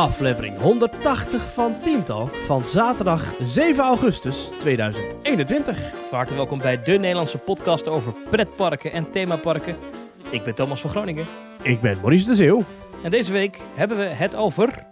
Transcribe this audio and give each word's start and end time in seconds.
aflevering 0.00 0.58
180 0.58 1.52
van 1.52 1.74
Talk 2.04 2.34
van 2.34 2.60
zaterdag 2.60 3.34
7 3.40 3.84
augustus 3.84 4.50
2021. 4.58 5.78
Van 5.78 6.18
harte 6.18 6.34
welkom 6.34 6.58
bij 6.58 6.82
de 6.82 6.92
Nederlandse 6.92 7.38
podcast 7.38 7.88
over 7.88 8.12
pretparken 8.30 8.92
en 8.92 9.10
themaparken. 9.10 9.76
Ik 10.30 10.42
ben 10.44 10.54
Thomas 10.54 10.80
van 10.80 10.90
Groningen. 10.90 11.24
Ik 11.62 11.80
ben 11.80 11.96
Maurice 12.00 12.26
de 12.26 12.34
Zeeuw. 12.34 12.60
En 13.02 13.10
deze 13.10 13.32
week 13.32 13.60
hebben 13.74 13.96
we 13.96 14.02
het 14.02 14.36
over... 14.36 14.86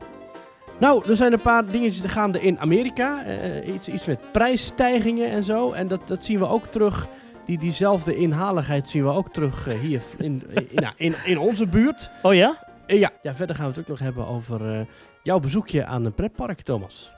Nou, 0.78 1.08
er 1.08 1.16
zijn 1.16 1.32
een 1.32 1.40
paar 1.40 1.66
dingetjes 1.66 2.10
gaande 2.10 2.40
in 2.40 2.58
Amerika. 2.58 3.24
Eh, 3.24 3.74
iets, 3.74 3.88
iets 3.88 4.04
met 4.06 4.32
prijsstijgingen 4.32 5.30
en 5.30 5.44
zo. 5.44 5.72
En 5.72 5.88
dat, 5.88 6.08
dat 6.08 6.24
zien 6.24 6.38
we 6.38 6.48
ook 6.48 6.66
terug. 6.66 7.08
Die, 7.44 7.58
diezelfde 7.58 8.16
inhaligheid 8.16 8.90
zien 8.90 9.02
we 9.02 9.08
ook 9.08 9.32
terug 9.32 9.68
eh, 9.68 9.78
hier 9.78 10.02
in, 10.18 10.42
in, 10.48 10.68
in, 10.70 10.88
in, 11.06 11.14
in 11.24 11.38
onze 11.38 11.66
buurt. 11.66 12.10
Oh 12.22 12.34
ja? 12.34 12.67
Eh, 12.88 12.98
ja. 12.98 13.10
ja, 13.22 13.34
verder 13.34 13.56
gaan 13.56 13.64
we 13.64 13.70
het 13.70 13.80
ook 13.80 13.88
nog 13.88 13.98
hebben 13.98 14.26
over 14.26 14.74
eh, 14.74 14.86
jouw 15.22 15.38
bezoekje 15.38 15.84
aan 15.84 16.04
een 16.04 16.14
pretpark, 16.14 16.60
Thomas. 16.60 17.10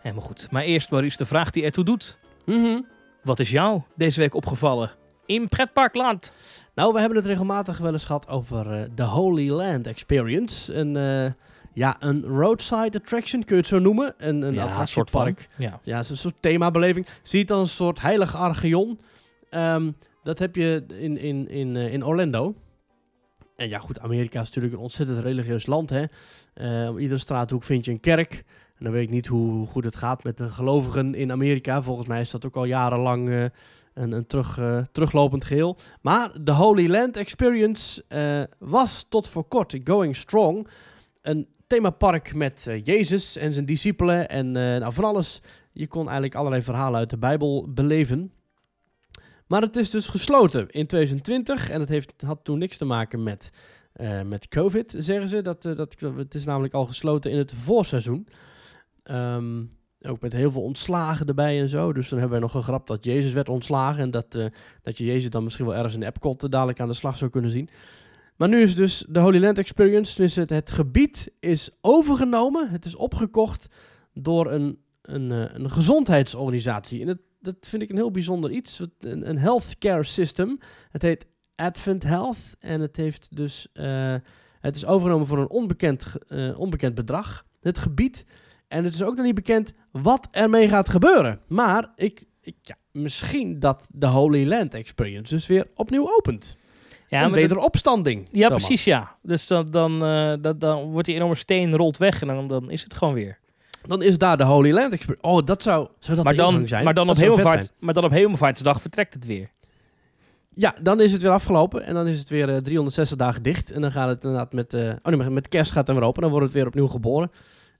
Helemaal 0.00 0.24
goed. 0.24 0.50
Maar 0.50 0.62
eerst 0.62 0.90
Maurice, 0.90 1.16
de 1.16 1.26
vraag 1.26 1.50
die 1.50 1.64
ertoe 1.64 1.84
doet. 1.84 2.18
Mhm. 2.44 2.80
Wat 3.22 3.38
is 3.38 3.50
jou 3.50 3.82
deze 3.96 4.20
week 4.20 4.34
opgevallen 4.34 4.90
in 5.26 5.48
pretparkland? 5.48 6.32
Nou, 6.74 6.92
we 6.92 6.98
hebben 7.00 7.18
het 7.18 7.26
regelmatig 7.26 7.78
wel 7.78 7.92
eens 7.92 8.04
gehad 8.04 8.28
over 8.28 8.72
eh, 8.72 8.88
de 8.94 9.02
Holy 9.02 9.50
Land 9.50 9.86
Experience. 9.86 10.74
Een, 10.74 10.94
ja, 11.72 11.96
een 11.98 12.24
roadside 12.24 12.98
attraction, 12.98 13.44
kun 13.44 13.56
je 13.56 13.60
het 13.62 13.70
zo 13.70 13.78
noemen. 13.78 14.14
Een, 14.18 14.42
een 14.42 14.54
ja, 14.54 14.80
een 14.80 14.88
soort 14.88 15.10
van. 15.10 15.20
attractiepark. 15.20 15.48
Ja. 15.58 15.80
Ja, 15.82 15.96
het 15.96 16.04
is 16.04 16.10
een 16.10 16.16
soort 16.16 16.34
themabeleving. 16.40 17.06
Zie 17.22 17.40
het 17.40 17.50
als 17.50 17.60
een 17.60 17.74
soort 17.74 18.00
heilig 18.00 18.36
archeon. 18.36 19.00
Ehm, 19.50 19.90
dat 20.22 20.38
heb 20.38 20.56
je 20.56 20.84
in, 20.88 21.18
in, 21.18 21.48
in, 21.48 21.76
in 21.76 22.04
Orlando. 22.04 22.54
En 23.60 23.68
ja, 23.68 23.78
goed, 23.78 24.00
Amerika 24.00 24.40
is 24.40 24.46
natuurlijk 24.46 24.74
een 24.74 24.80
ontzettend 24.80 25.18
religieus 25.18 25.66
land. 25.66 25.90
Hè? 25.90 26.04
Eh, 26.54 26.90
op 26.90 26.98
iedere 26.98 27.20
straathoek 27.20 27.64
vind 27.64 27.84
je 27.84 27.90
een 27.90 28.00
kerk. 28.00 28.44
En 28.78 28.84
dan 28.84 28.92
weet 28.92 29.02
ik 29.02 29.10
niet 29.10 29.26
hoe 29.26 29.66
goed 29.66 29.84
het 29.84 29.96
gaat 29.96 30.24
met 30.24 30.36
de 30.36 30.50
gelovigen 30.50 31.14
in 31.14 31.32
Amerika. 31.32 31.82
Volgens 31.82 32.06
mij 32.06 32.20
is 32.20 32.30
dat 32.30 32.46
ook 32.46 32.56
al 32.56 32.64
jarenlang 32.64 33.28
eh, 33.28 33.44
een, 33.94 34.12
een 34.12 34.26
terug, 34.26 34.58
eh, 34.58 34.78
teruglopend 34.92 35.44
geheel. 35.44 35.76
Maar 36.00 36.44
de 36.44 36.52
Holy 36.52 36.90
Land 36.90 37.16
Experience 37.16 38.04
was 38.58 39.06
tot 39.08 39.28
voor 39.28 39.44
kort 39.44 39.78
going 39.84 40.16
strong. 40.16 40.68
Een 41.22 41.46
themapark 41.66 42.34
met 42.34 42.80
Jezus 42.82 43.36
en 43.36 43.52
zijn 43.52 43.66
discipelen 43.66 44.28
en 44.28 44.52
nou, 44.52 44.92
van 44.92 45.04
alles. 45.04 45.42
Je 45.72 45.88
kon 45.88 46.02
eigenlijk 46.02 46.34
allerlei 46.34 46.62
verhalen 46.62 46.98
uit 46.98 47.10
de 47.10 47.18
Bijbel 47.18 47.66
beleven. 47.68 48.32
Maar 49.50 49.62
het 49.62 49.76
is 49.76 49.90
dus 49.90 50.06
gesloten 50.06 50.60
in 50.60 50.86
2020 50.86 51.70
en 51.70 51.80
het 51.80 51.88
heeft, 51.88 52.12
had 52.26 52.44
toen 52.44 52.58
niks 52.58 52.76
te 52.76 52.84
maken 52.84 53.22
met, 53.22 53.50
eh, 53.92 54.22
met 54.22 54.48
COVID, 54.48 54.94
zeggen 54.98 55.28
ze. 55.28 55.42
Dat, 55.42 55.64
eh, 55.64 55.76
dat, 55.76 55.96
het 56.16 56.34
is 56.34 56.44
namelijk 56.44 56.74
al 56.74 56.86
gesloten 56.86 57.30
in 57.30 57.38
het 57.38 57.52
voorseizoen. 57.52 58.28
Ehm, 59.02 59.62
ook 60.02 60.20
met 60.20 60.32
heel 60.32 60.50
veel 60.50 60.62
ontslagen 60.62 61.26
erbij 61.26 61.60
en 61.60 61.68
zo. 61.68 61.92
Dus 61.92 62.08
dan 62.08 62.18
hebben 62.18 62.36
we 62.38 62.44
nog 62.44 62.52
gegrapt 62.52 62.88
dat 62.88 63.04
Jezus 63.04 63.32
werd 63.32 63.48
ontslagen. 63.48 64.02
En 64.02 64.10
dat, 64.10 64.34
eh, 64.34 64.46
dat 64.82 64.98
je 64.98 65.04
Jezus 65.04 65.30
dan 65.30 65.44
misschien 65.44 65.66
wel 65.66 65.74
ergens 65.74 65.94
in 65.94 66.02
Epcot 66.02 66.50
dadelijk 66.50 66.80
aan 66.80 66.88
de 66.88 66.94
slag 66.94 67.16
zou 67.16 67.30
kunnen 67.30 67.50
zien. 67.50 67.68
Maar 68.36 68.48
nu 68.48 68.62
is 68.62 68.76
dus 68.76 69.04
de 69.08 69.20
Holy 69.20 69.40
Land 69.40 69.58
Experience, 69.58 70.22
dus 70.22 70.36
het, 70.36 70.50
het 70.50 70.70
gebied 70.70 71.30
is 71.40 71.70
overgenomen. 71.80 72.70
Het 72.70 72.84
is 72.84 72.94
opgekocht 72.94 73.68
door 74.14 74.52
een, 74.52 74.78
een, 75.02 75.30
een 75.30 75.70
gezondheidsorganisatie. 75.70 77.00
En 77.00 77.06
dat, 77.06 77.18
dat 77.40 77.56
vind 77.60 77.82
ik 77.82 77.90
een 77.90 77.96
heel 77.96 78.10
bijzonder 78.10 78.50
iets. 78.50 78.80
Een, 78.98 79.28
een 79.28 79.38
healthcare 79.38 80.04
system. 80.04 80.58
Het 80.90 81.02
heet 81.02 81.26
Advent 81.54 82.02
Health. 82.02 82.56
En 82.58 82.80
het 82.80 82.96
heeft 82.96 83.36
dus... 83.36 83.68
eh, 83.72 84.14
het 84.60 84.76
is 84.76 84.86
overgenomen 84.86 85.26
voor 85.26 85.38
een 85.38 85.50
onbekend, 85.50 86.14
eh, 86.28 86.58
onbekend 86.58 86.94
bedrag. 86.94 87.44
Het 87.60 87.78
gebied. 87.78 88.24
En 88.68 88.84
het 88.84 88.94
is 88.94 89.02
ook 89.02 89.16
nog 89.16 89.24
niet 89.24 89.34
bekend 89.34 89.72
wat 89.90 90.28
ermee 90.30 90.68
gaat 90.68 90.88
gebeuren. 90.88 91.40
Maar 91.46 91.92
ik, 91.96 92.24
ik, 92.40 92.56
ja, 92.62 92.76
misschien 92.92 93.58
dat 93.58 93.88
de 93.92 94.06
Holy 94.06 94.48
Land 94.48 94.74
Experience 94.74 95.34
dus 95.34 95.46
weer 95.46 95.66
opnieuw 95.74 96.16
opent. 96.16 96.56
Ja, 97.08 97.24
een 97.24 97.32
wederopstanding. 97.32 98.28
ja 98.32 98.46
Thomas. 98.46 98.66
precies 98.66 98.84
ja. 98.84 99.16
Dus 99.22 99.46
dan, 99.46 99.66
dan, 99.66 100.04
eh, 100.04 100.32
dat, 100.40 100.60
dan 100.60 100.90
wordt 100.90 101.06
die 101.06 101.16
enorme 101.16 101.34
steen 101.34 101.76
rolt 101.76 101.96
weg 101.96 102.20
en 102.20 102.26
dan, 102.26 102.48
dan 102.48 102.70
is 102.70 102.82
het 102.82 102.94
gewoon 102.94 103.14
weer. 103.14 103.38
Dan 103.86 104.02
is 104.02 104.18
daar 104.18 104.36
de 104.36 104.44
Holy 104.44 104.72
Land 104.72 104.92
Experience. 104.92 105.28
Oh, 105.28 105.44
dat 105.44 105.62
zou, 105.62 105.88
zou 105.98 106.16
dat 106.16 106.24
maar, 106.24 106.34
dan, 106.34 106.68
zijn? 106.68 106.84
maar, 106.84 106.94
dan 106.94 107.06
Dat 107.06 107.16
op 107.16 107.22
hemelvaart, 107.22 107.72
maar 107.78 107.94
dan 107.94 108.04
op 108.04 108.10
hemelvaartsdag 108.10 108.80
vertrekt 108.80 109.14
het 109.14 109.26
weer. 109.26 109.50
Ja, 110.54 110.74
dan 110.82 111.00
is 111.00 111.12
het 111.12 111.22
weer 111.22 111.30
afgelopen. 111.30 111.84
En 111.84 111.94
dan 111.94 112.06
is 112.06 112.18
het 112.18 112.28
weer 112.28 112.48
eh, 112.48 112.56
360 112.56 113.16
dagen 113.16 113.42
dicht. 113.42 113.70
En 113.70 113.80
dan 113.80 113.92
gaat 113.92 114.08
het 114.08 114.24
inderdaad 114.24 114.52
met... 114.52 114.74
eh 114.74 114.92
oh 115.02 115.12
nee, 115.12 115.30
met 115.30 115.48
kerst 115.48 115.72
gaat 115.72 115.86
het 115.86 115.96
weer 115.96 116.06
open. 116.06 116.22
Dan 116.22 116.30
wordt 116.30 116.46
het 116.46 116.54
weer 116.54 116.66
opnieuw 116.66 116.86
geboren. 116.86 117.30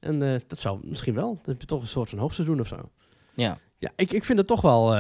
En 0.00 0.22
eh, 0.22 0.40
dat 0.46 0.58
zou 0.58 0.78
misschien 0.82 1.14
wel. 1.14 1.28
Dan 1.28 1.52
heb 1.52 1.60
je 1.60 1.66
toch 1.66 1.80
een 1.80 1.86
soort 1.86 2.08
van 2.08 2.18
hoogseizoen 2.18 2.60
of 2.60 2.66
zo. 2.66 2.76
Ja. 3.34 3.58
Ja, 3.78 3.90
ik, 3.96 4.12
ik 4.12 4.24
vind 4.24 4.38
het 4.38 4.46
toch 4.46 4.60
wel... 4.60 4.96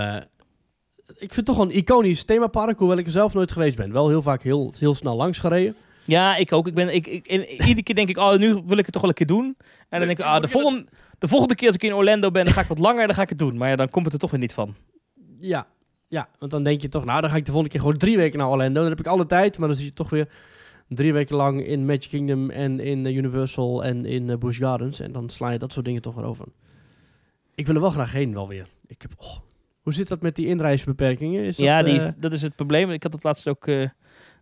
ik 1.06 1.18
vind 1.18 1.36
het 1.36 1.44
toch 1.44 1.56
wel 1.56 1.66
een 1.66 1.76
iconisch 1.76 2.24
themapark. 2.24 2.78
Hoewel 2.78 2.96
ik 2.98 3.06
er 3.06 3.12
zelf 3.12 3.34
nooit 3.34 3.52
geweest 3.52 3.76
ben. 3.76 3.92
Wel 3.92 4.08
heel 4.08 4.22
vaak 4.22 4.42
heel, 4.42 4.72
heel 4.78 4.94
snel 4.94 5.16
langs 5.16 5.38
gereden. 5.38 5.76
Ja, 6.10 6.36
ik 6.36 6.52
ook. 6.52 6.66
Ik 6.66 6.74
ben, 6.74 6.94
ik, 6.94 7.06
ik, 7.06 7.26
en 7.26 7.46
iedere 7.46 7.82
keer 7.82 7.94
denk 7.94 8.08
ik, 8.08 8.16
oh, 8.16 8.36
nu 8.36 8.62
wil 8.66 8.78
ik 8.78 8.84
het 8.84 8.92
toch 8.92 9.02
wel 9.02 9.10
een 9.10 9.16
keer 9.16 9.26
doen. 9.26 9.56
En 9.88 9.98
dan 9.98 10.08
denk 10.08 10.18
ik, 10.18 10.24
ah, 10.24 10.40
de, 10.40 10.48
volgende, 10.48 10.86
de 11.18 11.28
volgende 11.28 11.54
keer 11.54 11.66
als 11.66 11.76
ik 11.76 11.82
in 11.82 11.94
Orlando 11.94 12.30
ben, 12.30 12.44
dan 12.44 12.54
ga 12.54 12.60
ik 12.60 12.68
wat 12.68 12.78
langer 12.78 13.00
en 13.00 13.06
dan 13.06 13.16
ga 13.16 13.22
ik 13.22 13.28
het 13.28 13.38
doen. 13.38 13.56
Maar 13.56 13.68
ja, 13.68 13.76
dan 13.76 13.88
komt 13.88 14.04
het 14.04 14.14
er 14.14 14.20
toch 14.20 14.30
weer 14.30 14.40
niet 14.40 14.54
van. 14.54 14.74
Ja, 15.38 15.66
ja, 16.10 16.28
want 16.38 16.50
dan 16.50 16.62
denk 16.62 16.80
je 16.80 16.88
toch... 16.88 17.04
Nou, 17.04 17.20
dan 17.20 17.30
ga 17.30 17.36
ik 17.36 17.44
de 17.44 17.52
volgende 17.52 17.70
keer 17.70 17.80
gewoon 17.80 17.96
drie 17.96 18.16
weken 18.16 18.38
naar 18.38 18.48
Orlando. 18.48 18.80
Dan 18.80 18.90
heb 18.90 18.98
ik 18.98 19.06
alle 19.06 19.26
tijd. 19.26 19.58
Maar 19.58 19.68
dan 19.68 19.76
zit 19.76 19.86
je 19.86 19.92
toch 19.92 20.10
weer 20.10 20.28
drie 20.88 21.12
weken 21.12 21.36
lang 21.36 21.66
in 21.66 21.86
Magic 21.86 22.08
Kingdom... 22.08 22.50
en 22.50 22.80
in 22.80 23.06
eh, 23.06 23.16
Universal 23.16 23.84
en 23.84 24.06
in 24.06 24.30
eh, 24.30 24.36
Busch 24.36 24.58
Gardens. 24.58 25.00
En 25.00 25.12
dan 25.12 25.28
sla 25.28 25.50
je 25.50 25.58
dat 25.58 25.72
soort 25.72 25.84
dingen 25.84 26.02
toch 26.02 26.14
weer 26.14 26.24
over. 26.24 26.46
Ik 27.54 27.66
wil 27.66 27.74
er 27.74 27.80
wel 27.80 27.90
graag 27.90 28.12
heen 28.12 28.32
wel 28.32 28.48
weer. 28.48 28.68
Ik 28.86 29.02
heb... 29.02 29.10
oh, 29.16 29.36
hoe 29.80 29.92
zit 29.92 30.08
dat 30.08 30.20
met 30.20 30.36
die 30.36 30.46
inreisbeperkingen? 30.46 31.44
Is 31.44 31.56
dat, 31.56 31.66
ja, 31.66 31.82
die 31.82 31.94
is, 31.94 32.04
eh, 32.04 32.12
dat 32.16 32.32
is 32.32 32.42
het 32.42 32.56
probleem. 32.56 32.90
Ik 32.90 33.02
had 33.02 33.12
het 33.12 33.24
laatst 33.24 33.48
ook 33.48 33.66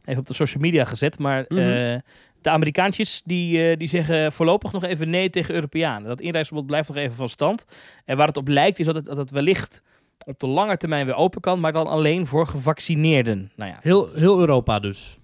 even 0.08 0.20
op 0.20 0.26
de 0.26 0.34
social 0.34 0.62
media 0.62 0.84
gezet. 0.84 1.19
Maar 1.19 1.44
Mhm. 1.48 1.58
eh, 1.60 1.96
de 2.42 2.50
Amerikaantjes 2.50 3.22
die, 3.24 3.70
eh, 3.70 3.76
die 3.76 3.88
zeggen 3.88 4.32
voorlopig 4.32 4.72
nog 4.72 4.84
even 4.84 5.10
nee 5.10 5.30
tegen 5.30 5.54
Europeanen. 5.54 6.08
Dat 6.08 6.20
inreisverbod 6.20 6.66
blijft 6.66 6.88
nog 6.88 6.96
even 6.96 7.16
van 7.16 7.28
stand. 7.28 7.64
En 8.04 8.16
waar 8.16 8.26
het 8.26 8.36
op 8.36 8.48
lijkt 8.48 8.78
is 8.78 8.86
dat 8.86 8.94
het, 8.94 9.04
dat 9.04 9.16
het 9.16 9.30
wellicht 9.30 9.82
op 10.24 10.38
de 10.41 10.46
lange 10.46 10.76
termijn 10.76 11.06
weer 11.06 11.14
open 11.14 11.41
kan. 11.41 11.60
Maar 11.60 11.72
dan 11.72 11.86
alleen 11.86 12.26
voor 12.26 12.46
gevaccineerden. 12.46 13.50
Nou 13.56 13.70
ja, 13.70 13.78
heel, 13.82 14.08
heel 14.14 14.38
Europa 14.41 14.78
dus. 14.78 15.19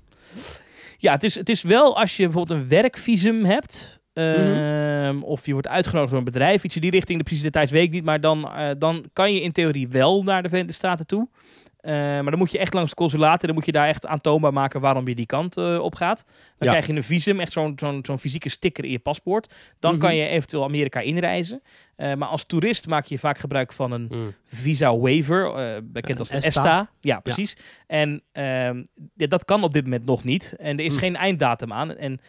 Ja, 0.98 1.12
het 1.12 1.22
is, 1.24 1.34
het 1.34 1.48
is 1.48 1.62
wel 1.62 1.96
als 1.98 2.16
je 2.16 2.22
bijvoorbeeld 2.24 2.60
een 2.60 2.68
werkvisum 2.68 3.44
hebt. 3.44 4.02
Mhm. 4.14 4.24
ehm, 4.24 5.22
Of 5.22 5.46
je 5.46 5.52
wordt 5.52 5.68
uitgenodigd 5.68 6.10
door 6.10 6.18
een 6.18 6.24
bedrijf, 6.24 6.64
iets 6.64 6.74
in 6.74 6.80
die 6.80 6.90
richting. 6.90 7.18
De 7.18 7.24
precieze 7.24 7.50
details 7.50 7.70
weet 7.70 7.82
ik 7.84 7.90
niet. 7.90 8.04
Maar 8.04 8.20
dan, 8.20 8.48
eh, 8.50 8.70
dan 8.78 9.04
kan 9.12 9.32
je 9.34 9.40
in 9.40 9.52
theorie 9.52 9.88
wel 9.88 10.22
naar 10.22 10.42
de 10.42 10.48
Verenigde 10.48 10.74
Staten 10.76 11.06
toe. 11.06 11.28
Eh, 11.84 11.92
maar 11.94 12.30
dan 12.30 12.38
moet 12.38 12.50
je 12.50 12.58
echt 12.58 12.74
langs 12.74 12.90
het 12.90 12.98
consulaat. 12.98 13.40
En 13.40 13.46
dan 13.46 13.56
moet 13.56 13.66
je 13.66 13.72
daar 13.72 13.88
echt 13.88 14.06
aantoonbaar 14.06 14.52
maken 14.52 14.80
waarom 14.80 15.08
je 15.08 15.14
die 15.14 15.26
kant 15.26 15.56
eh, 15.56 15.78
op 15.78 15.94
gaat. 15.94 16.24
Dan 16.26 16.34
Ja. 16.58 16.68
krijg 16.68 16.86
je 16.86 16.92
een 16.92 17.02
visum, 17.02 17.40
echt 17.40 17.52
zo'n 17.52 17.72
zo'n 17.76 17.98
zo'n 18.02 18.18
fysieke 18.18 18.48
sticker 18.48 18.84
in 18.84 18.90
je 18.90 18.98
paspoort. 18.98 19.54
Dan 19.80 19.90
Mhm. 19.92 20.00
kan 20.00 20.16
je 20.16 20.26
eventueel 20.26 20.64
Amerika 20.64 21.00
inreizen. 21.00 21.62
Eh, 21.96 22.14
maar 22.14 22.28
als 22.28 22.44
toerist 22.44 22.86
maak 22.86 23.04
je 23.04 23.18
vaak 23.18 23.38
gebruik 23.38 23.72
van 23.72 23.92
een 23.92 24.34
visa 24.46 24.96
waiver, 24.96 25.52
bekend 25.84 26.18
als 26.18 26.28
de 26.28 26.34
ESTA. 26.36 26.48
ESTA. 26.48 26.90
Ja, 27.00 27.20
precies. 27.20 27.56
En 27.86 28.22
ehm, 28.32 28.84
ja, 29.14 29.26
dat 29.26 29.44
kan 29.44 29.62
op 29.62 29.72
dit 29.72 29.84
moment 29.84 30.04
nog 30.04 30.24
niet. 30.24 30.54
En 30.58 30.78
er 30.78 30.84
is 30.84 30.94
Hm. 30.94 30.98
geen 31.00 31.16
einddatum 31.16 31.72
aan. 31.72 31.96
En 31.96 32.20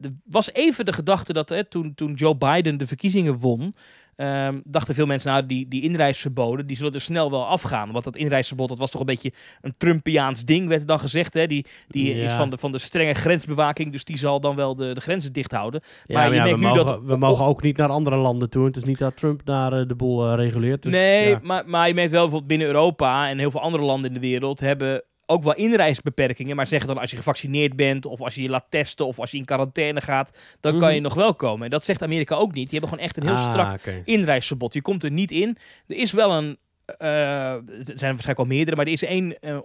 er 0.00 0.10
was 0.24 0.52
even 0.52 0.84
de 0.84 0.92
gedachte 0.92 1.32
dat 1.32 1.48
hè, 1.48 1.64
toen, 1.64 1.94
toen 1.94 2.12
Joe 2.14 2.36
Biden 2.36 2.76
de 2.78 2.86
verkiezingen 2.86 3.38
won, 3.38 3.74
ehm, 4.16 4.60
dachten 4.64 4.94
veel 4.94 5.06
mensen, 5.06 5.30
nou, 5.32 5.46
die, 5.46 5.68
die 5.68 5.82
inreisverboden, 5.82 6.66
die 6.66 6.76
zullen 6.76 6.92
er 6.92 7.00
snel 7.00 7.30
wel 7.30 7.46
afgaan. 7.46 7.92
Want 7.92 8.04
dat 8.04 8.16
inreisverbod, 8.16 8.68
dat 8.68 8.78
was 8.78 8.90
toch 8.90 9.00
een 9.00 9.06
beetje 9.06 9.32
een 9.60 9.74
Trumpiaans 9.76 10.44
ding, 10.44 10.68
werd 10.68 10.80
er 10.80 10.86
dan 10.86 10.98
gezegd. 10.98 11.34
Hè? 11.34 11.46
Die, 11.46 11.66
die 11.88 12.14
is 12.14 12.32
van 12.32 12.50
de, 12.50 12.58
van 12.58 12.72
de 12.72 12.78
strenge 12.78 13.14
grensbewaking, 13.14 13.92
dus 13.92 14.04
die 14.04 14.18
zal 14.18 14.40
dan 14.40 14.56
wel 14.56 14.74
de, 14.74 14.94
de 14.94 15.00
grenzen 15.00 15.32
dicht 15.32 15.52
houden. 15.52 15.80
Ja, 16.06 16.14
Maar 16.14 16.22
maar 16.22 16.28
je 16.32 16.34
ja, 16.36 16.42
merkt 16.42 16.58
we, 16.58 16.64
nu 16.66 16.70
mogen, 16.72 16.86
dat- 16.86 17.00
we 17.04 17.16
mogen 17.16 17.44
ook 17.44 17.62
niet 17.62 17.76
naar 17.76 17.88
andere 17.88 18.16
landen 18.16 18.50
toe. 18.50 18.64
Het 18.64 18.76
is 18.76 18.84
niet 18.84 18.98
dat 18.98 19.16
Trump 19.16 19.44
daar 19.44 19.72
eh, 19.72 19.88
de 19.88 19.94
boel 19.94 20.28
eh, 20.28 20.34
reguleert. 20.36 20.82
Dus, 20.82 20.92
nee, 20.92 21.36
maar, 21.42 21.62
maar 21.66 21.88
je 21.88 21.94
merkt 21.94 22.10
wel 22.10 22.20
bijvoorbeeld 22.20 22.48
binnen 22.50 22.66
Europa 22.66 23.28
en 23.28 23.38
heel 23.38 23.50
veel 23.50 23.60
andere 23.60 23.84
landen 23.84 24.08
in 24.08 24.14
de 24.20 24.26
wereld 24.26 24.60
hebben 24.60 25.02
ook 25.26 25.42
wel 25.42 25.54
inreisbeperkingen, 25.54 26.56
maar 26.56 26.66
zeggen 26.66 26.88
dan 26.88 26.98
als 26.98 27.10
je 27.10 27.16
gevaccineerd 27.16 27.76
bent 27.76 28.06
of 28.06 28.20
als 28.20 28.34
je 28.34 28.42
je 28.42 28.48
laat 28.48 28.66
testen 28.68 29.06
of 29.06 29.18
als 29.18 29.30
je 29.30 29.36
in 29.36 29.44
quarantaine 29.44 30.00
gaat, 30.00 30.38
dan 30.60 30.72
kan 30.78 30.86
Mhm. 30.86 30.94
je 30.94 31.00
nog 31.00 31.14
wel 31.14 31.34
komen. 31.34 31.64
En 31.64 31.70
dat 31.70 31.84
zegt 31.84 32.02
Amerika 32.02 32.34
ook 32.34 32.54
niet. 32.54 32.70
Die 32.70 32.78
hebben 32.78 32.88
gewoon 32.88 33.04
echt 33.04 33.16
een 33.16 33.22
heel 33.26 33.46
Ah, 33.46 33.50
strak 33.52 34.02
inreisverbod. 34.04 34.74
Je 34.74 34.82
komt 34.82 35.04
er 35.04 35.10
niet 35.10 35.30
in. 35.30 35.56
Er 35.86 35.96
is 35.96 36.12
wel 36.12 36.32
een, 36.32 36.58
eh, 36.86 37.08
er 37.52 37.62
zijn 37.84 37.86
waarschijnlijk 37.86 38.38
al 38.38 38.44
meerdere, 38.44 38.76
maar 38.76 38.86
er 38.86 38.92
is 38.92 39.02
één 39.02 39.38
eh, 39.40 39.58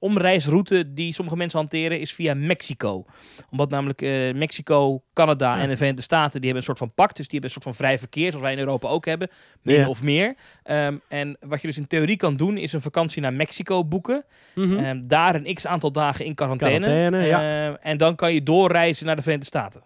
omreisroute 0.00 0.94
die 0.94 1.12
sommige 1.12 1.36
mensen 1.36 1.58
hanteren, 1.58 2.00
is 2.00 2.12
via 2.12 2.34
Mexico. 2.34 3.04
Omdat 3.50 3.70
namelijk 3.70 4.02
eh, 4.02 4.34
Mexico, 4.34 5.02
Canada 5.12 5.54
Ja. 5.56 5.62
en 5.62 5.68
de 5.68 5.74
Verenigde 5.76 6.02
Staten, 6.02 6.40
die 6.40 6.50
hebben 6.50 6.56
een 6.56 6.62
soort 6.76 6.78
van 6.78 6.94
pact. 6.94 7.16
Dus 7.16 7.28
die 7.28 7.38
hebben 7.40 7.50
een 7.56 7.62
soort 7.62 7.76
van 7.76 7.84
vrij 7.86 7.98
verkeer, 7.98 8.26
zoals 8.26 8.42
wij 8.44 8.52
in 8.52 8.58
Europa 8.58 8.88
ook 8.88 9.04
hebben. 9.06 9.28
Min 9.62 9.76
Ja. 9.76 9.88
of 9.88 10.02
meer. 10.02 10.34
Ehm, 10.62 10.96
en 11.08 11.36
wat 11.40 11.60
je 11.60 11.66
dus 11.66 11.78
in 11.78 11.86
theorie 11.86 12.16
kan 12.16 12.36
doen, 12.36 12.56
is 12.56 12.72
een 12.72 12.80
vakantie 12.80 13.22
naar 13.22 13.32
Mexico 13.32 13.84
boeken. 13.84 14.24
Ehm, 14.54 15.02
daar 15.06 15.34
een 15.34 15.54
x 15.54 15.66
aantal 15.66 15.92
dagen 15.92 16.24
in 16.24 16.34
quarantaine. 16.34 16.84
Quarantaine, 16.86 17.26
ja. 17.26 17.66
Ehm, 17.68 17.76
en 17.80 17.96
dan 17.96 18.14
kan 18.16 18.34
je 18.34 18.42
doorreizen 18.42 19.06
naar 19.06 19.16
de 19.16 19.22
Verenigde 19.22 19.46
Staten. 19.48 19.82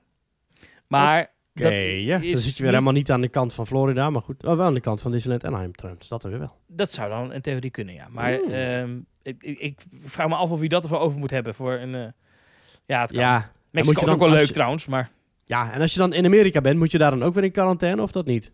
Maar 0.86 1.30
Oké, 1.54 1.62
Dat 1.70 1.78
ja. 1.78 2.18
Dan 2.18 2.26
zit 2.26 2.28
je 2.28 2.42
weer 2.42 2.42
niet- 2.42 2.58
helemaal 2.58 2.92
niet 2.92 3.10
aan 3.10 3.20
de 3.20 3.28
kant 3.28 3.52
van 3.52 3.66
Florida, 3.66 4.10
maar 4.10 4.22
goed. 4.22 4.44
Oh, 4.44 4.56
wel 4.56 4.66
aan 4.66 4.74
de 4.74 4.80
kant 4.80 5.00
van 5.00 5.10
Disneyland 5.12 5.44
Anaheim 5.44 5.72
trouwens. 5.72 6.08
Dat 6.08 6.22
dan 6.22 6.30
weer 6.30 6.40
wel. 6.40 6.56
Dat 6.66 6.92
zou 6.92 7.08
dan 7.10 7.32
in 7.32 7.40
theorie 7.40 7.70
kunnen, 7.70 7.94
ja. 7.94 8.06
Maar 8.10 8.38
ik, 9.22 9.42
ik, 9.42 9.58
ik 9.58 9.80
vraag 9.96 10.28
me 10.28 10.34
af 10.34 10.50
of 10.50 10.60
wie 10.60 10.68
dat 10.68 10.82
ervoor 10.82 10.98
over 10.98 11.18
moet 11.18 11.30
hebben 11.30 11.54
voor 11.54 11.72
een... 11.72 11.94
eh, 11.94 12.04
ja, 12.86 13.00
het 13.00 13.12
kan. 13.12 13.20
Ja, 13.20 13.52
Mexico 13.70 14.02
is 14.06 14.12
ook 14.12 14.18
wel 14.18 14.30
leuk 14.30 14.46
je- 14.46 14.52
trouwens, 14.52 14.86
maar 14.86 15.10
ja, 15.44 15.72
en 15.72 15.80
als 15.80 15.92
je 15.92 15.98
dan 15.98 16.12
in 16.12 16.24
Amerika 16.24 16.60
bent, 16.60 16.78
moet 16.78 16.92
je 16.92 16.98
daar 16.98 17.10
dan 17.10 17.22
ook 17.22 17.34
weer 17.34 17.44
in 17.44 17.52
quarantaine 17.52 18.02
of 18.02 18.12
dat 18.12 18.26
niet? 18.26 18.50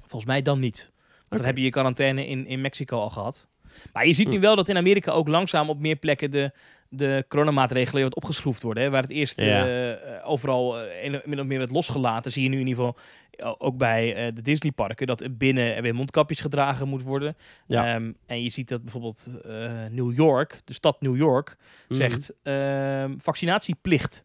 volgens 0.00 0.24
mij 0.30 0.42
dan 0.42 0.58
niet. 0.58 0.90
Want 1.28 1.40
dan 1.42 1.44
heb 1.44 1.56
je 1.56 1.62
je 1.64 1.70
quarantaine 1.70 2.26
in, 2.26 2.46
in 2.46 2.60
Mexico 2.60 2.98
al 3.00 3.10
gehad. 3.10 3.48
Maar 3.92 4.06
je 4.06 4.12
ziet 4.12 4.28
nu 4.28 4.34
Hm. 4.34 4.40
wel 4.40 4.56
dat 4.56 4.68
in 4.68 4.76
Amerika 4.76 5.12
ook 5.12 5.28
langzaam 5.28 5.68
op 5.68 5.78
meer 5.80 5.96
plekken 5.96 6.30
de, 6.30 6.52
de 6.88 7.24
coronamaatregelen 7.28 8.02
wat 8.02 8.14
opgeschroefd 8.14 8.62
worden. 8.62 8.82
Hè? 8.82 8.90
Waar 8.90 9.02
het 9.02 9.10
eerst 9.10 9.40
Ja. 9.40 9.44
eh, 9.46 9.92
eh, 9.92 9.98
overal 10.30 10.80
een- 10.80 11.22
min 11.24 11.40
of 11.40 11.46
meer 11.46 11.58
werd 11.58 11.70
losgelaten, 11.70 12.32
zie 12.32 12.42
je 12.42 12.48
nu 12.48 12.60
in 12.60 12.66
ieder 12.66 12.84
geval 12.84 12.98
ook 13.42 13.76
bij 13.76 14.14
eh, 14.14 14.32
de 14.34 14.42
Disneyparken 14.42 15.06
dat 15.06 15.38
binnen 15.38 15.76
er 15.76 15.82
weer 15.82 15.94
mondkapjes 15.94 16.40
gedragen 16.40 16.88
moet 16.88 17.02
worden. 17.02 17.36
Ja. 17.66 17.94
Ehm, 17.94 18.12
en 18.26 18.42
je 18.42 18.50
ziet 18.50 18.68
dat 18.68 18.82
bijvoorbeeld 18.82 19.28
eh, 19.44 19.70
New 19.90 20.14
York, 20.14 20.60
de 20.64 20.72
stad 20.72 21.00
New 21.00 21.16
York, 21.16 21.56
zegt 21.88 22.32
ehm, 22.42 23.14
vaccinatieplicht. 23.18 24.24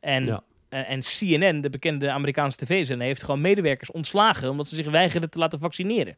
En, 0.00 0.24
Ja. 0.24 0.42
eh, 0.68 0.90
en 0.90 1.00
CNN, 1.00 1.60
de 1.60 1.70
bekende 1.70 2.10
Amerikaanse 2.10 2.56
tv-zender, 2.56 3.06
heeft 3.06 3.22
gewoon 3.22 3.40
medewerkers 3.40 3.90
ontslagen 3.90 4.50
omdat 4.50 4.68
ze 4.68 4.74
zich 4.74 4.90
weigerden 4.90 5.30
te 5.30 5.38
laten 5.38 5.58
vaccineren. 5.58 6.16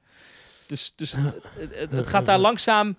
Dus, 0.67 0.93
dus 0.96 1.14
het, 1.88 2.06
gaat 2.06 2.26
daar 2.26 2.38
langzaam, 2.49 2.96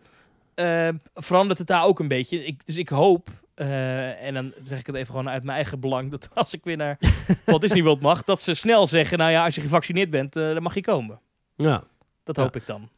eh, 0.55 0.89
verandert 1.13 1.59
het 1.59 1.67
daar 1.67 1.83
ook 1.83 1.99
een 1.99 2.07
beetje. 2.07 2.45
Ik, 2.45 2.65
dus 2.65 2.77
ik 2.77 2.89
hoop, 2.89 3.29
eh, 3.59 4.23
en 4.27 4.33
dan 4.33 4.53
zeg 4.63 4.79
ik 4.79 4.85
het 4.85 4.95
even 4.95 5.07
gewoon 5.07 5.29
uit 5.29 5.43
mijn 5.43 5.55
eigen 5.55 5.79
belang, 5.79 6.11
dat 6.11 6.29
als 6.33 6.53
ik 6.53 6.63
weer 6.63 6.77
naar 6.77 6.97
Walt 7.45 7.61
Disney 7.61 7.83
World 7.83 8.01
mag, 8.01 8.23
dat 8.23 8.41
ze 8.41 8.53
snel 8.53 8.87
zeggen, 8.87 9.17
nou 9.17 9.31
ja, 9.31 9.45
als 9.45 9.55
je 9.55 9.61
gevaccineerd 9.61 10.09
bent, 10.09 10.35
eh, 10.35 10.53
dan 10.53 10.63
mag 10.63 10.73
je 10.73 10.81
komen. 10.81 11.19
Ja. 11.55 11.83
Dat 12.23 12.35
Ja. 12.35 12.41
hoop 12.41 12.55
ik 12.55 12.65
dan. 12.65 12.89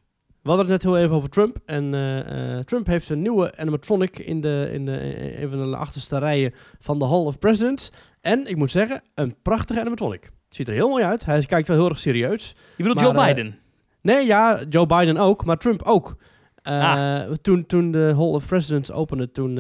We 0.41 0.49
hadden 0.49 0.67
het 0.71 0.83
net 0.83 0.93
heel 0.93 1.01
even 1.03 1.15
over 1.15 1.29
Trump. 1.29 1.57
En 1.65 1.93
eh, 1.93 2.59
Trump 2.59 2.87
heeft 2.87 3.09
een 3.09 3.21
nieuwe 3.21 3.57
animatronic 3.57 4.19
in, 4.19 4.41
de, 4.41 4.69
in 4.73 4.85
de, 4.85 4.97
eh, 4.97 5.41
een 5.41 5.49
van 5.49 5.71
de 5.71 5.77
achterste 5.77 6.17
rijen 6.17 6.53
van 6.79 6.99
de 6.99 7.05
Hall 7.05 7.23
of 7.25 7.39
Presidents. 7.39 7.91
En 8.21 8.47
ik 8.47 8.55
moet 8.55 8.71
zeggen, 8.71 9.01
een 9.15 9.35
prachtige 9.41 9.79
animatronic. 9.79 10.31
Ziet 10.49 10.67
er 10.67 10.73
heel 10.73 10.89
mooi 10.89 11.03
uit. 11.03 11.25
Hij 11.25 11.45
kijkt 11.45 11.67
wel 11.67 11.77
heel 11.77 11.89
erg 11.89 11.99
serieus. 11.99 12.55
Je 12.77 12.83
bedoelt 12.83 13.13
Maar, 13.13 13.25
Joe 13.25 13.33
Biden? 13.33 13.59
Nee, 14.01 14.25
ja, 14.25 14.63
Joe 14.69 14.85
Biden 14.85 15.17
ook, 15.17 15.45
maar 15.45 15.57
Trump 15.57 15.81
ook. 15.83 16.15
Ah. 16.63 17.21
toen, 17.41 17.65
toen 17.65 17.91
de 17.91 18.13
Hall 18.15 18.27
of 18.33 18.47
Presidents 18.47 18.91
opende, 18.91 19.31
toen 19.31 19.59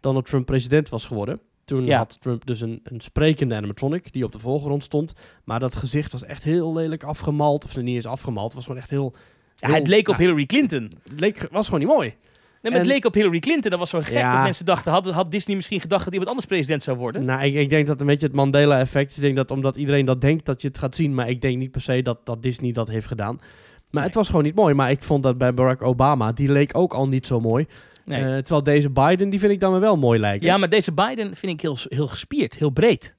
Donald 0.00 0.26
Trump 0.26 0.46
president 0.46 0.88
was 0.88 1.06
geworden. 1.06 1.40
Toen 1.64 1.84
Ja. 1.84 1.96
had 1.96 2.16
Trump 2.20 2.46
dus 2.46 2.60
een, 2.60 2.80
een 2.84 3.00
sprekende 3.00 3.54
animatronic 3.54 4.12
die 4.12 4.24
op 4.24 4.32
de 4.32 4.38
voorgrond 4.38 4.82
stond. 4.82 5.12
Maar 5.44 5.60
dat 5.60 5.74
gezicht 5.74 6.12
was 6.12 6.24
echt 6.24 6.42
heel 6.42 6.74
lelijk 6.74 7.04
afgemald. 7.04 7.64
Of 7.64 7.76
niet 7.76 7.94
eens 7.94 8.06
afgemald, 8.06 8.44
het 8.46 8.54
was 8.54 8.64
gewoon 8.64 8.80
echt 8.80 8.90
heel... 8.90 9.14
Ja, 9.56 9.68
het 9.70 9.88
leek 9.88 10.08
op 10.08 10.16
Hillary 10.16 10.46
Clinton. 10.46 10.92
Het 11.10 11.20
leek, 11.20 11.48
was 11.50 11.64
gewoon 11.64 11.80
niet 11.80 11.88
mooi. 11.88 12.08
Nee, 12.08 12.16
maar 12.62 12.72
het 12.72 12.80
En- 12.80 12.86
leek 12.94 13.04
op 13.04 13.14
Hillary 13.14 13.38
Clinton. 13.38 13.70
Dat 13.70 13.78
was 13.78 13.90
zo 13.90 14.00
gek 14.00 14.12
Ja. 14.12 14.34
dat 14.34 14.42
mensen 14.42 14.64
dachten... 14.64 14.92
Had, 14.92 15.10
had 15.10 15.30
Disney 15.30 15.56
misschien 15.56 15.80
gedacht 15.80 16.02
dat 16.04 16.12
iemand 16.12 16.28
anders 16.30 16.48
president 16.48 16.82
zou 16.82 16.96
worden? 16.96 17.24
Nou, 17.24 17.44
ik, 17.44 17.54
ik 17.54 17.68
denk 17.68 17.86
dat 17.86 18.00
een 18.00 18.06
beetje 18.06 18.26
het 18.26 18.34
Mandela-effect. 18.36 19.14
Ik 19.16 19.20
denk 19.22 19.36
dat 19.36 19.50
omdat 19.50 19.76
iedereen 19.76 20.04
dat 20.04 20.20
denkt, 20.20 20.44
dat 20.46 20.62
je 20.62 20.68
het 20.68 20.78
gaat 20.78 20.94
zien. 20.96 21.14
Maar 21.14 21.28
ik 21.28 21.40
denk 21.40 21.58
niet 21.58 21.70
per 21.70 21.80
se 21.80 22.02
dat, 22.02 22.18
dat 22.26 22.42
Disney 22.42 22.72
dat 22.72 22.88
heeft 22.88 23.06
gedaan. 23.06 23.34
Maar 23.36 23.46
Nee. 23.90 24.04
het 24.04 24.14
was 24.14 24.26
gewoon 24.26 24.42
niet 24.44 24.54
mooi. 24.54 24.74
Maar 24.74 24.90
ik 24.90 25.02
vond 25.02 25.22
dat 25.22 25.38
bij 25.38 25.54
Barack 25.54 25.82
Obama, 25.82 26.32
die 26.32 26.52
leek 26.52 26.76
ook 26.78 26.94
al 26.94 27.08
niet 27.08 27.26
zo 27.26 27.40
mooi. 27.40 27.66
Nee. 28.06 28.22
Eh, 28.22 28.36
terwijl 28.36 28.62
deze 28.62 28.90
Biden, 28.90 29.30
die 29.30 29.38
vind 29.38 29.52
ik 29.52 29.60
dan 29.60 29.80
wel 29.80 29.96
mooi 29.96 30.20
lijken. 30.20 30.46
ja, 30.46 30.56
maar 30.56 30.68
deze 30.68 30.92
Biden 30.92 31.36
vind 31.36 31.52
ik 31.52 31.60
heel, 31.60 31.76
heel 31.88 32.08
gespierd, 32.08 32.58
heel 32.58 32.70
breed. 32.70 33.16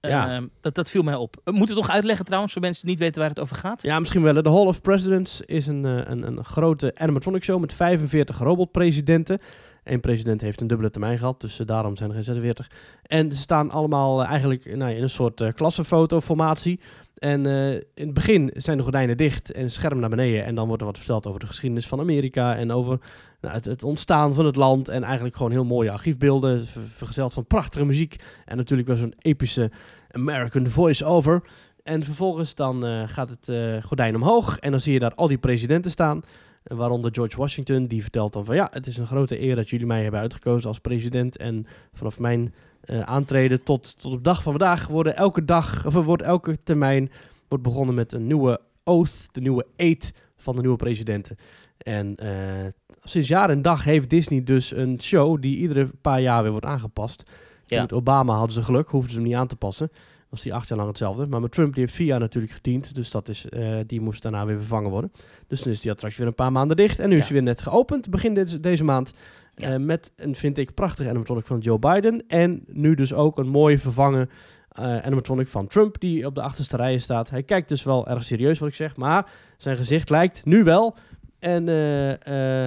Ja. 0.00 0.34
Ehm, 0.34 0.46
dat, 0.60 0.74
dat 0.74 0.90
viel 0.90 1.02
mij 1.02 1.14
op. 1.14 1.36
We 1.44 1.50
moeten 1.50 1.76
het 1.76 1.84
nog 1.86 1.94
uitleggen 1.94 2.24
trouwens, 2.24 2.52
voor 2.52 2.62
mensen 2.62 2.82
die 2.82 2.90
niet 2.90 3.00
weten 3.00 3.20
waar 3.20 3.28
het 3.28 3.40
over 3.40 3.56
gaat. 3.56 3.82
Ja, 3.82 3.98
misschien 3.98 4.22
wel. 4.22 4.42
De 4.42 4.50
Hall 4.50 4.66
of 4.66 4.80
Presidents 4.80 5.40
is 5.40 5.66
een, 5.66 5.84
eh, 5.84 6.00
een, 6.04 6.26
een 6.26 6.44
grote 6.44 6.92
animatronic 6.94 7.44
show 7.44 7.60
met 7.60 7.72
45 7.72 8.38
robotpresidenten. 8.38 9.40
Eén 9.86 10.00
president 10.00 10.40
heeft 10.40 10.60
een 10.60 10.66
dubbele 10.66 10.90
termijn 10.90 11.18
gehad, 11.18 11.40
dus 11.40 11.60
eh, 11.60 11.66
daarom 11.66 11.96
zijn 11.96 12.08
er 12.08 12.14
geen 12.14 12.24
46. 12.24 12.70
En 13.02 13.32
ze 13.32 13.40
staan 13.40 13.70
allemaal 13.70 14.22
eh, 14.22 14.28
eigenlijk 14.28 14.76
nou, 14.76 14.92
in 14.92 15.02
een 15.02 15.10
soort 15.10 15.40
eh 15.40 15.52
klassenfoto-formatie. 15.52 16.80
En 17.18 17.46
eh, 17.46 17.72
in 17.72 17.82
het 17.94 18.14
begin 18.14 18.50
zijn 18.54 18.76
de 18.76 18.82
gordijnen 18.82 19.16
dicht 19.16 19.52
en 19.52 19.70
scherm 19.70 20.00
naar 20.00 20.10
beneden. 20.10 20.44
En 20.44 20.54
dan 20.54 20.66
wordt 20.66 20.82
er 20.82 20.88
wat 20.88 20.98
verteld 20.98 21.26
over 21.26 21.40
de 21.40 21.46
geschiedenis 21.46 21.88
van 21.88 22.00
Amerika 22.00 22.56
en 22.56 22.72
over 22.72 22.98
nou, 23.40 23.60
het, 23.62 23.82
ontstaan 23.82 24.34
van 24.34 24.46
het 24.46 24.56
land. 24.56 24.88
En 24.88 25.02
eigenlijk 25.02 25.36
gewoon 25.36 25.52
heel 25.52 25.64
mooie 25.64 25.90
archiefbeelden, 25.90 26.66
ver- 26.66 26.82
vergezeld 26.82 27.32
van 27.32 27.46
prachtige 27.46 27.84
muziek. 27.84 28.16
En 28.44 28.56
natuurlijk 28.56 28.88
wel 28.88 28.96
zo'n 28.96 29.14
epische 29.18 29.70
American 30.10 30.66
voice-over. 30.66 31.42
En 31.86 32.02
vervolgens 32.02 32.54
dan 32.54 32.86
eh, 32.86 33.02
gaat 33.06 33.30
het 33.30 33.48
eh, 33.48 33.82
gordijn 33.82 34.14
omhoog 34.14 34.58
en 34.58 34.70
dan 34.70 34.80
zie 34.80 34.92
je 34.92 34.98
daar 34.98 35.14
al 35.14 35.28
die 35.28 35.38
presidenten 35.38 35.90
staan. 35.90 36.22
Waaronder 36.66 37.14
George 37.14 37.36
Washington, 37.36 37.86
die 37.86 38.02
vertelt 38.02 38.32
dan 38.32 38.44
van 38.44 38.54
ja, 38.54 38.68
het 38.72 38.86
is 38.86 38.96
een 38.96 39.06
grote 39.06 39.42
eer 39.42 39.56
dat 39.56 39.70
jullie 39.70 39.86
mij 39.86 40.02
hebben 40.02 40.20
uitgekozen 40.20 40.68
als 40.68 40.78
president. 40.78 41.36
En 41.36 41.66
vanaf 41.92 42.18
mijn 42.18 42.54
eh, 42.80 43.00
aantreden 43.00 43.62
tot, 43.62 43.98
tot 43.98 44.12
op 44.12 44.16
de 44.16 44.22
dag 44.22 44.42
van 44.42 44.52
vandaag 44.52 44.86
worden 44.86 45.16
elke 45.16 45.44
dag, 45.44 45.86
of 45.86 45.94
er 45.94 46.02
wordt 46.02 46.22
elke 46.22 46.62
termijn 46.62 47.10
wordt 47.48 47.64
begonnen 47.64 47.94
met 47.94 48.12
een 48.12 48.26
nieuwe 48.26 48.60
oath, 48.84 49.28
de 49.32 49.40
nieuwe 49.40 49.66
eed 49.76 50.12
van 50.36 50.54
de 50.54 50.60
nieuwe 50.60 50.76
presidenten. 50.76 51.36
En 51.78 52.16
eh, 52.16 52.66
sinds 53.02 53.28
jaar 53.28 53.50
en 53.50 53.62
dag 53.62 53.84
heeft 53.84 54.10
Disney 54.10 54.44
dus 54.44 54.74
een 54.74 55.00
show 55.00 55.42
die 55.42 55.56
iedere 55.56 55.90
paar 56.00 56.20
jaar 56.20 56.42
weer 56.42 56.50
wordt 56.50 56.66
aangepast. 56.66 57.22
Ja. 57.64 57.80
Met 57.80 57.92
Obama 57.92 58.34
hadden 58.34 58.54
ze 58.54 58.62
geluk, 58.62 58.88
hoefden 58.88 59.10
ze 59.10 59.16
hem 59.16 59.26
niet 59.26 59.36
aan 59.36 59.46
te 59.46 59.56
passen. 59.56 59.90
Was 60.36 60.44
die 60.44 60.54
acht 60.54 60.68
jaar 60.68 60.78
lang 60.78 60.90
hetzelfde. 60.90 61.26
Maar 61.26 61.40
met 61.40 61.52
Trump, 61.52 61.72
die 61.74 61.82
heeft 61.82 61.94
vier 61.94 62.06
jaar 62.06 62.20
natuurlijk 62.20 62.52
gediend. 62.52 62.94
Dus 62.94 63.10
dat 63.10 63.28
is, 63.28 63.48
eh, 63.48 63.76
die 63.86 64.00
moest 64.00 64.22
daarna 64.22 64.46
weer 64.46 64.56
vervangen 64.56 64.90
worden. 64.90 65.12
Dus 65.46 65.62
dan 65.62 65.72
is 65.72 65.80
die 65.80 65.90
attractie 65.90 66.18
weer 66.18 66.28
een 66.28 66.34
paar 66.34 66.52
maanden 66.52 66.76
dicht. 66.76 66.98
En 66.98 67.08
nu 67.08 67.16
is 67.16 67.24
hij 67.24 67.32
weer 67.32 67.42
net 67.42 67.62
geopend, 67.62 68.10
begin 68.10 68.34
deze, 68.34 68.60
deze 68.60 68.84
maand. 68.84 69.12
Ja. 69.54 69.72
Eh, 69.72 69.80
met 69.80 70.12
een, 70.16 70.34
vind 70.34 70.58
ik, 70.58 70.74
prachtige 70.74 71.08
animatronic 71.08 71.46
van 71.46 71.58
Joe 71.58 71.78
Biden. 71.78 72.24
En 72.28 72.64
nu 72.66 72.94
dus 72.94 73.12
ook 73.12 73.38
een 73.38 73.48
mooi 73.48 73.78
vervangen 73.78 74.30
eh 74.68 74.98
animatronic 74.98 75.48
van 75.48 75.66
Trump, 75.66 76.00
die 76.00 76.26
op 76.26 76.34
de 76.34 76.42
achterste 76.42 76.76
rijen 76.76 77.00
staat. 77.00 77.30
Hij 77.30 77.42
kijkt 77.42 77.68
dus 77.68 77.82
wel 77.82 78.08
erg 78.08 78.24
serieus, 78.24 78.58
wat 78.58 78.68
ik 78.68 78.74
zeg. 78.74 78.96
Maar 78.96 79.30
zijn 79.56 79.76
gezicht 79.76 80.10
lijkt 80.10 80.44
nu 80.44 80.64
wel. 80.64 80.96
En 81.38 81.66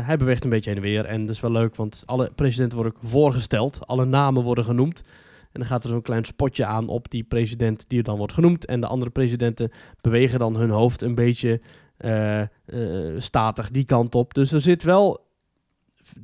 hij 0.05 0.17
beweegt 0.17 0.43
een 0.43 0.49
beetje 0.49 0.69
heen 0.69 0.79
en 0.79 0.85
weer. 0.85 1.05
En 1.05 1.25
dat 1.25 1.35
is 1.35 1.41
wel 1.41 1.51
leuk, 1.51 1.75
want 1.75 2.03
alle 2.05 2.31
presidenten 2.35 2.77
worden 2.77 2.95
ook 2.95 3.09
voorgesteld. 3.09 3.87
Alle 3.87 4.05
namen 4.05 4.43
worden 4.43 4.63
genoemd. 4.63 5.03
En 5.51 5.59
dan 5.59 5.65
gaat 5.69 5.83
er 5.83 5.89
zo'n 5.89 6.01
klein 6.01 6.25
spotje 6.25 6.65
aan 6.65 6.87
op 6.87 7.09
die 7.11 7.23
president 7.23 7.83
die 7.87 7.97
er 7.97 8.03
dan 8.03 8.17
wordt 8.17 8.33
genoemd. 8.33 8.65
En 8.65 8.81
de 8.81 8.87
andere 8.87 9.11
presidenten 9.11 9.71
bewegen 10.01 10.39
dan 10.39 10.55
hun 10.55 10.69
hoofd 10.69 11.01
een 11.01 11.15
beetje 11.15 11.61
eh, 11.97 12.41
eh, 12.41 12.47
statig 13.17 13.69
die 13.71 13.85
kant 13.85 14.15
op. 14.15 14.33
Dus 14.33 14.51
er 14.51 14.61
zit 14.61 14.83
wel, 14.83 15.25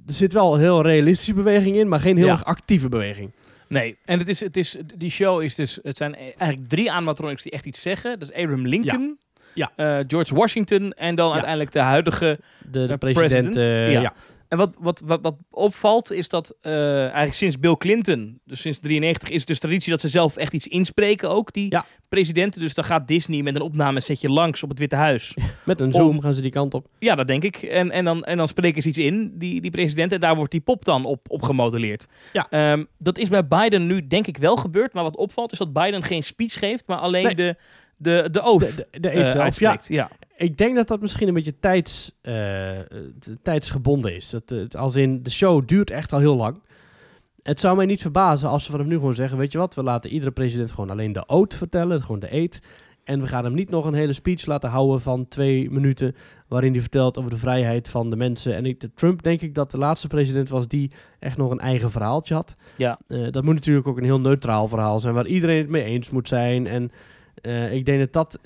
er 0.08 0.14
zit 0.14 0.34
wel 0.34 0.58
heel 0.58 0.82
realistische 0.82 1.34
beweging 1.34 1.76
in, 1.76 1.88
maar 1.88 2.00
geen 2.00 2.18
heel 2.18 2.26
Ja. 2.26 2.32
erg 2.32 2.44
actieve 2.46 2.90
beweging. 2.90 3.32
Nee, 3.68 3.98
en 4.06 4.20
het 4.20 4.28
is, 4.28 4.40
het 4.40 4.58
is, 4.58 4.78
die 4.96 5.10
show 5.10 5.42
is 5.42 5.56
dus, 5.56 5.80
het 5.84 5.98
zijn 5.98 6.16
eigenlijk 6.16 6.68
drie 6.68 6.92
animatronics 6.92 7.44
die 7.44 7.52
echt 7.52 7.66
iets 7.66 7.82
zeggen. 7.82 8.20
Dat 8.20 8.30
is 8.30 8.36
Abraham 8.36 8.68
Lincoln, 8.68 9.18
Ja. 9.54 9.72
eh, 9.76 10.00
George 10.08 10.36
Washington 10.36 10.92
en 10.94 11.16
dan 11.16 11.28
Ja. 11.28 11.34
uiteindelijk 11.34 11.72
de 11.72 11.80
huidige 11.80 12.40
De, 12.72 12.86
de 12.88 12.98
president, 12.98 13.50
president, 13.54 13.92
ja. 13.92 14.14
En 14.48 14.58
wat, 14.58 14.74
wat, 14.80 15.02
wat, 15.06 15.20
wat 15.22 15.36
opvalt 15.50 16.12
is 16.12 16.30
dat 16.30 16.56
eh, 16.62 17.00
eigenlijk 17.02 17.34
sinds 17.34 17.60
Bill 17.60 17.76
Clinton, 17.78 18.40
dus 18.46 18.62
sinds 18.62 18.80
93, 18.80 19.30
is 19.30 19.38
het 19.40 19.48
dus 19.48 19.60
traditie 19.60 19.92
dat 19.92 20.02
ze 20.02 20.10
zelf 20.10 20.38
echt 20.38 20.54
iets 20.54 20.68
inspreken 20.68 21.30
ook, 21.30 21.54
die 21.54 21.72
Ja. 21.72 21.86
presidenten. 22.10 22.62
Dus 22.62 22.74
dan 22.74 22.84
gaat 22.84 23.08
Disney 23.08 23.42
met 23.42 23.56
een 23.56 23.62
opnamesetje 23.62 24.30
langs 24.30 24.64
op 24.64 24.70
het 24.70 24.80
Witte 24.80 24.96
Huis. 24.96 25.38
Met 25.64 25.80
een 25.80 25.92
zoom 25.94 26.10
Om- 26.10 26.22
gaan 26.22 26.34
ze 26.34 26.42
die 26.42 26.52
kant 26.52 26.74
op. 26.74 26.88
ja, 27.00 27.16
dat 27.16 27.28
denk 27.28 27.44
ik. 27.44 27.56
En, 27.56 27.92
en, 27.92 28.06
dan, 28.06 28.24
en 28.24 28.38
dan 28.38 28.48
spreken 28.48 28.82
ze 28.82 28.88
iets 28.88 28.98
in, 28.98 29.32
die, 29.38 29.62
die 29.62 29.72
presidenten. 29.72 30.16
En 30.16 30.22
daar 30.28 30.36
wordt 30.36 30.52
die 30.52 30.62
pop 30.62 30.86
dan 30.86 31.06
op, 31.06 31.20
op 31.28 31.42
gemodelleerd. 31.42 32.08
Ja. 32.34 32.48
Ehm, 32.50 32.84
dat 32.98 33.18
is 33.18 33.30
bij 33.30 33.48
Biden 33.48 33.86
nu 33.88 34.08
denk 34.08 34.28
ik 34.28 34.38
wel 34.38 34.56
gebeurd. 34.56 34.94
Maar 34.94 35.04
wat 35.04 35.16
opvalt 35.18 35.52
is 35.52 35.58
dat 35.58 35.74
Biden 35.74 36.04
geen 36.04 36.24
speech 36.24 36.54
geeft, 36.54 36.84
maar 36.88 36.98
alleen 36.98 37.26
Nee. 37.26 37.36
de, 37.36 37.56
de, 37.98 38.28
de 38.32 38.44
oath 38.44 38.76
De, 38.76 38.88
de, 38.92 39.00
de 39.00 39.10
eh. 39.10 39.82
Ja. 39.88 40.10
Ik 40.38 40.58
denk 40.58 40.76
dat 40.76 40.88
dat 40.88 41.02
misschien 41.02 41.28
een 41.28 41.34
beetje 41.34 41.60
tijds, 41.60 42.12
eh, 42.22 42.80
eh, 42.80 42.86
tijdsgebonden 43.42 44.16
is. 44.16 44.30
Dat, 44.30 44.52
eh, 44.52 44.80
als 44.80 44.96
in, 44.96 45.24
de 45.24 45.30
show 45.30 45.68
duurt 45.68 45.90
echt 45.90 46.14
al 46.14 46.20
heel 46.20 46.36
lang. 46.36 46.62
Het 47.44 47.60
zou 47.60 47.76
mij 47.76 47.86
niet 47.86 48.02
verbazen 48.02 48.50
als 48.50 48.64
ze 48.64 48.72
vanaf 48.72 48.86
nu 48.86 48.96
gewoon 48.96 49.14
zeggen... 49.14 49.38
weet 49.38 49.52
je 49.52 49.58
wat, 49.58 49.76
we 49.76 49.84
laten 49.84 50.12
iedere 50.12 50.32
president 50.32 50.72
gewoon 50.72 50.90
alleen 50.90 51.14
de 51.14 51.28
oot 51.28 51.54
vertellen. 51.54 52.02
Gewoon 52.02 52.20
de 52.20 52.34
eet. 52.34 52.60
En 53.04 53.22
we 53.22 53.28
gaan 53.28 53.44
hem 53.44 53.54
niet 53.54 53.70
nog 53.70 53.86
een 53.86 53.94
hele 53.94 54.14
speech 54.14 54.46
laten 54.46 54.70
houden 54.70 55.02
van 55.02 55.28
twee 55.28 55.72
minuten... 55.72 56.16
waarin 56.48 56.72
hij 56.72 56.82
vertelt 56.82 57.18
over 57.18 57.32
de 57.32 57.38
vrijheid 57.38 57.88
van 57.88 58.10
de 58.10 58.16
mensen. 58.16 58.56
En 58.56 58.66
ik, 58.66 58.80
de 58.80 58.94
Trump 58.94 59.24
denk 59.24 59.42
ik 59.42 59.56
dat 59.56 59.72
de 59.72 59.78
laatste 59.78 60.08
president 60.08 60.50
was... 60.50 60.68
die 60.68 60.92
echt 61.20 61.38
nog 61.38 61.52
een 61.52 61.60
eigen 61.60 61.92
verhaaltje 61.92 62.34
had. 62.34 62.56
Ja. 62.78 63.00
Dat 63.08 63.44
moet 63.44 63.54
natuurlijk 63.54 63.88
ook 63.88 63.98
een 63.98 64.04
heel 64.04 64.20
neutraal 64.20 64.68
verhaal 64.68 65.00
zijn... 65.00 65.14
waar 65.14 65.28
iedereen 65.28 65.58
het 65.58 65.70
mee 65.70 65.84
eens 65.84 66.10
moet 66.10 66.28
zijn. 66.28 66.68
En 66.68 66.92
ik 67.72 67.86
denk 67.86 68.00
dat 68.00 68.14
dat... 68.14 68.40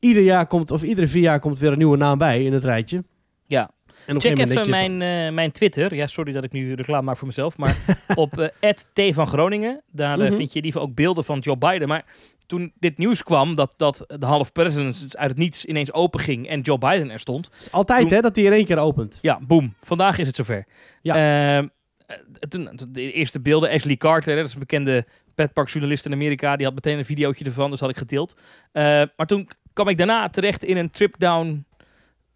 ieder 0.00 0.22
jaar 0.22 0.46
komt, 0.46 0.70
of 0.70 0.82
iedere 0.82 1.06
vier 1.06 1.22
jaar 1.22 1.40
komt 1.40 1.58
weer 1.58 1.72
een 1.72 1.78
nieuwe 1.78 1.96
naam 1.96 2.18
bij 2.18 2.44
in 2.44 2.52
het 2.52 2.64
rijtje. 2.64 3.04
Ja. 3.46 3.70
En 4.06 4.20
Check 4.20 4.38
even 4.38 4.70
mijn, 4.70 5.02
eh, 5.02 5.32
mijn 5.34 5.52
Twitter. 5.52 5.94
Ja, 5.94 6.06
sorry 6.06 6.32
dat 6.32 6.44
ik 6.44 6.52
nu 6.52 6.74
reclame 6.74 7.02
maak 7.02 7.16
voor 7.16 7.26
mezelf. 7.26 7.56
Maar 7.56 7.76
op 8.14 8.38
eh 8.60 8.70
T 8.92 9.14
van 9.14 9.26
Groningen. 9.26 9.82
Daar 9.92 10.20
eh, 10.20 10.26
Mhm. 10.26 10.36
vind 10.36 10.52
je 10.52 10.58
geval 10.72 10.88
ook 10.88 10.94
beelden 10.94 11.24
van 11.24 11.38
Joe 11.38 11.56
Biden. 11.58 11.88
Maar 11.88 12.04
toen 12.46 12.72
dit 12.78 12.98
nieuws 12.98 13.22
kwam 13.22 13.54
dat, 13.54 13.74
dat 13.76 14.04
de 14.18 14.26
half 14.26 14.52
presidents 14.52 15.16
uit 15.16 15.28
het 15.30 15.38
niets 15.38 15.64
ineens 15.64 15.92
open 15.92 16.20
ging 16.20 16.48
en 16.48 16.60
Joe 16.60 16.78
Biden 16.78 17.10
er 17.10 17.18
stond. 17.20 17.50
is 17.60 17.72
altijd 17.72 18.00
toen- 18.00 18.12
hè, 18.12 18.20
dat 18.20 18.36
hij 18.36 18.44
in 18.44 18.52
één 18.52 18.64
keer 18.64 18.78
opent. 18.78 19.18
Ja, 19.22 19.38
boom. 19.46 19.74
Vandaag 19.82 20.18
is 20.18 20.26
het 20.26 20.36
zover. 20.36 20.64
Ja. 21.02 21.14
Ehm, 21.14 21.68
eh, 22.06 22.16
toen, 22.48 22.68
de 22.88 23.12
eerste 23.12 23.40
beelden, 23.40 23.70
Ashley 23.70 23.96
Carter, 23.96 24.30
hè, 24.30 24.36
dat 24.38 24.46
is 24.48 24.52
een 24.52 24.58
bekende 24.60 25.06
pretparkjournalist 25.34 26.06
in 26.06 26.12
Amerika, 26.12 26.56
die 26.56 26.66
had 26.66 26.74
meteen 26.74 26.98
een 26.98 27.04
videootje 27.04 27.44
ervan, 27.44 27.70
dus 27.70 27.80
had 27.80 27.90
ik 27.90 27.96
gedeeld. 27.96 28.40
Eh, 28.72 28.82
maar 29.16 29.26
toen 29.26 29.48
kwam 29.72 29.88
ik 29.88 29.98
daarna 29.98 30.28
terecht 30.28 30.64
in 30.64 30.76
een 30.76 30.90
trip 30.90 31.14
down 31.18 31.64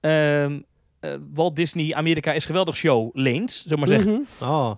ehm, 0.00 0.60
eh, 1.00 1.10
Walt 1.34 1.56
Disney 1.56 1.94
Amerika 1.94 2.32
is 2.32 2.44
geweldig 2.44 2.76
show 2.76 3.10
lanes, 3.12 3.62
zullen 3.62 3.78
we 3.78 3.86
maar 3.90 3.98
zeggen. 4.00 4.26
Mhm. 4.38 4.50
Oh. 4.50 4.70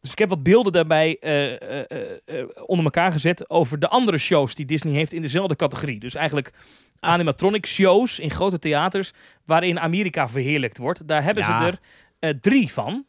Dus 0.00 0.10
ik 0.12 0.18
heb 0.18 0.28
wat 0.28 0.42
beelden 0.42 0.72
daarbij 0.72 1.16
eh, 1.20 1.80
eh, 1.80 2.48
onder 2.66 2.84
elkaar 2.84 3.12
gezet 3.12 3.50
over 3.50 3.78
de 3.78 3.88
andere 3.88 4.18
shows 4.18 4.54
die 4.54 4.66
Disney 4.66 4.92
heeft 4.92 5.12
in 5.12 5.22
dezelfde 5.22 5.56
categorie. 5.56 6.00
Dus 6.00 6.14
eigenlijk 6.14 6.52
animatronic 7.00 7.66
shows 7.66 8.18
in 8.18 8.30
grote 8.30 8.58
theaters 8.58 9.12
waarin 9.44 9.80
Amerika 9.80 10.28
verheerlijkt 10.28 10.78
wordt. 10.78 11.08
Daar 11.08 11.22
hebben 11.24 11.42
Ja. 11.42 11.58
ze 11.60 11.66
er 11.66 11.78
eh, 12.18 12.30
drie 12.40 12.72
van. 12.72 13.04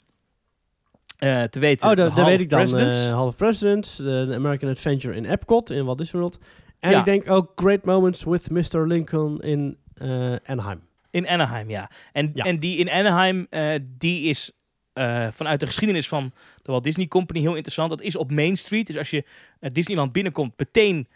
Eh, 1.17 1.43
te 1.43 1.59
weten, 1.59 1.89
Oh, 1.89 1.95
dat 1.95 2.13
weet 2.13 2.39
ik 2.39 2.49
dan. 2.49 2.59
Presidents. 2.59 3.09
Half 3.09 3.35
Presidents, 3.35 3.95
de 3.95 4.31
American 4.35 4.69
Adventure 4.69 5.15
in 5.15 5.25
Epcot 5.25 5.69
in 5.69 5.85
Walt 5.85 5.97
Disney 5.97 6.21
World. 6.21 6.39
En 6.83 6.91
Ja. 6.91 6.99
ik 6.99 7.05
denk 7.05 7.29
ook 7.29 7.51
Great 7.55 7.85
Moments 7.85 8.23
with 8.23 8.49
Mr. 8.49 8.87
Lincoln 8.87 9.39
in 9.41 9.77
eh, 9.93 10.35
Anaheim. 10.45 10.81
In 11.11 11.27
Anaheim, 11.27 11.69
ja. 11.69 11.89
En, 12.11 12.31
Ja. 12.33 12.43
en 12.43 12.59
die 12.59 12.77
in 12.77 12.89
Anaheim, 12.89 13.47
eh, 13.49 13.73
die 13.97 14.29
is 14.29 14.51
eh, 14.93 15.27
vanuit 15.31 15.59
de 15.59 15.65
geschiedenis 15.65 16.07
van 16.07 16.31
de 16.61 16.71
Walt 16.71 16.83
Disney 16.83 17.07
Company 17.07 17.39
heel 17.39 17.53
interessant. 17.53 17.89
Dat 17.89 18.01
is 18.01 18.15
op 18.15 18.31
Main 18.31 18.57
Street. 18.57 18.87
Dus 18.87 18.97
als 18.97 19.09
je 19.09 19.23
Disneyland 19.59 20.11
binnenkomt, 20.11 20.53
meteen 20.57 21.07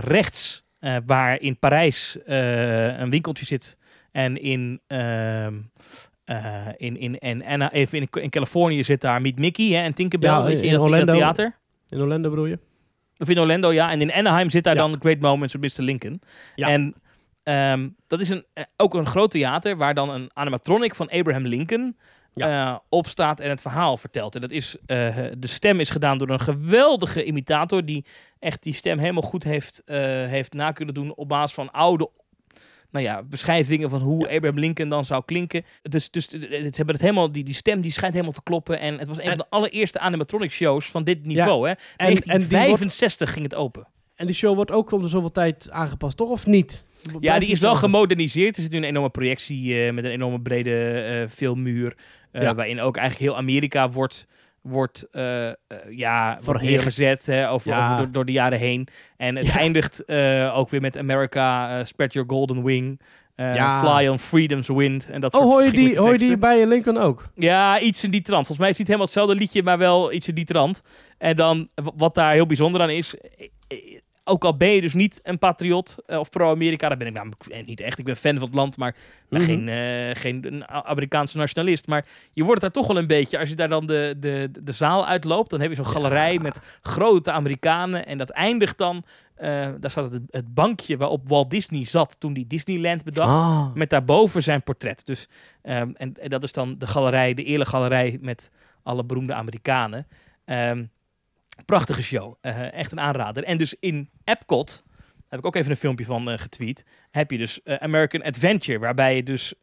rechts, 0.00 0.64
waar 1.06 1.40
in 1.40 1.58
Parijs 1.58 2.18
een 2.24 3.10
winkeltje 3.10 3.44
zit. 3.44 3.78
En 4.12 4.36
in, 4.42 4.80
ehm, 4.86 5.54
eh, 6.24 6.66
in, 6.76 7.18
in, 7.20 7.44
Ana- 7.44 7.72
even 7.72 7.98
in, 8.00 8.08
in 8.22 8.30
Californië 8.30 8.84
zit 8.84 9.00
daar 9.00 9.20
Meet 9.20 9.38
Mickey 9.38 9.66
hè, 9.68 9.82
en 9.82 9.94
Tinkerbell. 9.94 10.30
Ja, 10.30 10.42
weet 10.44 10.60
je, 10.60 10.66
in 10.66 10.72
dat 10.72 10.80
Orlando. 10.80 11.12
theater. 11.12 11.56
In 11.88 12.00
Orlando 12.00 12.30
bedoel 12.30 12.46
je? 12.46 12.58
Of 13.18 13.28
in 13.28 13.38
Orlando, 13.40 13.72
ja. 13.72 13.90
En 13.90 14.00
in 14.00 14.12
Anaheim 14.12 14.50
zit 14.50 14.64
daar 14.64 14.74
Ja. 14.74 14.80
dan 14.80 14.96
Great 15.00 15.20
Moments 15.20 15.54
with 15.54 15.78
Mr. 15.78 15.84
Lincoln. 15.84 16.20
Ja. 16.54 16.68
En 16.68 16.94
ehm, 17.42 17.88
dat 18.06 18.20
is 18.20 18.28
een, 18.28 18.44
eh, 18.54 18.64
ook 18.76 18.94
een 18.94 19.06
groot 19.06 19.30
theater 19.30 19.76
waar 19.76 19.94
dan 19.94 20.10
een 20.10 20.30
animatronic 20.32 20.94
van 20.94 21.08
Abraham 21.10 21.46
Lincoln 21.46 21.96
eh, 22.34 22.76
opstaat 22.88 23.40
en 23.40 23.48
het 23.50 23.62
verhaal 23.62 23.96
vertelt. 23.96 24.34
En 24.34 24.40
dat 24.40 24.50
is, 24.50 24.76
eh, 24.86 25.16
de 25.38 25.46
stem 25.46 25.80
is 25.80 25.90
gedaan 25.90 26.18
door 26.18 26.28
een 26.30 26.40
geweldige 26.40 27.24
imitator 27.24 27.84
die 27.84 28.04
echt 28.38 28.62
die 28.62 28.74
stem 28.74 28.98
helemaal 28.98 29.22
goed 29.22 29.44
heeft, 29.44 29.82
eh, 29.84 29.98
heeft 30.26 30.52
na 30.52 30.72
kunnen 30.72 30.94
doen 30.94 31.14
op 31.14 31.28
basis 31.28 31.54
van 31.54 31.70
oude 31.70 32.10
nou 32.92 33.04
ja, 33.04 33.22
beschrijvingen 33.22 33.90
van 33.90 34.00
hoe 34.00 34.28
Abraham 34.30 34.58
Lincoln 34.58 34.88
dan 34.88 35.04
zou 35.04 35.22
klinken. 35.24 35.64
Dus, 35.82 36.10
dus 36.10 36.30
het, 36.30 36.76
hebben 36.76 36.94
het 36.94 37.00
helemaal, 37.00 37.32
die, 37.32 37.44
die 37.44 37.54
stem 37.54 37.80
die 37.80 37.92
schijnt 37.92 38.12
helemaal 38.14 38.34
te 38.34 38.42
kloppen. 38.42 38.78
En 38.80 38.98
het 38.98 39.08
was 39.08 39.16
een 39.16 39.22
En- 39.22 39.28
van 39.28 39.38
de 39.38 39.46
allereerste 39.50 39.98
animatronic 39.98 40.50
shows 40.50 40.86
van 40.90 41.04
dit 41.04 41.24
niveau. 41.26 41.68
hè? 41.68 41.70
En, 41.70 41.78
en, 41.96 42.06
die 42.06 42.14
wordt, 42.14 42.28
1965 42.28 43.32
ging 43.32 43.44
het 43.44 43.54
open. 43.54 43.86
en 44.14 44.26
die 44.26 44.34
show 44.34 44.54
wordt 44.54 44.70
ook 44.70 44.92
om 44.92 45.02
de 45.02 45.08
zoveel 45.08 45.30
tijd 45.30 45.70
aangepast, 45.70 46.16
toch? 46.16 46.28
Of 46.30 46.46
niet? 46.46 46.84
Ja, 47.20 47.38
die 47.38 47.50
is 47.50 47.60
wel 47.60 47.74
gemoderniseerd. 47.74 48.56
Er 48.56 48.62
zit 48.62 48.70
nu 48.70 48.76
een 48.78 48.84
enorme 48.84 49.10
projectie 49.10 49.84
eh, 49.86 49.92
met 49.92 50.04
een 50.04 50.10
enorme 50.10 50.40
brede 50.40 50.92
eh 51.02 51.28
filmmuur. 51.28 51.96
eh, 52.32 52.42
Ja. 52.42 52.54
Waarin 52.54 52.80
ook 52.80 52.96
eigenlijk 52.96 53.30
heel 53.30 53.38
Amerika 53.40 53.90
wordt, 53.90 54.26
wordt 54.62 55.06
eh, 55.10 55.50
ja, 55.90 56.38
wordt 56.44 56.62
neergezet 56.62 57.26
hè, 57.26 57.50
over, 57.50 57.70
Ja. 57.70 57.84
over 57.86 57.96
door, 58.02 58.12
door 58.12 58.24
de 58.24 58.32
jaren 58.32 58.58
heen. 58.58 58.88
En 59.16 59.36
het 59.36 59.46
Ja. 59.46 59.58
eindigt 59.58 60.04
eh, 60.04 60.52
ook 60.58 60.68
weer 60.70 60.80
met 60.80 60.98
America, 60.98 61.84
Spread 61.84 62.12
Your 62.12 62.28
Golden 62.28 62.62
Wing. 62.64 63.00
Ja. 63.36 63.80
Fly 63.80 64.08
on 64.08 64.18
Freedom's 64.18 64.68
Wind. 64.68 65.08
En 65.10 65.20
dat 65.20 65.34
Oh, 65.34 65.40
soort 65.40 65.52
hoor 65.52 65.62
je, 65.64 65.70
die, 65.70 65.98
hoor 65.98 66.12
je 66.12 66.18
die 66.18 66.36
bij 66.36 66.66
Lincoln 66.66 66.98
ook? 66.98 67.28
Ja, 67.34 67.80
iets 67.80 68.04
in 68.04 68.10
die 68.10 68.20
trant. 68.22 68.46
Volgens 68.46 68.58
mij 68.58 68.68
is 68.68 68.78
het 68.78 68.88
niet 68.88 68.96
helemaal 68.96 69.06
hetzelfde 69.06 69.34
liedje, 69.34 69.62
maar 69.62 69.78
wel 69.78 70.12
iets 70.12 70.28
in 70.28 70.34
die 70.34 70.44
trant. 70.44 70.82
En 71.18 71.36
dan, 71.36 71.68
wat 71.96 72.14
daar 72.14 72.32
heel 72.32 72.46
bijzonder 72.46 72.80
aan 72.80 72.90
is... 72.90 73.14
Ook 74.24 74.44
al 74.44 74.56
ben 74.56 74.70
je 74.70 74.80
dus 74.80 74.94
niet 74.94 75.20
een 75.22 75.38
patriot 75.38 75.96
eh, 76.06 76.18
of 76.18 76.30
pro-Amerika, 76.30 76.88
dat 76.88 76.98
ben 76.98 77.06
ik 77.06 77.12
namelijk 77.12 77.46
eh, 77.46 77.66
niet 77.66 77.80
echt. 77.80 77.98
Ik 77.98 78.04
ben 78.04 78.16
fan 78.16 78.34
van 78.34 78.42
het 78.46 78.54
land, 78.54 78.76
maar 78.76 78.94
ben 79.28 79.40
Mhm. 79.40 79.50
geen, 79.50 79.68
eh, 79.68 80.20
geen 80.20 80.64
Amerikaanse 80.68 81.36
nationalist. 81.36 81.86
Maar 81.86 82.06
je 82.32 82.44
wordt 82.44 82.60
daar 82.60 82.70
toch 82.70 82.86
wel 82.86 82.98
een 82.98 83.06
beetje, 83.06 83.38
als 83.38 83.48
je 83.48 83.54
daar 83.54 83.68
dan 83.68 83.86
de, 83.86 84.14
de, 84.18 84.50
de 84.62 84.72
zaal 84.72 85.06
uitloopt, 85.06 85.50
dan 85.50 85.60
heb 85.60 85.68
je 85.70 85.76
zo'n 85.76 85.86
galerij 85.86 86.38
met 86.38 86.78
grote 86.82 87.30
Amerikanen. 87.32 88.06
En 88.06 88.18
dat 88.18 88.30
eindigt 88.30 88.78
dan, 88.78 89.04
eh, 89.34 89.68
daar 89.80 89.90
staat 89.90 90.12
het, 90.12 90.22
het 90.30 90.54
bankje 90.54 90.96
waarop 90.96 91.28
Walt 91.28 91.50
Disney 91.50 91.84
zat 91.84 92.20
toen 92.20 92.32
hij 92.32 92.44
Disneyland 92.48 93.04
bedacht. 93.04 93.30
Ah. 93.30 93.74
Met 93.74 93.90
daarboven 93.90 94.42
zijn 94.42 94.62
portret. 94.62 95.06
Dus, 95.06 95.28
ehm, 95.62 95.90
en, 95.94 96.14
en 96.20 96.28
dat 96.28 96.42
is 96.42 96.52
dan 96.52 96.78
de 96.78 96.86
galerij, 96.86 97.34
de 97.34 97.44
eerlijke 97.44 97.72
galerij 97.72 98.18
met 98.20 98.50
alle 98.82 99.04
beroemde 99.04 99.34
Amerikanen. 99.34 100.06
Ehm, 100.44 100.84
prachtige 101.64 102.02
show. 102.02 102.34
Eh, 102.40 102.72
echt 102.72 102.92
een 102.92 103.00
aanrader. 103.00 103.44
En 103.44 103.56
dus 103.58 103.74
in 103.80 104.10
Epcot, 104.24 104.84
heb 105.28 105.38
ik 105.38 105.46
ook 105.46 105.56
even 105.56 105.70
een 105.70 105.76
filmpje 105.76 106.04
van 106.04 106.30
eh, 106.30 106.38
getweet, 106.38 106.86
heb 107.10 107.30
je 107.30 107.38
dus 107.38 107.62
eh, 107.62 107.76
American 107.76 108.22
Adventure, 108.22 108.78
waarbij 108.78 109.16
je 109.16 109.22
dus 109.22 109.54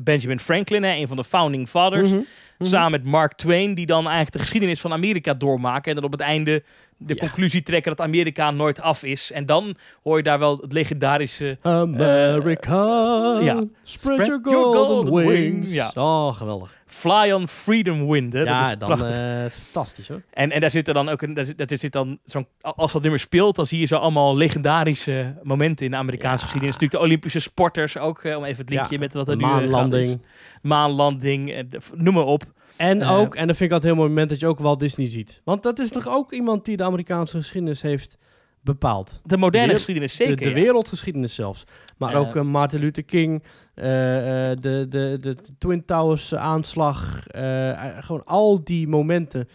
Benjamin 0.00 0.40
Franklin, 0.40 0.82
hè, 0.82 0.94
een 0.94 1.08
van 1.08 1.16
de 1.16 1.24
founding 1.24 1.68
fathers, 1.68 2.10
Mhm. 2.10 2.20
Mhm. 2.58 2.68
samen 2.70 2.90
met 2.90 3.04
Mark 3.04 3.32
Twain, 3.32 3.74
die 3.74 3.86
dan 3.86 4.02
eigenlijk 4.04 4.32
de 4.32 4.38
geschiedenis 4.38 4.80
van 4.80 4.92
Amerika 4.92 5.34
doormaken. 5.34 5.88
En 5.90 5.94
dan 5.94 6.04
op 6.04 6.12
het 6.12 6.20
einde 6.20 6.62
de 6.98 7.14
Ja. 7.14 7.20
conclusie 7.20 7.62
trekken 7.62 7.96
dat 7.96 8.06
Amerika 8.06 8.50
nooit 8.50 8.80
af 8.80 9.02
is. 9.04 9.32
En 9.32 9.46
dan 9.46 9.76
hoor 10.02 10.16
je 10.16 10.22
daar 10.22 10.38
wel 10.38 10.58
het 10.58 10.72
legendarische 10.72 11.58
America, 11.62 13.38
ja. 13.40 13.64
spread, 13.82 14.26
your 14.26 14.40
golden, 14.42 14.86
golden 14.86 15.14
wings. 15.14 15.32
wings. 15.32 15.72
Ja. 15.72 15.90
Oh, 15.94 16.34
geweldig. 16.34 16.76
Fly 16.86 17.30
on 17.32 17.48
Freedom 17.48 18.08
Wind. 18.08 18.32
Hè? 18.32 18.40
ja, 18.42 18.62
dat 18.62 18.72
is 18.72 18.78
dan 18.78 18.88
prachtig. 18.88 19.16
eh, 19.18 19.50
fantastisch 19.50 20.08
hoor. 20.08 20.22
En, 20.30 20.50
en 20.50 20.60
daar 20.60 20.70
zit 20.70 20.88
er 20.88 20.94
dan 20.94 21.08
ook 21.08 21.22
een, 21.22 21.34
daar 21.34 21.44
zit, 21.44 21.64
zit 21.80 21.92
dan 21.92 22.18
zo'n, 22.24 22.46
als 22.60 22.92
dat 22.92 23.02
nummer 23.02 23.20
speelt, 23.20 23.56
dan 23.56 23.66
zie 23.66 23.78
je 23.80 23.86
zo 23.86 23.96
allemaal 23.96 24.36
legendarische 24.36 25.34
momenten 25.42 25.84
in 25.84 25.90
de 25.90 25.96
Amerikaanse 25.96 26.36
Ja. 26.38 26.42
geschiedenis. 26.50 26.74
Natuurlijk 26.74 27.00
de 27.00 27.06
Olympische 27.06 27.40
sporters 27.40 27.98
ook, 27.98 28.24
eh, 28.24 28.36
om 28.36 28.44
even 28.44 28.58
het 28.60 28.68
linkje 28.70 28.94
Ja, 28.94 28.98
met 29.00 29.14
wat 29.14 29.28
er 29.28 29.36
nu 29.36 29.42
maanlanding. 29.42 30.20
Maanlanding, 30.62 31.52
eh, 31.52 31.62
noem 31.94 32.14
maar 32.14 32.24
op. 32.24 32.42
En 32.78 33.02
Eh, 33.02 33.18
ook, 33.18 33.34
en 33.34 33.46
dat 33.46 33.56
vind 33.56 33.70
ik 33.70 33.76
altijd 33.76 33.82
een 33.82 33.88
heel 33.88 33.96
mooi 33.96 34.08
moment 34.08 34.28
dat 34.30 34.40
je 34.40 34.46
ook 34.46 34.58
Walt 34.58 34.80
Disney 34.80 35.06
ziet. 35.08 35.40
Want 35.44 35.62
dat 35.62 35.78
is 35.78 35.90
toch 35.90 36.08
ook 36.08 36.32
iemand 36.32 36.64
die 36.64 36.76
de 36.76 36.84
Amerikaanse 36.84 37.36
geschiedenis 37.36 37.82
heeft 37.82 38.18
bepaald. 38.60 39.20
De 39.24 39.36
moderne 39.36 39.68
De- 39.68 39.74
geschiedenis 39.74 40.16
zeker. 40.16 40.36
de, 40.36 40.44
de 40.44 40.52
wereldgeschiedenis 40.52 41.34
zelfs. 41.34 41.64
Maar 41.98 42.14
Eh. 42.14 42.20
ook 42.20 42.36
eh, 42.36 42.42
Martin 42.42 42.80
Luther 42.80 43.04
King, 43.04 43.42
eh, 43.74 43.84
de, 43.84 44.86
de, 44.88 45.16
de 45.20 45.36
Twin 45.58 45.84
Towers 45.84 46.34
aanslag. 46.34 47.22
gewoon 48.00 48.24
al 48.24 48.64
die 48.64 48.88
momenten. 48.88 49.48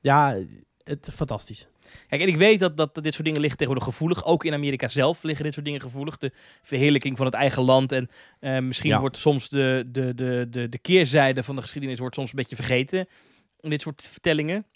Ja, 0.00 0.36
het 0.84 1.08
fantastisch. 1.12 1.66
Kijk, 2.12 2.24
en 2.24 2.30
ik 2.30 2.36
weet 2.36 2.60
dat, 2.60 2.76
dat 2.76 2.94
dit 2.94 3.12
soort 3.12 3.24
dingen 3.24 3.40
liggen 3.40 3.58
tegenwoordig 3.58 3.92
gevoelig. 3.94 4.24
Ook 4.24 4.44
in 4.44 4.52
Amerika 4.52 4.88
zelf 4.88 5.22
liggen 5.22 5.44
dit 5.44 5.52
soort 5.54 5.66
dingen 5.66 5.80
gevoelig. 5.80 6.18
De 6.18 6.32
verheerlijking 6.62 7.16
van 7.16 7.26
het 7.26 7.34
eigen 7.34 7.62
land. 7.62 7.92
En 7.92 8.08
eh, 8.40 8.58
misschien 8.58 8.90
Ja. 8.90 9.00
wordt 9.00 9.16
soms 9.16 9.48
de, 9.48 9.84
de, 9.86 10.14
de, 10.14 10.46
de, 10.50 10.68
de 10.68 10.78
keerzijde 10.78 11.42
van 11.42 11.54
de 11.54 11.60
geschiedenis 11.60 11.98
wordt 11.98 12.14
soms 12.14 12.30
een 12.30 12.36
beetje 12.36 12.56
vergeten. 12.56 13.06
In 13.60 13.70
dit 13.70 13.80
soort 13.80 14.08
vertellingen. 14.10 14.66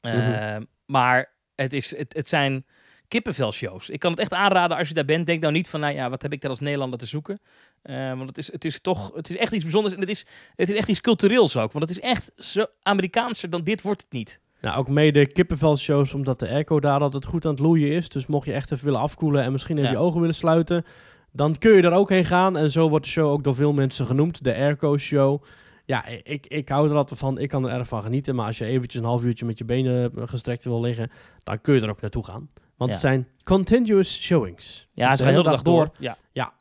Eh, 0.00 0.12
Mhm. 0.14 0.62
Maar 0.86 1.32
het, 1.54 1.72
is, 1.72 1.96
het, 1.96 2.14
het 2.14 2.28
zijn 2.28 2.66
kippenvelshows. 3.08 3.88
Ik 3.90 3.98
kan 4.00 4.10
het 4.10 4.20
echt 4.20 4.32
aanraden 4.32 4.76
als 4.76 4.88
je 4.88 4.94
daar 4.94 5.04
bent. 5.04 5.26
Denk 5.26 5.40
nou 5.40 5.52
niet 5.52 5.68
van, 5.70 5.80
nou 5.80 5.94
ja, 5.94 6.10
wat 6.10 6.22
heb 6.22 6.32
ik 6.32 6.40
daar 6.40 6.50
als 6.50 6.60
Nederlander 6.60 6.98
te 6.98 7.06
zoeken? 7.06 7.40
Eh, 7.82 8.08
want 8.16 8.28
het 8.28 8.38
is, 8.38 8.52
het 8.52 8.64
is 8.64 8.80
toch, 8.80 9.14
het 9.14 9.28
is 9.28 9.36
echt 9.36 9.52
iets 9.52 9.62
bijzonders. 9.62 9.94
En 9.94 10.00
het 10.00 10.08
is, 10.10 10.26
het 10.56 10.68
is 10.68 10.76
echt 10.76 10.88
iets 10.88 11.00
cultureels 11.00 11.56
ook. 11.56 11.72
Want 11.72 11.88
het 11.88 11.98
is 11.98 12.02
echt 12.02 12.32
zo 12.36 12.66
Amerikaanser 12.82 13.50
dan 13.50 13.62
dit 13.64 13.82
wordt 13.82 14.02
het 14.02 14.12
niet. 14.12 14.40
Nou, 14.64 14.78
ook 14.78 14.88
mede 14.88 15.26
kippenvelshows, 15.26 16.14
omdat 16.14 16.38
de 16.38 16.48
airco 16.48 16.80
daar 16.80 17.00
altijd 17.00 17.24
goed 17.24 17.44
aan 17.44 17.50
het 17.50 17.60
loeien 17.60 17.90
is. 17.90 18.08
Dus 18.08 18.26
mocht 18.26 18.46
je 18.46 18.52
echt 18.52 18.72
even 18.72 18.84
willen 18.84 19.00
afkoelen 19.00 19.42
en 19.42 19.52
misschien 19.52 19.76
even 19.78 19.90
Ja. 19.90 19.96
je 19.96 20.02
ogen 20.04 20.20
willen 20.20 20.34
sluiten, 20.34 20.84
dan 21.32 21.58
kun 21.58 21.72
je 21.76 21.82
er 21.82 21.92
ook 21.92 22.08
heen 22.08 22.24
gaan. 22.24 22.56
En 22.56 22.70
zo 22.70 22.88
wordt 22.88 23.04
de 23.04 23.10
show 23.10 23.30
ook 23.30 23.44
door 23.44 23.54
veel 23.54 23.72
mensen 23.72 24.06
genoemd, 24.06 24.44
de 24.44 24.54
airco 24.54 24.96
show. 24.96 25.42
Ja, 25.84 26.06
ik, 26.06 26.46
ik 26.46 26.68
hou 26.68 26.90
er 26.90 26.96
altijd 26.96 27.20
van. 27.20 27.38
Ik 27.38 27.48
kan 27.48 27.68
er 27.68 27.78
erg 27.78 27.88
van 27.88 28.02
genieten. 28.02 28.34
Maar 28.34 28.46
als 28.46 28.58
je 28.58 28.64
eventjes 28.64 29.00
een 29.02 29.08
half 29.08 29.24
uurtje 29.24 29.44
met 29.46 29.58
je 29.58 29.64
benen 29.64 30.12
eh, 30.16 30.22
gestrekt 30.26 30.64
wil 30.64 30.80
liggen, 30.80 31.10
dan 31.42 31.60
kun 31.60 31.74
je 31.74 31.80
er 31.80 31.90
ook 31.90 32.00
naartoe 32.00 32.24
gaan. 32.24 32.48
Want 32.76 32.90
Ja. 32.90 32.96
het 32.96 33.06
zijn 33.06 33.28
continuous 33.42 34.22
showings. 34.22 34.86
Ja, 34.92 35.08
Dus 35.08 35.18
ze 35.18 35.24
gaan 35.24 35.32
de 35.32 35.38
hele 35.38 35.50
dag 35.54 35.62
door. 35.62 35.90
Ja. 35.98 36.52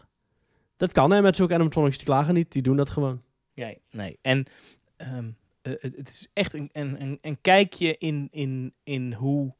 Dat 0.77 0.91
kan, 0.91 1.11
hè. 1.11 1.21
Met 1.21 1.35
zulke 1.35 1.53
animatronics 1.53 1.97
die 1.97 2.05
klagen 2.05 2.33
niet. 2.33 2.51
Die 2.51 2.61
doen 2.61 2.75
dat 2.77 2.89
gewoon. 2.89 3.21
Nee, 3.55 3.81
nee. 3.91 4.17
En 4.21 4.45
ehm, 4.97 5.25
eh, 5.63 5.73
het, 5.79 5.95
het 5.95 6.09
is 6.09 6.27
echt 6.33 6.53
een, 6.53 6.69
een, 6.71 7.17
een, 7.21 7.37
kijkje 7.41 7.95
in, 7.97 8.27
in, 8.31 8.73
in 8.83 9.13
hoe 9.13 9.53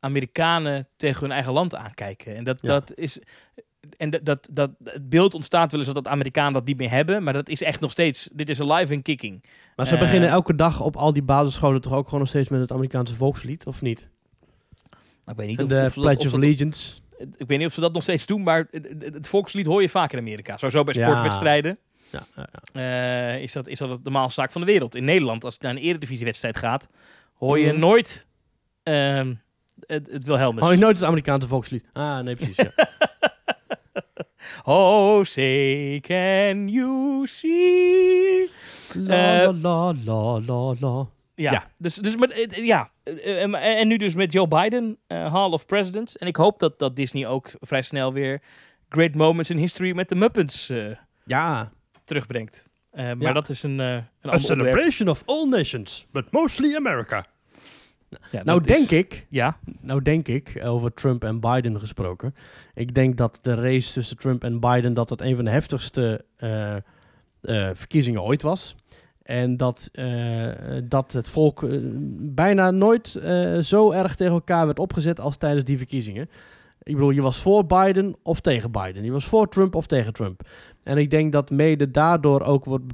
Amerikanen 0.00 0.88
tegen 0.96 1.20
hun 1.20 1.32
eigen 1.32 1.52
land 1.52 1.74
aankijken. 1.74 2.36
En 2.36 2.44
dat, 2.44 2.58
Ja. 2.60 2.68
dat 2.68 2.94
is. 2.94 3.18
en 3.96 4.10
dat, 4.10 4.24
dat, 4.24 4.48
dat, 4.52 4.70
het 4.84 5.08
beeld 5.08 5.34
ontstaat 5.34 5.70
wel 5.72 5.80
eens 5.80 5.92
dat 5.92 6.06
Amerikanen 6.08 6.52
dat 6.52 6.64
niet 6.64 6.76
meer 6.76 6.90
hebben. 6.90 7.22
Maar 7.22 7.32
dat 7.32 7.48
is 7.48 7.62
echt 7.62 7.80
nog 7.80 7.90
steeds, 7.90 8.28
dit 8.32 8.48
is 8.48 8.60
alive 8.60 8.94
and 8.94 9.02
kicking. 9.02 9.44
Maar 9.76 9.86
ze 9.86 9.94
Eh, 9.94 10.00
beginnen 10.00 10.28
elke 10.28 10.54
dag 10.54 10.80
op 10.80 10.96
al 10.96 11.12
die 11.12 11.22
basisscholen 11.22 11.80
toch 11.80 11.92
ook 11.92 12.04
gewoon 12.04 12.20
nog 12.20 12.28
steeds 12.28 12.48
met 12.48 12.60
het 12.60 12.72
Amerikaanse 12.72 13.14
volkslied, 13.14 13.66
of 13.66 13.82
niet? 13.82 14.08
Ik 15.24 15.36
weet 15.36 15.46
niet 15.48 15.62
of, 15.62 15.68
de 15.68 15.74
of 15.74 15.92
ze 15.92 16.00
dat- 16.00 16.04
Pledge 16.04 16.18
of 16.18 16.24
of 16.24 16.30
ze 16.30 16.30
dat- 16.30 16.44
Allegiance. 16.44 16.94
ik 17.36 17.46
weet 17.46 17.58
niet 17.58 17.66
of 17.66 17.72
ze 17.72 17.80
dat 17.80 17.92
nog 17.92 18.02
steeds 18.02 18.26
doen, 18.26 18.42
maar 18.42 18.66
het, 18.70 19.28
volkslied 19.28 19.66
hoor 19.66 19.82
je 19.82 19.88
vaak 19.88 20.12
in 20.12 20.18
Amerika. 20.18 20.56
Sowieso 20.56 20.84
bij 20.84 20.94
sportwedstrijden 20.94 21.78
Ja, 22.10 22.26
ja, 22.36 22.46
ja. 22.72 23.34
eh, 23.34 23.42
is, 23.42 23.52
dat, 23.52 23.66
is 23.68 23.78
dat 23.78 23.90
het 23.90 24.02
normaalste 24.04 24.40
zaak 24.40 24.52
van 24.52 24.60
de 24.60 24.66
wereld. 24.66 24.94
In 24.94 25.04
Nederland, 25.04 25.44
als 25.44 25.54
het 25.54 25.62
naar 25.62 25.72
een 25.72 25.78
eredivisiewedstrijd 25.82 26.56
gaat, 26.58 26.88
hoor 27.34 27.58
je 27.58 27.66
Mhm. 27.72 27.78
nooit 27.80 28.26
ehm, 28.82 29.34
het, 29.86 30.08
het 30.10 30.24
Wilhelmus. 30.26 30.64
Oh, 30.64 30.72
je 30.72 30.78
nooit 30.78 30.96
het 30.96 31.06
Amerikaanse 31.06 31.48
volkslied. 31.48 31.84
Ah, 31.92 32.18
nee, 32.18 32.34
precies. 32.34 32.56
Ja. 32.56 32.70
Oh, 34.64 35.24
say 35.24 36.00
can 36.00 36.68
you 36.68 37.26
see? 37.26 38.48
la, 38.94 39.42
Eh, 39.42 39.50
la, 39.62 39.92
la, 40.04 40.40
la, 40.40 40.74
la. 40.80 41.06
Ja, 41.34 41.52
Ja. 41.52 41.64
dus, 41.78 41.94
dus 41.94 42.14
eh, 42.14 42.66
ja. 42.66 42.90
Eh, 43.04 43.78
en, 43.78 43.88
nu 43.88 43.96
dus 43.96 44.14
met 44.14 44.32
Joe 44.32 44.48
Biden, 44.48 44.98
eh, 45.06 45.32
Hall 45.32 45.50
of 45.50 45.66
Presidents. 45.66 46.16
En 46.16 46.26
ik 46.26 46.36
hoop 46.36 46.58
dat, 46.58 46.78
dat 46.78 46.96
Disney 46.96 47.26
ook 47.26 47.50
vrij 47.60 47.82
snel 47.82 48.12
weer 48.12 48.42
Great 48.88 49.14
Moments 49.14 49.50
in 49.50 49.56
History 49.58 49.94
met 49.94 50.08
de 50.08 50.14
Muppets 50.14 50.68
eh, 50.68 50.86
Ja. 51.24 51.72
Terugbrengt. 52.06 52.68
Eh, 52.90 53.04
maar 53.04 53.16
Ja. 53.20 53.32
dat 53.32 53.48
is 53.48 53.62
een, 53.62 53.80
eh 53.80 53.86
een 53.86 53.92
A 53.94 53.98
ander 53.98 54.10
onderwerp. 54.22 54.46
celebration 54.46 55.08
of 55.08 55.22
all 55.26 55.48
nations, 55.48 56.06
but 56.12 56.30
mostly 56.30 56.74
America. 56.76 57.26
Ja, 58.30 58.42
Nou 58.44 58.60
is- 58.60 58.66
denk 58.66 58.90
ik, 58.90 59.26
Ja, 59.30 59.58
nou 59.80 60.02
denk 60.02 60.28
ik, 60.28 60.60
over 60.64 60.94
Trump 60.94 61.24
en 61.24 61.40
Biden 61.40 61.80
gesproken. 61.80 62.34
Ik 62.74 62.94
denk 62.94 63.16
dat 63.16 63.38
de 63.42 63.54
race 63.54 63.92
tussen 63.92 64.16
Trump 64.16 64.44
en 64.44 64.60
Biden, 64.60 64.94
dat 64.94 65.08
dat 65.08 65.20
een 65.20 65.36
van 65.36 65.44
de 65.44 65.50
heftigste 65.50 66.24
eh, 66.36 66.74
eh, 66.76 66.80
verkiezingen 67.74 68.22
ooit 68.22 68.42
was. 68.42 68.74
En 69.22 69.56
dat, 69.56 69.88
eh, 69.92 70.48
dat 70.84 71.12
het 71.12 71.28
volk 71.28 71.62
eh, 71.62 71.78
bijna 72.18 72.70
nooit 72.70 73.14
eh, 73.16 73.58
zo 73.58 73.90
erg 73.90 74.14
tegen 74.16 74.32
elkaar 74.32 74.66
werd 74.66 74.78
opgezet 74.78 75.20
als 75.20 75.36
tijdens 75.36 75.64
die 75.64 75.76
verkiezingen. 75.76 76.30
Ik 76.86 76.94
bedoel, 76.94 77.10
je 77.10 77.22
was 77.22 77.42
voor 77.42 77.66
Biden 77.66 78.16
of 78.22 78.40
tegen 78.40 78.70
Biden. 78.70 79.04
Je 79.04 79.12
was 79.12 79.24
voor 79.24 79.48
Trump 79.48 79.74
of 79.74 79.86
tegen 79.86 80.12
Trump. 80.12 80.40
En 80.82 80.98
ik 80.98 81.10
denk 81.10 81.32
dat 81.32 81.50
mede 81.50 81.90
daardoor 81.90 82.40
ook 82.40 82.64
wordt, 82.64 82.84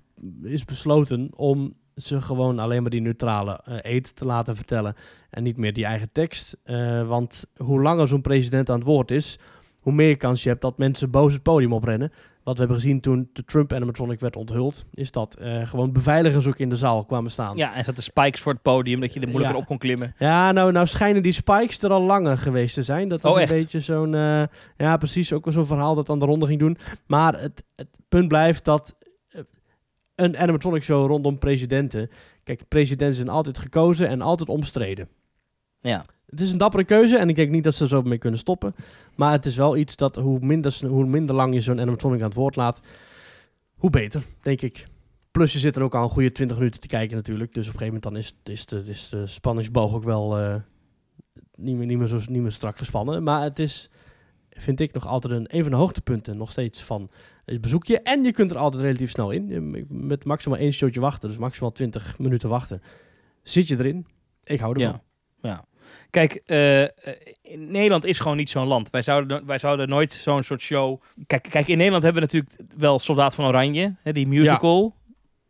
is 0.43 0.65
besloten 0.65 1.31
om 1.37 1.75
ze 1.97 2.21
gewoon 2.21 2.59
alleen 2.59 2.83
maar 2.83 2.91
die 2.91 3.01
neutrale 3.01 3.61
eh 3.65 3.93
eet 3.93 4.17
te 4.17 4.25
laten 4.25 4.57
vertellen. 4.57 4.95
En 5.31 5.43
niet 5.43 5.57
meer 5.57 5.73
die 5.73 5.85
eigen 5.85 6.13
tekst. 6.13 6.57
Eh, 6.63 7.09
want 7.09 7.45
hoe 7.57 7.83
langer 7.83 8.09
zo'n 8.09 8.21
president 8.21 8.71
aan 8.71 8.79
het 8.79 8.87
woord 8.87 9.11
is, 9.11 9.39
hoe 9.81 9.93
meer 9.93 10.17
kans 10.17 10.43
je 10.43 10.49
hebt 10.49 10.63
dat 10.63 10.79
mensen 10.79 11.11
boos 11.11 11.33
het 11.33 11.43
podium 11.43 11.73
oprennen. 11.73 12.13
Wat 12.45 12.55
we 12.55 12.59
hebben 12.65 12.81
gezien 12.81 13.01
toen 13.01 13.31
de 13.33 13.45
Trump-animatronic 13.45 14.21
werd 14.21 14.37
onthuld, 14.37 14.85
is 14.95 15.11
dat 15.11 15.35
eh, 15.35 15.67
gewoon 15.67 15.93
beveiligers 15.93 16.47
ook 16.47 16.59
in 16.59 16.69
de 16.69 16.77
zaal 16.77 17.05
kwamen 17.05 17.31
staan. 17.31 17.57
ja, 17.57 17.75
en 17.75 17.85
zaten 17.85 18.03
spikes 18.03 18.41
voor 18.41 18.53
het 18.53 18.63
podium, 18.63 19.01
dat 19.01 19.15
je 19.15 19.21
er 19.21 19.27
moeilijker 19.29 19.57
Ja. 19.57 19.63
op 19.63 19.69
kon 19.69 19.79
klimmen. 19.79 20.15
Ja, 20.19 20.53
nou, 20.53 20.73
nou 20.73 20.87
schijnen 20.87 21.23
die 21.23 21.33
spikes 21.33 21.83
er 21.83 21.91
al 21.91 22.03
langer 22.03 22.39
geweest 22.39 22.75
te 22.75 22.83
zijn. 22.83 23.09
Dat 23.09 23.25
is 23.25 23.31
Oh, 23.31 23.41
een 23.41 23.47
beetje 23.49 23.81
zo'n... 23.81 24.15
eh, 24.15 24.43
ja, 24.77 24.97
precies. 24.97 25.33
Ook 25.33 25.47
zo'n 25.49 25.67
verhaal 25.67 25.95
dat 25.95 26.11
aan 26.11 26.19
de 26.19 26.25
ronde 26.25 26.47
ging 26.47 26.59
doen. 26.59 26.77
Maar 27.07 27.41
het, 27.41 27.65
het 27.77 27.89
punt 28.09 28.29
blijft 28.29 28.65
dat 28.65 28.97
eh, 29.29 29.41
een 30.15 30.39
animatronic 30.39 30.83
show 30.83 31.07
rondom 31.07 31.39
presidenten... 31.39 32.11
Kijk, 32.45 32.69
presidenten 32.69 33.17
zijn 33.17 33.29
altijd 33.29 33.59
gekozen 33.59 34.09
en 34.09 34.21
altijd 34.21 34.49
omstreden. 34.49 35.09
Ja. 35.81 36.05
Het 36.33 36.41
is 36.41 36.53
een 36.53 36.59
dappere 36.59 36.85
keuze 36.85 37.19
en 37.19 37.29
ik 37.29 37.37
denk 37.37 37.51
niet 37.51 37.65
dat 37.65 37.75
ze 37.75 37.83
er 37.83 37.89
zo 37.89 38.03
mee 38.03 38.19
kunnen 38.19 38.39
stoppen. 38.39 38.75
Maar 39.17 39.33
het 39.33 39.47
is 39.47 39.57
wel 39.57 39.77
iets 39.77 39.97
dat 39.97 40.17
hoe 40.17 40.39
minder, 40.41 40.79
hoe 40.87 41.07
minder 41.07 41.35
lang 41.35 41.55
je 41.55 41.61
zo'n 41.61 41.81
animatronic 41.81 42.21
aan 42.21 42.27
het 42.27 42.37
woord 42.37 42.57
laat... 42.57 42.81
hoe 43.77 43.91
beter, 43.91 44.23
denk 44.41 44.63
ik. 44.63 44.87
Plus 45.31 45.53
je 45.53 45.59
zit 45.59 45.77
er 45.77 45.83
ook 45.83 45.95
al 45.95 46.03
een 46.03 46.11
goede 46.11 46.33
20 46.33 46.57
minuten 46.57 46.81
te 46.81 46.87
kijken 46.87 47.17
natuurlijk. 47.17 47.55
Dus 47.55 47.69
op 47.69 47.73
een 47.73 47.79
gegeven 47.79 48.01
moment 48.03 48.25
dan 48.25 48.45
is, 48.45 48.59
is, 48.59 48.67
de, 48.67 48.91
is 48.91 49.09
de 49.09 49.27
spanningsboog 49.27 49.95
ook 49.95 50.05
wel 50.05 50.39
eh, 50.39 50.55
niet, 51.55 51.77
meer, 51.77 51.87
niet, 51.87 51.99
meer 51.99 52.07
zo, 52.07 52.21
niet 52.29 52.43
meer 52.43 52.53
strak 52.53 52.77
gespannen. 52.77 53.23
Maar 53.23 53.43
het 53.43 53.59
is, 53.59 53.91
vind 54.51 54.81
ik, 54.81 54.93
nog 54.93 55.07
altijd 55.07 55.35
een, 55.35 55.57
een 55.57 55.63
van 55.63 55.71
de 55.71 55.79
hoogtepunten 55.79 56.37
nog 56.37 56.51
steeds 56.51 56.83
van 56.83 57.11
het 57.45 57.61
bezoekje. 57.61 58.01
En 58.01 58.25
je 58.25 58.33
kunt 58.33 58.51
er 58.51 58.57
altijd 58.57 58.83
relatief 58.83 59.11
snel 59.11 59.31
in. 59.31 59.87
Met 59.89 60.25
maximaal 60.25 60.59
één 60.59 60.73
showtje 60.73 61.01
wachten, 61.01 61.29
dus 61.29 61.39
maximaal 61.39 61.73
20 61.73 62.19
minuten 62.19 62.49
wachten. 62.49 62.83
Zit 63.43 63.69
je 63.69 63.79
erin? 63.79 64.07
Ik 64.45 64.61
hou 64.61 64.75
ervan. 64.75 65.01
Ja. 65.43 65.49
ja. 65.51 65.65
Kijk, 66.11 66.33
eh, 66.47 66.83
in 67.43 67.71
Nederland 67.71 68.05
is 68.05 68.21
gewoon 68.21 68.37
niet 68.37 68.51
zo'n 68.51 68.67
land. 68.67 68.91
Wij 68.91 69.03
zouden, 69.03 69.47
wij 69.47 69.59
zouden 69.59 69.89
nooit 69.89 70.13
zo'n 70.13 70.43
soort 70.43 70.61
show... 70.61 71.01
Kijk, 71.27 71.43
kijk, 71.51 71.69
in 71.69 71.77
Nederland 71.77 72.03
hebben 72.03 72.23
we 72.23 72.29
natuurlijk 72.33 72.79
wel 72.81 72.99
Soldaat 72.99 73.35
van 73.35 73.45
Oranje, 73.47 73.95
hè, 74.03 74.13
die 74.13 74.27
musical. 74.27 74.95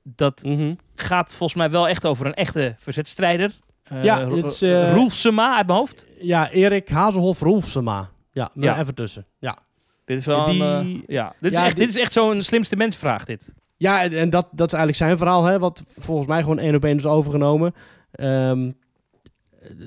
Dat 0.03 0.43
Mhm. 0.45 0.75
gaat 0.95 1.35
volgens 1.35 1.59
mij 1.59 1.71
wel 1.71 1.89
echt 1.89 2.07
over 2.07 2.27
een 2.27 2.35
echte 2.35 2.75
verzetstrijder. 2.79 3.51
Eh, 3.83 4.05
Ja, 4.05 4.23
Ro- 4.25 4.37
het 4.37 4.45
is, 4.45 4.63
eh, 4.63 4.93
Roelfsema 4.95 5.57
uit 5.57 5.67
mijn 5.67 5.79
hoofd. 5.79 6.09
Ja, 6.21 6.51
Erik 6.51 6.89
Hazelhoff 6.89 7.41
Roelfsema. 7.41 8.11
Ja, 8.33 8.51
maar 8.55 8.65
Ja. 8.65 8.79
even 8.81 8.95
tussen. 8.95 9.27
Ja, 9.39 9.59
Dit 10.05 10.19
is 10.19 10.27
wel 10.27 10.45
die- 10.45 10.63
een, 10.63 11.05
ja. 11.07 11.35
Dit 11.41 11.53
is 11.53 11.59
echt, 11.59 11.77
dit 11.77 11.89
is 11.89 11.97
echt 11.99 12.13
zo'n 12.13 12.43
slimste 12.43 12.77
mens 12.77 12.97
vraag 12.97 13.25
dit. 13.25 13.55
ja 13.77 14.03
en, 14.03 14.13
en 14.13 14.31
dat, 14.31 14.49
dat 14.53 14.67
is 14.73 14.79
eigenlijk 14.79 14.97
zijn 14.97 15.19
verhaal, 15.19 15.45
hè, 15.45 15.59
wat 15.59 15.83
volgens 15.87 16.27
mij 16.29 16.41
gewoon 16.41 16.59
één 16.59 16.75
op 16.75 16.85
één 16.85 16.97
is 16.97 17.07
overgenomen. 17.07 17.75
Eh, 18.11 18.53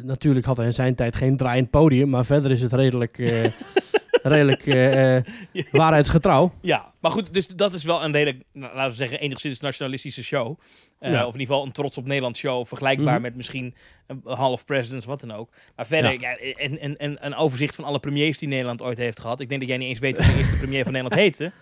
natuurlijk 0.03 0.45
had 0.45 0.57
hij 0.57 0.65
in 0.65 0.73
zijn 0.73 0.95
tijd 0.95 1.15
geen 1.15 1.37
draaiend 1.37 1.69
podium, 1.69 2.09
maar 2.09 2.25
verder 2.25 2.51
is 2.51 2.61
het 2.61 2.73
redelijk, 2.73 3.17
eh, 3.19 3.45
redelijk 4.33 4.65
eh, 4.65 5.15
eh, 5.17 5.23
waarheidsgetrouw. 5.71 6.53
Ja, 6.61 6.85
maar 6.99 7.11
goed, 7.11 7.33
dus 7.33 7.47
dat 7.47 7.73
is 7.73 7.83
wel 7.83 8.03
een 8.03 8.11
redelijk, 8.11 8.43
nou, 8.53 8.75
laten 8.75 8.89
we 8.91 8.95
zeggen, 8.97 9.19
enigszins 9.19 9.59
nationalistische 9.59 10.23
show. 10.23 10.59
Eh, 10.99 11.11
Ja. 11.11 11.25
Of 11.27 11.33
in 11.33 11.39
ieder 11.39 11.53
geval 11.53 11.65
een 11.67 11.71
trots 11.71 11.97
op 11.97 12.05
Nederland 12.05 12.37
show, 12.37 12.65
vergelijkbaar 12.65 13.13
Mhm. 13.13 13.21
met 13.21 13.35
misschien 13.35 13.75
een 14.07 14.21
half 14.23 14.65
presidents, 14.65 15.05
wat 15.05 15.19
dan 15.19 15.31
ook. 15.31 15.49
Maar 15.75 15.87
verder, 15.87 16.19
Ja. 16.19 16.35
en, 16.37 16.79
en, 16.79 16.97
en 16.97 17.17
een 17.25 17.35
overzicht 17.35 17.75
van 17.75 17.85
alle 17.85 17.99
premiers 17.99 18.37
die 18.37 18.47
Nederland 18.47 18.81
ooit 18.81 18.97
heeft 18.97 19.19
gehad. 19.19 19.39
Ik 19.39 19.49
denk 19.49 19.59
dat 19.61 19.69
jij 19.69 19.77
niet 19.79 19.87
eens 19.89 19.99
weet 19.99 20.17
hoe 20.17 20.25
de 20.33 20.37
eerste 20.37 20.57
premier 20.57 20.83
van 20.83 20.91
Nederland 20.93 21.21
heette. 21.21 21.51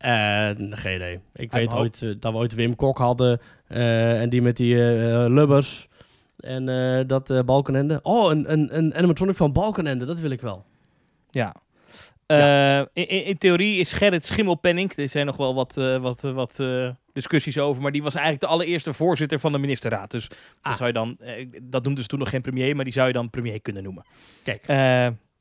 Eh, 0.00 0.48
geen 0.70 0.94
idee. 0.94 1.18
Ik 1.34 1.52
weet 1.52 1.72
ooit 1.72 2.02
eh, 2.02 2.10
dat 2.20 2.32
we 2.32 2.38
ooit 2.38 2.54
Wim 2.54 2.76
Kok 2.76 2.98
hadden 2.98 3.40
eh, 3.66 4.20
en 4.20 4.28
die 4.28 4.42
met 4.42 4.56
die 4.56 4.74
eh, 4.74 5.24
eh, 5.24 5.30
lubbers 5.32 5.88
en 6.40 6.68
eh, 6.68 7.06
dat 7.06 7.30
eh 7.30 7.40
Balkenende. 7.42 8.00
Oh, 8.02 8.30
een, 8.30 8.52
een, 8.52 8.76
een 8.76 8.94
animatronic 8.94 9.36
van 9.36 9.52
Balkenende, 9.52 10.04
dat 10.04 10.20
wil 10.20 10.30
ik 10.30 10.40
wel. 10.40 10.64
Ja. 11.30 11.54
Eh, 12.26 12.78
in, 12.78 13.08
in, 13.08 13.38
theorie 13.38 13.80
is 13.80 13.92
Gerrit 13.92 14.26
Schimmelpenning, 14.26 14.92
er 14.96 15.08
zijn 15.08 15.26
nog 15.26 15.36
wel 15.36 15.54
wat, 15.54 15.74
wat, 16.00 16.20
wat 16.20 16.62
discussies 17.12 17.58
over, 17.58 17.82
maar 17.82 17.92
die 17.92 18.02
was 18.02 18.14
eigenlijk 18.14 18.44
de 18.44 18.50
allereerste 18.50 18.92
voorzitter 18.92 19.38
van 19.38 19.52
de 19.52 19.58
ministerraad. 19.58 20.10
Dus 20.10 20.28
Ah. 20.30 20.36
dat, 20.62 20.76
zou 20.76 20.86
je 20.88 20.94
dan, 20.94 21.18
dat 21.62 21.82
noemden 21.82 22.02
ze 22.02 22.08
toen 22.08 22.18
nog 22.18 22.28
geen 22.28 22.42
premier, 22.42 22.74
maar 22.76 22.84
die 22.84 22.92
zou 22.92 23.06
je 23.06 23.12
dan 23.12 23.30
premier 23.30 23.60
kunnen 23.60 23.82
noemen. 23.82 24.04
Kijk. 24.42 24.64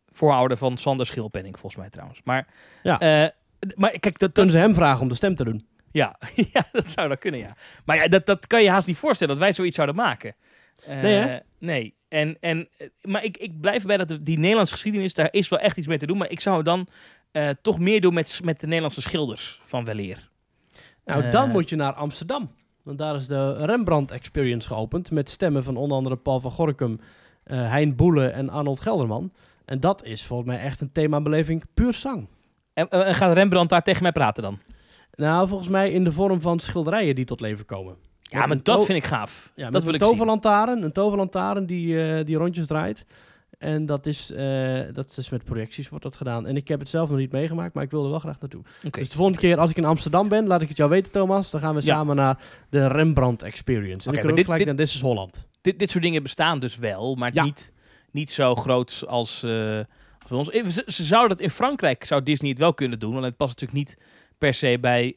Voorouder 0.08 0.58
van 0.58 0.78
Sander 0.78 1.06
Schimmelpenning, 1.06 1.60
volgens 1.60 1.82
mij 1.82 1.90
trouwens. 1.90 2.22
Maar, 2.24 2.48
Ja. 2.84 2.98
maar 3.76 3.90
kijk, 3.90 4.04
dat, 4.04 4.20
dat, 4.20 4.32
Kunnen 4.34 4.52
ze 4.52 4.58
hem 4.58 4.74
vragen 4.74 5.02
om 5.02 5.08
de 5.10 5.16
stem 5.16 5.36
te 5.36 5.44
doen? 5.44 5.68
ja, 5.92 6.16
ja, 6.54 6.64
dat 6.72 6.92
zou 6.92 7.08
dan 7.08 7.18
kunnen, 7.18 7.40
ja. 7.40 7.56
Maar 7.86 7.96
ja, 7.96 8.08
dat, 8.08 8.26
dat 8.26 8.48
kan 8.48 8.64
je 8.64 8.70
haast 8.70 8.88
niet 8.88 8.98
voorstellen, 8.98 9.34
dat 9.34 9.44
wij 9.44 9.54
zoiets 9.54 9.76
zouden 9.76 9.96
maken. 9.96 10.36
Eh, 10.88 11.02
Nee? 11.02 11.40
Nee. 11.58 11.94
En, 12.08 12.38
en, 12.40 12.68
eh, 12.78 12.88
maar 13.02 13.24
ik, 13.24 13.38
ik 13.38 13.62
blijf 13.62 13.82
erbij 13.82 13.98
dat 13.98 14.18
die 14.22 14.38
Nederlandse 14.38 14.74
geschiedenis, 14.74 15.14
daar 15.14 15.28
is 15.32 15.50
wel 15.50 15.60
echt 15.60 15.78
iets 15.78 15.88
mee 15.88 15.98
te 15.98 16.06
doen. 16.06 16.18
Maar 16.18 16.32
ik 16.32 16.40
zou 16.40 16.64
dan 16.64 16.88
eh, 17.32 17.50
toch 17.62 17.80
meer 17.80 18.02
doen 18.02 18.14
met, 18.14 18.42
met 18.44 18.60
de 18.60 18.66
Nederlandse 18.66 19.02
schilders 19.02 19.60
van 19.64 19.86
weleer. 19.86 20.30
Nou, 21.06 21.30
dan 21.30 21.50
moet 21.50 21.70
je 21.70 21.76
naar 21.76 21.94
Amsterdam. 21.94 22.52
Want 22.84 22.98
daar 22.98 23.16
is 23.16 23.28
de 23.28 23.66
Rembrandt 23.66 24.12
Experience 24.12 24.68
geopend. 24.68 25.12
Met 25.12 25.30
stemmen 25.30 25.64
van 25.64 25.78
onder 25.78 25.98
andere 25.98 26.16
Paul 26.16 26.40
van 26.40 26.52
Gorkum, 26.52 27.00
Hein 27.44 27.96
Boele 27.96 28.28
en 28.28 28.50
Arnold 28.50 28.80
Gelderman. 28.80 29.34
En 29.66 29.80
dat 29.80 30.06
is 30.06 30.26
volgens 30.26 30.50
mij 30.50 30.60
echt 30.60 30.82
een 30.82 30.92
themabeleving 30.92 31.64
puur 31.74 31.94
zang. 31.94 32.28
En, 32.74 32.90
en 32.90 33.16
gaat 33.16 33.34
Rembrandt 33.34 33.70
daar 33.70 33.82
tegen 33.82 34.04
mij 34.04 34.12
praten 34.12 34.44
dan? 34.44 34.60
Nou, 35.20 35.48
volgens 35.48 35.70
mij 35.70 35.92
in 35.92 36.04
de 36.04 36.12
vorm 36.12 36.42
van 36.42 36.60
schilderijen 36.60 37.16
die 37.16 37.26
tot 37.26 37.40
leven 37.40 37.66
komen. 37.66 37.98
Ja, 38.32 38.46
maar 38.46 38.64
dat 38.64 38.86
vind 38.86 38.98
ik 38.98 39.06
gaaf. 39.06 39.52
Ja, 39.56 39.70
dat 39.70 39.84
wil 39.84 39.90
een 39.94 39.98
ik 40.00 40.02
zien. 40.04 40.12
toverlantaarn, 40.12 40.84
een 40.84 40.92
toverlantaarn 40.92 41.66
die, 41.66 42.02
eh, 42.02 42.26
die 42.26 42.38
rondjes 42.38 42.68
draait. 42.68 43.06
En 43.58 43.86
dat 43.86 44.06
is, 44.06 44.32
eh, 44.32 44.80
dat 44.94 45.18
is 45.18 45.30
met 45.30 45.44
projecties 45.44 45.90
wordt 45.90 46.04
dat 46.04 46.16
gedaan. 46.16 46.48
En 46.48 46.56
ik 46.56 46.68
heb 46.68 46.80
het 46.80 46.90
zelf 46.90 47.10
nog 47.10 47.18
niet 47.18 47.32
meegemaakt, 47.32 47.74
maar 47.74 47.84
ik 47.84 47.92
wil 47.92 48.04
er 48.04 48.10
wel 48.10 48.20
graag 48.20 48.40
naartoe. 48.40 48.62
Dus 48.92 49.10
de 49.10 49.16
volgende 49.16 49.40
keer 49.40 49.58
als 49.58 49.70
ik 49.72 49.78
in 49.78 49.86
Amsterdam 49.86 50.28
ben, 50.30 50.48
laat 50.48 50.62
ik 50.62 50.68
het 50.68 50.78
jou 50.78 50.90
weten, 50.90 51.12
Thomas. 51.12 51.50
Dan 51.52 51.60
gaan 51.62 51.76
we 51.76 51.82
Ja. 51.82 51.88
samen 51.88 52.16
naar 52.16 52.40
de 52.70 52.88
Rembrandt 52.88 53.44
Experience. 53.44 54.08
En 54.08 54.14
kunnen 54.14 54.30
we 54.30 54.36
dit- 54.36 54.44
gelijk 54.46 54.66
dit- 54.66 54.76
naar 54.76 54.86
This 54.86 54.96
is 54.96 55.02
Holland. 55.02 55.48
dit, 55.62 55.80
dit 55.80 55.90
soort 55.90 56.04
dingen 56.04 56.24
bestaan 56.24 56.60
dus 56.60 56.78
wel, 56.78 57.16
maar 57.16 57.34
Ja. 57.34 57.44
niet, 57.44 57.74
niet 58.12 58.32
zo 58.32 58.56
groot 58.56 59.04
als, 59.08 59.44
eh, 59.44 59.78
als 60.20 60.30
bij 60.30 60.38
ons. 60.38 60.48
Ze, 60.76 60.84
ze 60.88 61.04
zouden 61.04 61.32
het 61.32 61.42
in 61.42 61.50
Frankrijk, 61.50 62.06
zou 62.06 62.24
Disney 62.24 62.50
het 62.50 62.60
wel 62.60 62.74
kunnen 62.74 63.00
doen, 63.00 63.12
want 63.14 63.26
het 63.26 63.38
past 63.38 63.60
natuurlijk 63.60 63.88
niet 63.88 63.98
per 64.38 64.54
se 64.54 64.78
bij 64.82 65.16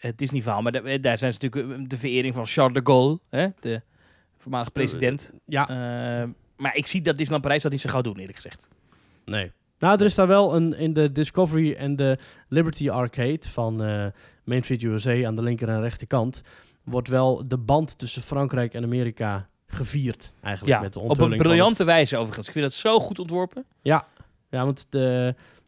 het 0.00 0.18
Disney-verhaal. 0.18 0.62
Maar 0.62 0.72
da- 0.72 0.98
daar 0.98 1.18
zijn 1.18 1.32
ze 1.32 1.38
natuurlijk 1.42 1.80
eh, 1.80 1.84
de 1.88 1.98
verering 1.98 2.34
van 2.34 2.46
Charles 2.46 2.74
de 2.74 2.80
Gaulle, 2.92 3.18
hè, 3.30 3.46
de 3.60 3.80
voormalige 4.38 4.70
president. 4.70 5.32
Ja, 5.46 5.68
Eh, 5.68 6.28
maar 6.56 6.76
ik 6.76 6.86
zie 6.86 7.00
dat 7.02 7.12
Disneyland 7.12 7.42
Parijs 7.42 7.62
dat 7.62 7.72
niet 7.72 7.80
zo 7.80 7.88
gauw 7.90 8.00
doen, 8.00 8.16
eerlijk 8.18 8.36
gezegd. 8.36 8.68
nee. 9.24 9.52
Nou, 9.78 9.98
er 9.98 10.04
is 10.04 10.14
daar 10.14 10.26
wel 10.26 10.54
een 10.56 10.74
in 10.74 10.92
de 10.92 11.12
Discovery 11.12 11.72
en 11.72 11.96
de 11.96 12.18
Liberty 12.48 12.90
Arcade 12.90 13.38
van 13.40 13.82
eh, 13.82 14.06
Main 14.44 14.62
Street 14.62 14.82
USA 14.82 15.26
aan 15.26 15.36
de 15.36 15.42
linker 15.42 15.68
en 15.68 15.80
rechterkant 15.80 16.40
wordt 16.84 17.08
wel 17.08 17.48
de 17.48 17.58
band 17.58 17.98
tussen 17.98 18.22
Frankrijk 18.22 18.74
en 18.74 18.82
Amerika 18.84 19.48
gevierd 19.66 20.32
eigenlijk 20.40 20.74
Ja, 20.76 20.82
met 20.82 20.92
de 20.92 20.98
op 21.00 21.20
een 21.20 21.36
briljante 21.36 21.84
wijze 21.84 22.16
overigens. 22.16 22.46
Ik 22.46 22.52
vind 22.52 22.64
dat 22.64 22.74
zo 22.74 23.00
goed 23.00 23.18
ontworpen. 23.18 23.64
het- 23.82 24.04
ja, 24.50 24.64
want 24.64 24.86
de 24.88 24.98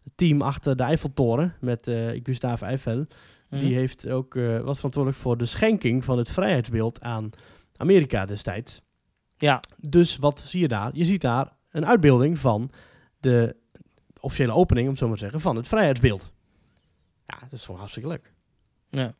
het 0.04 0.12
team 0.14 0.42
achter 0.42 0.76
de 0.76 0.82
Eiffeltoren 0.82 1.54
met 1.60 1.88
eh 1.88 2.20
Gustave 2.22 2.64
Eiffel, 2.64 3.06
die 3.50 3.62
Mhm. 3.62 3.72
heeft 3.74 4.08
ook 4.08 4.34
eh, 4.36 4.60
was 4.60 4.76
verantwoordelijk 4.76 5.22
voor 5.22 5.36
de 5.36 5.46
schenking 5.46 6.04
van 6.04 6.18
het 6.18 6.30
vrijheidsbeeld 6.30 7.00
aan 7.00 7.30
Amerika 7.76 8.26
destijds. 8.26 8.80
Ja, 9.36 9.60
Dus 9.76 10.16
wat 10.16 10.40
zie 10.40 10.60
je 10.60 10.68
daar? 10.68 10.90
Je 10.92 11.04
ziet 11.04 11.20
daar 11.20 11.56
een 11.70 11.86
uitbeelding 11.86 12.38
van 12.38 12.70
de 13.20 13.56
officiële 14.20 14.52
opening, 14.52 14.84
om 14.84 14.90
het 14.90 15.00
zo 15.00 15.06
maar 15.06 15.16
te 15.16 15.22
zeggen, 15.22 15.40
van 15.40 15.56
het 15.56 15.68
vrijheidsbeeld. 15.68 16.32
Ja, 17.26 17.38
dat 17.40 17.52
is 17.52 17.64
gewoon 17.64 17.80
hartstikke 17.80 18.08
leuk. 18.08 18.32
ja. 18.90 19.14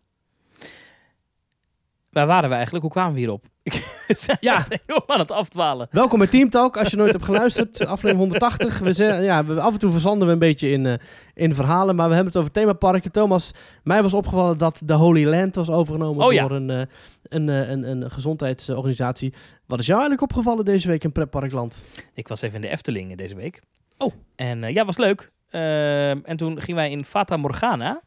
Waar 2.11 2.27
waren 2.27 2.49
we 2.49 2.55
eigenlijk? 2.55 2.85
Hoe 2.85 2.93
kwamen 2.93 3.13
we 3.13 3.19
hierop? 3.19 3.47
Ik 3.75 4.17
zijn 4.17 4.37
Ja. 4.51 4.67
enorm 4.87 5.03
aan 5.07 5.19
het 5.19 5.31
afdwalen. 5.31 5.89
Welkom 5.91 6.19
bij 6.19 6.29
Team 6.29 6.51
Talk. 6.51 6.77
Als 6.77 6.89
je 6.91 6.97
nooit 6.97 7.13
hebt 7.13 7.25
geluisterd, 7.25 7.81
aflevering 7.81 8.19
180. 8.19 8.79
We 8.79 8.93
zeggen, 8.93 9.23
ja, 9.25 9.45
we, 9.45 9.61
af 9.61 9.73
en 9.73 9.79
toe 9.79 9.91
verzanden 9.91 10.27
we 10.27 10.33
een 10.33 10.39
beetje 10.39 10.71
in, 10.71 10.87
eh, 10.87 10.95
in 11.35 11.55
verhalen, 11.55 11.97
maar 11.97 12.09
we 12.09 12.15
hebben 12.15 12.33
het 12.33 12.41
over 12.43 12.53
themaparken. 12.53 13.13
Thomas, 13.13 13.51
mij 13.83 14.03
was 14.03 14.15
opgevallen 14.15 14.59
dat 14.59 14.83
de 14.85 14.93
Holy 14.95 15.25
Land 15.27 15.55
was 15.55 15.71
overgenomen 15.71 16.25
Oh 16.27 16.33
ja. 16.33 16.41
door 16.41 16.57
een, 16.57 16.71
eh, 16.71 16.81
een, 17.23 17.49
eh, 17.49 17.69
een, 17.69 17.91
een 17.91 18.11
gezondheidsorganisatie. 18.11 19.33
Wat 19.67 19.81
is 19.81 19.87
jou 19.87 20.01
eigenlijk 20.01 20.31
opgevallen 20.31 20.65
deze 20.65 20.89
week 20.89 21.05
in 21.05 21.13
Pretparkland? 21.13 21.75
Ik 22.15 22.29
was 22.29 22.43
even 22.43 22.57
in 22.57 22.63
de 22.63 22.69
Efteling 22.69 23.17
deze 23.17 23.37
week. 23.37 23.61
Oh. 23.99 24.13
En 24.37 24.73
ja, 24.73 24.85
was 24.85 24.99
leuk. 24.99 25.31
Ehm, 25.51 26.19
en 26.25 26.37
toen 26.37 26.61
gingen 26.61 26.77
wij 26.81 26.91
in 26.91 27.05
Fata 27.05 27.37
Morgana. 27.37 28.01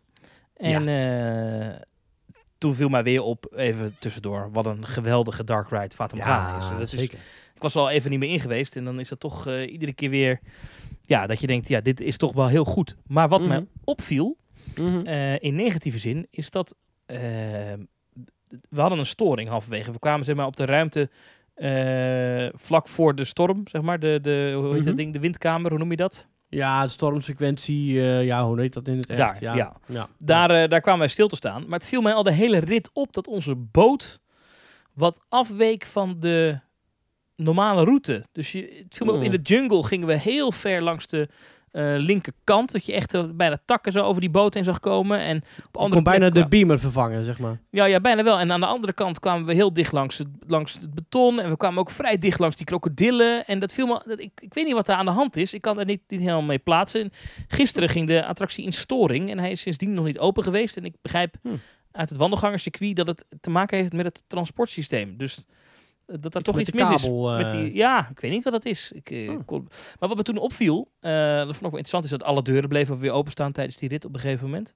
En 0.53 0.87
eh, 0.87 1.67
toen 2.63 2.73
viel 2.75 2.89
mij 2.89 3.03
weer 3.03 3.21
op, 3.21 3.53
even 3.55 3.95
tussendoor, 3.99 4.49
wat 4.51 4.65
een 4.65 4.85
geweldige 4.85 5.43
dark 5.43 5.69
ride 5.69 5.95
Fata 5.95 6.15
Morgana 6.15 6.57
is. 6.57 6.69
Dat 6.69 6.79
is. 6.81 6.89
zeker. 6.89 7.17
Ik 7.55 7.61
was 7.61 7.73
er 7.75 7.81
al 7.81 7.89
even 7.89 8.09
niet 8.09 8.19
meer 8.19 8.29
in 8.29 8.39
geweest. 8.39 8.75
En 8.75 8.83
dan 8.85 8.99
is 8.99 9.09
dat 9.09 9.19
toch 9.19 9.47
eh, 9.47 9.71
iedere 9.71 9.93
keer 9.93 10.09
weer... 10.09 10.39
Ja, 11.01 11.27
dat 11.27 11.39
je 11.39 11.47
denkt, 11.47 11.67
ja, 11.67 11.81
dit 11.81 12.01
is 12.01 12.17
toch 12.17 12.33
wel 12.33 12.47
heel 12.47 12.65
goed. 12.65 12.95
Maar 13.07 13.27
wat 13.29 13.39
Mhm. 13.39 13.49
mij 13.49 13.65
opviel, 13.83 14.37
Mhm. 14.75 15.05
eh, 15.05 15.39
in 15.39 15.55
negatieve 15.55 15.97
zin, 15.97 16.27
is 16.29 16.49
dat... 16.49 16.77
eh, 17.05 17.17
we 18.69 18.79
hadden 18.81 18.99
een 18.99 19.05
storing 19.05 19.49
halverwege. 19.49 19.91
We 19.91 19.99
kwamen 19.99 20.25
zeg 20.25 20.35
maar, 20.35 20.45
op 20.45 20.55
de 20.55 20.65
ruimte 20.65 21.09
vlak 22.53 22.87
voor 22.87 23.15
de 23.15 23.23
storm, 23.23 23.61
zeg 23.67 23.81
maar. 23.81 23.99
De, 23.99 24.19
de, 24.21 24.51
hoe 24.55 24.65
heet 24.65 24.77
Mhm. 24.77 24.85
dat 24.87 24.97
ding? 24.97 25.13
De 25.13 25.19
windkamer, 25.19 25.69
hoe 25.69 25.79
noem 25.79 25.89
je 25.91 25.95
dat? 25.97 26.27
Ja, 26.53 26.83
de 26.83 26.89
stormsequentie, 26.89 28.01
eh, 28.01 28.25
ja, 28.25 28.45
hoe 28.45 28.59
heet 28.59 28.73
dat 28.73 28.87
in 28.87 28.97
het 28.97 29.09
echt? 29.09 29.19
Daar, 29.19 29.37
ja. 29.39 29.55
ja. 29.55 29.73
ja. 29.85 30.07
Daar, 30.17 30.49
eh, 30.49 30.69
daar 30.69 30.81
kwamen 30.81 30.99
wij 30.99 31.09
stil 31.09 31.27
te 31.27 31.35
staan. 31.35 31.67
Maar 31.67 31.79
het 31.79 31.87
viel 31.87 32.01
mij 32.01 32.13
al 32.13 32.23
de 32.23 32.31
hele 32.31 32.57
rit 32.57 32.89
op 32.93 33.13
dat 33.13 33.27
onze 33.27 33.55
boot 33.55 34.19
wat 34.93 35.19
afweek 35.29 35.85
van 35.85 36.19
de 36.19 36.59
normale 37.35 37.83
route. 37.83 38.23
Dus 38.31 38.51
je, 38.51 38.83
het 38.83 38.95
viel 38.95 39.05
me 39.05 39.11
op, 39.13 39.23
in 39.23 39.31
de 39.31 39.41
jungle 39.41 39.83
gingen 39.83 40.07
we 40.07 40.17
heel 40.17 40.51
ver 40.51 40.81
langs 40.81 41.07
de 41.07 41.29
eh, 41.73 41.93
linkerkant. 41.97 42.71
Dat 42.71 42.85
je 42.85 42.93
echt 42.93 43.13
eh, 43.13 43.23
bijna 43.33 43.57
takken 43.65 43.91
zo 43.91 43.99
over 43.99 44.21
die 44.21 44.29
boot 44.29 44.53
heen 44.53 44.63
zag 44.63 44.79
komen. 44.79 45.19
En 45.19 45.37
op 45.67 45.77
andere 45.77 46.01
kon 46.01 46.03
bijna 46.03 46.29
de 46.29 46.47
beamer 46.47 46.79
vervangen, 46.79 47.25
zeg 47.25 47.39
maar. 47.39 47.59
Ja, 47.69 47.85
ja, 47.85 47.99
bijna 47.99 48.23
wel. 48.23 48.39
En 48.39 48.51
aan 48.51 48.59
de 48.59 48.65
andere 48.65 48.93
kant 48.93 49.19
kwamen 49.19 49.45
we 49.45 49.53
heel 49.53 49.73
dicht 49.73 49.91
langs 49.91 50.17
het, 50.17 50.27
langs 50.47 50.73
het 50.73 50.93
beton. 50.93 51.39
En 51.39 51.49
we 51.49 51.57
kwamen 51.57 51.79
ook 51.79 51.91
vrij 51.91 52.17
dicht 52.17 52.39
langs 52.39 52.55
die 52.55 52.65
krokodillen. 52.65 53.45
En 53.45 53.59
dat 53.59 53.73
viel 53.73 53.85
me... 53.85 54.01
Dat, 54.05 54.19
ik, 54.19 54.31
ik 54.41 54.53
weet 54.53 54.65
niet 54.65 54.73
wat 54.73 54.85
daar 54.85 54.97
aan 54.97 55.05
de 55.05 55.11
hand 55.11 55.35
is. 55.35 55.53
Ik 55.53 55.61
kan 55.61 55.79
er 55.79 55.85
niet, 55.85 56.01
niet 56.07 56.19
helemaal 56.19 56.41
mee 56.41 56.59
plaatsen. 56.59 57.01
En 57.01 57.11
gisteren 57.47 57.89
ging 57.89 58.07
de 58.07 58.25
attractie 58.25 58.65
in 58.65 58.73
storing. 58.73 59.29
En 59.29 59.39
hij 59.39 59.51
is 59.51 59.61
sindsdien 59.61 59.93
nog 59.93 60.05
niet 60.05 60.19
open 60.19 60.43
geweest. 60.43 60.77
En 60.77 60.85
ik 60.85 60.95
begrijp 61.01 61.35
Hmm. 61.41 61.59
uit 61.91 62.09
het 62.09 62.17
wandelgangerscircuit 62.17 62.95
dat 62.95 63.07
het 63.07 63.25
te 63.41 63.49
maken 63.49 63.77
heeft 63.77 63.93
met 63.93 64.05
het 64.05 64.23
transportsysteem. 64.27 65.17
Dus 65.17 65.45
dat 66.05 66.33
daar 66.33 66.41
toch 66.41 66.59
iets 66.59 66.71
mis 66.71 66.87
kabel, 66.89 67.31
is. 67.31 67.43
Met 67.43 67.51
eh. 67.53 67.59
die, 67.59 67.73
ja, 67.75 68.07
ik 68.11 68.19
weet 68.19 68.31
niet 68.31 68.43
wat 68.43 68.53
dat 68.53 68.65
is. 68.65 68.91
Ik, 68.91 69.09
eh, 69.11 69.29
Oh. 69.31 69.39
kon- 69.45 69.67
maar 69.99 70.09
wat 70.09 70.17
me 70.17 70.23
toen 70.23 70.37
opviel, 70.37 70.91
eh, 70.99 71.11
dat 71.11 71.43
vond 71.45 71.55
ik 71.55 71.61
wel 71.61 71.69
interessant, 71.69 72.03
is 72.03 72.09
dat 72.09 72.23
alle 72.23 72.41
deuren 72.41 72.69
bleven 72.69 72.99
weer 72.99 73.11
openstaan 73.11 73.51
tijdens 73.51 73.77
die 73.77 73.89
rit 73.89 74.05
op 74.05 74.13
een 74.13 74.19
gegeven 74.19 74.45
moment. 74.45 74.73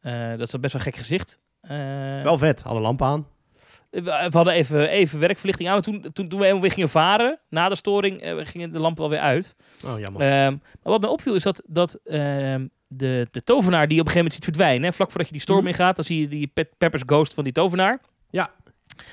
Eh, 0.00 0.28
dat 0.30 0.40
is 0.54 0.60
best 0.60 0.72
wel 0.72 0.82
gek 0.82 0.96
gezicht. 0.96 1.38
Eh, 1.60 2.22
Wel 2.22 2.38
vet, 2.38 2.64
alle 2.64 2.80
lampen 2.80 3.06
aan. 3.06 3.26
we, 3.90 4.10
hadden 4.30 4.52
even, 4.54 4.88
even 4.88 5.18
werkverlichting 5.18 5.68
aan. 5.68 5.74
Maar 5.74 5.82
toen, 5.82 6.00
toen, 6.12 6.28
toen 6.28 6.38
we 6.38 6.44
helemaal 6.44 6.60
weer 6.62 6.72
gingen 6.72 6.88
varen, 6.88 7.38
na 7.48 7.68
de 7.68 7.74
storing, 7.76 8.20
eh, 8.20 8.36
gingen 8.42 8.72
de 8.72 8.78
lampen 8.78 9.00
wel 9.02 9.10
weer 9.10 9.20
uit. 9.20 9.56
Oh, 9.84 9.98
jammer. 10.00 10.22
Ehm, 10.22 10.50
maar 10.52 10.92
wat 10.92 11.00
mij 11.00 11.10
opviel 11.10 11.34
is 11.34 11.42
dat, 11.42 11.62
dat 11.66 11.94
ehm, 12.04 12.66
de, 12.86 13.28
de 13.30 13.44
tovenaar 13.44 13.86
die 13.88 13.94
je 13.96 14.00
op 14.00 14.06
een 14.06 14.12
gegeven 14.12 14.16
moment 14.16 14.32
ziet 14.34 14.44
verdwijnen. 14.44 14.82
Hè, 14.88 14.92
vlak 14.92 15.08
voordat 15.08 15.26
je 15.26 15.32
die 15.32 15.42
storm 15.42 15.58
Mhm. 15.58 15.68
ingaat, 15.68 15.96
dan 15.96 16.04
zie 16.04 16.20
je 16.20 16.28
die 16.28 16.46
Pe- 16.46 16.68
Peppers 16.78 17.02
Ghost 17.06 17.34
van 17.34 17.44
die 17.44 17.52
tovenaar. 17.52 18.00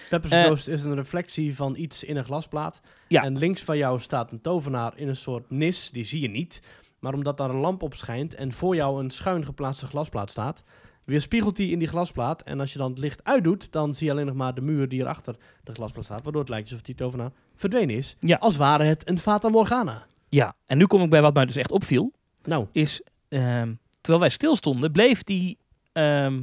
Pepper's 0.10 0.46
Ghost 0.46 0.68
is 0.68 0.84
een 0.84 0.96
reflectie 0.96 1.56
van 1.56 1.76
iets 1.76 2.04
in 2.04 2.18
een 2.18 2.24
glasplaat. 2.24 2.82
Ja. 3.08 3.24
En 3.24 3.38
links 3.38 3.64
van 3.64 3.78
jou 3.78 4.00
staat 4.00 4.32
een 4.32 4.42
tovenaar 4.42 4.94
in 4.96 5.08
een 5.08 5.16
soort 5.16 5.50
nis, 5.50 5.90
die 5.92 6.04
zie 6.04 6.22
je 6.22 6.30
niet. 6.30 6.62
Maar 7.00 7.14
omdat 7.14 7.38
daar 7.38 7.50
een 7.50 7.56
lamp 7.56 7.84
op 7.84 7.94
schijnt 7.94 8.34
en 8.34 8.52
voor 8.52 8.76
jou 8.76 9.04
een 9.04 9.10
schuin 9.10 9.46
geplaatste 9.46 9.86
glasplaat 9.86 10.32
staat, 10.32 10.64
weerspiegelt 11.04 11.56
die 11.56 11.72
in 11.72 11.80
die 11.80 11.88
glasplaat. 11.88 12.42
En 12.44 12.60
als 12.60 12.74
je 12.74 12.80
dan 12.80 12.90
het 12.90 13.00
licht 13.00 13.24
uitdoet, 13.24 13.72
dan 13.72 13.96
zie 13.96 14.06
je 14.06 14.12
alleen 14.12 14.26
nog 14.26 14.36
maar 14.36 14.54
de 14.54 14.62
muur 14.62 14.90
die 14.90 15.00
erachter 15.02 15.36
de 15.64 15.72
glasplaat 15.74 16.06
staat. 16.06 16.24
Waardoor 16.24 16.42
het 16.42 16.50
lijkt 16.50 16.70
alsof 16.70 16.82
die 16.82 16.96
tovenaar 16.96 17.32
verdwenen 17.56 17.96
is. 17.96 18.16
Ja. 18.20 18.38
Als 18.38 18.58
ware 18.58 18.84
het 18.84 19.10
een 19.10 19.18
Fata 19.18 19.50
Morgana. 19.50 20.06
Ja, 20.30 20.56
en 20.66 20.78
nu 20.78 20.86
kom 20.86 21.02
ik 21.02 21.10
bij 21.10 21.22
wat 21.22 21.34
mij 21.34 21.46
dus 21.46 21.56
echt 21.56 21.72
opviel. 21.72 22.12
Nou, 22.44 22.68
Is, 22.72 23.02
ehm, 23.30 23.74
terwijl 24.02 24.20
wij 24.20 24.30
stilstonden, 24.30 24.92
bleef 24.92 25.24
die 25.24 25.58
ehm, 25.92 26.42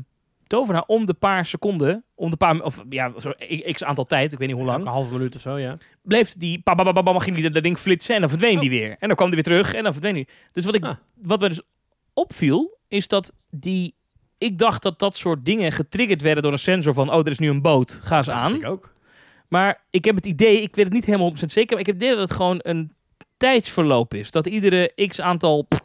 tovenaar 0.49 0.85
om 0.87 1.07
de 1.07 1.15
paar 1.15 1.47
seconden, 1.47 2.05
om 2.15 2.31
de 2.31 2.37
paar, 2.37 2.61
of 2.63 2.85
ja, 2.89 3.13
zo, 3.21 3.33
x 3.73 3.85
aantal 3.85 4.05
tijd, 4.05 4.33
ik 4.33 4.39
weet 4.39 4.49
niet 4.49 4.57
hoe 4.57 4.67
lang, 4.67 4.81
een 4.81 4.87
halve 4.93 5.13
minuut 5.13 5.35
of 5.37 5.41
zo, 5.41 5.59
ja. 5.59 5.77
bleef 6.03 6.35
die, 6.39 6.61
pa, 6.61 6.75
ging 7.19 7.37
die 7.37 7.51
dat- 7.51 7.63
ding 7.63 7.79
flitsen 7.79 8.15
en 8.15 8.21
dan 8.21 8.31
verdween 8.31 8.59
die 8.59 8.71
weer. 8.71 8.97
En 8.99 9.07
dan 9.09 9.17
kwam 9.17 9.27
die 9.31 9.35
weer 9.43 9.45
terug 9.55 9.75
en 9.75 9.83
dan 9.83 9.93
verdween 9.93 10.15
die. 10.15 10.29
Dus 10.53 10.65
wat, 10.65 10.75
ik, 10.75 10.85
Ah. 10.85 10.95
wat 11.15 11.41
mij 11.41 11.49
dus 11.49 11.61
opviel, 12.13 12.79
is 12.89 13.09
dat 13.09 13.33
die, 13.51 13.95
ik 14.39 14.59
dacht 14.59 14.83
dat 14.83 14.99
dat 14.99 15.17
soort 15.17 15.45
dingen 15.45 15.73
getriggerd 15.73 16.23
werden 16.23 16.43
door 16.43 16.53
een 16.53 16.59
sensor 16.59 16.95
van, 16.95 17.13
oh, 17.13 17.19
er 17.19 17.31
is 17.31 17.39
nu 17.39 17.49
een 17.49 17.63
boot, 17.63 18.01
ga 18.03 18.17
eens 18.17 18.27
Dacht 18.27 18.41
aan. 18.41 18.55
ik 18.55 18.67
ook. 18.67 18.95
Maar 19.49 19.85
ik 19.91 20.05
heb 20.05 20.15
het 20.15 20.27
idee, 20.27 20.61
ik 20.63 20.75
weet 20.77 20.85
het 20.85 20.95
niet 20.95 21.05
helemaal 21.05 21.27
100% 21.27 21.53
zeker, 21.53 21.71
maar 21.71 21.81
ik 21.81 21.87
heb 21.87 21.95
het 21.95 22.05
idee 22.05 22.17
dat 22.17 22.29
het 22.29 22.37
gewoon 22.37 22.59
een 22.63 22.93
tijdsverloop 23.37 24.15
is. 24.15 24.31
Dat 24.31 24.47
iedere 24.47 24.93
x 25.07 25.21
aantal 25.21 25.63
pff, 25.69 25.81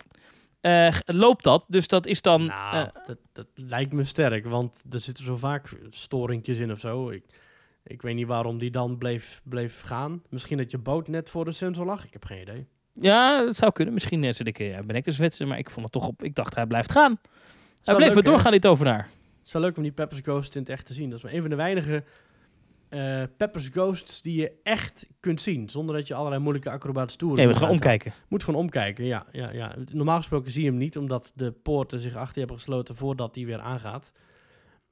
eh, 0.63 0.95
loopt 1.05 1.43
dat. 1.43 1.65
Dus 1.69 1.87
dat 1.87 2.07
is 2.07 2.21
dan... 2.21 2.45
Nou, 2.45 2.75
eh, 2.75 3.05
dat, 3.05 3.17
dat 3.31 3.47
lijkt 3.55 3.93
me 3.93 4.03
sterk, 4.03 4.45
want 4.45 4.83
er 4.89 4.99
zitten 4.99 5.25
zo 5.25 5.37
vaak 5.37 5.77
storingjes 5.89 6.59
in 6.59 6.71
of 6.71 6.79
zo. 6.79 7.09
Ik, 7.09 7.23
ik 7.83 8.01
weet 8.01 8.15
niet 8.15 8.27
waarom 8.27 8.57
die 8.57 8.71
dan 8.71 8.97
bleef, 8.97 9.41
bleef 9.43 9.81
gaan. 9.81 10.21
Misschien 10.29 10.57
dat 10.57 10.71
je 10.71 10.77
boot 10.77 11.07
net 11.07 11.29
voor 11.29 11.45
de 11.45 11.51
sensor 11.51 11.85
lag. 11.85 12.05
Ik 12.05 12.13
heb 12.13 12.25
geen 12.25 12.41
idee. 12.41 12.67
ja, 12.93 13.45
dat 13.45 13.55
zou 13.55 13.71
kunnen. 13.71 13.93
Misschien 13.93 14.23
eh, 14.23 14.33
zit 14.33 14.47
ik, 14.47 14.59
eh, 14.59 14.79
ben 14.79 14.95
ik 14.95 15.05
de 15.05 15.11
zwetser, 15.11 15.47
maar 15.47 15.57
ik 15.57 15.69
vond 15.69 15.83
het 15.83 15.93
toch 15.93 16.07
op... 16.07 16.23
Ik 16.23 16.35
dacht, 16.35 16.55
hij 16.55 16.65
blijft 16.65 16.91
gaan. 16.91 17.19
Hij 17.83 17.95
bleef 17.95 18.07
leuk, 18.07 18.15
maar 18.15 18.23
hè? 18.23 18.29
doorgaan, 18.29 18.51
die 18.51 18.61
tovenaar. 18.61 19.09
Het 19.37 19.47
is 19.47 19.53
wel 19.53 19.61
leuk 19.61 19.77
om 19.77 19.83
die 19.83 19.91
Peppers 19.91 20.21
Ghost 20.21 20.55
in 20.55 20.61
het 20.61 20.69
echt 20.69 20.85
te 20.85 20.93
zien. 20.93 21.09
Dat 21.09 21.17
is 21.17 21.23
maar 21.23 21.33
een 21.33 21.41
van 21.41 21.49
de 21.49 21.55
weinige 21.55 22.03
eh, 22.93 23.23
Peppers 23.37 23.67
Ghosts 23.67 24.21
die 24.21 24.41
je 24.41 24.59
echt 24.63 25.07
kunt 25.19 25.41
zien. 25.41 25.69
Zonder 25.69 25.95
dat 25.95 26.07
je 26.07 26.13
allerlei 26.13 26.41
moeilijke 26.41 26.69
acrobatische 26.69 27.17
toeren 27.17 27.37
Nee, 27.37 27.47
we 27.47 27.53
moet 27.53 27.61
gaan 27.61 27.71
omkijken. 27.71 28.13
Moet 28.27 28.43
gewoon 28.43 28.59
omkijken, 28.59 29.05
ja, 29.05 29.25
ja, 29.31 29.51
ja. 29.51 29.75
Normaal 29.91 30.17
gesproken 30.17 30.51
zie 30.51 30.63
je 30.63 30.69
hem 30.69 30.77
niet, 30.77 30.97
omdat 30.97 31.31
de 31.35 31.51
poorten 31.51 31.99
zich 31.99 32.15
achter 32.15 32.33
je 32.33 32.39
hebben 32.39 32.57
gesloten 32.57 32.95
voordat 32.95 33.35
hij 33.35 33.45
weer 33.45 33.59
aangaat. 33.59 34.11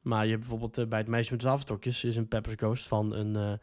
Maar 0.02 0.24
je 0.24 0.30
hebt 0.30 0.42
bijvoorbeeld 0.42 0.78
eh, 0.78 0.88
bij 0.88 1.00
het 1.00 1.08
meisje 1.08 1.32
met 1.32 1.40
de 1.40 1.46
zwavelstokjes 1.46 2.04
is 2.04 2.16
een 2.16 2.28
Peppers 2.28 2.56
Ghost 2.56 2.88
van 2.88 3.14
een 3.14 3.36
eh, 3.36 3.54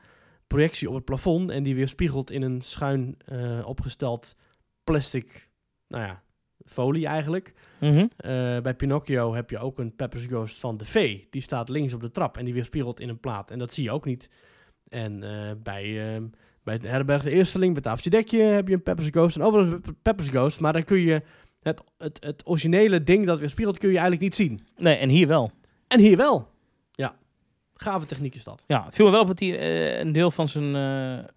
projectie 0.46 0.88
op 0.88 0.94
het 0.94 1.05
plafond 1.05 1.51
en 1.51 1.62
die 1.62 1.74
weerspiegelt 1.74 2.31
in 2.31 2.42
een 2.42 2.61
schuin 2.61 3.16
opgesteld 3.64 4.37
plastic, 4.85 5.48
nou 5.88 6.05
ja, 6.05 6.22
folie 6.64 7.07
eigenlijk. 7.07 7.55
Mhm. 7.81 8.07
Eh, 8.16 8.61
bij 8.61 8.75
Pinocchio 8.75 9.35
heb 9.35 9.51
je 9.51 9.59
ook 9.59 9.79
een 9.79 9.97
Peppers 9.97 10.25
Ghost 10.25 10.59
van 10.59 10.77
de 10.77 10.85
Fee. 10.85 11.27
Die 11.31 11.42
staat 11.42 11.68
links 11.68 11.94
op 11.94 12.01
de 12.01 12.11
trap 12.11 12.37
en 12.37 12.44
die 12.44 12.55
weerspiegelt 12.55 13.01
in 13.01 13.09
een 13.09 13.21
plaat. 13.21 13.51
En 13.51 13.59
dat 13.59 13.75
zie 13.75 13.85
je 13.85 13.90
ook 13.90 14.05
niet. 14.05 14.29
En 14.88 15.23
eh, 15.23 15.51
bij, 15.62 16.14
eh, 16.14 16.23
bij 16.62 16.75
het 16.75 16.83
herberg 16.83 17.23
de 17.23 17.31
Eersteling, 17.31 17.73
bij 17.73 17.83
Tafeltje 17.83 18.11
Dekje, 18.11 18.42
heb 18.42 18.68
je 18.68 18.75
een 18.75 18.83
Peppers 18.83 19.09
Ghost. 19.09 19.37
En 19.37 19.55
een 19.55 19.83
Peppers 20.03 20.29
Ghost, 20.29 20.61
maar 20.61 20.73
dan 20.73 20.85
kun 20.85 21.01
je 21.01 21.23
het, 21.62 21.83
het, 21.99 22.25
het 22.25 22.42
originele 22.47 23.03
ding 23.03 23.27
dat 23.27 23.38
weerspiegelt, 23.38 23.79
kun 23.79 23.88
je 23.88 23.99
eigenlijk 23.99 24.23
niet 24.23 24.35
zien. 24.35 24.66
Nee, 24.77 24.97
en 24.97 25.09
hier 25.09 25.27
wel. 25.27 25.51
En 25.88 26.01
hier 26.01 26.16
wel. 26.16 26.49
Ja, 26.92 27.16
gave 27.75 28.07
techniek 28.07 28.35
is 28.35 28.44
dat. 28.44 28.64
Ja, 28.66 28.85
het 28.85 28.94
viel 28.94 29.05
me 29.05 29.11
wel 29.11 29.21
op 29.21 29.27
dat 29.27 29.38
hij 29.38 29.59
eh, 29.59 29.99
een 29.99 30.12
deel 30.12 30.31
van 30.31 30.49
zijn, 30.49 30.73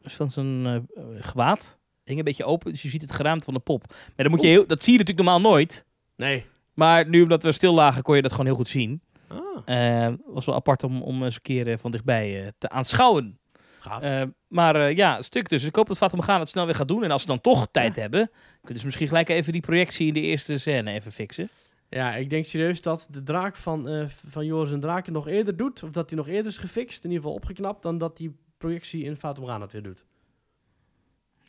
van 0.01 0.31
zijn 0.31 0.87
gewaad 1.15 1.79
hing 2.15 2.19
een 2.19 2.25
beetje 2.25 2.45
open. 2.45 2.71
Dus 2.71 2.81
je 2.81 2.89
ziet 2.89 3.01
het 3.01 3.11
geraamte 3.11 3.45
van 3.45 3.53
de 3.53 3.59
pop. 3.59 3.85
Maar 3.87 4.11
dan 4.15 4.29
moet 4.29 4.41
je 4.41 4.47
heel, 4.47 4.67
dat 4.67 4.83
zie 4.83 4.93
je 4.93 4.99
natuurlijk 4.99 5.27
normaal 5.27 5.51
nooit. 5.51 5.85
Nee. 6.15 6.45
Maar 6.73 7.09
nu 7.09 7.21
omdat 7.21 7.43
we 7.43 7.51
stil 7.51 7.73
lagen, 7.73 8.03
kon 8.03 8.15
je 8.15 8.21
dat 8.21 8.31
gewoon 8.31 8.45
heel 8.45 8.55
goed 8.55 8.69
zien. 8.69 9.01
Ah. 9.27 10.05
Eh 10.05 10.13
was 10.25 10.45
wel 10.45 10.55
apart 10.55 10.83
om, 10.83 11.01
om 11.01 11.23
eens 11.23 11.35
een 11.35 11.41
keer 11.41 11.67
eh, 11.67 11.77
van 11.77 11.91
dichtbij 11.91 12.41
eh, 12.41 12.47
te 12.57 12.69
aanschouwen. 12.69 13.39
Gaaf. 13.79 14.27
Maar 14.47 14.93
ja, 14.93 15.21
stuk 15.21 15.49
dus. 15.49 15.63
Ik 15.63 15.75
hoop 15.75 15.87
dat 15.87 15.97
Fatima 15.97 16.23
Gaan 16.23 16.39
het 16.39 16.49
snel 16.49 16.65
weer 16.65 16.75
gaat 16.75 16.87
doen. 16.87 17.03
En 17.03 17.11
als 17.11 17.21
ze 17.21 17.27
dan 17.27 17.41
toch 17.41 17.67
tijd 17.71 17.95
hebben, 17.95 18.31
kunnen 18.61 18.79
ze 18.79 18.85
misschien 18.85 19.07
gelijk 19.07 19.29
even 19.29 19.53
die 19.53 19.61
projectie 19.61 20.07
in 20.07 20.13
de 20.13 20.21
eerste 20.21 20.57
scène 20.57 20.91
even 20.91 21.11
fixen. 21.11 21.49
Ja, 21.89 22.15
ik 22.15 22.29
denk 22.29 22.45
serieus 22.45 22.81
dat 22.81 23.07
de 23.09 23.23
draak 23.23 23.55
van, 23.55 24.09
van 24.27 24.45
Joris 24.45 24.71
en 24.71 24.79
Draken 24.79 25.13
nog 25.13 25.27
eerder 25.27 25.57
doet. 25.57 25.83
Of 25.83 25.89
dat 25.89 26.09
hij 26.09 26.17
nog 26.17 26.27
eerder 26.27 26.51
is 26.51 26.57
gefixt, 26.57 27.03
in 27.03 27.09
ieder 27.09 27.23
geval 27.23 27.37
opgeknapt, 27.37 27.83
dan 27.83 27.97
dat 27.97 28.17
die 28.17 28.35
projectie 28.57 29.03
in 29.03 29.15
Fata 29.15 29.39
Morgana 29.39 29.63
het 29.63 29.71
weer 29.71 29.83
doet. 29.83 30.05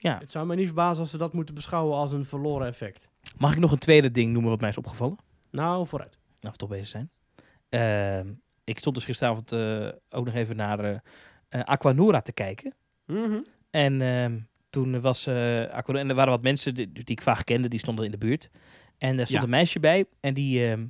Ja. 0.03 0.19
Het 0.19 0.33
zou 0.33 0.47
mij 0.47 0.57
niet 0.57 0.67
verbazen 0.67 1.01
als 1.01 1.11
ze 1.11 1.19
dat 1.19 1.33
moeten 1.33 1.55
beschouwen 1.55 1.97
als 1.97 2.13
een 2.13 2.25
verloren 2.25 2.67
effect. 2.67 3.09
Mag 3.37 3.53
ik 3.53 3.59
nog 3.59 3.73
een 3.73 3.79
tweede 3.79 4.11
ding 4.11 4.33
noemen 4.33 4.51
wat 4.51 4.61
mij 4.61 4.69
is 4.69 4.77
opgevallen? 4.77 5.17
Nou, 5.51 5.87
vooruit. 5.87 6.19
Nou, 6.41 6.53
we 6.53 6.59
toch 6.59 6.69
bezig 6.69 6.89
zijn. 6.89 7.11
Ehm, 7.69 8.33
ik 8.65 8.79
stond 8.79 8.95
dus 8.95 9.05
gisteravond 9.05 9.53
eh, 9.53 9.89
ook 10.11 10.25
nog 10.25 10.35
even 10.35 10.57
naar 10.57 10.79
eh 10.85 10.99
eh, 11.49 11.61
Aquanura 11.61 12.21
te 12.21 12.33
kijken. 12.33 12.75
Mhm. 13.07 13.41
En 13.71 14.01
ehm, 14.01 14.39
toen 14.71 15.01
was 15.01 15.29
Aquanura, 15.29 15.99
en 16.05 16.09
er 16.09 16.15
waren 16.15 16.33
wat 16.33 16.43
mensen 16.43 16.75
die, 16.75 16.93
die 16.93 17.05
ik 17.05 17.23
vaak 17.23 17.45
kende, 17.45 17.69
die 17.69 17.79
stonden 17.79 18.05
in 18.05 18.11
de 18.11 18.19
buurt. 18.19 18.51
En 18.99 19.09
er 19.19 19.27
stond 19.27 19.29
Ja. 19.39 19.43
een 19.43 19.51
meisje 19.51 19.81
bij 19.81 20.05
en 20.21 20.35
die, 20.35 20.67
ehm, 20.71 20.87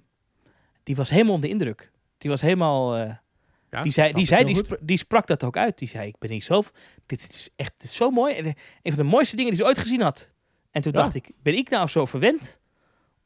die 0.83 0.97
was 0.97 1.11
helemaal 1.11 1.35
onder 1.35 1.49
de 1.49 1.55
indruk. 1.55 1.91
Die 2.19 2.31
was 2.31 2.41
helemaal... 2.41 3.21
Ja, 3.73 3.83
die 3.83 3.93
zei, 3.93 4.13
die, 4.13 4.27
zei 4.27 4.45
die, 4.45 4.55
goed. 4.55 4.65
spra- 4.65 4.77
die 4.81 4.97
sprak 4.97 5.27
dat 5.27 5.45
ook 5.45 5.57
uit. 5.57 5.79
Die 5.79 5.89
zei, 5.89 6.09
ik 6.09 6.19
ben 6.19 6.31
niet 6.31 6.45
zo... 6.45 6.63
Dit 7.07 7.21
is 7.31 7.49
echt 7.57 7.83
zo 7.83 8.11
mooi. 8.11 8.35
En, 8.35 8.45
eh, 8.45 8.53
een 8.83 8.93
van 8.95 9.05
de 9.05 9.11
mooiste 9.11 9.37
dingen 9.37 9.51
die 9.53 9.61
ze 9.61 9.67
ooit 9.67 9.79
gezien 9.79 10.01
had. 10.01 10.33
En 10.71 10.83
toen 10.83 10.93
Ja. 10.93 10.99
dacht 11.03 11.15
ik, 11.15 11.31
ben 11.43 11.57
ik 11.57 11.69
nou 11.71 11.89
zo 11.89 12.07
verwend? 12.07 12.61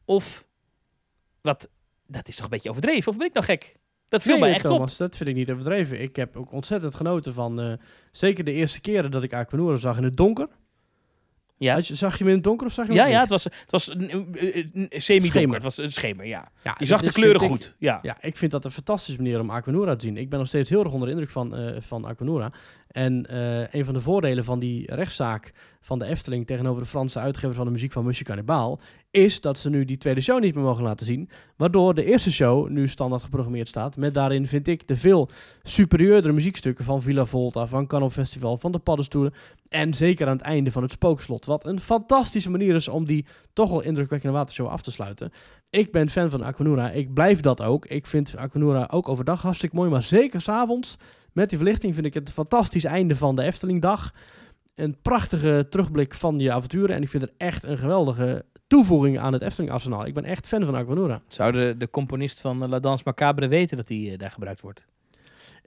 Of, 0.05 0.47
wat, 1.41 1.69
dat 2.07 2.29
is 2.29 2.35
toch 2.37 2.45
een 2.45 2.51
beetje 2.51 2.71
overdreven? 2.71 3.11
Of 3.13 3.17
ben 3.19 3.27
ik 3.27 3.33
nou 3.33 3.45
gek? 3.47 3.77
Dat 4.09 4.23
viel 4.23 4.33
Nee, 4.33 4.41
mij 4.41 4.51
echt 4.55 4.65
op. 4.65 4.97
Dat 4.97 5.17
vind 5.17 5.29
ik 5.29 5.35
niet 5.35 5.51
overdreven. 5.51 6.01
Ik 6.01 6.17
heb 6.17 6.37
ook 6.37 6.53
ontzettend 6.53 6.95
genoten 6.95 7.33
van... 7.33 7.61
eh, 7.61 7.73
zeker 8.13 8.45
de 8.45 8.53
eerste 8.53 8.81
keren 8.81 9.11
dat 9.11 9.23
ik 9.23 9.33
Aquanura 9.33 9.77
zag 9.77 9.97
in 9.97 10.05
het 10.05 10.17
donker. 10.17 10.49
Ja, 11.59 11.75
Had 11.75 11.87
je, 11.87 11.95
zag 11.95 12.13
je 12.13 12.19
hem 12.19 12.29
in 12.29 12.35
het 12.35 12.45
donker 12.45 12.67
of 12.67 12.73
zag 12.73 12.87
je 12.87 12.93
hem 12.93 13.01
ja, 13.03 13.09
ja 13.09 13.21
het 13.21 13.29
was, 13.31 13.45
het 13.45 13.71
was 13.71 13.85
semi-donker. 14.91 15.55
Het 15.55 15.63
was 15.63 15.77
een 15.79 15.93
schemer, 15.93 16.27
ja. 16.27 16.49
Je 16.79 16.87
zag 16.87 17.03
de 17.03 17.13
kleuren 17.13 17.41
vind 17.41 17.53
ik- 17.55 17.63
goed. 17.63 17.77
Ja. 17.79 17.99
Ja, 18.03 18.17
ik 18.21 18.37
vind 18.37 18.51
dat 18.51 18.65
een 18.65 18.71
fantastische 18.71 19.23
manier 19.23 19.41
om 19.41 19.51
Aquanura 19.51 19.97
te 19.97 20.05
zien. 20.05 20.17
Ik 20.17 20.29
ben 20.31 20.39
nog 20.39 20.49
steeds 20.49 20.71
heel 20.71 20.85
erg 20.85 20.93
onder 20.93 21.07
de 21.09 21.13
indruk 21.15 21.31
van, 21.31 21.57
eh 21.57 21.77
van 21.81 22.05
Aquanura. 22.05 22.53
En 22.89 23.27
eh, 23.27 23.75
een 23.75 23.85
van 23.85 23.95
de 23.95 24.01
voordelen 24.01 24.45
van 24.45 24.59
die 24.59 24.95
rechtszaak 24.95 25.53
van 25.81 25.99
de 25.99 26.05
Efteling 26.05 26.47
tegenover 26.47 26.83
de 26.83 26.89
Franse 26.89 27.19
uitgever 27.19 27.55
van 27.55 27.65
de 27.65 27.71
muziek 27.71 27.93
van 27.93 28.05
Monsieur 28.05 28.27
Cannibal 28.27 28.81
is 29.11 29.41
dat 29.41 29.59
ze 29.59 29.71
nu 29.71 29.85
die 29.85 29.97
tweede 29.97 30.21
show 30.21 30.41
niet 30.41 30.55
meer 30.55 30.65
mogen 30.65 30.83
laten 30.85 31.07
zien. 31.07 31.29
Waardoor 31.57 31.95
de 31.95 32.05
eerste 32.05 32.33
show 32.33 32.69
nu 32.69 32.89
standaard 32.89 33.23
geprogrammeerd 33.23 33.69
staat. 33.69 33.97
Met 33.97 34.15
daarin, 34.15 34.47
vind 34.47 34.69
ik, 34.69 34.89
de 34.89 34.97
veel 34.97 35.29
superieurdere 35.63 36.35
muziekstukken 36.35 36.85
van 36.85 37.03
Villa 37.03 37.25
Volta, 37.25 37.67
van 37.67 37.87
Canon 37.87 38.11
Festival, 38.11 38.57
van 38.59 38.73
de 38.73 38.79
Paddenstoelen. 38.79 39.35
En 39.77 39.95
zeker 39.95 40.27
aan 40.27 40.37
het 40.37 40.47
einde 40.47 40.71
van 40.71 40.83
het 40.83 40.93
Spookslot. 40.93 41.45
Wat 41.45 41.65
een 41.67 41.81
fantastische 41.81 42.51
manier 42.51 42.75
is 42.75 42.89
om 42.89 43.07
die 43.07 43.27
toch 43.53 43.71
wel 43.71 43.83
indrukwekkende 43.83 44.37
watershow 44.37 44.69
af 44.69 44.83
te 44.83 44.91
sluiten. 44.91 45.31
Ik 45.71 45.93
ben 45.93 46.11
fan 46.11 46.31
van 46.31 46.43
Aquanura. 46.43 46.91
Ik 46.91 47.15
blijf 47.15 47.41
dat 47.41 47.63
ook. 47.63 47.87
Ik 47.87 48.07
vind 48.07 48.37
Aquanura 48.37 48.89
ook 48.91 49.09
overdag 49.09 49.43
hartstikke 49.43 49.77
mooi. 49.77 49.91
Maar 49.91 50.03
zeker 50.03 50.41
s'avonds 50.41 50.97
met 51.33 51.49
die 51.49 51.59
verlichting 51.59 51.95
vind 51.95 52.07
ik 52.07 52.15
het 52.15 52.27
een 52.27 52.35
fantastisch 52.35 52.85
einde 52.85 53.17
van 53.17 53.37
de 53.37 53.43
Eftelingdag. 53.43 54.13
Een 54.75 54.97
prachtige 55.03 55.67
terugblik 55.71 56.15
van 56.15 56.39
je 56.39 56.53
avonturen. 56.53 56.97
En 56.97 57.03
ik 57.03 57.09
vind 57.09 57.23
het 57.23 57.33
echt 57.37 57.65
een 57.65 57.79
geweldige 57.79 58.45
toevoeging 58.67 59.19
aan 59.19 59.33
het 59.33 59.43
Efteling 59.43 59.73
arsenaal. 59.73 60.07
Ik 60.07 60.15
ben 60.15 60.25
echt 60.25 60.47
fan 60.47 60.65
van 60.65 60.75
Aquanura. 60.75 61.21
Zou 61.29 61.77
de, 61.77 61.89
componist 61.91 62.41
van 62.41 62.69
La 62.69 62.81
Danse 62.81 63.05
Macabre 63.07 63.49
weten 63.49 63.77
dat 63.77 63.87
die 63.87 64.13
eh, 64.13 64.19
daar 64.19 64.31
gebruikt 64.31 64.61
wordt? 64.61 64.87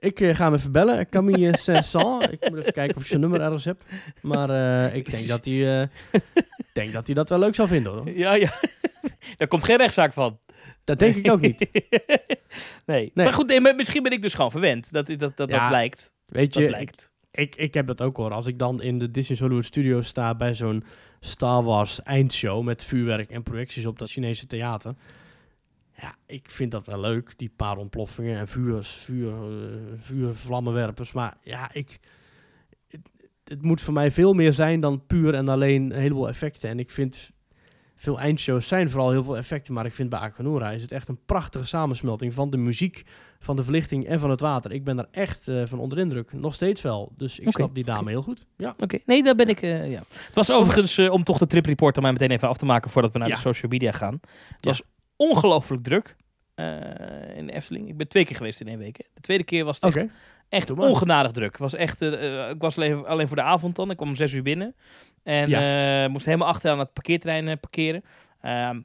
Ik 0.00 0.20
eh, 0.20 0.34
ga 0.34 0.44
hem 0.44 0.54
even 0.54 0.72
bellen. 0.72 1.08
Camille 1.08 1.56
Saint-Saëns. 1.66 2.26
ik 2.26 2.50
moet 2.50 2.58
even 2.58 2.72
kijken 2.72 2.96
of 2.96 3.02
ik 3.02 3.08
zijn 3.08 3.20
nummer 3.20 3.40
ergens 3.40 3.64
heb. 3.64 3.82
Maar 4.20 4.50
eh, 4.50 4.96
ik 4.96 5.10
denk 5.10 5.28
dat 5.28 5.44
hij 5.44 5.80
eh, 5.80 5.88
denk 6.72 6.92
dat 6.92 7.06
hij 7.06 7.14
dat 7.14 7.28
wel 7.28 7.38
leuk 7.38 7.54
zou 7.54 7.68
vinden. 7.68 7.92
Hoor. 7.92 8.10
Ja, 8.10 8.34
ja. 8.34 8.52
Daar 9.36 9.48
komt 9.48 9.64
geen 9.64 9.76
rechtszaak 9.76 10.12
van. 10.12 10.38
Dat 10.84 10.98
denk 10.98 11.16
ik 11.16 11.30
ook 11.30 11.40
niet. 11.40 11.58
nee. 11.70 12.00
Nee. 12.86 13.10
Maar 13.14 13.32
goed, 13.32 13.46
nee, 13.46 13.60
maar 13.60 13.76
misschien 13.76 14.02
ben 14.02 14.12
ik 14.12 14.22
dus 14.22 14.34
gewoon 14.34 14.50
verwend. 14.50 14.92
Dat, 14.92 15.06
dat, 15.06 15.18
dat, 15.18 15.36
dat 15.36 15.68
blijkt. 15.68 16.12
Weet 16.26 16.52
Dat 16.52 16.62
je, 16.62 16.68
blijkt. 16.68 17.12
ik, 17.30 17.56
ik 17.56 17.74
heb 17.74 17.86
dat 17.86 18.00
ook 18.00 18.16
hoor. 18.16 18.32
Als 18.32 18.46
ik 18.46 18.58
dan 18.58 18.82
in 18.82 18.98
de 18.98 19.10
Disney 19.10 19.38
Hollywood 19.38 19.64
Studios 19.64 20.06
sta 20.06 20.34
bij 20.34 20.54
zo'n 20.54 20.84
Star 21.20 21.62
Wars 21.62 22.02
eindshow 22.02 22.62
met 22.64 22.84
vuurwerk 22.84 23.30
en 23.30 23.42
projecties 23.42 23.86
op 23.86 23.98
dat 23.98 24.10
Chinese 24.10 24.46
theater. 24.46 24.94
Ja, 26.00 26.14
ik 26.26 26.50
vind 26.50 26.70
dat 26.70 26.86
wel 26.86 27.00
leuk, 27.00 27.32
die 27.36 27.52
paar 27.56 27.76
ontploffingen 27.76 28.38
en 28.38 28.48
vuur, 28.48 28.82
vuur, 28.82 29.32
eh, 29.32 29.68
vuurvlammenwerpers. 29.98 31.12
Maar 31.12 31.36
ja, 31.42 31.70
ik, 31.72 31.98
het, 32.88 33.00
het 33.44 33.62
moet 33.62 33.80
voor 33.80 33.94
mij 33.94 34.10
veel 34.10 34.32
meer 34.32 34.52
zijn 34.52 34.80
dan 34.80 35.06
puur 35.06 35.34
en 35.34 35.48
alleen 35.48 35.82
een 35.94 36.00
heleboel 36.00 36.28
effecten. 36.28 36.68
En 36.70 36.78
ik 36.78 36.90
vind, 36.90 37.30
veel 37.96 38.18
eindshows 38.20 38.68
zijn 38.68 38.90
vooral 38.90 39.10
heel 39.10 39.24
veel 39.24 39.36
effecten. 39.36 39.74
Maar 39.74 39.86
ik 39.86 39.92
vind 39.94 40.08
bij 40.10 40.18
Aquanura 40.18 40.70
is 40.70 40.82
het 40.82 40.92
echt 40.92 41.08
een 41.08 41.24
prachtige 41.26 41.66
samensmelting 41.66 42.34
van 42.34 42.50
de 42.50 42.56
muziek, 42.56 43.02
van 43.40 43.56
de 43.56 43.62
verlichting 43.64 44.06
en 44.06 44.20
van 44.20 44.30
het 44.30 44.40
water. 44.40 44.72
Ik 44.72 44.84
ben 44.84 44.96
daar 44.96 45.08
echt 45.10 45.48
eh, 45.48 45.62
van 45.66 45.78
onder 45.78 45.96
de 45.96 46.02
indruk. 46.04 46.32
Nog 46.32 46.54
steeds 46.54 46.82
wel. 46.82 47.12
Dus 47.16 47.38
ik 47.38 47.52
snap 47.52 47.74
die 47.74 47.84
dame 47.84 48.10
heel 48.10 48.22
goed. 48.22 48.46
Ja. 48.56 48.74
Oké, 48.78 48.98
nee, 49.06 49.22
daar 49.22 49.34
ben 49.34 49.48
ik. 49.48 49.62
eh, 49.62 49.90
ja. 49.90 50.02
Het 50.08 50.34
was 50.34 50.50
overigens, 50.50 50.98
om 50.98 51.24
toch 51.24 51.38
de 51.38 51.46
trip 51.46 51.66
report 51.66 51.96
er 51.96 52.02
maar 52.02 52.12
meteen 52.12 52.30
even 52.30 52.48
af 52.48 52.56
te 52.56 52.66
maken 52.66 52.90
voordat 52.90 53.12
we 53.12 53.18
naar 53.18 53.28
Ja. 53.28 53.34
de 53.34 53.40
social 53.40 53.70
media 53.70 53.92
gaan. 53.92 54.12
Het 54.22 54.64
Ja. 54.64 54.70
was 54.70 54.82
ongelooflijk 55.20 55.82
druk 55.82 56.16
eh, 56.54 57.36
in 57.36 57.46
de 57.46 57.52
Efteling. 57.52 57.88
Ik 57.88 57.96
ben 57.96 58.08
twee 58.08 58.24
keer 58.24 58.36
geweest 58.36 58.60
in 58.60 58.68
één 58.68 58.78
week. 58.78 58.96
hè. 58.96 59.04
De 59.14 59.20
tweede 59.20 59.44
keer 59.44 59.64
was 59.64 59.80
het 59.80 59.96
echt, 59.96 60.06
echt 60.48 60.70
ongenadig 60.70 61.32
druk. 61.32 61.56
Was 61.56 61.74
echt, 61.74 62.02
eh, 62.02 62.44
eh, 62.44 62.50
ik 62.50 62.60
was 62.60 62.76
alleen, 62.76 63.06
alleen 63.06 63.26
voor 63.26 63.36
de 63.36 63.42
avond 63.42 63.76
dan. 63.76 63.90
Ik 63.90 63.96
kwam 63.96 64.08
om 64.08 64.14
zes 64.14 64.32
uur 64.32 64.42
binnen. 64.42 64.74
En 65.22 65.52
eh, 65.52 66.10
moest 66.10 66.26
helemaal 66.26 66.48
achter 66.48 66.70
aan 66.70 66.78
het 66.78 66.92
parkeerterrein 66.92 67.60
parkeren. 67.60 68.04
Ehm, 68.40 68.80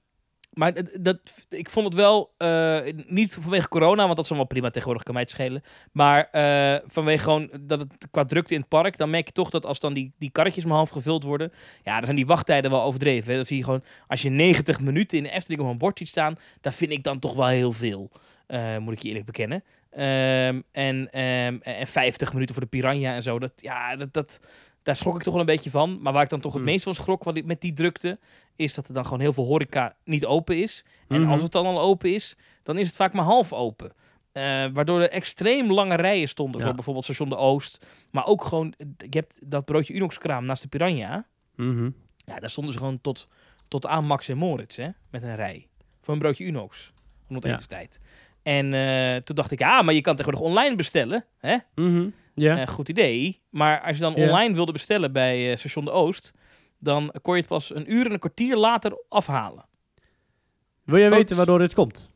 maar 0.56 0.74
dat, 0.74 0.90
dat, 1.00 1.46
ik 1.50 1.70
vond 1.70 1.86
het 1.86 1.94
wel, 1.96 2.34
eh, 2.38 2.80
niet 3.08 3.38
vanwege 3.42 3.68
corona, 3.68 4.04
want 4.04 4.16
dat 4.16 4.24
is 4.24 4.30
allemaal 4.30 4.48
prima 4.48 4.70
tegenwoordig, 4.70 5.04
kan 5.04 5.14
mij 5.14 5.24
het 5.24 5.32
schelen. 5.32 5.64
Maar 5.92 6.30
eh, 6.32 6.82
vanwege 6.86 7.24
gewoon 7.24 7.50
dat 7.62 7.80
het 7.80 8.08
qua 8.12 8.26
drukte 8.26 8.54
in 8.54 8.60
het 8.60 8.70
park, 8.70 8.98
dan 8.98 9.10
merk 9.10 9.28
je 9.28 9.34
toch 9.34 9.50
dat 9.50 9.66
als 9.66 9.80
dan 9.80 9.94
die, 9.94 10.14
die 10.18 10.32
karretjes 10.32 10.66
maar 10.66 10.76
half 10.76 10.90
gevuld 10.90 11.24
worden, 11.24 11.52
ja, 11.84 11.96
dan 11.96 12.04
zijn 12.04 12.16
die 12.16 12.26
wachttijden 12.26 12.72
wel 12.72 12.82
overdreven. 12.82 13.30
Hè. 13.30 13.36
Dan 13.36 13.46
zie 13.46 13.58
je 13.58 13.64
gewoon, 13.64 13.84
als 14.08 14.22
je 14.22 14.30
90 14.30 14.80
minuten 14.80 15.18
in 15.18 15.24
de 15.24 15.30
Efteling 15.30 15.62
op 15.62 15.68
een 15.68 15.78
bord 15.78 15.98
ziet 15.98 16.08
staan, 16.08 16.36
dat 16.62 16.76
vind 16.76 16.92
ik 16.92 17.04
dan 17.04 17.20
toch 17.20 17.34
wel 17.34 17.48
heel 17.48 17.72
veel, 17.72 18.12
eh, 18.48 18.78
moet 18.78 18.94
ik 18.94 19.02
je 19.02 19.08
eerlijk 19.08 19.26
bekennen. 19.26 19.64
Ehm, 19.92 20.62
en, 20.72 21.12
ehm, 21.12 21.58
en 21.62 21.88
50 21.88 22.34
minuten 22.34 22.56
voor 22.56 22.64
de 22.64 22.70
Piranha 22.70 23.14
en 23.14 23.22
zo, 23.22 23.40
dat, 23.40 23.52
ja, 23.56 23.96
dat, 23.96 24.14
dat, 24.14 24.40
daar 24.86 24.96
schrok 24.96 25.16
ik 25.16 25.22
toch 25.24 25.32
wel 25.34 25.42
een 25.42 25.48
beetje 25.48 25.70
van. 25.70 26.02
Maar 26.02 26.14
waar 26.14 26.24
ik 26.24 26.30
dan 26.30 26.40
toch 26.40 26.52
het 26.54 26.62
Hmm. 26.62 26.72
meest 26.72 26.84
van 26.84 26.94
schrok 26.96 27.24
wat 27.24 27.38
ik- 27.38 27.46
met 27.46 27.62
die 27.62 27.74
drukte, 27.74 28.20
is 28.56 28.74
dat 28.74 28.88
er 28.88 28.94
dan 28.94 29.04
gewoon 29.04 29.20
heel 29.20 29.34
veel 29.34 29.46
horeca 29.46 29.96
niet 30.04 30.26
open 30.26 30.62
is. 30.62 30.86
En 31.08 31.22
Mhm. 31.22 31.32
als 31.32 31.42
het 31.42 31.52
dan 31.52 31.66
al 31.66 31.80
open 31.82 32.14
is, 32.14 32.36
dan 32.64 32.78
is 32.78 32.88
het 32.88 32.96
vaak 32.96 33.14
maar 33.14 33.24
half 33.26 33.54
open. 33.54 33.92
Eh, 34.32 34.44
waardoor 34.74 35.02
er 35.02 35.10
extreem 35.10 35.72
lange 35.72 35.96
rijen 35.96 36.28
stonden 36.30 36.60
Ja. 36.60 36.66
voor 36.66 36.76
bijvoorbeeld 36.76 37.06
station 37.06 37.30
De 37.30 37.36
Oost. 37.36 37.86
Maar 38.12 38.26
ook 38.26 38.44
gewoon, 38.44 38.74
je 38.98 39.18
hebt 39.18 39.40
dat 39.52 39.66
broodje 39.66 39.94
Unox 39.94 40.18
kraam 40.18 40.46
naast 40.46 40.62
de 40.62 40.68
Piranha. 40.68 41.26
Mhm. 41.56 41.90
Ja, 42.26 42.40
daar 42.40 42.50
stonden 42.50 42.74
ze 42.74 42.80
gewoon 42.80 43.02
tot, 43.02 43.28
tot 43.68 43.86
aan 43.86 44.06
Max 44.06 44.28
en 44.28 44.38
Moritz, 44.38 44.76
hè, 44.78 44.90
met 45.10 45.24
een 45.24 45.36
rij. 45.36 45.68
Voor 46.02 46.14
een 46.14 46.20
broodje 46.20 46.46
Unox. 46.46 46.92
Rond 47.28 47.44
Ja. 47.44 47.50
etenstijd. 47.50 48.00
En 48.44 48.74
eh, 48.74 49.16
toen 49.16 49.36
dacht 49.36 49.52
ik, 49.52 49.60
ja, 49.60 49.82
maar 49.82 49.94
je 49.94 50.02
kan 50.02 50.16
tegenwoordig 50.16 50.50
online 50.52 50.76
bestellen. 50.76 51.26
Hè? 51.40 51.58
Mhm. 51.76 52.08
Ja. 52.36 52.58
Eh, 52.60 52.68
goed 52.68 52.90
idee. 52.90 53.42
Maar 53.50 53.82
als 53.82 53.96
je 53.98 54.02
dan 54.04 54.14
Ja. 54.16 54.28
online 54.28 54.54
wilde 54.54 54.72
bestellen 54.72 55.12
bij 55.12 55.52
eh, 55.52 55.58
station 55.58 55.86
De 55.86 55.92
Oost, 55.92 56.34
dan 56.80 57.14
kon 57.22 57.34
je 57.34 57.40
het 57.40 57.50
pas 57.50 57.76
een 57.76 57.94
uur 57.94 58.06
en 58.06 58.12
een 58.14 58.20
kwartier 58.20 58.56
later 58.58 58.98
afhalen. 59.10 59.66
Wil 60.84 60.98
jij 60.98 61.08
Zo- 61.08 61.14
weten 61.16 61.36
waardoor 61.36 61.60
dit 61.60 61.74
komt? 61.74 62.10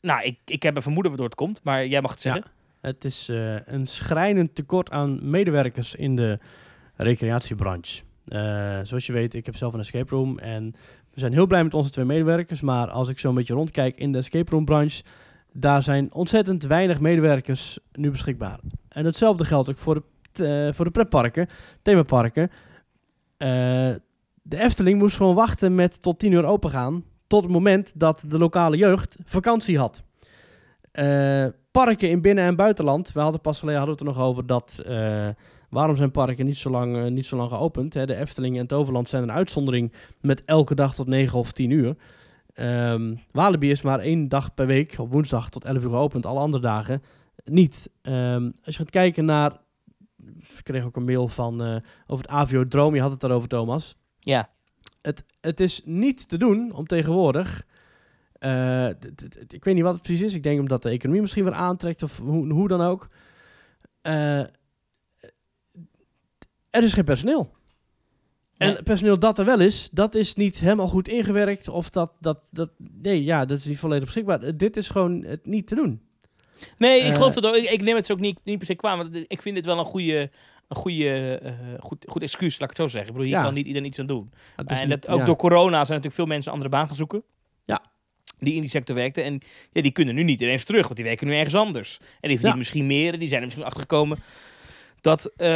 Nou, 0.00 0.22
ik, 0.22 0.38
ik 0.44 0.62
heb 0.62 0.76
een 0.76 0.82
vermoeden 0.82 1.10
waardoor 1.10 1.28
het 1.30 1.38
komt, 1.38 1.60
maar 1.64 1.86
jij 1.86 2.00
mag 2.00 2.10
het 2.10 2.20
zeggen. 2.20 2.44
Het 2.80 3.04
is 3.04 3.28
eh, 3.28 3.66
een 3.66 3.86
schrijnend 3.86 4.54
tekort 4.54 4.90
aan 4.90 5.30
medewerkers 5.30 5.94
in 5.94 6.16
de 6.16 6.38
recreatiebranche. 6.96 8.02
Zoals 8.82 9.06
je 9.06 9.12
weet, 9.12 9.34
ik 9.34 9.46
heb 9.46 9.56
zelf 9.56 9.72
een 9.74 9.80
escape 9.80 10.14
room 10.14 10.38
en 10.38 10.74
we 11.10 11.20
zijn 11.20 11.32
heel 11.32 11.46
blij 11.46 11.62
met 11.64 11.74
onze 11.74 11.90
twee 11.90 12.04
medewerkers. 12.04 12.60
Maar 12.60 12.90
als 12.90 13.08
ik 13.08 13.18
zo 13.18 13.28
een 13.28 13.34
beetje 13.34 13.54
rondkijk 13.54 13.96
in 13.96 14.12
de 14.12 14.18
escape 14.18 14.50
room 14.50 14.64
branche, 14.64 15.02
daar 15.52 15.82
zijn 15.82 16.12
ontzettend 16.12 16.62
weinig 16.62 17.00
medewerkers 17.00 17.78
nu 17.92 18.10
beschikbaar. 18.10 18.58
En 18.88 19.04
hetzelfde 19.04 19.44
geldt 19.44 19.70
ook 19.70 19.78
voor 19.78 20.02
de, 20.32 20.46
eh, 20.46 20.74
voor 20.74 20.84
de 20.84 20.90
pretparken, 20.90 21.48
themaparken. 21.82 22.50
Eh, 23.36 23.48
de 24.42 24.58
Efteling 24.58 24.98
moest 24.98 25.16
gewoon 25.16 25.34
wachten 25.34 25.74
met 25.74 26.02
tot 26.02 26.18
10 26.18 26.32
uur 26.32 26.44
open 26.44 26.70
gaan, 26.70 27.04
tot 27.26 27.42
het 27.42 27.52
moment 27.52 27.92
dat 27.94 28.24
de 28.28 28.38
lokale 28.38 28.76
jeugd 28.76 29.16
vakantie 29.24 29.78
had. 29.78 30.02
Eh, 30.92 31.46
parken 31.70 32.10
in 32.10 32.20
binnen- 32.20 32.44
en 32.44 32.56
buitenland. 32.56 33.12
We 33.12 33.20
hadden 33.20 33.40
pas 33.40 33.58
geleden 33.58 33.80
hadden 33.80 33.98
we 33.98 34.04
het 34.04 34.14
er 34.14 34.18
nog 34.18 34.28
over 34.28 34.46
dat. 34.46 34.84
waarom 35.68 35.96
zijn 35.96 36.10
parken 36.10 36.46
niet 36.46 36.56
zo 36.56 36.70
lang, 36.70 37.10
niet 37.10 37.26
zo 37.26 37.36
lang 37.36 37.48
geopend? 37.48 37.94
Hè? 37.94 38.06
De 38.06 38.16
Efteling 38.16 38.58
en 38.58 38.66
Toverland 38.66 39.08
zijn 39.08 39.22
een 39.22 39.32
uitzondering 39.32 39.92
met 40.20 40.44
elke 40.44 40.74
dag 40.74 40.94
tot 40.94 41.06
9 41.06 41.38
of 41.38 41.52
10 41.52 41.70
uur. 41.70 41.96
Ehm 42.52 43.14
Walibi 43.30 43.70
is 43.70 43.82
maar 43.82 43.98
één 43.98 44.28
dag 44.28 44.54
per 44.54 44.66
week, 44.66 44.94
op 44.98 45.12
woensdag 45.12 45.50
tot 45.50 45.64
11 45.64 45.82
uur 45.82 45.90
geopend. 45.90 46.26
Alle 46.26 46.40
andere 46.40 46.62
dagen 46.62 47.02
niet. 47.44 47.90
Ehm, 48.02 48.50
als 48.64 48.74
je 48.74 48.82
gaat 48.82 48.90
kijken 48.90 49.24
naar 49.24 49.60
ik 50.26 50.60
kreeg 50.62 50.84
ook 50.84 50.96
een 50.96 51.04
mail 51.04 51.28
van 51.28 51.62
eh, 51.62 51.76
over 52.06 52.24
het 52.24 52.34
Aviodroom. 52.34 52.94
Je 52.94 53.00
had 53.00 53.10
het 53.10 53.20
daarover, 53.20 53.48
Thomas. 53.48 53.96
Ja. 54.18 54.50
Het, 55.02 55.24
het 55.40 55.60
is 55.60 55.82
niet 55.84 56.28
te 56.28 56.36
doen 56.36 56.72
om 56.72 56.86
tegenwoordig... 56.86 57.66
eh, 58.32 58.88
ik 59.48 59.64
weet 59.64 59.74
niet 59.74 59.82
wat 59.82 59.94
het 59.94 60.02
precies 60.02 60.22
is. 60.22 60.34
Ik 60.34 60.42
denk 60.42 60.60
omdat 60.60 60.82
de 60.82 60.88
economie 60.90 61.20
misschien 61.20 61.44
weer 61.44 61.52
aantrekt 61.52 62.02
of 62.02 62.18
hoe, 62.18 62.52
hoe 62.52 62.68
dan 62.68 62.80
ook. 62.80 63.08
Eh, 64.02 64.38
er 66.70 66.82
is 66.82 66.92
geen 66.92 67.04
personeel. 67.04 67.52
En 68.62 68.72
Nee. 68.72 68.82
personeel 68.82 69.18
dat 69.18 69.38
er 69.38 69.44
wel 69.44 69.60
is, 69.60 69.88
dat 69.92 70.14
is 70.14 70.34
niet 70.34 70.58
helemaal 70.60 70.88
goed 70.88 71.08
ingewerkt. 71.08 71.68
Of 71.68 71.88
dat, 71.90 72.12
dat, 72.20 72.38
dat, 72.50 72.70
nee, 73.02 73.24
ja, 73.24 73.44
dat 73.44 73.58
is 73.58 73.64
niet 73.64 73.78
volledig 73.78 74.04
beschikbaar. 74.04 74.56
Dit 74.56 74.76
is 74.76 74.88
gewoon 74.88 75.24
het 75.24 75.46
niet 75.46 75.66
te 75.66 75.74
doen. 75.74 76.00
Nee, 76.78 77.00
ik 77.00 77.08
Eh, 77.08 77.14
geloof 77.14 77.34
het 77.34 77.46
ook. 77.46 77.54
Ik, 77.54 77.70
ik 77.70 77.82
neem 77.82 77.96
het 77.96 78.12
ook 78.12 78.20
niet, 78.20 78.38
niet 78.44 78.58
per 78.58 78.66
se 78.66 78.74
kwaad. 78.74 78.96
Want 78.96 79.24
ik 79.26 79.42
vind 79.42 79.54
dit 79.54 79.64
wel 79.64 79.78
een 79.78 79.84
goede, 79.84 80.30
een 80.68 80.76
goede, 80.76 81.38
eh, 81.42 81.52
goed, 81.80 82.04
goed 82.08 82.22
excuus, 82.22 82.52
laat 82.58 82.70
ik 82.70 82.76
het 82.76 82.86
zo 82.86 82.92
zeggen. 82.96 83.06
Ik 83.10 83.12
bedoel, 83.16 83.28
hier 83.28 83.36
Ja. 83.38 83.44
kan 83.44 83.54
niet 83.54 83.66
iedereen 83.66 83.88
iets 83.88 83.98
aan 83.98 84.06
doen. 84.06 84.32
En 84.56 84.64
niet- 84.88 84.90
dat, 85.02 85.08
ook 85.08 85.18
ja. 85.18 85.24
door 85.24 85.36
corona 85.36 85.70
zijn 85.70 85.78
natuurlijk 85.86 86.14
veel 86.14 86.26
mensen 86.26 86.46
een 86.46 86.52
andere 86.58 86.76
baan 86.76 86.86
gaan 86.86 86.96
zoeken. 86.96 87.22
Ja. 87.64 87.82
Die 88.38 88.54
in 88.54 88.60
die 88.60 88.70
sector 88.70 88.94
werkten. 88.96 89.24
En 89.24 89.40
ja, 89.72 89.82
die 89.82 89.90
kunnen 89.92 90.14
nu 90.14 90.22
niet 90.22 90.40
ineens 90.40 90.64
terug, 90.64 90.82
want 90.82 90.96
die 90.96 91.04
werken 91.04 91.26
nu 91.26 91.34
ergens 91.34 91.54
anders. 91.54 91.98
En 92.00 92.06
die 92.20 92.30
verdienen 92.30 92.58
misschien 92.58 92.86
meer. 92.86 93.12
En 93.12 93.18
die 93.18 93.28
zijn 93.28 93.40
er 93.40 93.46
misschien 93.46 93.66
achtergekomen 93.66 94.18
dat 95.02 95.24
eh, 95.36 95.48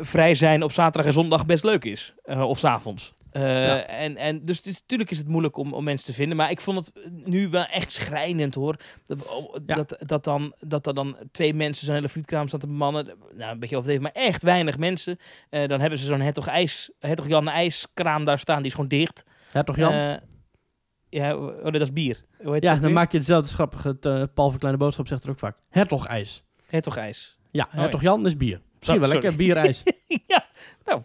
vrij 0.00 0.34
zijn 0.34 0.62
op 0.62 0.72
zaterdag 0.72 1.06
en 1.06 1.12
zondag 1.12 1.46
best 1.46 1.64
leuk 1.64 1.84
is. 1.84 2.14
Eh, 2.24 2.48
of 2.48 2.58
's 2.58 2.64
avonds. 2.64 3.14
Eh, 3.30 3.42
Ja. 3.42 3.82
en, 3.86 4.16
en 4.16 4.44
dus, 4.44 4.62
natuurlijk 4.64 5.10
is 5.10 5.18
het 5.18 5.28
moeilijk 5.28 5.56
om, 5.56 5.72
om 5.74 5.84
mensen 5.84 6.06
te 6.06 6.12
vinden. 6.12 6.36
Maar 6.36 6.50
ik 6.50 6.60
vond 6.60 6.86
het 6.86 7.10
nu 7.24 7.48
wel 7.48 7.64
echt 7.64 7.92
schrijnend 7.92 8.54
hoor. 8.54 8.76
Dat, 9.04 9.26
oh, 9.28 9.56
Ja. 9.66 9.74
dat, 9.74 9.96
dat, 9.98 10.24
dan, 10.24 10.54
dat 10.60 10.86
er 10.86 10.94
dan 10.94 11.16
twee 11.30 11.54
mensen 11.54 11.86
zo'n 11.86 11.94
hele 11.94 12.08
frietkraam 12.08 12.46
staan 12.48 12.60
te 12.60 12.66
bemannen. 12.66 13.06
Nou, 13.34 13.52
een 13.52 13.58
beetje 13.58 13.76
overdreven, 13.76 14.02
maar 14.12 14.22
echt 14.24 14.42
weinig 14.42 14.78
mensen. 14.78 15.18
Dan 15.50 15.80
hebben 15.80 15.98
ze 15.98 16.04
zo'n 16.04 16.20
Hertog, 16.20 16.46
IJs, 16.46 16.90
Hertog 16.98 17.28
Jan 17.28 17.48
ijskraam 17.48 18.24
daar 18.24 18.38
staan. 18.38 18.56
Die 18.58 18.66
is 18.66 18.74
gewoon 18.74 18.88
dicht. 18.88 19.24
Hertog 19.50 19.76
Jan? 19.76 20.20
Ja, 21.08 21.36
oh, 21.36 21.62
nee, 21.62 21.72
dat 21.72 21.80
is 21.80 21.92
bier. 21.92 22.24
Ja, 22.44 22.58
dan 22.60 22.80
weer? 22.80 22.90
maak 22.90 23.12
je 23.12 23.18
hetzelfde 23.18 23.54
grappige. 23.54 23.88
Het, 24.00 24.34
Paul 24.34 24.50
van 24.50 24.58
Kleine 24.58 24.78
Boodschap 24.78 25.06
zegt 25.06 25.24
er 25.24 25.30
ook 25.30 25.38
vaak. 25.38 25.56
Hertog 25.68 26.06
ijs. 26.06 26.42
Hertog 26.66 26.96
ijs. 26.96 27.35
Ja, 27.50 27.68
ja. 27.72 27.80
Hertog 27.80 28.02
Jan 28.02 28.26
is 28.26 28.36
bier. 28.36 28.60
Misschien 28.78 29.00
wel 29.00 29.08
lekker, 29.08 29.36
bierijs. 29.36 29.82
ja, 30.26 30.46
nou, 30.84 31.02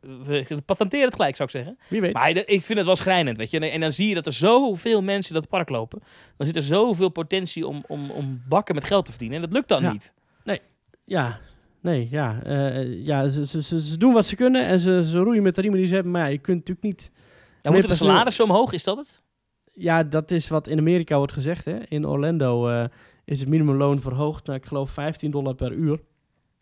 we 0.00 0.62
patenteren 0.66 1.04
het 1.04 1.14
gelijk 1.14 1.36
zou 1.36 1.48
ik 1.48 1.54
zeggen. 1.54 1.78
Wie 1.88 2.00
weet. 2.00 2.12
Maar 2.12 2.30
ik 2.30 2.62
vind 2.62 2.78
het 2.78 2.86
wel 2.86 2.96
schrijnend, 2.96 3.36
weet 3.36 3.50
je. 3.50 3.58
En, 3.58 3.80
dan 3.80 3.92
zie 3.92 4.08
je 4.08 4.14
dat 4.14 4.26
er 4.26 4.32
zoveel 4.32 5.02
mensen 5.02 5.34
in 5.34 5.40
dat 5.40 5.50
park 5.50 5.68
lopen. 5.68 6.02
Dan 6.36 6.46
zit 6.46 6.56
er 6.56 6.62
zoveel 6.62 7.08
potentie 7.08 7.66
om, 7.66 7.84
om, 7.86 8.10
om 8.10 8.42
bakken 8.48 8.74
met 8.74 8.84
geld 8.84 9.04
te 9.04 9.10
verdienen. 9.10 9.36
En 9.36 9.42
dat 9.42 9.52
lukt 9.52 9.68
dan 9.68 9.82
Ja. 9.82 9.92
niet. 9.92 10.12
Ja, 11.04 11.40
nee, 11.80 12.08
ja. 12.10 12.42
eh, 12.42 13.04
ja 13.06 13.28
ze, 13.28 13.46
ze, 13.46 13.62
ze, 13.80 13.96
doen 13.96 14.12
wat 14.12 14.26
ze 14.26 14.36
kunnen 14.36 14.66
en 14.66 14.80
ze, 14.80 15.04
ze 15.04 15.18
roeien 15.18 15.42
met 15.42 15.54
de 15.54 15.60
riemen 15.60 15.78
die 15.78 15.88
ze 15.88 15.94
hebben. 15.94 16.12
Maar 16.12 16.22
ja, 16.22 16.28
je 16.28 16.38
kunt 16.38 16.58
natuurlijk 16.58 16.86
niet... 16.86 17.10
Dan 17.60 17.72
moeten 17.72 17.90
de 17.90 17.96
salarissen 17.96 18.44
omhoog, 18.44 18.72
is 18.72 18.84
dat 18.84 18.96
het? 18.96 19.22
Ja, 19.74 20.02
dat 20.02 20.30
is 20.30 20.48
wat 20.48 20.66
in 20.66 20.78
Amerika 20.78 21.16
wordt 21.16 21.32
gezegd. 21.32 21.64
Hè. 21.64 21.78
In 21.88 22.06
Orlando 22.06 22.68
eh, 22.68 22.84
is 23.24 23.40
het 23.40 23.48
minimumloon 23.48 24.00
verhoogd 24.00 24.46
naar, 24.46 24.56
ik 24.56 24.66
geloof, 24.66 24.90
15 24.90 25.30
dollar 25.30 25.54
per 25.54 25.72
uur. 25.72 26.00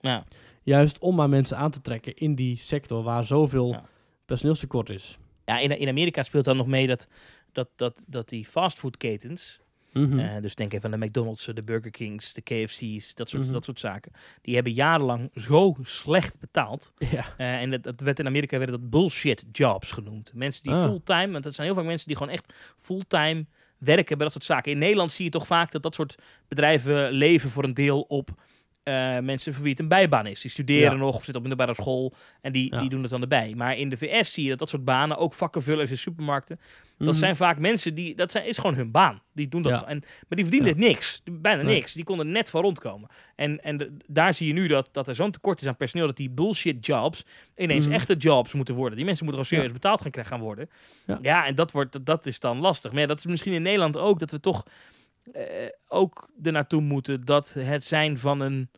Ja. 0.00 0.24
Juist 0.62 0.98
om 0.98 1.14
maar 1.14 1.28
mensen 1.28 1.56
aan 1.56 1.70
te 1.70 1.80
trekken 1.80 2.14
in 2.16 2.34
die 2.34 2.56
sector 2.58 3.02
waar 3.02 3.24
zoveel 3.24 3.68
Ja. 3.68 3.84
personeelstekort 4.26 4.90
is. 4.90 5.18
Ja, 5.44 5.58
in, 5.58 5.78
in 5.78 5.88
Amerika 5.88 6.22
speelt 6.22 6.44
dan 6.44 6.56
nog 6.56 6.66
mee 6.66 6.86
dat, 6.86 7.08
dat, 7.52 7.68
dat, 7.76 8.04
dat 8.08 8.28
die 8.28 8.44
fastfoodketens... 8.44 9.60
Eh, 9.92 10.36
dus 10.40 10.54
denk 10.54 10.72
even 10.72 10.92
aan 10.92 11.00
de 11.00 11.06
McDonald's, 11.06 11.44
de 11.44 11.62
Burger 11.62 11.90
Kings, 11.90 12.32
de 12.32 12.40
KFC's, 12.42 13.14
dat 13.14 13.28
soort, 13.28 13.42
Mhm. 13.44 13.52
dat 13.52 13.64
soort 13.64 13.80
zaken. 13.80 14.12
Die 14.42 14.54
hebben 14.54 14.72
jarenlang 14.72 15.30
zo 15.34 15.76
slecht 15.82 16.38
betaald. 16.40 16.92
ja. 17.12 17.24
Eh, 17.36 17.60
en 17.60 17.70
dat, 17.70 17.82
dat 17.82 18.00
werd 18.00 18.18
in 18.18 18.26
Amerika 18.26 18.58
werden 18.58 18.80
dat 18.80 18.90
bullshit 18.90 19.44
jobs 19.52 19.90
genoemd. 19.92 20.32
Mensen 20.34 20.62
die 20.62 20.72
Ah. 20.72 20.82
fulltime, 20.84 21.32
want 21.32 21.44
dat 21.44 21.54
zijn 21.54 21.66
heel 21.66 21.76
vaak 21.76 21.84
mensen 21.84 22.06
die 22.08 22.16
gewoon 22.16 22.32
echt 22.32 22.54
fulltime 22.78 23.46
werken 23.80 24.16
bij 24.16 24.24
dat 24.24 24.32
soort 24.32 24.44
zaken. 24.44 24.72
In 24.72 24.78
Nederland 24.78 25.10
zie 25.10 25.24
je 25.24 25.30
toch 25.30 25.46
vaak 25.46 25.72
dat 25.72 25.82
dat 25.82 25.94
soort 25.94 26.14
bedrijven 26.48 27.10
leven 27.10 27.50
voor 27.50 27.64
een 27.64 27.74
deel 27.74 28.00
op 28.00 28.30
mensen 29.22 29.52
voor 29.52 29.62
wie 29.62 29.70
het 29.72 29.80
een 29.80 29.88
bijbaan 29.88 30.26
is. 30.26 30.40
Die 30.40 30.50
studeren 30.50 30.92
Ja. 30.92 30.96
nog 30.98 31.14
of 31.16 31.24
zitten 31.24 31.36
op 31.36 31.42
een 31.42 31.48
middelbare 31.48 31.82
school 31.82 32.14
en 32.40 32.52
die, 32.52 32.74
Ja. 32.74 32.80
die 32.80 32.88
doen 32.88 33.00
het 33.02 33.10
dan 33.10 33.20
erbij. 33.22 33.52
Maar 33.56 33.76
in 33.76 33.88
de 33.88 33.96
VS 33.96 34.32
zie 34.32 34.42
je 34.42 34.48
dat 34.50 34.58
dat 34.58 34.68
soort 34.68 34.84
banen, 34.84 35.16
ook 35.16 35.34
vakkenvullers 35.34 35.90
in 35.90 35.98
supermarkten, 35.98 36.60
dat 36.98 37.08
Mhm. 37.08 37.16
zijn 37.16 37.36
vaak 37.36 37.58
mensen 37.58 37.94
die, 37.94 38.14
dat 38.14 38.30
zijn, 38.32 38.46
is 38.46 38.56
gewoon 38.58 38.74
hun 38.76 38.90
baan. 38.90 39.22
Die 39.32 39.48
doen 39.48 39.62
dat. 39.62 39.72
Ja. 39.80 39.86
En, 39.86 39.98
maar 39.98 40.06
die 40.28 40.44
verdienen 40.44 40.68
het 40.68 40.78
niks. 40.78 41.22
Bijna 41.32 41.62
Nee. 41.62 41.74
niks. 41.74 41.92
Die 41.92 42.04
konden 42.04 42.30
net 42.32 42.50
van 42.50 42.62
rondkomen. 42.62 43.08
En, 43.36 43.62
en 43.62 43.76
de- 43.76 43.96
daar 44.06 44.34
zie 44.34 44.46
je 44.46 44.52
nu 44.52 44.66
dat, 44.66 44.88
dat 44.92 45.08
er 45.08 45.14
zo'n 45.14 45.30
tekort 45.30 45.60
is 45.60 45.66
aan 45.66 45.76
personeel 45.76 46.06
dat 46.06 46.16
die 46.16 46.30
bullshit 46.30 46.86
jobs 46.86 47.24
ineens 47.56 47.84
Mhm. 47.86 47.94
echte 47.94 48.14
jobs 48.14 48.52
moeten 48.52 48.74
worden. 48.74 48.96
Die 48.96 49.04
mensen 49.04 49.24
moeten 49.24 49.44
gewoon 49.44 49.58
serieus 49.60 49.80
betaald 49.80 50.00
gaan, 50.00 50.10
krijgen 50.10 50.32
gaan 50.34 50.42
worden. 50.44 50.70
Ja. 51.22 51.46
En 51.46 51.54
dat, 51.54 51.70
wordt, 51.72 52.06
dat 52.06 52.26
is 52.26 52.40
dan 52.40 52.58
lastig. 52.58 52.92
Maar 52.92 53.06
dat 53.06 53.18
is 53.18 53.26
misschien 53.26 53.52
in 53.52 53.62
Nederland 53.62 53.96
ook 53.98 54.18
dat 54.18 54.30
we 54.30 54.40
toch 54.40 54.62
eh, 55.32 55.42
ook 55.88 56.28
er 56.42 56.52
naartoe 56.52 56.80
moeten 56.80 57.24
dat 57.24 57.54
het 57.58 57.84
zijn 57.84 58.18
van 58.18 58.40
een 58.40 58.70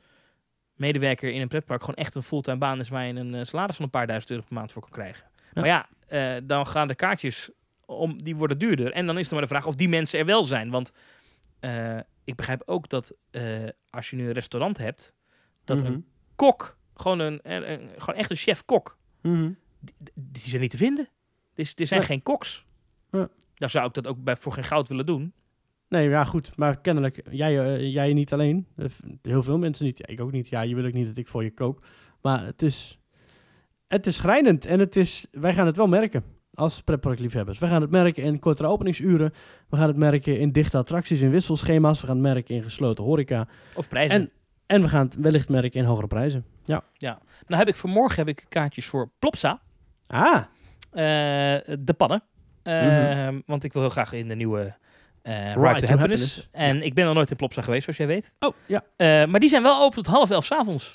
medewerker 0.75 1.31
in 1.33 1.41
een 1.41 1.49
pretpark 1.49 1.81
gewoon 1.81 1.95
echt 1.97 2.15
een 2.15 2.23
fulltime 2.23 2.57
baan 2.59 2.81
is 2.81 2.89
waar 2.89 3.07
je 3.07 3.15
een 3.15 3.35
eh, 3.35 3.45
salaris 3.45 3.77
van 3.77 3.85
een 3.85 3.91
paar 3.91 4.07
duizend 4.07 4.31
euro 4.31 4.45
per 4.45 4.55
maand 4.55 4.73
voor 4.73 4.83
kan 4.83 4.91
krijgen. 4.91 5.25
Ja. 5.53 5.61
Maar 5.61 5.67
ja, 5.67 5.89
eh, 6.07 6.43
dan 6.47 6.67
gaan 6.67 6.89
de 6.89 6.95
kaartjes 6.95 7.51
om, 7.87 8.23
die 8.23 8.37
worden 8.37 8.59
duurder. 8.59 8.93
En 8.93 9.07
dan 9.07 9.17
is 9.19 9.23
het 9.23 9.33
maar 9.33 9.41
de 9.41 9.47
vraag 9.49 9.67
of 9.67 9.75
die 9.75 9.89
mensen 9.89 10.19
er 10.19 10.25
wel 10.25 10.45
zijn. 10.45 10.71
Want 10.71 10.93
eh, 11.61 11.99
ik 12.25 12.35
begrijp 12.37 12.63
ook 12.67 12.89
dat 12.89 13.15
als 13.91 14.11
je 14.11 14.17
nu 14.17 14.27
een 14.27 14.33
restaurant 14.33 14.79
hebt, 14.79 15.15
dat 15.65 15.79
Mhm. 15.83 15.87
een 15.93 16.07
kok, 16.37 16.79
gewoon, 16.95 17.19
een, 17.19 17.41
een, 17.43 17.73
een- 17.73 17.89
gewoon 17.97 18.15
echt 18.21 18.31
een 18.31 18.37
chef-kok, 18.37 18.99
Mhm. 19.23 19.51
die, 19.81 19.95
die 20.15 20.49
zijn 20.49 20.61
niet 20.61 20.71
te 20.71 20.77
vinden. 20.77 21.09
Dus 21.55 21.73
er 21.77 21.87
zijn 21.87 22.01
Nee. 22.01 22.09
geen 22.09 22.23
koks. 22.23 22.67
Ja. 23.11 23.29
Dan 23.55 23.71
zou 23.71 23.87
ik 23.87 23.95
dat 23.95 24.07
ook 24.07 24.25
bij, 24.25 24.37
voor 24.37 24.53
geen 24.53 24.65
goud 24.65 24.89
willen 24.89 25.07
doen. 25.07 25.33
Nee, 25.93 26.09
ja, 26.09 26.25
goed. 26.25 26.57
Maar 26.57 26.81
kennelijk, 26.81 27.23
jij, 27.31 27.59
eh, 27.75 27.93
jij 27.93 28.13
niet 28.13 28.33
alleen. 28.33 28.67
Eh, 28.77 28.87
heel 29.23 29.43
veel 29.43 29.59
mensen 29.59 29.85
niet. 29.85 29.99
Ja, 29.99 30.07
ik 30.07 30.21
ook 30.21 30.33
niet. 30.33 30.49
Ja, 30.49 30.61
je 30.61 30.75
wil 30.75 30.85
ook 30.85 30.93
niet 30.93 31.07
dat 31.07 31.17
ik 31.17 31.29
voor 31.29 31.45
je 31.45 31.55
kook. 31.55 31.83
Maar 32.23 32.45
het 32.45 32.63
is, 32.63 32.99
het 33.87 34.07
is 34.07 34.17
schrijnend. 34.17 34.67
En 34.67 34.79
het 34.79 34.97
is, 34.97 35.27
wij 35.31 35.55
gaan 35.55 35.67
het 35.67 35.77
wel 35.77 35.87
merken 35.87 36.25
als 36.55 36.81
pretparkliefhebbers. 36.83 37.59
We 37.59 37.67
gaan 37.67 37.81
het 37.81 37.91
merken 37.91 38.23
in 38.23 38.39
kortere 38.39 38.69
openingsuren. 38.69 39.33
We 39.69 39.77
gaan 39.77 39.89
het 39.89 39.97
merken 39.97 40.39
in 40.39 40.53
dichte 40.53 40.77
attracties, 40.77 41.21
in 41.21 41.31
wisselschema's. 41.31 42.01
We 42.01 42.07
gaan 42.07 42.17
het 42.17 42.35
merken 42.35 42.55
in 42.55 42.63
gesloten 42.63 43.05
horeca. 43.05 43.49
Of 43.75 43.89
prijzen. 43.89 44.21
En, 44.21 44.31
en 44.67 44.83
we 44.83 44.89
gaan 44.89 45.05
het 45.05 45.15
wellicht 45.15 45.49
merken 45.49 45.81
in 45.81 45.87
hogere 45.87 46.07
prijzen. 46.07 46.45
Ja. 46.65 46.83
Nou 47.47 47.59
heb 47.59 47.69
ik 47.69 47.77
vanmorgen 47.77 48.17
heb 48.17 48.29
ik 48.29 48.47
kaartjes 48.49 48.87
voor 48.87 49.11
Plopsa. 49.19 49.61
Ah, 50.07 50.43
Eh, 50.91 51.01
de 51.81 51.95
pannen. 51.97 52.23
Eh, 52.63 53.29
Want 53.47 53.65
ik 53.65 53.73
wil 53.73 53.83
heel 53.83 53.91
graag 53.91 54.13
in 54.13 54.29
de 54.29 54.35
nieuwe 54.35 54.75
eh 55.23 55.35
Ride, 55.55 55.55
to, 55.55 55.63
Happiness. 55.65 55.91
Happiness. 55.91 56.49
En 56.53 56.83
ik 56.83 56.95
ben 56.95 57.05
nog 57.05 57.15
nooit 57.15 57.31
in 57.31 57.37
Plopsa 57.37 57.63
geweest, 57.63 57.83
zoals 57.83 57.99
jij 57.99 58.07
weet. 58.07 58.35
oh, 58.39 58.55
ja. 58.67 58.83
Eh, 58.97 59.25
maar 59.25 59.41
die 59.41 59.49
zijn 59.49 59.63
wel 59.63 59.81
open 59.83 60.03
tot 60.03 60.07
half 60.15 60.31
elf 60.31 60.45
's 60.45 60.51
avonds. 60.53 60.95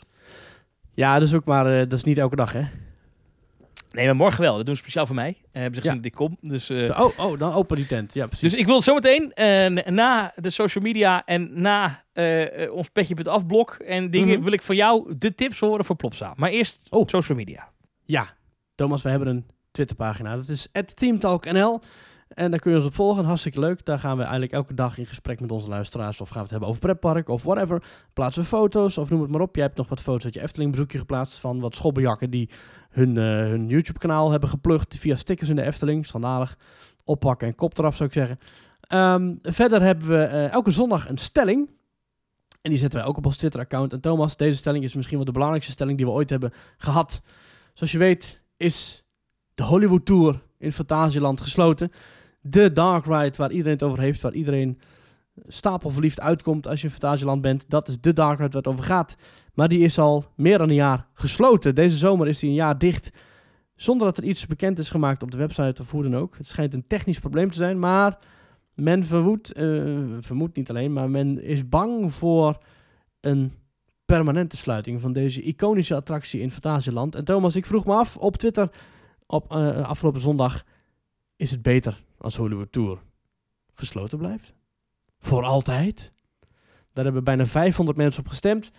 Ja, 0.93 1.19
dat 1.19 1.27
is 1.27 1.33
ook 1.33 1.45
maar, 1.45 1.65
eh, 1.65 1.77
dat 1.79 1.93
is 1.93 2.03
niet 2.03 2.17
elke 2.17 2.35
dag, 2.35 2.53
hè? 2.53 2.61
Nee, 3.91 4.05
maar 4.05 4.15
morgen 4.15 4.41
wel. 4.41 4.55
Dat 4.55 4.65
doen 4.65 4.75
ze 4.75 4.81
speciaal 4.81 5.05
voor 5.05 5.15
mij. 5.15 5.37
Hebben 5.51 5.73
ze 5.75 5.79
gezien 5.79 5.91
Ja. 5.91 5.95
dat 5.95 6.05
ik 6.05 6.11
kom. 6.13 6.37
Dus, 6.41 6.69
oh, 6.71 7.19
oh, 7.19 7.39
dan 7.39 7.53
open 7.53 7.75
die 7.75 7.85
tent. 7.85 8.13
Ja, 8.13 8.27
precies. 8.27 8.51
dus 8.51 8.59
ik 8.59 8.65
wil 8.65 8.81
zometeen, 8.81 9.31
na 9.95 10.33
de 10.35 10.49
social 10.49 10.83
media 10.83 11.25
en 11.25 11.61
na 11.61 12.03
ons 12.71 12.89
petje 12.89 13.23
afblok 13.23 13.71
en 13.73 14.09
dingen, 14.09 14.33
Mhm. 14.35 14.43
wil 14.43 14.51
ik 14.53 14.61
van 14.61 14.75
jou 14.75 15.13
de 15.17 15.35
tips 15.35 15.59
horen 15.59 15.85
voor 15.85 15.95
Plopsa. 15.95 16.33
Maar 16.35 16.49
eerst 16.49 16.81
Oh. 16.89 17.07
social 17.07 17.37
media. 17.37 17.69
Ja, 18.05 18.25
Thomas, 18.75 19.01
we 19.01 19.09
hebben 19.09 19.27
een 19.27 19.45
Twitterpagina. 19.71 20.35
Dat 20.35 20.47
is 20.47 20.67
@teamtalknl. 20.95 21.81
En 22.27 22.51
daar 22.51 22.59
kun 22.59 22.71
je 22.71 22.77
ons 22.77 22.85
op 22.85 22.93
volgen. 22.93 23.25
Hartstikke 23.25 23.59
leuk. 23.59 23.85
Daar 23.85 23.99
gaan 23.99 24.15
we 24.15 24.21
eigenlijk 24.21 24.51
elke 24.51 24.73
dag 24.73 24.97
in 24.97 25.05
gesprek 25.05 25.39
met 25.39 25.51
onze 25.51 25.67
luisteraars. 25.67 26.21
Of 26.21 26.27
gaan 26.27 26.37
we 26.37 26.41
het 26.41 26.51
hebben 26.51 26.69
over 26.69 26.81
pretpark 26.81 27.29
of 27.29 27.43
whatever. 27.43 27.83
Plaatsen 28.13 28.41
we 28.41 28.47
foto's 28.47 28.97
of 28.97 29.09
noem 29.09 29.21
het 29.21 29.31
maar 29.31 29.41
op. 29.41 29.55
Jij 29.55 29.63
hebt 29.63 29.77
nog 29.77 29.89
wat 29.89 30.01
foto's 30.01 30.23
uit 30.23 30.33
je 30.33 30.41
Efteling 30.41 30.71
bezoekje 30.71 30.97
geplaatst. 30.97 31.39
Van 31.39 31.59
wat 31.59 31.75
schobbejakken 31.75 32.29
die 32.29 32.49
hun, 32.89 33.17
eh, 33.17 33.23
hun 33.23 33.67
YouTube 33.67 33.99
kanaal 33.99 34.31
hebben 34.31 34.49
geplukt. 34.49 34.95
Via 34.97 35.15
stickers 35.15 35.49
in 35.49 35.55
de 35.55 35.61
Efteling. 35.61 36.05
Schandalig. 36.05 36.57
Oppakken 37.03 37.47
en 37.47 37.55
kop 37.55 37.77
eraf 37.77 37.95
zou 37.95 38.09
ik 38.09 38.15
zeggen. 38.15 38.39
Ehm, 38.81 39.35
verder 39.41 39.81
hebben 39.81 40.07
we 40.07 40.23
eh, 40.23 40.51
elke 40.51 40.71
zondag 40.71 41.09
een 41.09 41.17
stelling. 41.17 41.69
En 42.61 42.69
die 42.69 42.79
zetten 42.79 42.99
wij 42.99 43.07
ook 43.07 43.17
op 43.17 43.25
ons 43.25 43.37
Twitter-account. 43.37 43.93
En 43.93 44.01
Thomas, 44.01 44.37
deze 44.37 44.57
stelling 44.57 44.83
is 44.83 44.95
misschien 44.95 45.17
wel 45.17 45.25
de 45.25 45.31
belangrijkste 45.31 45.71
stelling 45.71 45.97
die 45.97 46.05
we 46.05 46.11
ooit 46.11 46.29
hebben 46.29 46.53
gehad. 46.77 47.21
Zoals 47.73 47.91
je 47.91 47.97
weet 47.97 48.41
is 48.57 49.03
de 49.55 49.63
Hollywood 49.63 50.05
Tour 50.05 50.41
in 50.57 50.71
Fantasieland 50.71 51.41
gesloten. 51.41 51.91
De 52.49 52.71
dark 52.73 53.05
ride 53.05 53.37
waar 53.37 53.51
iedereen 53.51 53.73
het 53.73 53.83
over 53.83 53.99
heeft, 53.99 54.21
waar 54.21 54.33
iedereen 54.33 54.79
stapelverliefd 55.47 56.19
uitkomt 56.19 56.67
als 56.67 56.81
je 56.81 56.87
in 56.87 56.93
Fantasieland 56.93 57.41
bent. 57.41 57.69
Dat 57.69 57.87
is 57.87 58.01
de 58.01 58.13
dark 58.13 58.39
ride 58.39 58.51
waar 58.51 58.61
het 58.61 58.67
over 58.67 58.83
gaat. 58.83 59.15
Maar 59.53 59.67
die 59.67 59.79
is 59.79 59.99
al 59.99 60.25
meer 60.35 60.57
dan 60.57 60.69
een 60.69 60.75
jaar 60.75 61.07
gesloten. 61.13 61.75
Deze 61.75 61.97
zomer 61.97 62.27
is 62.27 62.39
die 62.39 62.49
een 62.49 62.55
jaar 62.55 62.77
dicht. 62.77 63.09
Zonder 63.75 64.07
dat 64.07 64.17
er 64.17 64.23
iets 64.23 64.45
bekend 64.45 64.79
is 64.79 64.89
gemaakt 64.89 65.23
op 65.23 65.31
de 65.31 65.37
website 65.37 65.81
of 65.81 65.91
hoe 65.91 66.03
dan 66.03 66.15
ook. 66.15 66.37
Het 66.37 66.47
schijnt 66.47 66.73
een 66.73 66.87
technisch 66.87 67.19
probleem 67.19 67.51
te 67.51 67.57
zijn, 67.57 67.79
maar 67.79 68.17
men 68.73 69.05
vermoedt, 69.05 69.53
eh, 69.53 69.65
vermoedt 70.19 70.55
niet 70.55 70.69
alleen, 70.69 70.93
maar 70.93 71.09
men 71.09 71.43
is 71.43 71.69
bang 71.69 72.13
voor 72.13 72.57
een 73.19 73.53
permanente 74.05 74.57
sluiting 74.57 75.01
van 75.01 75.13
deze 75.13 75.41
iconische 75.41 75.95
attractie 75.95 76.41
in 76.41 76.51
Fantasieland. 76.51 77.15
En 77.15 77.23
Thomas, 77.23 77.55
ik 77.55 77.65
vroeg 77.65 77.85
me 77.85 77.93
af 77.93 78.17
op 78.17 78.37
Twitter 78.37 78.69
op 79.25 79.51
eh, 79.51 79.87
afgelopen 79.87 80.21
zondag, 80.21 80.63
is 81.35 81.51
het 81.51 81.61
beter 81.61 82.03
als 82.17 82.35
Hollywood 82.35 82.71
Tour 82.71 82.99
gesloten 83.73 84.17
blijft? 84.17 84.53
Voor 85.19 85.43
altijd? 85.43 86.11
Daar 86.93 87.03
hebben 87.05 87.23
bijna 87.23 87.45
500 87.45 87.97
mensen 87.97 88.23
op 88.23 88.29
gestemd. 88.29 88.71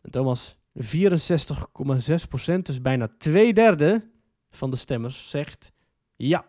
En 0.00 0.10
Thomas, 0.10 0.56
64,6%, 0.82 2.62
dus 2.62 2.80
bijna 2.82 3.08
twee 3.18 3.54
derde 3.54 4.04
van 4.50 4.70
de 4.70 4.76
stemmers, 4.76 5.30
zegt 5.30 5.72
ja. 6.16 6.46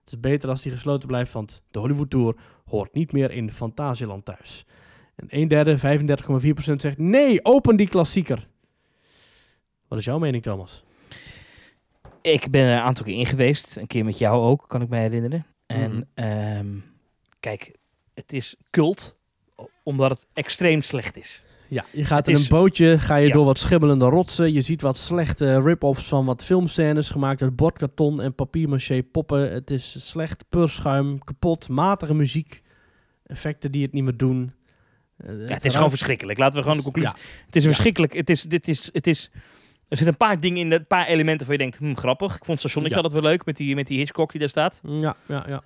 Het 0.00 0.12
is 0.12 0.20
beter 0.20 0.48
als 0.48 0.62
die 0.62 0.72
gesloten 0.72 1.08
blijft, 1.08 1.32
want 1.32 1.62
de 1.70 1.78
Hollywood 1.78 2.10
Tour 2.10 2.36
hoort 2.64 2.92
niet 2.92 3.12
meer 3.12 3.30
in 3.30 3.52
Fantasieland 3.52 4.24
thuis. 4.24 4.66
En 5.14 5.26
een 5.28 5.48
derde, 5.48 5.78
35,4% 5.78 6.74
zegt 6.76 6.98
nee, 6.98 7.44
open 7.44 7.76
die 7.76 7.88
klassieker. 7.88 8.48
Wat 9.88 9.98
is 9.98 10.04
jouw 10.04 10.18
mening, 10.18 10.42
Thomas? 10.42 10.84
Ik 12.22 12.50
ben 12.50 12.62
er 12.62 12.76
een 12.76 12.82
aantal 12.82 13.04
keer 13.04 13.18
in 13.18 13.26
geweest. 13.26 13.76
Een 13.76 13.86
keer 13.86 14.04
met 14.04 14.18
jou 14.18 14.42
ook, 14.42 14.64
kan 14.68 14.82
ik 14.82 14.88
me 14.88 14.96
herinneren. 14.96 15.46
En 15.70 15.90
Mhm. 15.90 16.02
ehm, 16.14 16.66
kijk, 17.40 17.72
het 18.14 18.32
is 18.32 18.56
cult 18.70 19.16
omdat 19.82 20.10
het 20.10 20.26
extreem 20.32 20.82
slecht 20.82 21.16
is. 21.16 21.42
Ja, 21.68 21.84
je 21.92 22.04
gaat 22.04 22.18
Het 22.18 22.28
in 22.28 22.34
is- 22.34 22.42
een 22.42 22.48
bootje, 22.56 22.98
ga 22.98 23.16
je 23.16 23.26
Ja. 23.26 23.32
door 23.32 23.44
wat 23.44 23.58
schimmelende 23.58 24.04
rotsen. 24.04 24.52
Je 24.52 24.60
ziet 24.60 24.80
wat 24.82 24.98
slechte 24.98 25.60
rip-offs 25.60 26.04
van 26.08 26.24
wat 26.24 26.44
filmscènes 26.44 27.08
gemaakt 27.08 27.42
uit 27.42 27.56
bordkarton 27.56 28.20
en 28.20 28.34
papier-maché 28.34 29.02
poppen. 29.02 29.52
Het 29.52 29.70
is 29.70 30.08
slecht, 30.08 30.44
purschuim, 30.48 31.24
kapot, 31.24 31.68
matige 31.68 32.14
muziek, 32.14 32.62
effecten 33.26 33.72
die 33.72 33.82
het 33.82 33.92
niet 33.92 34.04
meer 34.04 34.16
doen. 34.16 34.52
Eh, 35.16 35.28
Ja, 35.48 35.54
het 35.54 35.64
is 35.64 35.74
gewoon 35.74 35.88
verschrikkelijk. 35.90 36.38
Laten 36.38 36.56
we 36.56 36.62
gewoon 36.62 36.76
de 36.78 36.84
conclusie. 36.84 37.12
Het 37.46 37.56
is 37.56 37.64
verschrikkelijk. 37.64 38.12
Het 38.12 38.30
is, 38.30 38.42
dit 38.42 38.68
is, 38.68 38.88
het 38.92 39.06
is, 39.06 39.30
er 39.90 39.96
zitten 39.96 40.06
een 40.06 40.16
paar 40.26 40.40
dingen 40.40 40.58
in, 40.58 40.72
een 40.72 40.86
paar 40.86 41.06
elementen 41.06 41.46
waar 41.46 41.56
je 41.56 41.62
denkt, 41.62 41.78
hm, 41.78 41.94
grappig. 41.94 42.30
Ik 42.36 42.44
vond 42.44 42.48
het 42.48 42.58
stationnetje 42.58 42.96
Ja. 42.96 43.02
altijd 43.02 43.22
wel 43.22 43.30
leuk 43.30 43.44
met 43.44 43.56
die, 43.56 43.74
met 43.74 43.86
die 43.86 43.98
Hitchcock 43.98 44.30
die 44.30 44.40
daar 44.40 44.48
staat. 44.48 44.80
Ja, 44.84 45.16
ja, 45.28 45.44
ja. 45.48 45.62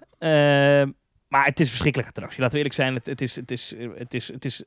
Eh, 0.82 0.88
maar 1.28 1.44
het 1.44 1.60
is 1.60 1.68
verschrikkelijke 1.68 2.12
attractie. 2.12 2.40
Laten 2.40 2.52
we 2.52 2.58
eerlijk 2.64 2.80
zijn. 2.80 2.94
Het, 2.94 3.06
het, 3.06 3.20
is, 3.20 3.36
het, 3.36 3.50
is, 3.50 3.74
het, 3.96 4.14
is, 4.14 4.28
het 4.28 4.44
is 4.44 4.64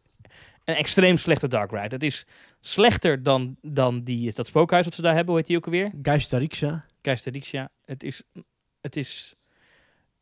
een 0.65 0.75
extreem 0.75 1.17
slechte 1.17 1.47
dark 1.47 1.71
ride. 1.71 1.95
Het 1.95 2.03
is 2.03 2.25
slechter 2.59 3.23
dan, 3.23 3.55
dan 3.61 4.03
die, 4.03 4.33
dat 4.33 4.47
spookhuis 4.47 4.85
wat 4.85 4.93
ze 4.93 5.01
daar 5.01 5.13
hebben. 5.13 5.29
Hoe 5.29 5.37
heet 5.37 5.47
die 5.47 5.57
ook 5.57 5.65
alweer? 5.65 5.91
Geisteriksha. 6.01 6.83
Keizersdictia. 7.01 7.69
Het 7.85 8.03
is, 8.03 8.23
het 8.81 8.95
is 8.95 9.35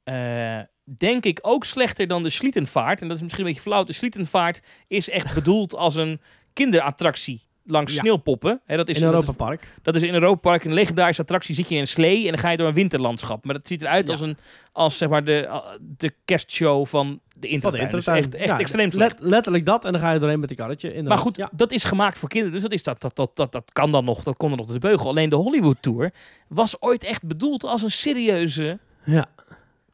eh, 0.03 0.59
denk 0.83 1.25
ik 1.25 1.39
ook 1.41 1.65
slechter 1.65 2.07
dan 2.07 2.23
de 2.23 2.29
Slietenvaart. 2.29 3.01
En 3.01 3.07
dat 3.07 3.17
is 3.17 3.23
misschien 3.23 3.45
een 3.45 3.51
beetje 3.51 3.69
flauw. 3.69 3.83
De 3.83 3.93
Slietenvaart 3.93 4.61
is 4.87 5.09
echt 5.09 5.33
bedoeld 5.33 5.75
als 5.75 5.95
een 5.95 6.21
kinderattractie 6.53 7.41
langs 7.65 7.93
Ja. 7.93 7.99
sneeuwpoppen. 7.99 8.61
Hè, 8.65 8.77
dat 8.77 8.89
is 8.89 8.95
in 8.95 9.01
dat 9.01 9.11
Europa 9.11 9.31
is- 9.31 9.37
Park. 9.37 9.73
dat 9.81 9.95
is 9.95 10.03
in 10.03 10.13
Europa 10.13 10.49
Park 10.49 10.63
een 10.63 10.73
legendarische 10.73 11.21
attractie. 11.21 11.55
Zit 11.55 11.69
je 11.69 11.75
in 11.75 11.81
een 11.81 11.87
slee 11.87 12.23
en 12.23 12.29
dan 12.29 12.37
ga 12.37 12.49
je 12.49 12.57
door 12.57 12.67
een 12.67 12.73
winterlandschap. 12.73 13.45
Maar 13.45 13.53
dat 13.55 13.67
ziet 13.67 13.81
eruit 13.81 14.05
Ja. 14.07 14.11
als, 14.13 14.21
een, 14.21 14.37
als 14.71 14.97
zeg 14.97 15.09
maar 15.09 15.23
de, 15.23 15.61
de 15.97 16.13
kerstshow 16.25 16.85
van 16.85 17.19
de 17.37 17.47
Intertuin. 17.47 17.89
Dus 17.89 18.07
echt, 18.07 18.35
echt 18.35 18.49
Ja, 18.49 18.59
extreem 18.59 18.91
slecht. 18.91 19.19
let- 19.19 19.29
letterlijk 19.29 19.65
dat 19.65 19.85
en 19.85 19.91
dan 19.91 20.01
ga 20.01 20.11
je 20.11 20.19
doorheen 20.19 20.39
met 20.39 20.47
die 20.49 20.57
karretje. 20.57 20.87
Maar 20.87 20.97
inderdaad. 20.97 21.21
goed, 21.21 21.37
ja. 21.37 21.49
dat 21.53 21.71
is 21.71 21.83
gemaakt 21.83 22.17
voor 22.17 22.29
kinderen. 22.29 22.53
Dus 22.53 22.63
dat, 22.63 22.71
is 22.71 22.83
dat, 22.83 23.01
dat, 23.01 23.15
dat, 23.15 23.31
dat, 23.35 23.51
dat 23.51 23.71
kan 23.71 23.91
dan 23.91 24.05
nog. 24.05 24.23
Dat 24.23 24.37
kon 24.37 24.51
er 24.51 24.57
nog 24.57 24.67
de 24.67 24.79
beugel. 24.79 25.09
Alleen 25.09 25.29
de 25.29 25.35
Hollywood 25.35 25.77
Tour 25.79 26.11
was 26.47 26.81
ooit 26.81 27.03
echt 27.03 27.23
bedoeld 27.23 27.63
als 27.63 27.83
een 27.83 27.91
serieuze 27.91 28.79
ja. 29.03 29.25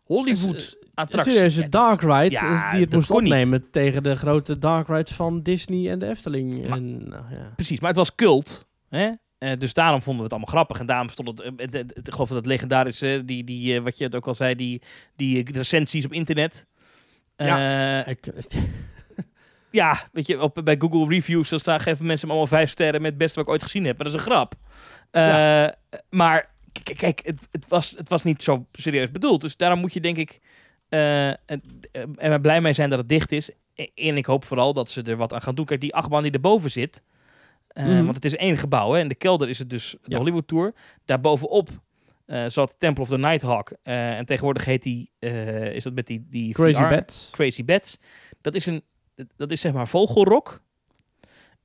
Hollywood 0.04 0.78
Een 0.81 0.81
attractie. 0.94 1.62
Ja, 1.62 1.68
dark 1.70 2.02
ride 2.02 2.30
Ja, 2.30 2.72
die 2.72 2.80
het 2.82 2.94
moest 2.94 3.10
niet. 3.10 3.18
opnemen 3.18 3.70
tegen 3.72 4.04
de 4.04 4.16
grote 4.16 4.56
dark 4.56 4.88
rides 4.88 5.12
van 5.12 5.42
Disney 5.42 5.92
en 5.92 6.00
de 6.00 6.08
Efteling. 6.08 6.68
Maar- 6.68 6.78
en, 6.78 7.10
nou, 7.10 7.24
ja. 7.30 7.52
Precies, 7.56 7.80
maar 7.80 7.90
het 7.90 7.98
was 7.98 8.16
cult. 8.16 8.68
Hè? 8.90 9.12
Eh, 9.38 9.58
dus 9.58 9.74
daarom 9.74 10.02
vonden 10.02 10.18
we 10.18 10.24
het 10.24 10.32
allemaal 10.32 10.54
grappig. 10.54 10.80
En 10.80 10.86
daarom 10.86 11.10
stond 11.10 11.28
het, 11.28 11.40
eh, 11.42 11.52
de- 11.56 11.68
de- 11.68 11.86
de- 11.86 11.94
ik 12.04 12.12
geloof 12.14 12.28
dat 12.28 12.38
het 12.38 12.46
legendarische, 12.46 13.22
die, 13.26 13.44
die, 13.44 13.76
eh, 13.76 13.82
wat 13.84 13.98
je 13.98 14.04
het 14.04 14.16
ook 14.16 14.28
al 14.28 14.36
zei, 14.36 14.56
die, 14.56 14.82
die 15.16 15.44
eh, 15.44 15.54
recensies 15.56 16.06
op 16.06 16.14
internet. 16.14 16.68
Ja. 17.36 18.06
Ik, 18.06 18.28
ja, 19.72 20.00
weet 20.12 20.28
je, 20.28 20.42
op, 20.42 20.62
bij 20.64 20.76
Google 20.80 21.08
Reviews, 21.16 21.50
dan 21.50 21.60
staan, 21.60 21.80
geven 21.80 22.06
mensen 22.06 22.28
hem 22.28 22.38
allemaal 22.38 22.58
vijf 22.58 22.70
sterren 22.70 23.02
met 23.02 23.10
het 23.10 23.20
beste 23.20 23.36
wat 23.36 23.46
ik 23.46 23.52
ooit 23.52 23.64
gezien 23.64 23.86
heb. 23.86 23.98
Maar 23.98 24.06
dat 24.06 24.16
is 24.16 24.26
een 24.26 24.32
grap. 24.32 24.54
Eh, 25.12 25.22
Ja. 25.28 25.76
Maar 26.10 26.50
kijk, 26.96 27.22
het, 27.24 27.48
het, 27.52 27.68
was, 27.68 27.92
het 27.98 28.10
was 28.10 28.24
niet 28.24 28.44
zo 28.44 28.66
serieus 28.72 29.12
bedoeld. 29.12 29.42
Dus 29.42 29.58
daarom 29.58 29.80
moet 29.80 29.94
je 29.94 30.00
denk 30.02 30.18
ik, 30.18 30.40
eh, 30.92 31.28
en, 31.28 31.62
eh, 31.92 32.02
en 32.16 32.32
we 32.32 32.42
blij 32.42 32.62
mee 32.62 32.74
zijn 32.74 32.90
dat 32.90 33.00
het 33.00 33.10
dicht 33.10 33.32
is. 33.32 33.50
En 33.96 34.18
ik 34.18 34.26
hoop 34.26 34.46
vooral 34.46 34.74
dat 34.74 34.90
ze 34.90 35.02
er 35.02 35.16
wat 35.18 35.34
aan 35.34 35.42
gaan 35.42 35.56
doen. 35.56 35.66
Kijk, 35.66 35.82
die 35.82 35.96
achtbaan 35.96 36.24
die 36.24 36.32
erboven 36.32 36.72
zit, 36.72 37.04
eh, 37.68 37.86
Mhm. 37.86 38.04
want 38.04 38.16
het 38.16 38.26
is 38.26 38.36
één 38.36 38.58
gebouw. 38.58 38.92
Hè? 38.92 39.00
In 39.00 39.08
de 39.08 39.16
kelder 39.16 39.50
is 39.50 39.60
het 39.60 39.70
dus 39.70 39.92
de 39.92 39.98
Ja. 40.12 40.18
Hollywood 40.18 40.48
Tour. 40.48 40.74
Daarbovenop 41.06 41.70
eh 42.26 42.44
zat 42.48 42.76
Temple 42.78 43.04
of 43.04 43.10
the 43.10 43.18
Nighthawk. 43.18 43.74
en 43.84 44.26
tegenwoordig 44.26 44.66
heet 44.66 44.84
die, 44.84 45.12
is 45.74 45.84
dat 45.84 45.94
met 45.94 46.08
die, 46.08 46.26
die 46.30 46.54
Crazy 46.54 46.82
VR 46.84 46.90
Bats. 46.90 47.30
Crazy 47.32 47.66
Bats. 47.66 47.98
Dat 48.42 48.56
is, 48.56 48.66
een, 48.66 48.84
dat 49.36 49.52
is 49.52 49.62
zeg 49.62 49.74
maar 49.74 49.88
vogelrok. 49.88 50.62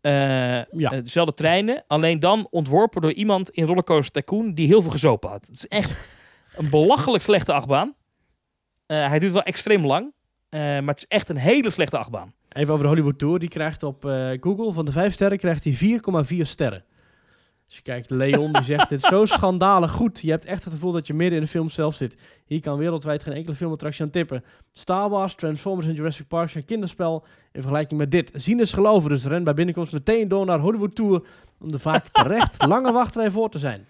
Eh, 0.01 0.13
Ja. 0.71 0.91
dezelfde 1.03 1.35
treinen, 1.35 1.85
alleen 1.87 2.21
dan 2.21 2.47
ontworpen 2.51 3.01
door 3.01 3.13
iemand 3.13 3.51
in 3.51 3.65
Rollercoaster 3.67 4.13
Tycoon 4.13 4.55
die 4.55 4.67
heel 4.67 4.83
veel 4.83 4.91
gezopen 4.91 5.31
had. 5.31 5.47
Het 5.47 5.55
is 5.55 5.69
echt 5.69 6.09
een 6.57 6.71
belachelijk 6.71 7.23
slechte 7.23 7.53
achtbaan. 7.53 7.95
Eh, 8.87 9.09
hij 9.09 9.19
duurt 9.19 9.33
wel 9.33 9.43
extreem 9.43 9.87
lang, 9.87 10.13
eh, 10.49 10.61
maar 10.61 10.95
het 10.95 10.99
is 10.99 11.07
echt 11.09 11.29
een 11.29 11.37
hele 11.37 11.71
slechte 11.71 11.99
achtbaan. 11.99 12.33
Even 12.49 12.73
over 12.73 12.85
de 12.85 12.91
Hollywood 12.91 13.19
Tour. 13.19 13.39
Die 13.39 13.49
krijgt 13.49 13.83
op 13.83 14.05
eh, 14.05 14.31
Google 14.41 14.73
van 14.73 14.85
de 14.85 14.93
5 14.93 15.13
sterren 15.13 15.39
krijgt 15.39 15.65
hij 15.65 15.73
4,4 15.73 16.47
sterren. 16.47 16.85
Als 17.67 17.77
je 17.77 17.83
kijkt, 17.83 18.11
Leon 18.11 18.53
die 18.53 18.63
zegt 18.63 18.89
dit 18.89 19.03
zo 19.03 19.25
schandalig 19.25 19.91
goed. 19.91 20.21
Je 20.21 20.31
hebt 20.31 20.45
echt 20.45 20.65
het 20.65 20.73
gevoel 20.73 20.93
dat 20.93 21.07
je 21.07 21.15
midden 21.15 21.39
in 21.39 21.45
de 21.45 21.51
film 21.51 21.71
zelf 21.71 21.95
zit. 21.95 22.17
Hier 22.45 22.61
kan 22.61 22.79
wereldwijd 22.79 23.23
geen 23.23 23.33
enkele 23.33 23.55
filmattractie 23.55 24.05
aan 24.05 24.11
tippen. 24.11 24.45
Star 24.73 25.09
Wars, 25.09 25.35
Transformers 25.35 25.87
en 25.87 25.95
Jurassic 25.95 26.29
Park 26.29 26.51
zijn 26.51 26.65
kinderspel 26.65 27.25
in 27.53 27.61
vergelijking 27.61 28.01
met 28.01 28.11
dit. 28.11 28.31
Zien 28.35 28.61
is 28.61 28.73
geloven, 28.73 29.11
dus 29.11 29.25
ren 29.25 29.45
bij 29.45 29.55
binnenkomst 29.55 29.93
meteen 29.93 30.29
door 30.29 30.47
naar 30.47 30.59
Hollywood 30.59 30.95
Tour 30.95 31.23
om 31.61 31.71
de 31.71 31.79
vaak 31.79 32.07
terecht 32.09 32.65
lange 32.67 32.93
wachtrij 32.93 33.31
voor 33.31 33.51
te 33.51 33.59
zijn. 33.59 33.87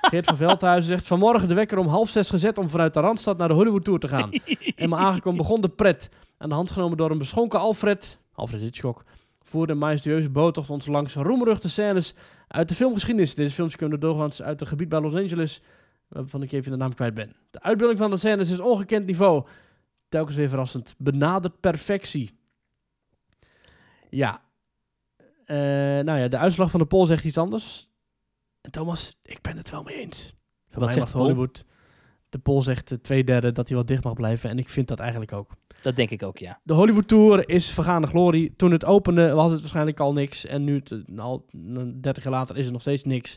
Geert 0.00 0.24
van 0.24 0.36
Veldhuizen 0.36 0.88
zegt 0.88 1.06
vanmorgen 1.06 1.48
de 1.48 1.54
wekker 1.54 1.78
om 1.78 1.86
half 1.86 2.08
zes 2.08 2.30
gezet 2.30 2.58
om 2.58 2.68
vanuit 2.68 2.94
de 2.94 3.00
Randstad 3.00 3.38
naar 3.38 3.48
de 3.48 3.54
Hollywood 3.54 3.84
Tour 3.84 3.98
te 3.98 4.08
gaan. 4.08 4.30
Eenmaal 4.74 4.98
aangekomen 4.98 5.38
begon 5.46 5.60
de 5.60 5.68
pret. 5.68 6.10
Aan 6.38 6.48
de 6.48 6.54
hand 6.54 6.70
genomen 6.70 6.96
door 6.96 7.10
een 7.10 7.18
beschonken 7.18 7.58
Alfred, 7.58 8.18
Alfred 8.32 8.60
Hitchcock, 8.60 9.04
voerde 9.42 9.72
een 9.72 9.78
majestueuze 9.78 10.30
boottocht 10.30 10.70
ons 10.70 10.86
langs 10.86 11.14
roemruchte 11.14 11.68
scènes 11.68 12.14
uit 12.48 12.68
de 12.68 12.74
filmgeschiedenis. 12.74 13.34
Deze 13.34 13.54
films 13.54 13.76
kunnen 13.76 14.00
doorgaans 14.00 14.42
uit 14.42 14.60
het 14.60 14.68
gebied 14.68 14.88
bij 14.88 15.00
Los 15.00 15.14
Angeles, 15.14 15.62
waarvan 16.08 16.42
ik 16.42 16.52
even 16.52 16.70
de 16.70 16.76
naam 16.76 16.94
kwijt 16.94 17.14
ben. 17.14 17.36
De 17.50 17.62
uitbeelding 17.62 17.98
van 17.98 18.10
de 18.10 18.16
scènes 18.16 18.50
is 18.50 18.60
ongekend 18.60 19.06
niveau. 19.06 19.46
Telkens 20.08 20.36
weer 20.36 20.48
verrassend. 20.48 20.94
Benadert 20.98 21.60
perfectie. 21.60 22.38
Ja. 24.10 24.42
Eh, 25.44 25.56
nou 26.04 26.18
ja, 26.18 26.28
de 26.28 26.38
uitslag 26.38 26.70
van 26.70 26.80
de 26.80 26.86
poll 26.86 27.06
zegt 27.06 27.24
iets 27.24 27.38
anders. 27.38 27.89
En 28.60 28.70
Thomas, 28.70 29.16
ik 29.22 29.40
ben 29.40 29.56
het 29.56 29.70
wel 29.70 29.82
mee 29.82 29.96
eens. 29.96 30.34
Van 30.68 30.80
Wat 30.80 30.84
mij 30.84 30.92
zegt 30.92 31.06
de 31.06 31.12
poll? 31.12 31.22
Hollywood. 31.22 31.64
De 32.28 32.38
poll 32.38 32.62
zegt 32.62 32.94
twee 33.02 33.24
derde 33.24 33.52
dat 33.52 33.68
hij 33.68 33.76
wel 33.76 33.86
dicht 33.86 34.04
mag 34.04 34.12
blijven. 34.12 34.50
En 34.50 34.58
ik 34.58 34.68
vind 34.68 34.88
dat 34.88 34.98
eigenlijk 34.98 35.32
ook. 35.32 35.52
Dat 35.82 35.96
denk 35.96 36.10
ik 36.10 36.22
ook, 36.22 36.38
ja. 36.38 36.60
De 36.62 36.74
Hollywood 36.74 37.08
Tour 37.08 37.48
is 37.48 37.70
vergaande 37.70 38.06
glorie. 38.06 38.54
Toen 38.56 38.70
het 38.70 38.84
opende 38.84 39.32
was 39.32 39.50
het 39.50 39.60
waarschijnlijk 39.60 40.00
al 40.00 40.12
niks. 40.12 40.46
En 40.46 40.64
nu, 40.64 40.82
al 41.16 41.46
30 42.00 42.22
jaar 42.22 42.32
later, 42.32 42.56
is 42.56 42.64
het 42.64 42.72
nog 42.72 42.80
steeds 42.80 43.04
niks. 43.04 43.36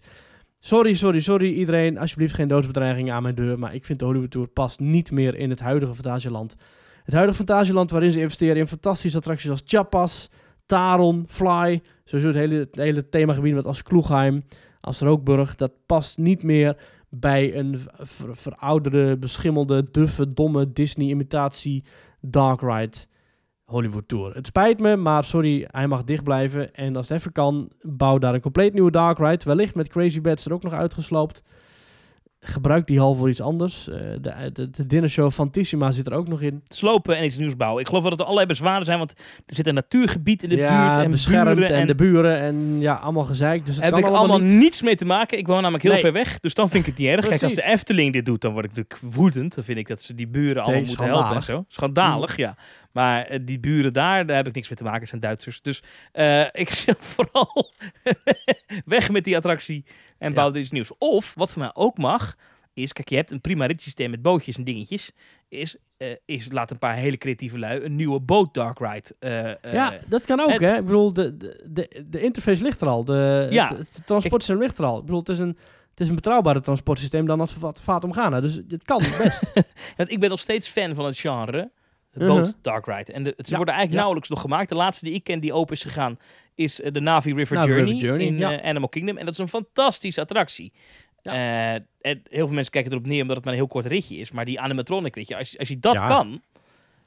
Sorry, 0.59 0.93
sorry, 0.93 1.19
sorry 1.19 1.53
iedereen. 1.53 1.97
Alsjeblieft 1.97 2.33
geen 2.33 2.47
doodsbedreigingen 2.47 3.13
aan 3.13 3.23
mijn 3.23 3.35
deur. 3.35 3.59
Maar 3.59 3.75
ik 3.75 3.85
vind 3.85 3.99
de 3.99 4.05
Hollywood 4.05 4.31
Tour 4.31 4.47
past 4.47 4.79
niet 4.79 5.11
meer 5.11 5.35
in 5.35 5.49
het 5.49 5.59
huidige 5.59 5.93
Fantasieland. 5.93 6.55
Het 7.03 7.13
huidige 7.13 7.37
Fantasieland 7.37 7.91
waarin 7.91 8.11
ze 8.11 8.19
investeren 8.19 8.57
in 8.57 8.67
fantastische 8.67 9.17
attracties 9.17 9.49
als 9.49 9.61
Chapas, 9.65 10.29
Taron, 10.65 11.25
Fly. 11.27 11.81
Sowieso 12.03 12.27
het 12.27 12.37
hele, 12.37 12.55
het 12.55 12.75
hele 12.75 13.09
themagebied 13.09 13.53
met 13.53 13.65
als 13.65 13.83
Kloegheim, 13.83 14.43
als 14.83 14.99
Rookburg. 14.99 15.55
Dat 15.55 15.71
past 15.85 16.17
niet 16.17 16.43
meer 16.43 16.77
bij 17.09 17.55
een 17.57 17.79
ver- 17.93 18.35
verouderde, 18.35 19.17
beschimmelde, 19.17 19.87
duffe, 19.91 20.27
domme 20.27 20.73
Disney-imitatie 20.73 21.83
Dark 22.21 22.61
Ride 22.61 22.97
Hollywood 23.63 24.07
Tour. 24.07 24.33
Het 24.35 24.47
spijt 24.47 24.79
me, 24.79 24.95
maar 24.95 25.23
sorry, 25.23 25.67
hij 25.71 25.87
mag 25.87 26.03
dicht 26.03 26.23
blijven. 26.23 26.73
En 26.73 26.95
als 26.95 27.09
het 27.09 27.17
even 27.17 27.31
kan, 27.31 27.71
bouw 27.81 28.17
daar 28.17 28.33
een 28.33 28.41
compleet 28.41 28.73
nieuwe 28.73 28.91
Dark 28.91 29.17
Ride. 29.17 29.45
Wellicht 29.45 29.75
met 29.75 29.87
Crazy 29.89 30.21
Bats 30.21 30.45
er 30.45 30.53
ook 30.53 30.63
nog 30.63 30.73
uitgesloopt. 30.73 31.43
Gebruik 32.43 32.87
die 32.87 32.99
hal 32.99 33.15
voor 33.15 33.29
iets 33.29 33.41
anders. 33.41 33.89
Eh, 33.89 33.97
de, 34.21 34.49
de, 34.53 34.69
de 34.69 34.85
dinnershow 34.85 35.31
Fantissima 35.31 35.91
zit 35.91 36.07
er 36.07 36.13
ook 36.13 36.27
nog 36.27 36.41
in. 36.41 36.61
Slopen 36.65 37.17
en 37.17 37.23
iets 37.23 37.37
nieuws 37.37 37.55
bouwen. 37.55 37.81
Ik 37.81 37.87
geloof 37.87 38.03
dat 38.03 38.13
er 38.13 38.23
allerlei 38.23 38.47
bezwaren 38.47 38.85
zijn, 38.85 38.97
want 38.97 39.13
er 39.45 39.55
zit 39.55 39.67
een 39.67 39.73
natuurgebied 39.73 40.43
in 40.43 40.49
de 40.49 40.55
ja, 40.55 40.91
buurt. 40.93 41.05
En 41.05 41.11
beschermd 41.11 41.55
buren 41.55 41.75
en, 41.75 41.87
de 41.87 41.95
buren 41.95 42.39
en 42.39 42.79
ja, 42.79 42.93
allemaal 42.93 43.23
gezeik. 43.23 43.65
Dus 43.65 43.75
het 43.75 43.83
heb 43.83 43.93
kan 43.93 44.03
ik 44.03 44.15
allemaal 44.15 44.39
niet. 44.39 44.51
niets 44.59 44.81
mee 44.81 44.95
te 44.95 45.05
maken. 45.05 45.37
Ik 45.37 45.47
woon 45.47 45.61
namelijk 45.61 45.83
heel 45.83 45.91
Nee. 45.91 46.01
ver 46.01 46.13
weg, 46.13 46.39
dus 46.39 46.53
dan 46.53 46.69
vind 46.69 46.83
ik 46.83 46.89
het 46.89 46.99
niet 46.99 47.09
erg. 47.09 47.27
Kijk, 47.27 47.43
als 47.43 47.53
de 47.53 47.65
Efteling 47.65 48.13
dit 48.13 48.25
doet, 48.25 48.41
dan 48.41 48.53
word 48.53 48.65
ik 48.65 48.75
natuurlijk 48.75 49.15
woedend. 49.15 49.55
Dan 49.55 49.63
vind 49.63 49.77
ik 49.77 49.87
dat 49.87 50.01
ze 50.01 50.15
die 50.15 50.27
buren 50.27 50.63
allemaal 50.63 50.83
moeten 50.85 51.05
helpen 51.05 51.35
en 51.35 51.43
zo. 51.43 51.65
Schandalig, 51.67 52.37
ja. 52.37 52.55
Maar 52.93 53.25
eh, 53.25 53.39
die 53.41 53.59
buren 53.59 53.93
daar, 53.93 54.25
daar 54.25 54.35
heb 54.35 54.47
ik 54.47 54.55
niks 54.55 54.67
mee 54.69 54.77
te 54.77 54.83
maken. 54.83 54.99
Het 54.99 55.09
zijn 55.09 55.21
Duitsers. 55.21 55.61
Dus 55.61 55.83
eh, 56.11 56.45
ik 56.51 56.69
zeg 56.85 56.95
vooral 56.99 57.71
weg 58.85 59.09
met 59.09 59.23
die 59.23 59.35
attractie 59.35 59.85
en 60.17 60.29
Ja. 60.29 60.35
bouw 60.35 60.49
er 60.51 60.57
iets 60.59 60.71
nieuws. 60.71 60.91
Of, 60.97 61.33
wat 61.35 61.51
voor 61.51 61.61
mij 61.61 61.71
ook 61.73 61.97
mag, 61.97 62.35
is... 62.73 62.93
Kijk, 62.93 63.09
je 63.09 63.15
hebt 63.15 63.31
een 63.31 63.41
prima 63.41 63.65
ritssysteem 63.65 64.09
met 64.09 64.21
bootjes 64.21 64.57
en 64.57 64.63
dingetjes. 64.63 65.11
Is, 65.49 65.75
eh, 65.97 66.15
is 66.25 66.51
laat 66.51 66.71
een 66.71 66.77
paar 66.77 66.95
hele 66.95 67.17
creatieve 67.17 67.59
lui 67.59 67.83
een 67.83 67.95
nieuwe 67.95 68.19
boot 68.19 68.53
dark 68.53 68.79
ride 68.79 69.15
Ja, 69.71 69.93
dat 70.07 70.25
kan 70.25 70.39
ook, 70.39 70.49
en- 70.49 70.63
hè. 70.63 70.77
Ik 70.77 70.85
bedoel, 70.85 71.13
de, 71.13 71.37
de, 71.69 72.03
de, 72.07 72.21
interface 72.21 72.61
ligt 72.63 72.81
er 72.81 72.87
al. 72.87 73.03
De, 73.03 73.47
Ja. 73.49 73.67
het, 73.67 73.77
het 73.77 74.05
transportsysteem 74.05 74.61
ligt 74.61 74.77
er 74.77 74.85
al. 74.85 74.97
Ik 74.99 75.05
bedoel, 75.05 75.19
het 75.19 75.29
is 75.29 75.39
een, 75.39 75.57
het 75.89 75.99
is 75.99 76.07
een 76.09 76.15
betrouwbare 76.15 76.59
transportsysteem 76.61 77.25
dan 77.25 77.39
als 77.39 77.55
het 77.61 77.81
Fatum 77.81 78.13
Ghana. 78.13 78.41
Dus 78.41 78.55
het 78.67 78.83
kan 78.83 78.99
best. 79.17 79.41
Ik 80.13 80.19
ben 80.19 80.29
nog 80.29 80.39
steeds 80.39 80.67
fan 80.69 80.95
van 80.95 81.05
het 81.05 81.19
genre. 81.19 81.71
Mhm. 82.13 82.27
boot 82.27 82.57
Dark 82.61 82.85
Ride. 82.85 83.13
En 83.13 83.23
de, 83.23 83.33
het 83.37 83.49
Ja, 83.49 83.55
worden 83.55 83.73
eigenlijk 83.73 83.89
ja. 83.91 83.95
nauwelijks 83.95 84.29
nog 84.29 84.41
gemaakt. 84.41 84.69
De 84.69 84.75
laatste 84.75 85.05
die 85.05 85.13
ik 85.13 85.23
ken 85.23 85.39
die 85.39 85.53
open 85.53 85.73
is 85.75 85.81
gegaan 85.83 86.17
is 86.55 86.81
eh, 86.81 86.91
de 86.91 86.99
Navi 87.01 87.33
River 87.33 87.55
Navi 87.55 87.67
Journey, 87.69 87.91
River 87.93 88.05
Journey, 88.07 88.25
in 88.27 88.37
ja. 88.37 88.59
eh, 88.59 88.69
Animal 88.69 88.89
Kingdom. 88.89 89.17
En 89.17 89.25
dat 89.25 89.33
is 89.33 89.39
een 89.39 89.47
fantastische 89.47 90.21
attractie. 90.21 90.73
Eh, 91.21 91.73
en 91.73 91.83
heel 92.01 92.21
veel 92.45 92.53
mensen 92.53 92.71
kijken 92.71 92.91
erop 92.91 93.05
neer 93.05 93.21
omdat 93.21 93.35
het 93.35 93.45
maar 93.45 93.53
een 93.53 93.59
heel 93.59 93.69
kort 93.69 93.85
ritje 93.85 94.15
is. 94.17 94.31
Maar 94.31 94.45
die 94.45 94.59
animatronic, 94.59 95.15
weet 95.15 95.27
je, 95.27 95.37
als, 95.37 95.57
als 95.57 95.67
je 95.67 95.79
dat 95.79 95.93
Ja. 95.93 96.05
kan... 96.05 96.41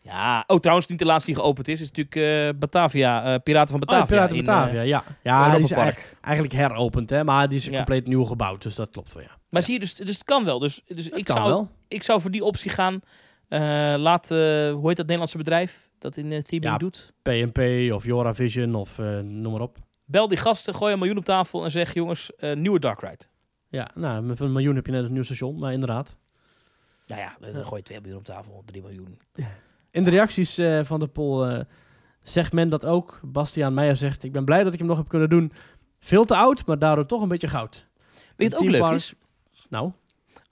Ja, 0.02 0.44
oh 0.46 0.58
trouwens, 0.58 0.86
niet 0.88 0.98
de 0.98 1.04
laatste 1.04 1.30
die 1.32 1.40
geopend 1.40 1.68
is. 1.68 1.80
is 1.80 1.90
natuurlijk 1.92 2.58
Batavia, 2.58 3.38
Piraten 3.38 3.70
van 3.70 3.80
Oh, 3.82 3.86
Batavia. 3.88 4.06
Piraten 4.16 4.36
in, 4.36 4.44
Batavia, 4.44 4.80
ja. 4.82 5.04
Ja, 5.22 5.54
die 5.54 5.64
is 5.64 5.70
eigenlijk, 5.70 6.16
eigenlijk 6.20 6.54
heropend, 6.54 7.10
hè. 7.10 7.24
Maar 7.24 7.48
die 7.48 7.58
is 7.58 7.64
Ja. 7.64 7.76
compleet 7.76 8.06
nieuw 8.06 8.24
gebouwd. 8.24 8.62
Dus 8.62 8.74
dat 8.74 8.90
klopt 8.90 9.12
wel, 9.12 9.22
ja. 9.22 9.28
Maar 9.48 9.62
zie 9.62 9.72
je, 9.74 9.80
dus, 9.80 9.94
dus 9.94 10.14
het 10.14 10.24
kan 10.24 10.44
wel. 10.44 10.58
Dus, 10.58 10.82
dus 10.86 11.08
Dat 11.10 11.18
ik, 11.18 11.28
zou, 11.28 11.48
wel. 11.48 11.70
ik 11.88 12.02
zou 12.02 12.20
voor 12.20 12.30
die 12.30 12.44
optie 12.44 12.70
gaan. 12.70 13.00
Eh, 13.48 13.60
laat, 13.98 14.30
eh, 14.30 14.38
hoe 14.72 14.86
heet 14.86 14.96
dat 14.96 14.96
Nederlandse 14.96 15.36
bedrijf 15.36 15.88
dat 15.98 16.16
in 16.16 16.30
uh, 16.32 16.38
theming 16.40 16.70
Ja. 16.72 16.76
doet? 16.78 17.12
PNP 17.22 17.92
of 17.92 18.04
Joravision 18.04 18.74
of 18.74 18.98
eh, 18.98 19.18
noem 19.18 19.52
maar 19.52 19.60
op. 19.60 19.78
Bel 20.04 20.28
die 20.28 20.38
gasten, 20.38 20.74
gooi 20.74 20.92
een 20.92 20.98
miljoen 20.98 21.16
op 21.16 21.24
tafel 21.24 21.64
en 21.64 21.70
zeg: 21.70 21.94
jongens, 21.94 22.36
eh, 22.36 22.56
nieuwe 22.56 22.78
Dark 22.78 23.00
Ride. 23.00 23.24
Ja, 23.68 23.90
nou, 23.94 24.22
met 24.22 24.40
een 24.40 24.52
miljoen 24.52 24.74
heb 24.74 24.86
je 24.86 24.92
net 24.92 25.04
een 25.04 25.12
nieuw 25.12 25.22
station, 25.22 25.58
maar 25.58 25.72
inderdaad. 25.72 26.16
Nou 27.06 27.20
ja, 27.20 27.36
dan 27.52 27.64
gooi 27.64 27.76
je 27.76 27.82
2 27.82 28.00
miljoen 28.00 28.18
op 28.18 28.24
tafel, 28.24 28.62
3 28.64 28.82
miljoen. 28.82 29.18
In 29.90 30.04
de 30.04 30.10
reacties 30.10 30.58
eh, 30.58 30.80
van 30.84 31.00
de 31.00 31.06
poll 31.06 31.48
eh, 31.48 31.60
zegt 32.22 32.52
men 32.52 32.68
dat 32.68 32.84
ook. 32.86 33.20
Bastiaan 33.24 33.74
Meijer 33.74 33.96
zegt, 33.96 34.22
ik 34.22 34.32
ben 34.32 34.44
blij 34.44 34.64
dat 34.64 34.72
ik 34.72 34.78
hem 34.78 34.88
nog 34.88 34.96
heb 34.96 35.08
kunnen 35.08 35.28
doen. 35.28 35.52
Veel 35.98 36.24
te 36.24 36.36
oud, 36.36 36.66
maar 36.66 36.78
daardoor 36.78 37.06
toch 37.06 37.22
een 37.22 37.28
beetje 37.28 37.48
goud. 37.48 37.86
Weet 38.36 38.52
je 38.52 38.58
wat 38.58 38.66
ook 38.66 38.70
leuk 38.70 38.92
is? 38.92 39.14
Nou, 39.68 39.92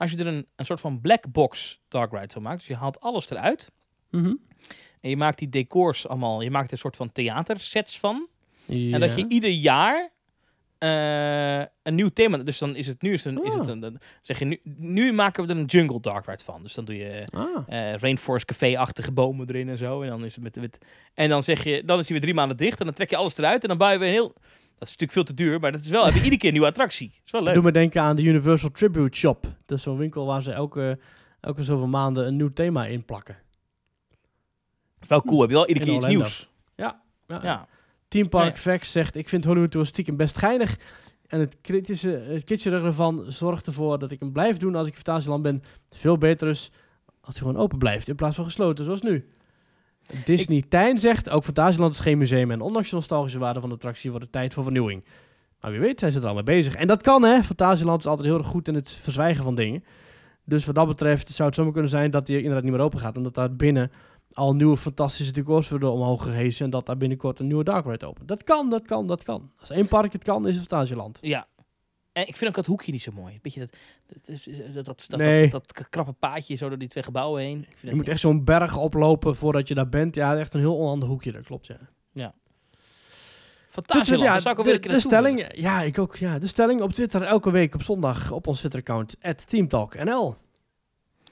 Als 0.05 0.13
je 0.13 0.19
er 0.19 0.27
een, 0.27 0.47
een 0.57 0.65
soort 0.65 0.81
van 0.81 1.01
black 1.01 1.33
box 1.33 1.81
Dark 1.89 2.13
Ride 2.13 2.33
van 2.33 2.43
maakt. 2.43 2.59
Dus 2.59 2.67
je 2.67 2.77
haalt 2.77 3.01
alles 3.01 3.31
eruit. 3.31 3.71
mhm. 4.11 4.35
En 5.01 5.11
je 5.11 5.17
maakt 5.17 5.39
die 5.39 5.49
decors 5.49 6.09
allemaal. 6.09 6.41
Je 6.41 6.51
maakt 6.51 6.73
een 6.73 6.79
soort 6.79 6.97
van 6.97 7.13
theatersets 7.13 7.99
van. 7.99 8.29
ja. 8.65 8.95
En 8.95 9.01
dat 9.01 9.17
je 9.17 9.25
ieder 9.29 9.51
jaar 9.51 10.11
eh, 10.79 11.59
een 11.83 11.95
nieuw 11.95 12.09
thema. 12.09 12.37
Dus 12.39 12.59
dan 12.59 12.77
is 12.77 12.87
het 12.87 13.03
nu 13.03 13.13
is 13.13 13.25
het 13.25 13.37
een, 13.37 13.45
is 13.45 13.53
het 13.53 13.63
Ah. 13.63 13.69
een, 13.69 13.81
dan 13.81 13.99
zeg 14.23 14.39
je 14.39 14.45
nu, 14.45 14.61
nu 14.77 15.13
maken 15.13 15.47
we 15.47 15.53
er 15.53 15.59
een 15.59 15.65
jungle 15.65 16.01
dark 16.01 16.27
ride 16.27 16.45
van. 16.45 16.63
Dus 16.63 16.75
dan 16.75 16.85
doe 16.85 16.97
je 16.97 17.25
Ah, 17.33 17.57
eh 17.69 17.95
Rainforest 17.99 18.45
Café-achtige 18.47 19.13
bomen 19.13 19.49
erin 19.49 19.69
en 19.69 19.77
zo. 19.79 20.03
En 20.03 20.09
dan 20.09 20.25
is 20.25 20.35
het 20.35 20.45
met, 20.45 20.57
met 20.57 20.79
en 21.15 21.29
dan 21.29 21.43
zeg 21.43 21.65
je, 21.65 21.85
dan 21.85 21.99
is 21.99 22.05
hij 22.05 22.13
weer 22.13 22.21
drie 22.21 22.35
maanden 22.35 22.57
dicht 22.57 22.79
en 22.79 22.85
dan 22.85 22.95
trek 22.95 23.11
je 23.11 23.17
alles 23.17 23.37
eruit 23.39 23.63
en 23.63 23.69
dan 23.69 23.79
bouw 23.79 23.91
je 23.91 23.99
weer 23.99 24.09
een 24.09 24.15
heel. 24.15 24.35
Dat 24.85 24.93
is 24.93 24.99
natuurlijk 24.99 25.28
veel 25.28 25.37
te 25.37 25.43
duur, 25.45 25.61
maar 25.61 25.72
dat 25.72 25.80
is 25.80 25.91
wel. 25.91 26.05
Heb 26.05 26.12
je 26.14 26.18
iedere 26.18 26.37
keer 26.37 26.47
een 26.47 26.55
nieuwe 26.55 26.68
attractie. 26.68 27.09
Dat 27.09 27.20
is 27.24 27.30
wel 27.30 27.43
leuk. 27.43 27.55
Doe 27.55 27.62
me 27.62 27.72
denken 27.72 28.03
aan 28.03 28.16
de 28.16 28.22
Universal 28.22 28.70
Tribute 28.70 29.16
Shop. 29.16 29.43
Dat 29.66 29.78
is 29.78 29.85
zo'n 29.85 29.97
winkel 29.97 30.26
waar 30.26 30.43
ze 30.43 30.53
elke, 30.53 30.99
elke 31.41 31.62
zoveel 31.62 31.87
maanden 31.87 32.26
een 32.26 32.37
nieuw 32.37 32.53
thema 32.53 32.87
in 32.87 33.05
plakken. 33.05 33.37
Wel 35.07 35.22
cool. 35.22 35.41
Heb 35.41 35.51
je 35.51 35.57
wel 35.57 35.68
iedere 35.68 35.87
keer 35.87 35.95
iets 35.95 36.07
nieuws. 36.07 36.51
Ja. 36.74 37.03
Ja. 37.26 37.68
Team 38.09 38.28
Park 38.28 38.53
Nee. 38.53 38.57
Facts 38.57 38.93
zegt, 38.93 39.16
ik 39.16 39.28
vind 39.28 39.45
Hollywood 39.45 39.70
Tour 39.70 39.87
stiekem 39.87 40.16
best 40.16 40.39
geinig. 40.39 40.78
En 41.26 41.41
het 41.41 41.57
kritische, 41.61 42.09
het 42.09 42.45
kitscherige 42.45 42.87
ervan 42.87 43.24
zorgt 43.28 43.66
ervoor 43.66 43.99
dat 43.99 44.11
ik 44.11 44.20
hem 44.20 44.32
blijf 44.32 44.57
doen 44.57 44.74
als 44.74 44.87
ik 44.87 44.93
in 44.93 45.03
Fantasieland 45.03 45.43
ben. 45.43 45.62
Veel 45.91 46.18
beter 46.18 46.49
is 46.49 46.70
als 47.20 47.35
hij 47.35 47.47
gewoon 47.47 47.62
open 47.62 47.78
blijft 47.78 48.09
in 48.09 48.14
plaats 48.14 48.37
van 48.37 48.45
gesloten, 48.45 48.85
zoals 48.85 49.03
nu. 49.03 49.28
Disney 50.25 50.65
Tijn 50.69 50.99
zegt, 50.99 51.31
ook 51.31 51.45
Fantasieland 51.45 51.95
is 51.95 52.01
geen 52.01 52.19
museum 52.19 52.51
en 52.51 52.61
ondanks 52.61 52.91
de 52.91 52.97
nostalgische 52.97 53.39
waarde 53.39 53.61
van 53.61 53.69
de 53.69 53.75
attractie 53.75 54.11
wordt 54.11 54.25
het 54.25 54.35
tijd 54.35 54.55
voor 54.55 54.63
vernieuwing. 54.63 55.05
Maar 55.61 55.71
wie 55.71 55.81
weet 55.81 56.01
zijn 56.01 56.13
ze 56.13 56.21
er 56.21 56.27
al 56.27 56.35
mee 56.35 56.43
bezig. 56.43 56.75
En 56.75 56.87
dat 56.87 57.03
kan 57.03 57.23
hè, 57.23 57.43
Fantasieland 57.43 57.99
is 57.99 58.07
altijd 58.07 58.29
heel 58.29 58.39
erg 58.39 58.47
goed 58.47 58.69
in 58.69 58.75
het 58.75 58.91
verzwijgen 58.91 59.45
van 59.45 59.55
dingen. 59.55 59.85
Dus 60.45 60.65
wat 60.65 60.75
dat 60.75 60.87
betreft 60.87 61.29
zou 61.29 61.49
het 61.49 61.57
zomaar 61.57 61.73
kunnen 61.73 61.91
zijn 61.91 62.11
dat 62.11 62.27
hij 62.29 62.37
inderdaad 62.37 62.63
niet 62.63 62.73
meer 62.73 62.81
open 62.81 62.99
gaat. 62.99 63.17
En 63.17 63.23
dat 63.23 63.35
daar 63.35 63.57
binnen 63.57 63.91
al 64.33 64.55
nieuwe 64.55 64.77
fantastische 64.77 65.33
decors 65.33 65.69
worden 65.69 65.93
omhoog 65.93 66.23
gehezen. 66.23 66.65
En 66.65 66.71
dat 66.71 66.87
daar 66.87 66.97
binnenkort 66.97 67.39
een 67.39 67.47
nieuwe 67.47 67.65
Dark 67.65 67.87
Ride 67.87 68.07
opent. 68.07 68.29
Dat 68.29 68.45
kan, 68.45 68.71
dat 68.71 68.87
kan, 68.87 69.07
dat 69.07 69.23
kan. 69.23 69.51
Als 69.61 69.71
één 69.71 69.89
park 69.89 70.13
het 70.13 70.25
kan, 70.25 70.49
is 70.49 70.57
het 70.57 70.67
Fantasieland. 70.67 71.19
Ja. 71.21 71.47
En 72.15 72.27
ik 72.29 72.37
vind 72.37 72.51
ook 72.51 72.57
dat 72.57 72.67
hoekje 72.67 72.93
niet 72.93 73.03
zo 73.03 73.12
mooi. 73.12 73.39
Beetje 73.43 73.61
dat, 73.61 73.77
dat, 74.23 74.45
dat, 74.75 74.85
dat, 74.85 75.05
dat, 75.09 75.21
Nee. 75.21 75.49
dat, 75.49 75.73
dat 75.75 75.89
krappe 75.89 76.12
paadje 76.12 76.55
zo 76.55 76.69
door 76.69 76.79
die 76.79 76.89
twee 76.89 77.05
gebouwen 77.05 77.43
heen. 77.43 77.59
Ik 77.59 77.65
vind 77.67 77.81
Je 77.81 77.89
moet 77.89 77.99
niet- 77.99 78.09
echt 78.09 78.21
zo'n 78.21 78.45
berg 78.45 78.77
oplopen 78.77 79.37
voordat 79.37 79.69
je 79.69 79.75
daar 79.75 79.89
bent. 79.89 80.15
Ja, 80.15 80.37
echt 80.37 80.55
een 80.55 80.61
heel 80.61 80.77
onhandig 80.77 81.09
hoekje, 81.09 81.33
dat 81.33 81.45
klopt, 81.45 81.67
ja. 81.67 81.77
Ja, 82.12 82.35
daar 83.95 84.41
zou 84.41 84.55
ik 84.55 84.61
ook 84.61 84.67
weer 84.67 84.81
de, 84.81 85.01
stelling, 85.01 85.47
ja, 85.55 85.81
ik 85.83 85.99
ook, 85.99 86.17
ja. 86.17 86.39
De 86.39 86.47
stelling 86.47 86.81
op 86.81 86.93
Twitter 86.93 87.23
elke 87.23 87.51
week 87.51 87.75
op 87.75 87.83
zondag 87.83 88.31
op 88.31 88.47
ons 88.47 88.59
Twitter-account, 88.59 89.17
teamtalknl. 89.47 90.37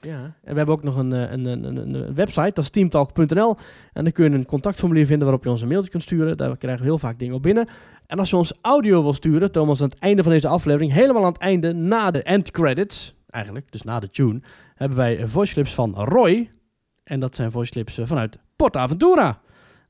Ja, 0.05 0.23
en 0.23 0.51
we 0.51 0.57
hebben 0.57 0.75
ook 0.75 0.83
nog 0.83 0.95
een, 0.95 1.13
eh, 1.13 1.31
een, 1.31 1.45
een, 1.45 1.95
een, 1.95 2.15
website, 2.15 2.51
dat 2.53 2.63
is 2.63 2.69
teamtalk.nl. 2.69 3.55
En 3.93 4.03
dan 4.03 4.11
kun 4.13 4.23
je 4.31 4.37
een 4.37 4.45
contactformulier 4.45 5.05
vinden 5.05 5.23
waarop 5.23 5.43
je 5.43 5.49
ons 5.49 5.61
een 5.61 5.67
mailtje 5.67 5.89
kunt 5.89 6.03
sturen. 6.03 6.37
Daar 6.37 6.57
krijgen 6.57 6.81
we 6.81 6.87
heel 6.87 6.97
vaak 6.97 7.19
dingen 7.19 7.35
op 7.35 7.41
binnen. 7.41 7.67
En 8.07 8.19
als 8.19 8.29
je 8.29 8.35
ons 8.35 8.53
audio 8.61 9.01
wil 9.01 9.13
sturen, 9.13 9.51
Thomas, 9.51 9.81
aan 9.81 9.89
het 9.89 9.99
einde 9.99 10.23
van 10.23 10.31
deze 10.31 10.47
aflevering, 10.47 10.91
helemaal 10.91 11.25
aan 11.25 11.31
het 11.31 11.41
einde, 11.41 11.73
na 11.73 12.11
de 12.11 12.23
end 12.23 12.51
credits, 12.51 13.15
eigenlijk, 13.29 13.71
dus 13.71 13.81
na 13.81 13.99
de 13.99 14.09
tune, 14.09 14.41
hebben 14.75 14.97
wij 14.97 15.27
voice 15.27 15.53
clips 15.53 15.73
van 15.73 15.95
Roy. 15.95 16.51
En 17.03 17.19
dat 17.19 17.35
zijn 17.35 17.51
voice 17.51 17.71
clips 17.71 17.97
eh, 17.97 18.05
vanuit 18.07 18.37
PortAventura. 18.55 19.41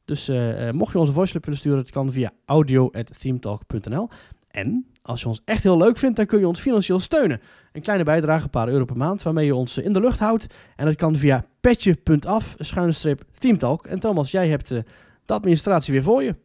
Dus 0.06 0.28
eh, 0.28 0.72
mocht 0.72 0.92
je 0.94 1.00
onze 1.00 1.14
voice 1.14 1.32
clip 1.32 1.44
willen 1.44 1.60
sturen, 1.60 1.80
het 1.80 1.92
kan 1.92 2.12
via 2.12 2.32
audio.themetalk.nl. 2.46 4.10
En 4.48 4.86
als 5.04 5.22
je 5.22 5.28
ons 5.28 5.42
echt 5.46 5.64
heel 5.64 5.78
leuk 5.78 5.98
vindt, 5.98 6.16
dan 6.16 6.26
kun 6.26 6.40
je 6.40 6.48
ons 6.48 6.60
financieel 6.60 7.00
steunen. 7.00 7.42
Een 7.72 7.82
kleine 7.82 8.04
bijdrage, 8.04 8.44
een 8.44 8.50
paar 8.50 8.68
euro 8.68 8.86
per 8.86 8.98
maand, 8.98 9.24
waarmee 9.24 9.46
je 9.46 9.56
ons 9.56 9.78
in 9.78 9.94
de 9.94 10.00
lucht 10.00 10.20
houdt. 10.20 10.48
En 10.76 10.86
dat 10.86 10.96
kan 10.96 11.16
via 11.16 11.46
petje.af, 11.62 12.56
schuine 12.58 12.92
streep, 12.92 13.24
Teamtalk. 13.38 13.86
En 13.86 14.00
Thomas, 14.00 14.32
jij 14.32 14.48
hebt 14.48 14.72
eh, 14.72 14.80
de 15.26 15.34
administratie 15.34 15.94
weer 15.94 16.04
voor 16.04 16.24
je. 16.24 16.36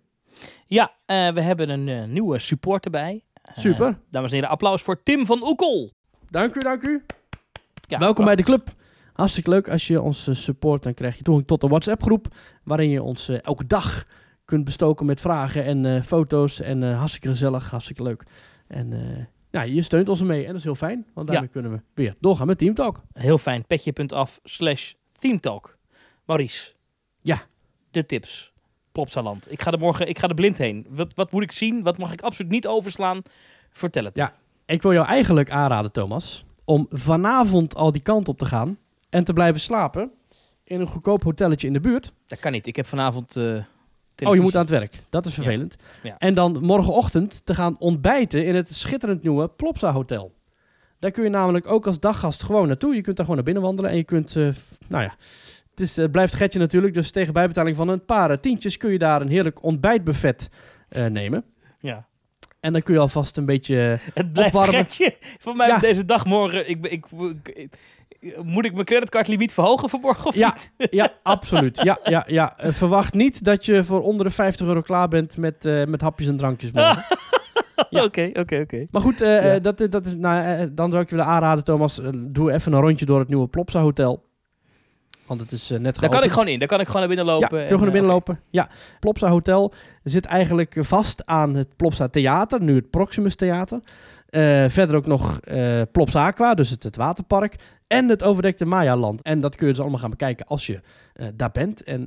Ja, 0.66 0.92
eh, 1.06 1.28
we 1.28 1.40
hebben 1.40 1.68
een 1.68 1.88
eh, 1.88 2.04
nieuwe 2.04 2.38
support 2.38 2.84
erbij. 2.84 3.24
Eh, 3.42 3.56
Super. 3.56 3.98
dames 4.10 4.30
en 4.30 4.34
heren, 4.34 4.50
applaus 4.50 4.82
voor 4.82 5.02
Tim 5.02 5.26
van 5.26 5.42
Oekel. 5.42 5.92
Dank 6.30 6.54
u, 6.54 6.60
dank 6.60 6.82
u. 6.82 7.04
Ja, 7.80 7.98
Welkom 7.98 8.24
bij 8.24 8.36
de 8.36 8.42
club. 8.42 8.74
Hartstikke 9.12 9.50
leuk 9.50 9.68
als 9.68 9.86
je 9.86 10.00
ons 10.00 10.42
support. 10.42 10.82
Dan 10.82 10.94
krijg 10.94 11.16
je 11.16 11.22
toegang 11.22 11.46
tot 11.46 11.60
de 11.60 11.68
WhatsApp 11.68 12.02
groep. 12.02 12.26
Waarin 12.64 12.90
je 12.90 13.02
ons 13.02 13.28
elke 13.28 13.66
dag 13.66 14.04
kunt 14.48 14.64
bestoken 14.64 15.06
met 15.06 15.20
vragen 15.20 15.64
en 15.64 15.86
eh, 15.86 16.02
foto's. 16.02 16.60
En 16.60 16.82
eh, 16.82 16.98
hartstikke 16.98 17.28
gezellig, 17.28 17.70
hartstikke 17.70 18.02
leuk. 18.02 18.22
En 18.66 18.92
eh, 18.92 19.24
ja, 19.50 19.62
je 19.62 19.82
steunt 19.82 20.08
ons 20.08 20.20
ermee. 20.20 20.40
En 20.40 20.46
dat 20.46 20.56
is 20.56 20.64
heel 20.64 20.74
fijn. 20.74 21.06
Want 21.14 21.26
daarmee 21.26 21.46
Ja. 21.46 21.52
kunnen 21.52 21.72
we 21.72 21.80
weer 21.94 22.14
doorgaan 22.20 22.46
met 22.46 22.58
Teamtalk. 22.58 23.02
Heel 23.12 23.38
fijn, 23.38 23.66
petje.af 23.66 24.40
slash 24.44 24.92
themetalk. 25.18 25.78
Maurice. 26.24 26.72
Ja. 27.20 27.42
De 27.90 28.06
tips. 28.06 28.52
Plopsaland. 28.92 29.52
Ik 29.52 29.62
ga 29.62 29.70
er 29.70 29.78
morgen, 29.78 30.08
ik 30.08 30.18
ga 30.18 30.28
er 30.28 30.34
blind 30.34 30.58
heen. 30.58 30.86
Wat, 30.88 31.14
wat 31.14 31.32
moet 31.32 31.42
ik 31.42 31.52
zien? 31.52 31.82
Wat 31.82 31.98
mag 31.98 32.12
ik 32.12 32.20
absoluut 32.20 32.50
niet 32.50 32.66
overslaan? 32.66 33.22
Vertel 33.70 34.04
het. 34.04 34.16
Ja. 34.16 34.34
Ik 34.66 34.82
wil 34.82 34.92
jou 34.92 35.06
eigenlijk 35.06 35.50
aanraden, 35.50 35.92
Thomas, 35.92 36.44
om 36.64 36.86
vanavond 36.90 37.74
al 37.74 37.92
die 37.92 38.02
kant 38.02 38.28
op 38.28 38.38
te 38.38 38.44
gaan. 38.46 38.78
En 39.10 39.24
te 39.24 39.32
blijven 39.32 39.60
slapen 39.60 40.10
in 40.64 40.80
een 40.80 40.86
goedkoop 40.86 41.22
hotelletje 41.22 41.66
in 41.66 41.72
de 41.72 41.80
buurt. 41.80 42.12
Dat 42.26 42.38
kan 42.38 42.52
niet. 42.52 42.66
Ik 42.66 42.76
heb 42.76 42.86
vanavond 42.86 43.36
eh 44.22 44.28
Oh, 44.28 44.34
je 44.34 44.40
moet 44.40 44.54
aan 44.54 44.60
het 44.60 44.70
werk. 44.70 45.02
Dat 45.10 45.26
is 45.26 45.34
vervelend. 45.34 45.76
Ja. 46.02 46.14
En 46.18 46.34
dan 46.34 46.58
morgenochtend 46.62 47.46
te 47.46 47.54
gaan 47.54 47.76
ontbijten 47.78 48.44
in 48.44 48.54
het 48.54 48.74
schitterend 48.74 49.22
nieuwe 49.22 49.48
Plopsa 49.48 49.92
Hotel. 49.92 50.32
Daar 50.98 51.10
kun 51.10 51.24
je 51.24 51.30
namelijk 51.30 51.66
ook 51.70 51.86
als 51.86 52.00
daggast 52.00 52.42
gewoon 52.42 52.66
naartoe. 52.66 52.94
Je 52.94 53.00
kunt 53.00 53.16
daar 53.16 53.26
gewoon 53.26 53.36
naar 53.36 53.52
binnen 53.52 53.62
wandelen 53.62 53.90
en 53.90 53.96
je 53.96 54.04
kunt, 54.04 54.36
eh, 54.36 54.48
nou 54.88 55.02
ja, 55.02 55.14
het 55.70 55.80
is, 55.80 55.96
het 55.96 56.12
blijft 56.12 56.34
getje 56.34 56.58
natuurlijk. 56.58 56.94
Dus 56.94 57.10
tegen 57.10 57.32
bijbetaling 57.32 57.76
van 57.76 57.88
een 57.88 58.04
paar 58.04 58.30
eh, 58.30 58.36
tientjes 58.36 58.76
kun 58.76 58.90
je 58.92 58.98
daar 58.98 59.20
een 59.20 59.28
heerlijk 59.28 59.62
ontbijtbuffet 59.62 60.48
eh, 60.88 61.06
nemen. 61.06 61.44
Ja. 61.80 62.06
En 62.60 62.72
dan 62.72 62.82
kun 62.82 62.94
je 62.94 63.00
alvast 63.00 63.36
een 63.36 63.44
beetje... 63.46 63.98
Het 64.14 64.32
blijft 64.32 64.54
Opwarmen. 64.54 64.86
Voor 65.38 65.56
mij 65.56 65.68
Ja. 65.68 65.78
deze 65.78 66.04
dag 66.04 66.24
morgen. 66.24 66.68
Ik, 66.68 66.80
ben- 66.82 66.92
ik, 66.92 67.06
ik, 67.10 67.48
ik- 67.48 67.78
moet 68.42 68.64
ik 68.64 68.72
mijn 68.72 68.84
creditcardlimiet 68.84 69.54
verhogen 69.54 69.88
vanmorgen 69.88 70.26
of 70.26 70.34
Ja. 70.34 70.54
niet? 70.76 70.88
Ja, 71.00 71.08
absoluut. 71.22 71.80
Ja, 71.82 71.98
ja, 72.04 72.24
ja. 72.26 72.56
Eh, 72.58 72.72
verwacht 72.72 73.14
niet 73.14 73.44
dat 73.44 73.64
je 73.66 73.84
voor 73.84 74.02
onder 74.02 74.26
de 74.26 74.32
50 74.32 74.66
euro 74.66 74.80
klaar 74.80 75.08
bent 75.08 75.36
met, 75.36 75.64
eh, 75.64 75.84
met 75.84 76.00
hapjes 76.00 76.28
en 76.28 76.36
drankjes 76.36 76.72
morgen. 76.72 77.04
Ja. 77.90 78.04
Oké, 78.04 78.30
oké, 78.34 78.60
oké. 78.60 78.86
Maar 78.90 79.02
goed, 79.02 79.20
eh, 79.20 79.28
Ja. 79.28 79.54
eh, 79.54 79.62
dat, 79.62 79.86
dat 79.90 80.06
is, 80.06 80.14
nou, 80.16 80.68
dan 80.74 80.90
zou 80.90 81.02
ik 81.02 81.08
je 81.10 81.16
willen 81.16 81.30
aanraden, 81.30 81.64
Thomas. 81.64 82.00
doe 82.14 82.52
even 82.52 82.72
een 82.72 82.80
rondje 82.80 83.06
door 83.06 83.18
het 83.18 83.28
nieuwe 83.28 83.46
Plopsa 83.48 83.80
Hotel. 83.80 84.24
Want 85.26 85.40
het 85.40 85.52
is 85.52 85.68
net 85.68 86.00
Daar 86.00 86.10
kan 86.10 86.22
ik 86.22 86.30
gewoon 86.30 86.48
in. 86.48 86.58
Daar 86.58 86.68
kan 86.68 86.80
ik 86.80 86.86
gewoon 86.86 87.00
naar 87.06 87.08
binnen 87.16 87.26
Ja, 87.26 87.32
lopen. 87.32 87.48
kun 87.48 87.58
je 87.60 87.66
gewoon 87.66 87.82
naar 87.82 87.92
binnen 87.92 88.10
lopen. 88.10 88.40
Ja, 88.50 88.68
Plopsa 89.00 89.28
Hotel 89.28 89.72
zit 90.02 90.24
eigenlijk 90.24 90.76
vast 90.80 91.26
aan 91.26 91.54
het 91.54 91.76
Plopsa 91.76 92.08
Theater, 92.08 92.62
nu 92.62 92.74
het 92.74 92.90
Proximus 92.90 93.34
Theater. 93.36 93.80
Eh, 94.28 94.68
verder 94.68 94.96
ook 94.96 95.06
nog 95.06 95.40
eh 95.40 95.82
Plopsa 95.92 96.26
Aqua, 96.26 96.54
dus 96.54 96.70
het, 96.70 96.82
het 96.82 96.96
waterpark. 96.96 97.56
En 97.86 98.08
het 98.08 98.22
overdekte 98.22 98.64
Maya-land. 98.64 99.22
En 99.22 99.40
dat 99.40 99.56
kun 99.56 99.66
je 99.66 99.72
dus 99.72 99.82
allemaal 99.82 100.00
gaan 100.00 100.10
bekijken 100.10 100.46
als 100.46 100.66
je 100.66 100.80
eh, 101.14 101.26
daar 101.34 101.50
bent. 101.50 101.82
En 101.84 102.04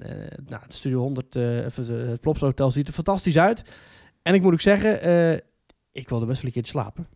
nou, 0.47 0.61
het 0.61 0.73
Studio 0.73 0.99
100, 0.99 1.35
eh, 1.35 1.43
of 1.65 1.75
het, 1.75 2.21
Plopsa 2.21 2.45
Hotel 2.45 2.71
ziet 2.71 2.87
er 2.87 2.93
fantastisch 2.93 3.37
uit. 3.37 3.63
En 4.21 4.33
ik 4.33 4.41
moet 4.41 4.53
ook 4.53 4.61
zeggen, 4.61 4.93
ik 5.91 6.09
wilde 6.09 6.25
best 6.25 6.37
wel 6.37 6.45
een 6.47 6.53
keertje 6.53 6.71
slapen. 6.71 7.07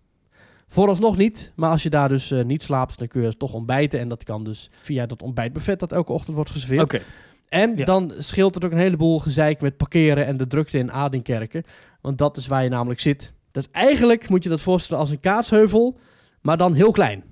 Vooralsnog 0.68 1.18
niet, 1.18 1.52
maar 1.56 1.70
als 1.70 1.84
je 1.84 1.90
daar 1.90 2.10
dus 2.10 2.34
niet 2.46 2.64
slaapt, 2.64 3.00
dan 3.00 3.08
kun 3.08 3.22
je 3.22 3.38
toch 3.38 3.54
ontbijten. 3.54 4.00
En 4.00 4.10
dat 4.10 4.24
kan 4.24 4.44
dus 4.44 4.70
via 4.82 5.06
dat 5.06 5.22
ontbijtbuffet 5.22 5.80
dat 5.80 5.92
elke 5.92 6.12
ochtend 6.12 6.36
wordt 6.36 6.52
geserveerd. 6.52 6.84
Oké. 6.84 7.02
En 7.50 7.78
Ja. 7.78 7.86
dan 7.86 8.14
scheelt 8.18 8.56
het 8.56 8.66
ook 8.66 8.72
een 8.72 8.78
heleboel 8.78 9.20
gezeik 9.20 9.62
met 9.62 9.78
parkeren 9.78 10.26
en 10.26 10.38
de 10.38 10.48
drukte 10.48 10.78
in 10.78 10.92
Adinkerken. 10.92 11.64
Want 12.02 12.18
dat 12.18 12.38
is 12.38 12.48
waar 12.48 12.64
je 12.64 12.70
namelijk 12.70 13.00
zit. 13.00 13.34
Dat 13.56 13.70
eigenlijk, 13.72 14.30
moet 14.30 14.44
je 14.44 14.50
dat 14.50 14.62
voorstellen 14.62 15.02
als 15.02 15.12
een 15.12 15.20
kaatsheuvel, 15.20 15.98
maar 16.42 16.58
dan 16.58 16.74
heel 16.74 16.92
klein. 16.92 17.24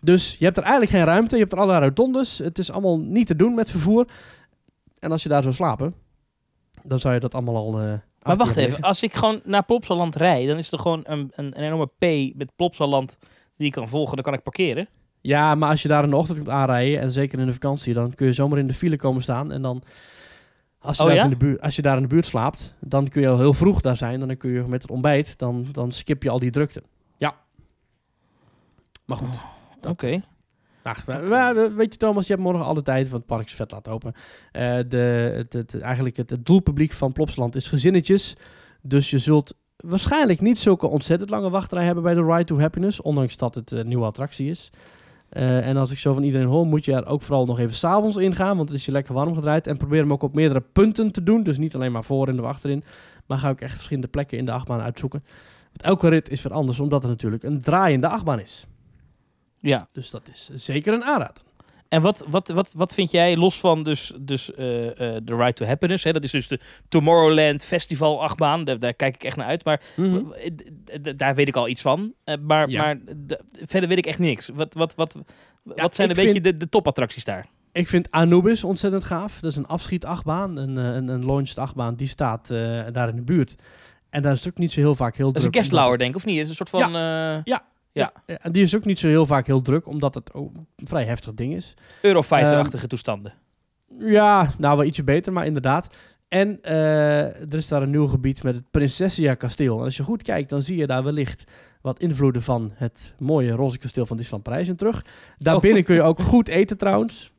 Dus 0.00 0.36
je 0.38 0.44
hebt 0.44 0.56
er 0.56 0.62
eigenlijk 0.62 0.92
geen 0.92 1.04
ruimte, 1.04 1.34
je 1.34 1.40
hebt 1.40 1.52
er 1.52 1.58
allerlei 1.58 1.84
rotondes. 1.84 2.38
Het 2.38 2.58
is 2.58 2.70
allemaal 2.70 2.98
niet 2.98 3.26
te 3.26 3.36
doen 3.36 3.54
met 3.54 3.70
vervoer. 3.70 4.06
En 4.98 5.10
als 5.10 5.22
je 5.22 5.28
daar 5.28 5.42
zou 5.42 5.54
slapen, 5.54 5.94
dan 6.82 6.98
zou 6.98 7.14
je 7.14 7.20
dat 7.20 7.34
allemaal 7.34 7.56
al... 7.56 7.80
eh, 7.80 7.92
Maar 8.22 8.36
wacht 8.36 8.50
even. 8.50 8.62
liggen. 8.62 8.84
Als 8.84 9.02
ik 9.02 9.14
gewoon 9.14 9.40
naar 9.44 9.64
Plopsaland 9.64 10.16
rijd, 10.16 10.48
dan 10.48 10.58
is 10.58 10.72
er 10.72 10.78
gewoon 10.78 11.00
een, 11.04 11.30
een, 11.34 11.58
een 11.58 11.64
enorme 11.64 11.86
P 11.98 12.34
met 12.36 12.52
Plopsaland 12.56 13.18
die 13.56 13.66
ik 13.66 13.72
kan 13.72 13.88
volgen. 13.88 14.14
Dan 14.14 14.24
kan 14.24 14.34
ik 14.34 14.42
parkeren. 14.42 14.88
Ja, 15.20 15.54
maar 15.54 15.68
als 15.68 15.82
je 15.82 15.88
daar 15.88 16.04
in 16.04 16.10
de 16.10 16.16
ochtend 16.16 16.38
komt 16.38 16.50
aanrijden, 16.50 17.00
en 17.00 17.10
zeker 17.10 17.38
in 17.38 17.46
de 17.46 17.52
vakantie, 17.52 17.94
dan 17.94 18.14
kun 18.14 18.26
je 18.26 18.32
zomaar 18.32 18.58
in 18.58 18.66
de 18.66 18.74
file 18.74 18.96
komen 18.96 19.22
staan. 19.22 19.52
En 19.52 19.62
dan, 19.62 19.82
als 20.82 20.96
je, 20.96 21.02
Oh 21.02 21.08
daar, 21.08 21.16
ja? 21.18 21.24
in 21.24 21.30
de 21.30 21.36
buurt, 21.36 21.60
als 21.60 21.76
je 21.76 21.82
daar 21.82 21.96
in 21.96 22.02
de 22.02 22.08
buurt 22.08 22.26
slaapt, 22.26 22.74
dan 22.80 23.08
kun 23.08 23.22
je 23.22 23.28
al 23.28 23.38
heel 23.38 23.52
vroeg 23.54 23.80
daar 23.80 23.96
zijn. 23.96 24.20
Dan 24.20 24.36
kun 24.36 24.50
je 24.50 24.62
met 24.62 24.82
het 24.82 24.90
ontbijt, 24.90 25.38
dan, 25.38 25.66
dan 25.72 25.92
skip 25.92 26.22
je 26.22 26.30
al 26.30 26.38
die 26.38 26.50
drukte. 26.50 26.82
Ja. 27.16 27.34
Maar 29.04 29.16
goed. 29.16 29.42
Oké. 29.88 30.20
Ach, 30.82 31.04
we- 31.04 31.28
we- 31.54 31.72
weet 31.76 31.92
je 31.92 31.98
Thomas, 31.98 32.26
je 32.26 32.32
hebt 32.32 32.44
morgen 32.44 32.64
alle 32.64 32.82
tijd, 32.82 33.08
want 33.08 33.22
het 33.22 33.36
park 33.36 33.46
is 33.46 33.54
vet 33.54 33.70
laten 33.70 33.92
open. 33.92 34.12
Eh, 34.52 34.78
de, 34.88 35.32
het, 35.36 35.52
het, 35.52 35.80
eigenlijk 35.80 36.16
het, 36.16 36.30
het 36.30 36.46
doelpubliek 36.46 36.92
van 36.92 37.12
Plopsland 37.12 37.54
is 37.54 37.68
gezinnetjes. 37.68 38.36
Dus 38.80 39.10
je 39.10 39.18
zult 39.18 39.54
waarschijnlijk 39.76 40.40
niet 40.40 40.58
zulke 40.58 40.86
ontzettend 40.86 41.30
lange 41.30 41.50
wachtrij 41.50 41.84
hebben 41.84 42.02
bij 42.02 42.14
de 42.14 42.24
Ride 42.24 42.44
to 42.44 42.58
Happiness, 42.60 43.00
ondanks 43.00 43.36
dat 43.36 43.54
het 43.54 43.70
een 43.70 43.88
nieuwe 43.88 44.04
attractie 44.04 44.50
is. 44.50 44.70
Eh, 45.32 45.66
en 45.66 45.76
als 45.76 45.90
ik 45.90 45.98
zo 45.98 46.14
van 46.14 46.22
iedereen 46.22 46.46
hoor, 46.46 46.66
moet 46.66 46.84
je 46.84 46.92
er 46.92 47.06
ook 47.06 47.22
vooral 47.22 47.46
nog 47.46 47.58
even 47.58 47.74
s'avonds 47.74 48.16
ingaan, 48.16 48.56
want 48.56 48.68
het 48.68 48.78
is 48.78 48.84
je 48.84 48.92
lekker 48.92 49.14
warm 49.14 49.34
gedraaid. 49.34 49.66
En 49.66 49.76
probeer 49.76 50.00
hem 50.00 50.12
ook 50.12 50.22
op 50.22 50.34
meerdere 50.34 50.60
punten 50.60 51.12
te 51.12 51.22
doen, 51.22 51.42
dus 51.42 51.58
niet 51.58 51.74
alleen 51.74 51.92
maar 51.92 52.04
voor 52.04 52.28
en 52.28 52.40
of 52.40 52.46
achterin. 52.46 52.84
Maar 53.26 53.38
ga 53.38 53.50
ook 53.50 53.60
echt 53.60 53.74
verschillende 53.74 54.08
plekken 54.08 54.38
in 54.38 54.44
de 54.44 54.52
achtbaan 54.52 54.80
uitzoeken. 54.80 55.24
Want 55.66 55.82
elke 55.82 56.08
rit 56.08 56.28
is 56.28 56.42
weer 56.42 56.52
anders, 56.52 56.80
omdat 56.80 57.02
het 57.02 57.10
natuurlijk 57.10 57.42
een 57.42 57.60
draaiende 57.60 58.08
achtbaan 58.08 58.40
is. 58.40 58.66
Ja. 59.60 59.88
Dus 59.92 60.10
dat 60.10 60.28
is 60.32 60.50
zeker 60.54 60.94
een 60.94 61.04
aanrader. 61.04 61.42
En 61.92 62.02
wat, 62.02 62.24
wat, 62.28 62.48
wat, 62.48 62.72
wat 62.76 62.94
vind 62.94 63.10
jij, 63.10 63.36
los 63.36 63.60
van 63.60 63.82
dus, 63.82 64.12
dus 64.20 64.54
eh, 64.54 64.86
eh, 64.86 65.22
The 65.24 65.36
Ride 65.36 65.52
to 65.52 65.64
Happiness, 65.64 66.04
hè, 66.04 66.12
dat 66.12 66.24
is 66.24 66.30
dus 66.30 66.48
de 66.48 66.60
Tomorrowland 66.88 67.64
Festival 67.64 68.22
achtbaan, 68.22 68.64
daar, 68.64 68.78
daar 68.78 68.94
kijk 68.94 69.14
ik 69.14 69.24
echt 69.24 69.36
naar 69.36 69.46
uit, 69.46 69.64
maar 69.64 69.80
Mhm. 69.96 70.14
w- 70.22 70.30
d- 70.32 71.04
d- 71.04 71.18
daar 71.18 71.34
weet 71.34 71.48
ik 71.48 71.56
al 71.56 71.68
iets 71.68 71.80
van. 71.82 72.12
Eh, 72.24 72.34
maar 72.46 72.68
Ja. 72.70 72.82
maar 72.82 72.96
d- 73.26 73.42
verder 73.54 73.88
weet 73.88 73.98
ik 73.98 74.06
echt 74.06 74.18
niks. 74.18 74.48
Wat, 74.54 74.74
wat, 74.74 74.94
wat, 74.94 75.16
wat 75.62 75.94
zijn 75.94 76.08
een 76.10 76.16
beetje 76.16 76.40
de, 76.40 76.56
de 76.56 76.68
topattracties 76.68 77.24
daar? 77.24 77.46
Ik 77.72 77.88
vind 77.88 78.10
Anubis 78.10 78.64
ontzettend 78.64 79.04
gaaf. 79.04 79.40
Dat 79.40 79.50
is 79.50 79.56
een 79.56 79.66
afschietachtbaan, 79.66 80.56
een, 80.56 80.78
eh, 80.78 80.84
een, 80.84 81.08
een 81.08 81.24
launched 81.26 81.58
achtbaan. 81.58 81.94
Die 81.94 82.08
staat 82.08 82.50
eh, 82.50 82.80
daar 82.92 83.08
in 83.08 83.16
de 83.16 83.22
buurt. 83.22 83.54
En 84.10 84.22
daar 84.22 84.32
is 84.32 84.38
het 84.44 84.48
ook 84.52 84.58
niet 84.58 84.72
zo 84.72 84.80
heel 84.80 84.94
vaak 84.94 85.16
heel 85.16 85.26
Dat 85.32 85.36
is 85.36 85.44
een 85.44 85.50
druk. 85.50 85.62
guestlauer, 85.64 85.98
denk 85.98 86.10
ik, 86.10 86.16
of 86.16 86.24
niet? 86.24 86.34
Het 86.38 86.44
is 86.44 86.50
een 86.50 86.66
soort 86.66 86.70
van... 86.82 86.94
eh 86.96 87.38
Ja. 87.44 87.62
Ja, 87.92 88.12
en 88.26 88.52
die 88.52 88.62
is 88.62 88.76
ook 88.76 88.84
niet 88.84 88.98
zo 88.98 89.08
heel 89.08 89.26
vaak 89.26 89.46
heel 89.46 89.62
druk, 89.62 89.86
omdat 89.86 90.14
het 90.14 90.34
ook 90.34 90.54
een 90.54 90.86
vrij 90.86 91.04
heftig 91.04 91.34
ding 91.34 91.54
is. 91.54 91.74
Eurofighter-achtige 92.02 92.86
toestanden. 92.86 93.34
Ja, 93.98 94.50
nou 94.58 94.76
wel 94.76 94.86
ietsje 94.86 95.04
beter, 95.04 95.32
maar 95.32 95.46
inderdaad. 95.46 95.88
En 96.28 96.58
eh, 96.62 97.24
er 97.24 97.54
is 97.54 97.68
daar 97.68 97.82
een 97.82 97.90
nieuw 97.90 98.06
gebied 98.06 98.42
met 98.42 98.54
het 98.54 98.70
Prinsessia 98.70 99.34
kasteel. 99.34 99.78
En 99.78 99.84
als 99.84 99.96
je 99.96 100.02
goed 100.02 100.22
kijkt, 100.22 100.50
dan 100.50 100.62
zie 100.62 100.76
je 100.76 100.86
daar 100.86 101.04
wellicht 101.04 101.44
wat 101.80 101.98
invloeden 101.98 102.42
van 102.42 102.70
het 102.74 103.14
mooie 103.18 103.52
roze 103.52 103.78
kasteel 103.78 104.06
van 104.06 104.16
Disneyland 104.16 104.48
Parijs 104.48 104.68
in 104.68 104.76
terug. 104.76 105.04
Daarbinnen 105.36 105.84
kun 105.84 105.94
je 105.94 106.02
ook 106.02 106.20
goed 106.32 106.48
eten 106.48 106.76
trouwens. 106.78 107.32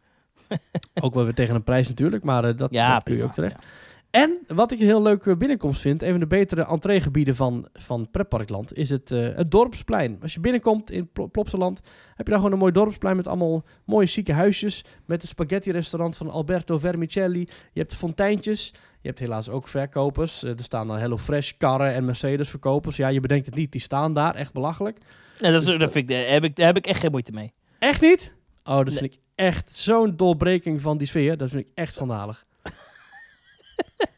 ook 1.01 1.14
wel 1.14 1.24
weer 1.24 1.34
tegen 1.34 1.56
een 1.56 1.64
prijs 1.64 1.88
natuurlijk, 1.88 2.24
maar 2.24 2.43
eh, 2.43 2.58
dat, 2.58 2.72
Ja, 2.72 2.93
dat 2.93 3.04
kun 3.04 3.16
je 3.16 3.24
ook 3.24 3.34
terecht. 3.34 3.56
ja. 3.62 3.68
En 4.14 4.39
wat 4.47 4.72
ik 4.72 4.80
een 4.80 4.86
heel 4.86 5.01
leuke 5.01 5.38
binnenkomst 5.38 5.82
vind, 5.82 6.01
een 6.03 6.11
van 6.11 6.20
de 6.20 6.28
betere 6.28 6.66
entreegebieden 6.66 7.36
van, 7.36 7.68
van 7.74 8.07
Pretparkland, 8.11 8.74
is 8.74 8.89
het, 8.89 9.11
eh, 9.11 9.28
het 9.36 9.51
dorpsplein. 9.51 10.18
Als 10.22 10.34
je 10.34 10.39
binnenkomt 10.39 10.91
in 10.91 11.09
Pl 11.14 11.24
Plopsaland, 11.32 11.82
heb 12.16 12.26
je 12.26 12.32
daar 12.32 12.36
gewoon 12.36 12.51
een 12.51 12.57
mooi 12.59 12.72
dorpsplein 12.72 13.16
met 13.16 13.28
allemaal 13.28 13.64
mooie 13.86 14.05
chique 14.07 14.34
huisjes. 14.34 14.84
Met 15.05 15.22
het 15.22 15.30
spaghetti-restaurant 15.32 16.18
van 16.18 16.30
Alberto 16.30 16.78
Vermicelli. 16.78 17.39
Je 17.72 17.80
hebt 17.80 17.95
fonteintjes. 17.95 18.72
Je 19.01 19.07
hebt 19.07 19.20
helaas 19.20 19.49
ook 19.49 19.68
verkopers. 19.68 20.43
Eh, 20.43 20.49
er 20.49 20.64
staan 20.64 20.88
dan 20.88 20.97
HelloFresh 20.97 21.51
karren 21.57 21.93
en 21.93 22.05
Mercedes 22.05 22.49
verkopers. 22.49 22.95
Ja, 22.95 23.07
je 23.07 23.20
bedenkt 23.20 23.45
het 23.45 23.55
niet, 23.55 23.72
die 23.72 23.82
staan 23.82 24.14
daar. 24.14 24.36
Echt 24.36 24.53
belachelijk. 24.53 24.97
Nee, 25.39 25.51
dat, 25.51 25.61
is, 25.61 25.68
Dus 25.68 25.80
dat 25.80 25.91
vind 25.91 26.09
ik, 26.09 26.16
daar, 26.18 26.28
heb 26.28 26.43
ik, 26.43 26.55
daar 26.55 26.66
heb 26.68 26.78
ik 26.78 26.88
echt 26.88 26.99
geen 26.99 27.11
moeite 27.11 27.32
mee. 27.32 27.53
Echt 27.80 28.01
niet? 28.01 28.34
Oh, 28.64 28.76
dat 28.76 28.86
Nee. 28.86 28.97
vind 28.97 29.14
ik 29.14 29.20
echt 29.36 29.76
zo'n 29.76 30.16
doorbreking 30.18 30.82
van 30.82 30.97
die 30.97 31.07
sfeer. 31.07 31.38
Dat 31.38 31.49
vind 31.49 31.61
ik 31.61 31.72
echt 31.74 31.93
schandalig. 31.93 32.45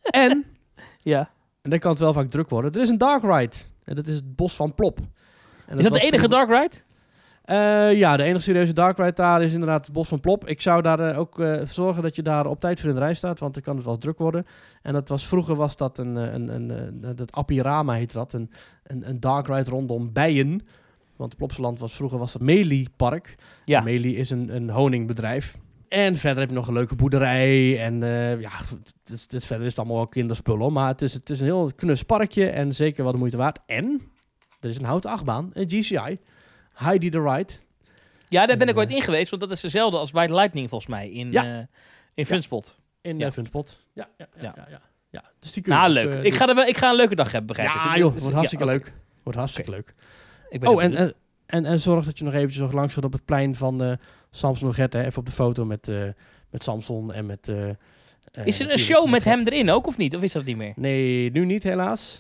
En 0.04 0.46
Ja. 1.02 1.30
En 1.62 1.70
dan 1.70 1.80
kan 1.80 1.92
het 1.92 2.00
wel 2.00 2.14
vaak 2.14 2.30
druk 2.30 2.50
worden. 2.50 2.72
Er 2.72 2.82
is 2.82 2.90
een 2.90 2.98
dark 2.98 3.22
ride. 3.24 3.56
En 3.84 3.96
dat 3.96 4.08
is 4.08 4.16
het 4.16 4.36
bos 4.36 4.56
van 4.56 4.74
Plop. 4.74 5.00
En 5.66 5.78
Is 5.78 5.84
dat 5.84 5.94
de 5.94 6.00
enige 6.00 6.18
vroeger- 6.28 6.48
dark 6.48 6.62
ride? 6.62 6.76
Eh, 7.42 7.98
ja, 7.98 8.18
de 8.18 8.24
enige 8.24 8.40
serieuze 8.42 8.74
dark 8.74 8.98
ride 8.98 9.14
daar 9.14 9.42
is 9.44 9.54
inderdaad 9.54 9.86
het 9.86 9.94
bos 9.94 10.08
van 10.08 10.20
Plop. 10.20 10.48
Ik 10.48 10.62
zou 10.62 10.82
daar 10.82 11.00
eh, 11.00 11.20
ook 11.20 11.40
eh, 11.40 11.62
zorgen 11.66 12.04
dat 12.04 12.16
je 12.16 12.22
daar 12.22 12.46
op 12.46 12.60
tijd 12.60 12.80
voor 12.80 12.90
in 12.90 12.96
de 12.96 13.02
rij 13.02 13.14
staat, 13.14 13.40
want 13.40 13.54
dan 13.54 13.64
kan 13.64 13.76
het 13.76 13.86
wel 13.86 13.98
druk 13.98 14.18
worden. 14.18 14.46
En 14.82 14.94
dat 14.94 15.10
was, 15.10 15.28
vroeger 15.28 15.56
was 15.56 15.76
dat 15.78 15.98
een, 15.98 16.16
een, 16.16 16.48
een, 16.56 16.70
een, 16.70 17.16
dat 17.16 17.32
Apirama 17.32 17.94
heet 17.94 18.14
dat, 18.14 18.34
een, 18.34 18.52
een, 18.84 19.10
een 19.10 19.20
dark 19.20 19.48
ride 19.48 19.70
rondom 19.70 20.14
bijen. 20.14 20.62
Want 21.18 21.36
Plopsaland 21.38 21.80
was 21.80 21.94
vroeger 21.96 22.20
was 22.20 22.34
dat 22.34 22.42
Meli 22.42 22.88
Park. 22.96 23.36
Ja. 23.66 23.82
Meli 23.82 24.18
is 24.18 24.30
een, 24.30 24.56
een 24.56 24.70
honingbedrijf. 24.70 25.58
En 25.90 26.16
verder 26.16 26.40
heb 26.40 26.50
je 26.50 26.56
nog 26.56 26.68
een 26.68 26.74
leuke 26.74 26.96
boerderij. 26.96 27.80
En 27.82 28.04
eh, 28.04 28.42
ja, 28.42 28.50
het 28.70 29.12
is, 29.14 29.22
het 29.22 29.34
is- 29.34 29.46
verder 29.46 29.64
is 29.66 29.70
het 29.70 29.80
allemaal 29.80 29.98
wel 29.98 30.08
kinderspullen. 30.08 30.74
Maar 30.74 30.88
het 30.88 31.02
is, 31.02 31.14
het 31.14 31.30
is 31.30 31.40
een 31.40 31.46
heel 31.46 31.72
knus 31.76 32.04
parkje 32.04 32.50
en 32.50 32.74
zeker 32.74 33.04
wel 33.04 33.12
de 33.12 33.18
moeite 33.18 33.38
waard. 33.38 33.60
En 33.66 34.02
er 34.60 34.70
is 34.70 34.78
een 34.78 34.86
houten 34.86 35.10
achtbaan, 35.10 35.50
een 35.54 35.70
GCI. 35.70 36.18
Heidi 36.74 37.10
the 37.10 37.22
Ride. 37.22 37.54
Ja, 38.28 38.46
daar 38.46 38.58
ben 38.58 38.68
ik 38.68 38.74
Eh. 38.74 38.80
ooit 38.80 38.90
in 38.90 39.02
geweest, 39.02 39.30
want 39.30 39.42
dat 39.42 39.52
is 39.52 39.62
dezelfde 39.62 39.98
als 39.98 40.12
White 40.12 40.34
Lightning 40.34 40.70
volgens 40.70 40.90
mij 40.90 41.10
in, 41.10 41.32
Ja. 41.32 41.58
eh 41.60 41.64
in 42.14 42.26
Funspot. 42.26 42.80
In 43.02 43.18
Ja. 43.18 43.26
ja. 43.26 43.32
Funspot. 43.32 43.80
Ja, 43.94 44.08
ja, 44.18 44.28
ja. 44.36 44.42
Ja. 44.42 44.54
ja. 44.56 44.66
ja, 44.70 44.82
ja. 45.10 45.24
Dus 45.40 45.52
die 45.54 45.64
kun 45.64 45.72
Nou, 45.74 45.88
ook, 45.88 45.94
leuk. 45.94 46.14
eh, 46.14 46.24
ik, 46.24 46.34
ga 46.36 46.48
er 46.50 46.56
wel, 46.56 46.66
ik 46.66 46.78
ga 46.78 46.90
een 46.90 46.96
leuke 46.96 47.16
dag 47.16 47.32
hebben, 47.32 47.48
begrijp 47.48 47.70
ik. 47.70 47.76
Ja, 47.76 47.90
Dus- 47.90 47.98
joh, 48.00 48.12
dus- 48.12 48.22
wordt 48.22 48.36
hartstikke 48.36 48.66
ja, 48.66 48.72
leuk. 48.72 48.94
Wordt 49.24 49.40
hartstikke 49.40 49.72
leuk. 49.72 49.94
Ik 50.50 50.60
ben 50.60 50.70
Oh, 50.70 50.84
en, 50.84 50.96
en, 50.96 51.14
en, 51.46 51.66
en 51.66 51.80
zorg 51.80 52.06
dat 52.06 52.18
je 52.18 52.24
nog 52.24 52.34
eventjes 52.34 52.62
nog 52.62 52.72
langs 52.74 52.94
gaat 52.94 53.04
op 53.04 53.14
het 53.14 53.26
plein 53.26 53.56
van 53.56 53.84
eh 53.84 53.92
Samson 54.36 54.74
Get. 54.74 54.94
Hè. 54.94 55.06
Even 55.06 55.20
op 55.20 55.26
de 55.26 55.32
foto 55.32 55.66
met, 55.66 55.88
eh, 55.88 56.04
met 56.50 56.64
Samson 56.64 57.14
en 57.14 57.26
met... 57.26 57.48
eh, 57.50 57.70
eh, 57.70 57.76
is 58.44 58.60
er 58.60 58.72
een 58.72 58.78
show 58.78 59.10
met 59.10 59.24
hem 59.24 59.40
erin 59.48 59.70
ook, 59.70 59.88
of 59.88 59.98
niet? 59.98 60.16
Of 60.16 60.22
is 60.24 60.32
dat 60.32 60.46
niet 60.46 60.58
meer? 60.58 60.74
Nee, 60.76 61.32
nu 61.32 61.46
niet 61.46 61.64
helaas. 61.64 62.20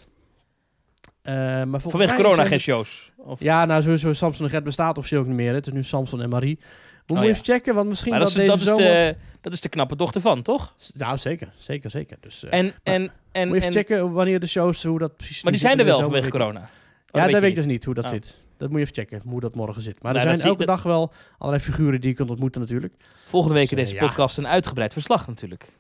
Maar 1.23 1.81
Vanwege 1.81 2.15
corona 2.15 2.45
geen 2.45 2.59
shows? 2.59 3.11
Of... 3.17 3.39
Ja, 3.39 3.65
nou 3.65 3.81
sowieso 3.81 4.13
Samson 4.13 4.49
Gert 4.49 4.63
bestaat 4.63 4.97
officieel 4.97 5.19
ook 5.21 5.27
niet 5.27 5.35
meer. 5.35 5.49
hè. 5.49 5.55
Het 5.55 5.67
is 5.67 5.73
nu 5.73 5.83
Samson 5.83 6.21
en 6.21 6.29
Marie. 6.29 6.57
We 6.59 7.13
Oh, 7.13 7.19
moeten 7.19 7.27
ja. 7.27 7.33
even 7.41 7.53
checken, 7.53 7.73
want 7.73 7.87
misschien 7.87 8.11
dat, 8.11 8.21
dat, 8.21 8.29
is, 8.29 8.35
deze 8.35 8.47
dat, 8.49 8.57
is 8.59 8.65
zomer... 8.65 8.85
de, 8.85 9.15
dat 9.41 9.53
is 9.53 9.61
de 9.61 9.69
knappe 9.69 9.95
dochter 9.95 10.21
van, 10.21 10.41
toch? 10.41 10.75
Nou, 10.93 11.17
zeker. 11.17 11.53
Zeker, 11.57 11.89
zeker. 11.89 12.17
Dus, 12.19 12.43
eh, 12.43 12.59
En, 12.59 12.73
en, 12.83 13.11
en, 13.31 13.47
moet 13.47 13.55
even 13.57 13.67
en, 13.67 13.73
checken 13.73 14.11
wanneer 14.11 14.39
de 14.39 14.47
shows, 14.47 14.83
hoe 14.83 14.99
dat 14.99 15.17
precies... 15.17 15.43
maar 15.43 15.51
die 15.51 15.61
zijn 15.61 15.79
er 15.79 15.85
wel 15.85 15.99
vanwege 15.99 16.29
corona. 16.29 16.59
Oh, 16.59 16.65
Ja, 17.11 17.23
weet 17.23 17.31
dat 17.31 17.41
weet 17.41 17.49
ik 17.49 17.55
dus 17.55 17.65
niet 17.65 17.85
hoe 17.85 17.93
dat 17.93 18.03
Oh. 18.05 18.09
zit. 18.09 18.35
Dat 18.57 18.69
moet 18.69 18.79
je 18.79 18.83
even 18.85 18.95
checken, 19.03 19.21
hoe 19.29 19.39
dat 19.39 19.55
morgen 19.55 19.81
zit. 19.81 20.01
Maar 20.03 20.13
Nou, 20.13 20.27
er 20.27 20.35
zijn 20.37 20.47
elke 20.49 20.65
dag 20.65 20.83
wel 20.83 21.11
allerlei 21.37 21.63
figuren 21.63 22.01
die 22.01 22.09
je 22.09 22.15
kunt 22.15 22.29
ontmoeten 22.29 22.61
natuurlijk. 22.61 22.93
Volgende 23.25 23.55
week 23.55 23.69
Dus, 23.69 23.71
in 23.71 23.77
eh, 23.77 23.83
deze 23.83 23.95
ja. 24.01 24.07
podcast 24.07 24.37
een 24.37 24.47
uitgebreid 24.47 24.93
verslag 24.93 25.27
natuurlijk. 25.27 25.73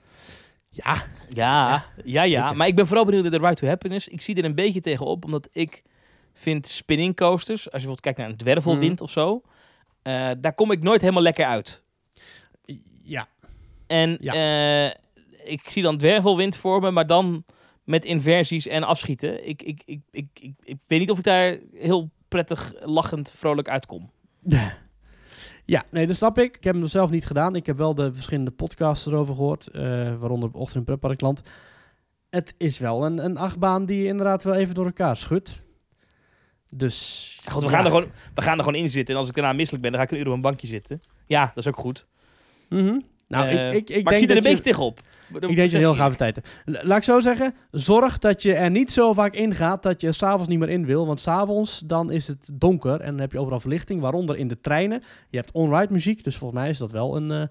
Ja, 0.69 1.03
Ja, 1.29 1.85
ja, 2.03 2.23
ja. 2.23 2.53
Maar 2.53 2.67
ik 2.67 2.75
ben 2.75 2.87
vooral 2.87 3.05
benieuwd 3.05 3.23
naar 3.23 3.31
de 3.31 3.37
Right 3.45 3.57
to 3.57 3.67
Happiness. 3.67 4.07
Ik 4.07 4.21
zie 4.21 4.35
er 4.35 4.45
een 4.45 4.55
beetje 4.55 4.79
tegenop, 4.81 5.25
omdat 5.25 5.47
ik 5.51 5.81
vind 6.33 6.67
spinning 6.67 7.15
coasters, 7.15 7.51
als 7.71 7.81
je 7.81 7.87
bijvoorbeeld 7.87 8.01
kijkt 8.01 8.17
naar 8.17 8.29
een 8.29 8.37
dwervelwind 8.37 8.93
Mhm. 8.93 9.03
of 9.03 9.09
zo, 9.09 9.41
eh, 10.01 10.31
daar 10.39 10.53
kom 10.53 10.71
ik 10.71 10.81
nooit 10.83 11.01
helemaal 11.01 11.21
lekker 11.23 11.45
uit. 11.45 11.83
Ja. 13.03 13.27
En 13.87 14.17
Ja. 14.21 14.33
eh, 14.33 14.93
ik 15.51 15.61
zie 15.69 15.83
dan 15.83 15.97
dwervelwind 15.97 16.57
voor 16.57 16.81
me, 16.81 16.91
maar 16.91 17.07
dan 17.07 17.43
met 17.83 18.05
inversies 18.05 18.67
en 18.67 18.83
afschieten. 18.83 19.47
Ik, 19.47 19.61
ik, 19.61 19.81
ik, 19.85 19.99
ik, 20.11 20.27
ik, 20.33 20.53
ik 20.63 20.77
weet 20.87 20.99
niet 20.99 21.11
of 21.11 21.17
ik 21.17 21.23
daar 21.23 21.57
heel 21.73 22.09
prettig, 22.27 22.73
lachend, 22.83 23.31
vrolijk 23.31 23.69
uitkom. 23.69 24.09
Ja, 25.65 25.83
nee, 25.91 26.07
dat 26.07 26.15
snap 26.15 26.37
ik. 26.37 26.55
Ik 26.57 26.63
heb 26.63 26.73
hem 26.73 26.83
er 26.83 26.89
zelf 26.89 27.09
niet 27.09 27.25
gedaan. 27.25 27.55
Ik 27.55 27.65
heb 27.65 27.77
wel 27.77 27.95
de 27.95 28.13
verschillende 28.13 28.51
podcasts 28.51 29.05
erover 29.05 29.35
gehoord, 29.35 29.67
eh, 29.67 29.81
waaronder 30.15 30.49
op 30.49 30.55
Ochtend 30.55 30.85
in. 30.85 31.41
Het 32.29 32.53
is 32.57 32.79
wel 32.79 33.05
een, 33.05 33.25
een 33.25 33.37
achtbaan 33.37 33.85
die 33.85 34.01
je 34.01 34.07
inderdaad 34.07 34.43
wel 34.43 34.53
even 34.53 34.75
door 34.75 34.85
elkaar 34.85 35.17
schudt. 35.17 35.61
Dus... 36.69 37.39
Ja, 37.45 37.51
goed, 37.51 37.63
we, 37.63 37.69
ja. 37.69 37.75
gaan 37.75 37.85
er 37.85 37.91
gewoon, 37.91 38.11
we 38.33 38.41
gaan 38.41 38.57
er 38.57 38.63
gewoon 38.63 38.79
in 38.81 38.89
zitten. 38.89 39.13
En 39.13 39.19
als 39.19 39.29
ik 39.29 39.35
daarna 39.35 39.53
misselijk 39.53 39.83
ben, 39.83 39.91
dan 39.91 40.01
ga 40.01 40.07
ik 40.07 40.13
een 40.13 40.19
uur 40.19 40.27
op 40.27 40.33
een 40.33 40.41
bankje 40.41 40.67
zitten. 40.67 41.01
Ja, 41.25 41.45
dat 41.45 41.57
is 41.57 41.67
ook 41.67 41.77
goed. 41.77 42.07
Mhm. 42.69 42.99
Nou, 43.27 43.47
Eh, 43.47 43.73
ik, 43.73 43.89
ik, 43.89 43.89
ik 43.89 43.89
maar 43.89 43.97
ik 43.97 44.05
denk 44.05 44.17
zie 44.17 44.27
er 44.27 44.35
een 44.37 44.43
dat 44.43 44.43
je- 44.43 44.49
beetje 44.49 44.63
tegenop. 44.63 45.01
Ik 45.33 45.41
denk 45.41 45.57
dat 45.57 45.71
je 45.71 45.77
een 45.77 45.83
heel 45.83 45.95
gave 45.95 46.15
tijd 46.15 46.39
Laat 46.65 46.97
ik 46.97 47.03
zo 47.03 47.19
zeggen, 47.19 47.53
zorg 47.71 48.17
dat 48.17 48.41
je 48.41 48.53
er 48.53 48.71
niet 48.71 48.91
zo 48.91 49.13
vaak 49.13 49.33
in 49.33 49.55
gaat 49.55 49.83
dat 49.83 50.01
je 50.01 50.11
s'avonds 50.11 50.47
niet 50.47 50.59
meer 50.59 50.69
in 50.69 50.85
wil. 50.85 51.07
Want 51.07 51.19
s'avonds 51.19 51.79
dan 51.85 52.11
is 52.11 52.27
het 52.27 52.49
donker 52.51 53.01
en 53.01 53.11
dan 53.11 53.19
heb 53.19 53.31
je 53.31 53.39
overal 53.39 53.59
verlichting, 53.59 54.01
waaronder 54.01 54.37
in 54.37 54.47
de 54.47 54.59
treinen. 54.59 55.03
Je 55.29 55.37
hebt 55.37 55.51
on-ride 55.51 55.93
muziek, 55.93 56.23
dus 56.23 56.37
volgens 56.37 56.59
mij 56.59 56.69
is 56.69 56.77
dat 56.77 56.91
wel 56.91 57.15
een 57.15 57.31
eh, 57.31 57.43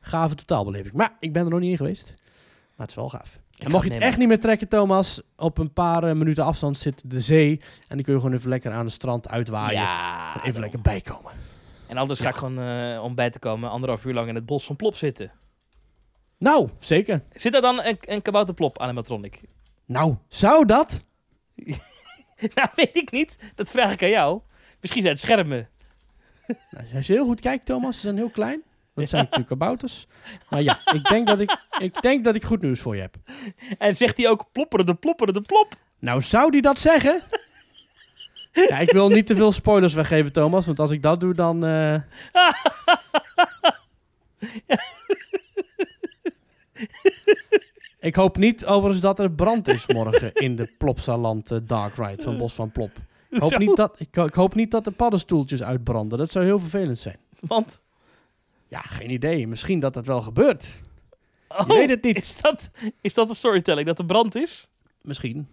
gave 0.00 0.34
totaalbeleving. 0.34 0.94
Maar 0.94 1.16
ik 1.18 1.32
ben 1.32 1.44
er 1.44 1.50
nog 1.50 1.60
niet 1.60 1.70
in 1.70 1.76
geweest, 1.76 2.14
maar 2.76 2.86
het 2.86 2.90
is 2.90 2.94
wel 2.94 3.08
gaaf. 3.08 3.38
En 3.58 3.70
mocht 3.70 3.86
je 3.86 3.92
het 3.92 4.02
echt 4.02 4.18
niet 4.18 4.28
meer 4.28 4.40
trekken, 4.40 4.68
Thomas, 4.68 5.22
op 5.36 5.58
een 5.58 5.72
paar 5.72 6.04
eh, 6.04 6.14
minuten 6.14 6.44
afstand 6.44 6.78
zit 6.78 7.10
de 7.10 7.20
zee. 7.20 7.60
En 7.60 7.96
dan 7.96 8.02
kun 8.02 8.14
je 8.14 8.20
gewoon 8.20 8.34
even 8.34 8.48
lekker 8.48 8.72
aan 8.72 8.84
het 8.84 8.94
strand 8.94 9.28
uitwaaien. 9.28 9.80
Ja, 9.80 10.34
en 10.34 10.48
even 10.48 10.60
lekker 10.60 10.80
bijkomen. 10.80 11.32
En 11.86 11.96
anders 11.96 12.20
ga 12.20 12.28
ik 12.28 12.34
gewoon 12.34 12.60
eh, 12.60 13.02
om 13.02 13.14
bij 13.14 13.30
te 13.30 13.38
komen 13.38 13.70
anderhalf 13.70 14.04
uur 14.04 14.14
lang 14.14 14.28
in 14.28 14.34
het 14.34 14.46
bos 14.46 14.64
van 14.64 14.76
Plop 14.76 14.94
zitten. 14.96 15.32
Nou, 16.38 16.68
zeker. 16.78 17.22
Zit 17.32 17.54
er 17.54 17.60
dan 17.60 17.82
een, 17.82 17.98
een 18.00 18.22
kabouterplop 18.22 18.78
animatronic? 18.80 19.40
Nou, 19.84 20.14
zou 20.28 20.64
dat? 20.66 21.04
nou, 22.54 22.68
weet 22.74 22.96
ik 22.96 23.10
niet. 23.10 23.52
Dat 23.54 23.70
vraag 23.70 23.92
ik 23.92 24.02
aan 24.02 24.08
jou. 24.08 24.40
Misschien 24.80 25.02
zijn 25.02 25.14
het 25.14 25.22
schermen. 25.22 25.68
Nou, 26.70 26.86
als 26.94 27.06
je 27.06 27.12
heel 27.12 27.24
goed 27.24 27.40
kijkt, 27.40 27.66
Thomas, 27.66 27.94
ze 27.94 28.00
zijn 28.00 28.16
heel 28.16 28.30
klein. 28.30 28.62
Dat 28.94 29.08
zijn 29.08 29.22
natuurlijk 29.22 29.48
kabouters. 29.48 30.06
Maar 30.50 30.62
ja, 30.62 30.80
ik 30.92 31.04
denk, 31.08 31.26
dat 31.26 31.40
ik, 31.40 31.56
ik 31.78 32.02
denk 32.02 32.24
dat 32.24 32.34
ik 32.34 32.42
goed 32.42 32.62
nieuws 32.62 32.80
voor 32.80 32.94
je 32.94 33.00
heb. 33.00 33.16
En 33.78 33.96
zegt 33.96 34.16
hij 34.16 34.28
ook 34.28 34.44
plopperen 34.52 34.86
de 34.86 34.94
plopperen 34.94 35.34
de 35.34 35.40
plop? 35.42 35.74
Nou, 35.98 36.22
zou 36.22 36.50
die 36.50 36.62
dat 36.62 36.78
zeggen? 36.78 37.22
Ja, 38.52 38.78
ik 38.78 38.90
wil 38.92 39.08
niet 39.08 39.26
te 39.26 39.34
veel 39.34 39.52
spoilers 39.52 39.94
weggeven, 39.94 40.32
Thomas. 40.32 40.66
Want 40.66 40.78
als 40.78 40.90
ik 40.90 41.02
dat 41.02 41.20
doe, 41.20 41.34
dan... 41.34 41.64
eh, 41.64 41.94
ik 47.98 48.14
hoop 48.14 48.36
niet 48.36 48.66
overigens 48.66 49.00
dat 49.00 49.18
er 49.18 49.30
brand 49.30 49.68
is 49.68 49.86
morgen 49.86 50.34
in 50.34 50.56
de 50.56 50.74
Plopsaland 50.78 51.50
eh, 51.50 51.58
Dark 51.62 51.94
Ride 51.96 52.22
van 52.22 52.38
Bos 52.38 52.54
van 52.54 52.70
Plop. 52.72 52.90
Ik 53.30 53.40
hoop, 53.40 53.58
niet 53.58 53.76
dat, 53.76 54.00
ik, 54.00 54.16
ik 54.16 54.34
hoop 54.34 54.54
niet 54.54 54.70
dat 54.70 54.84
de 54.84 54.90
paddenstoeltjes 54.90 55.62
uitbranden. 55.62 56.18
Dat 56.18 56.32
zou 56.32 56.44
heel 56.44 56.58
vervelend 56.58 56.98
zijn. 56.98 57.16
Want, 57.40 57.82
Ja, 58.68 58.80
geen 58.80 59.10
idee. 59.10 59.46
Misschien 59.48 59.80
dat 59.80 59.94
dat 59.94 60.06
wel 60.06 60.22
gebeurt. 60.22 60.68
oh, 61.48 61.66
Je 61.66 61.74
weet 61.74 61.88
het 61.88 62.02
niet. 62.02 62.16
Is 62.18 62.40
dat, 62.40 62.70
is 63.00 63.14
dat 63.14 63.28
de 63.28 63.34
storytelling, 63.34 63.86
dat 63.86 63.98
er 63.98 64.04
brand 64.04 64.34
is? 64.34 64.68
Misschien. 65.02 65.48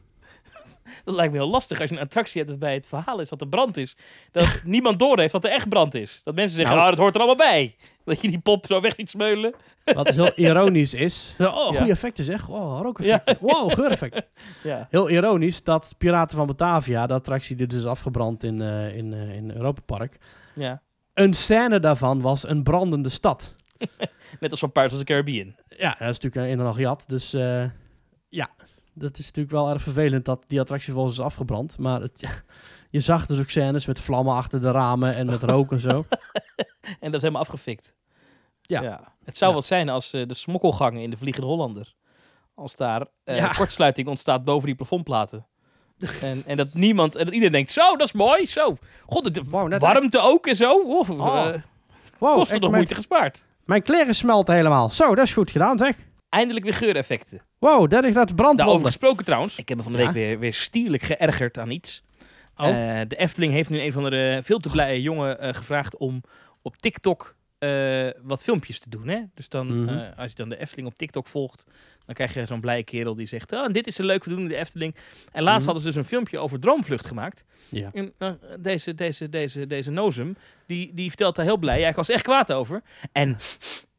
Dat 1.06 1.16
lijkt 1.16 1.32
me 1.34 1.38
heel 1.40 1.50
lastig 1.50 1.80
als 1.82 1.90
je 1.90 1.96
een 1.96 2.02
attractie 2.02 2.38
hebt 2.38 2.50
waarbij 2.50 2.74
het 2.74 2.88
verhaal 2.88 3.20
is 3.20 3.30
dat 3.30 3.42
er 3.42 3.48
brand 3.48 3.78
is. 3.78 3.98
Dat 4.32 4.62
niemand 4.64 5.00
doorheeft 5.00 5.32
dat 5.32 5.44
er 5.46 5.52
echt 5.52 5.70
brand 5.70 5.94
is. 5.96 6.22
Dat 6.24 6.36
mensen 6.36 6.56
zeggen, 6.56 6.76
Nou. 6.76 6.88
oh, 6.88 6.94
dat 6.96 7.04
hoort 7.04 7.16
er 7.16 7.22
allemaal 7.22 7.48
bij. 7.48 7.76
Dat 8.06 8.22
je 8.22 8.28
die 8.28 8.40
pop 8.40 8.66
zo 8.66 8.82
weg 8.82 8.94
ziet 8.96 9.10
smeulen. 9.10 9.54
Wat 9.84 10.06
dus 10.06 10.16
heel 10.16 10.32
ironisch 10.36 10.94
is. 10.94 11.36
Oh, 11.40 11.46
Ja. 11.48 11.78
goede 11.78 11.92
effecten 11.92 12.24
zeg. 12.24 12.50
Oh, 12.50 12.80
rookeffecten. 12.82 13.38
Wow, 13.40 13.74
geureffecten. 13.74 14.26
Ja. 14.64 14.88
Heel 14.90 15.10
ironisch 15.10 15.64
dat 15.64 15.94
Piraten 15.98 16.38
van 16.38 16.48
Batavia, 16.48 17.08
de 17.08 17.14
attractie 17.14 17.56
die 17.56 17.68
dus 17.68 17.80
is 17.80 17.86
afgebrand 17.86 18.44
in, 18.44 18.62
eh 18.62 18.96
in, 18.98 19.14
eh 19.14 19.36
in 19.36 19.52
Europa 19.52 19.82
Park, 19.86 20.18
ja. 20.56 20.82
een 21.14 21.34
scène 21.34 21.80
daarvan 21.80 22.22
was 22.22 22.48
een 22.48 22.64
brandende 22.64 23.10
stad. 23.10 23.56
Net 24.40 24.52
als 24.52 24.60
van 24.60 24.72
Pirates 24.72 24.94
of 24.94 25.00
the 25.00 25.06
Caribbean. 25.06 25.56
Ja, 25.78 25.90
dat 26.00 26.10
is 26.10 26.20
natuurlijk 26.20 26.60
een 26.60 26.60
een 26.66 26.74
gejat. 26.74 27.04
Dus 27.08 27.34
eh, 27.34 27.70
ja, 28.30 28.50
dat 28.96 29.18
is 29.18 29.26
natuurlijk 29.26 29.56
wel 29.56 29.70
erg 29.70 29.82
vervelend 29.82 30.26
dat 30.26 30.44
die 30.48 30.60
attractie 30.60 30.94
volgens 30.94 31.18
is 31.18 31.24
afgebrand. 31.24 31.78
Maar 31.78 32.02
het, 32.02 32.20
ja, 32.22 32.30
je 32.90 33.00
zag 33.00 33.26
dus 33.26 33.40
ook 33.40 33.50
scènes 33.50 33.86
met 33.86 34.00
vlammen 34.00 34.36
achter 34.36 34.62
de 34.62 34.72
ramen 34.72 35.16
en 35.16 35.26
met 35.26 35.44
rook 35.44 35.72
en 35.72 35.80
zo. 35.80 36.06
En 37.00 37.12
dat 37.12 37.14
is 37.14 37.22
helemaal 37.22 37.42
afgefikt. 37.42 37.94
Ja. 38.62 39.14
Het 39.24 39.38
zou 39.38 39.52
Ja. 39.52 39.58
wat 39.58 39.66
zijn 39.66 39.90
als 39.90 40.14
eh, 40.14 40.28
de 40.28 40.34
smokkelgangen 40.34 41.02
in 41.02 41.10
de 41.10 41.18
Vliegende 41.18 41.48
Hollander. 41.48 41.94
Als 42.56 42.76
daar 42.76 43.06
eh, 43.24 43.56
kortsluiting 43.58 44.08
ontstaat 44.08 44.44
boven 44.44 44.66
die 44.66 44.76
plafondplaten. 44.76 45.46
en, 46.22 46.44
en 46.46 46.58
dat 46.58 46.74
niemand, 46.74 47.16
en 47.16 47.24
dat 47.26 47.34
iedereen 47.34 47.54
denkt, 47.54 47.72
zo, 47.72 47.96
dat 47.96 48.08
is 48.08 48.14
mooi, 48.14 48.46
zo. 48.46 48.78
God, 49.06 49.34
de 49.34 49.44
Wow, 49.50 49.80
warmte 49.80 50.20
ook 50.20 50.48
en 50.48 50.56
zo. 50.56 50.72
Oh, 50.82 51.10
Oh, 51.10 51.48
eh, 51.48 51.62
Wow, 52.18 52.34
kost 52.34 52.52
echt, 52.52 52.60
nog 52.60 52.70
mijn, 52.70 52.82
moeite 52.82 52.96
gespaard. 52.96 53.46
mijn 53.66 53.82
kleren 53.84 54.16
smelten 54.16 54.56
helemaal. 54.56 54.90
Zo, 54.90 55.16
dat 55.16 55.26
is 55.26 55.34
goed 55.34 55.52
gedaan 55.52 55.78
zeg. 55.78 55.96
Eindelijk 56.36 56.66
weer 56.66 56.74
geureffecten. 56.74 57.42
Wow, 57.60 57.90
30 57.90 57.90
graden 57.90 58.14
Daarover 58.14 58.36
brandwonden. 58.36 58.86
gesproken 58.86 59.26
trouwens. 59.26 59.58
Ik 59.58 59.70
heb 59.70 59.78
me 59.78 59.84
van 59.84 59.92
de 59.94 59.98
Ja. 60.00 60.06
week 60.06 60.14
weer, 60.14 60.40
weer 60.40 60.54
stierlijk 60.54 61.04
geërgerd 61.04 61.58
aan 61.58 61.70
iets. 61.70 62.04
Oh. 62.56 62.68
Eh, 62.68 63.08
de 63.08 63.16
Efteling 63.16 63.54
heeft 63.54 63.70
nu 63.70 63.82
een 63.82 63.92
van 63.92 64.10
de 64.10 64.40
veel 64.44 64.60
te 64.60 64.70
blije 64.70 65.02
jongen 65.02 65.40
eh, 65.40 65.54
gevraagd 65.54 65.98
om 65.98 66.22
op 66.62 66.78
TikTok 66.78 67.36
eh, 67.60 68.08
wat 68.22 68.44
filmpjes 68.44 68.80
te 68.80 68.90
doen. 68.90 69.08
Hè? 69.08 69.20
Dus 69.34 69.50
dan, 69.50 69.82
Mhm. 69.84 69.98
eh, 69.98 70.18
als 70.18 70.30
je 70.30 70.36
dan 70.36 70.50
de 70.50 70.58
Efteling 70.60 70.88
op 70.88 70.96
TikTok 70.98 71.28
volgt, 71.28 71.66
dan 72.06 72.16
krijg 72.16 72.34
je 72.34 72.46
zo'n 72.46 72.60
blije 72.62 72.84
kerel 72.84 73.16
die 73.16 73.28
zegt: 73.28 73.52
oh, 73.52 73.68
dit 73.68 73.88
is 73.88 73.98
een 73.98 74.06
leuk, 74.06 74.24
we 74.24 74.30
doen 74.30 74.48
de 74.48 74.56
Efteling. 74.56 74.96
En 75.32 75.44
laatst 75.44 75.58
Mhm. 75.58 75.66
hadden 75.66 75.82
ze 75.84 75.88
dus 75.88 75.96
een 75.98 76.06
filmpje 76.10 76.40
over 76.40 76.60
Droomvlucht 76.60 77.06
gemaakt. 77.06 77.46
Ja. 77.70 77.90
En, 77.94 78.14
deze, 78.60 78.96
deze, 78.96 79.30
deze, 79.30 79.68
deze 79.68 79.92
Nozem, 79.92 80.38
die, 80.68 80.94
die 80.94 81.08
vertelt 81.08 81.36
daar 81.36 81.46
heel 81.46 81.58
blij. 81.58 81.80
Ja, 81.80 81.88
ik 81.90 81.96
was 81.96 82.08
er 82.08 82.14
echt 82.14 82.24
kwaad 82.24 82.52
over. 82.52 82.82
En 83.12 83.38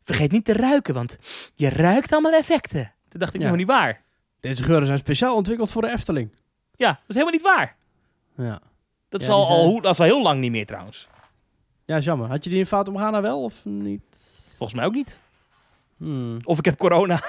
vergeet 0.06 0.32
niet 0.32 0.44
te 0.44 0.52
ruiken, 0.52 0.94
want 0.94 1.18
je 1.54 1.68
ruikt 1.70 2.12
allemaal 2.12 2.32
effecten. 2.32 2.92
Toen 3.08 3.20
dacht 3.20 3.34
ik, 3.34 3.40
Ja. 3.40 3.46
nou 3.46 3.58
niet 3.58 3.66
waar. 3.66 4.02
Deze 4.40 4.62
geuren 4.62 4.86
zijn 4.86 4.98
speciaal 4.98 5.34
ontwikkeld 5.36 5.70
voor 5.70 5.82
de 5.82 5.88
Efteling. 5.90 6.30
Ja, 6.74 6.88
dat 6.88 6.98
is 7.08 7.14
helemaal 7.14 7.32
niet 7.34 7.42
waar. 7.42 7.76
Ja. 8.36 8.60
Dat 9.08 9.20
is, 9.20 9.26
Ja, 9.26 9.32
al, 9.32 9.46
zijn- 9.46 9.58
al, 9.58 9.80
dat 9.80 9.92
is 9.92 10.00
al 10.00 10.06
heel 10.06 10.22
lang 10.22 10.40
niet 10.40 10.50
meer 10.50 10.66
trouwens. 10.66 11.08
Ja, 11.84 11.96
is 11.96 12.04
jammer. 12.04 12.28
Had 12.28 12.44
je 12.44 12.50
die 12.50 12.58
in 12.58 12.66
fout 12.66 12.88
omgaan 12.88 13.22
wel 13.22 13.42
of 13.42 13.64
niet? 13.64 14.02
Volgens 14.56 14.74
mij 14.78 14.84
ook 14.86 14.94
niet. 14.94 15.18
Hmm. 15.96 16.36
Of 16.44 16.58
ik 16.58 16.64
heb 16.64 16.76
corona. 16.78 17.20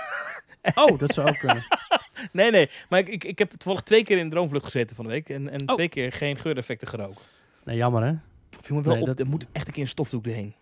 Oh, 0.75 0.99
dat 0.99 1.13
zou 1.13 1.27
ook 1.27 1.37
kunnen. 1.37 1.63
nee, 2.31 2.51
nee. 2.51 2.69
Maar 2.89 2.99
ik, 2.99 3.07
ik, 3.07 3.23
ik 3.23 3.39
heb 3.39 3.49
toevallig 3.49 3.81
twee 3.81 4.03
keer 4.03 4.17
in 4.17 4.29
droomvlucht 4.29 4.63
gezeten 4.65 4.95
van 4.95 5.05
de 5.05 5.11
week. 5.11 5.29
En, 5.29 5.49
en 5.49 5.61
Oh. 5.69 5.75
twee 5.75 5.87
keer 5.89 6.11
geen 6.11 6.37
geureffecten 6.37 6.87
geroken. 6.87 7.21
Nee, 7.63 7.75
jammer 7.77 8.03
hè? 8.03 8.13
Viel 8.59 8.75
me 8.75 8.81
wel 8.81 8.91
Nee, 8.93 9.01
op. 9.01 9.07
dat- 9.07 9.19
Er 9.19 9.27
moet 9.27 9.47
echt 9.51 9.67
een 9.67 9.73
keer 9.73 9.83
een 9.83 9.89
stofdoek 9.89 10.25
erheen. 10.27 10.53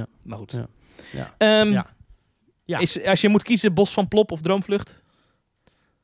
Hm. 0.00 0.04
Maar 0.22 0.38
goed. 0.38 0.52
Ja. 0.52 0.66
Ja. 1.12 1.34
Ehm, 1.38 1.68
Ja. 1.72 1.86
Ja. 2.64 2.78
Is, 2.78 3.04
als 3.04 3.20
je 3.20 3.28
moet 3.28 3.42
kiezen, 3.42 3.74
Bos 3.74 3.92
van 3.92 4.08
Plop 4.08 4.30
of 4.30 4.40
Droomvlucht? 4.40 5.02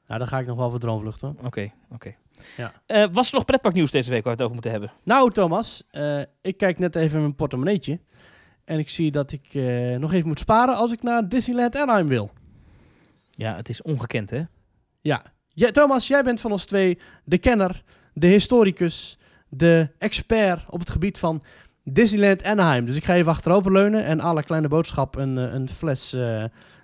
Ja, 0.07 0.19
dan 0.19 0.27
ga 0.29 0.39
ik 0.39 0.47
nog 0.47 0.57
wel 0.57 0.71
voor 0.71 0.79
droomvlucht 0.79 1.21
hoor. 1.21 1.35
Oké, 1.45 1.73
oké. 1.91 2.15
Ja. 2.57 2.73
Eh, 2.87 3.07
was 3.13 3.29
er 3.29 3.35
nog 3.35 3.45
pretparknieuws 3.45 3.91
deze 3.91 4.11
week 4.11 4.25
waar 4.25 4.37
we 4.37 4.43
het 4.43 4.51
over 4.51 4.53
moeten 4.55 4.71
hebben? 4.71 4.93
Nou, 5.03 5.31
Thomas, 5.31 5.83
eh, 5.91 6.21
ik 6.41 6.57
kijk 6.57 6.79
net 6.79 6.95
even 6.97 7.15
in 7.15 7.21
mijn 7.23 7.35
portemonneetje. 7.35 8.01
En 8.65 8.79
ik 8.79 8.89
zie 8.89 9.11
dat 9.11 9.33
ik 9.33 9.47
eh, 9.55 9.97
nog 9.97 10.13
even 10.13 10.29
moet 10.29 10.39
sparen 10.39 10.77
als 10.77 10.93
ik 10.93 11.03
naar 11.03 11.29
Disneyland 11.29 11.77
Anaheim 11.77 12.09
wil. 12.09 12.31
Ja, 13.31 13.57
het 13.57 13.69
is 13.69 13.83
ongekend, 13.83 14.31
hè? 14.31 14.43
Ja. 15.01 15.23
ja. 15.49 15.71
Thomas, 15.71 16.09
jij 16.09 16.23
bent 16.23 16.41
van 16.41 16.53
ons 16.53 16.65
twee 16.65 16.99
de 17.25 17.39
kenner, 17.39 17.83
de 18.15 18.27
historicus, 18.27 19.19
de 19.49 19.89
expert 19.99 20.65
op 20.71 20.81
het 20.81 20.91
gebied 20.91 21.19
van 21.19 21.43
Disneyland 21.85 22.45
Anaheim. 22.45 22.85
Dus 22.85 22.97
ik 22.97 23.05
ga 23.05 23.15
even 23.15 23.33
achteroverleunen 23.33 24.05
en 24.05 24.21
à 24.21 24.33
la 24.33 24.41
kleine 24.41 24.69
boodschap 24.69 25.17
een, 25.17 25.39
eh, 25.39 25.53
een 25.53 25.69
fles... 25.69 26.13
eh, 26.13 26.43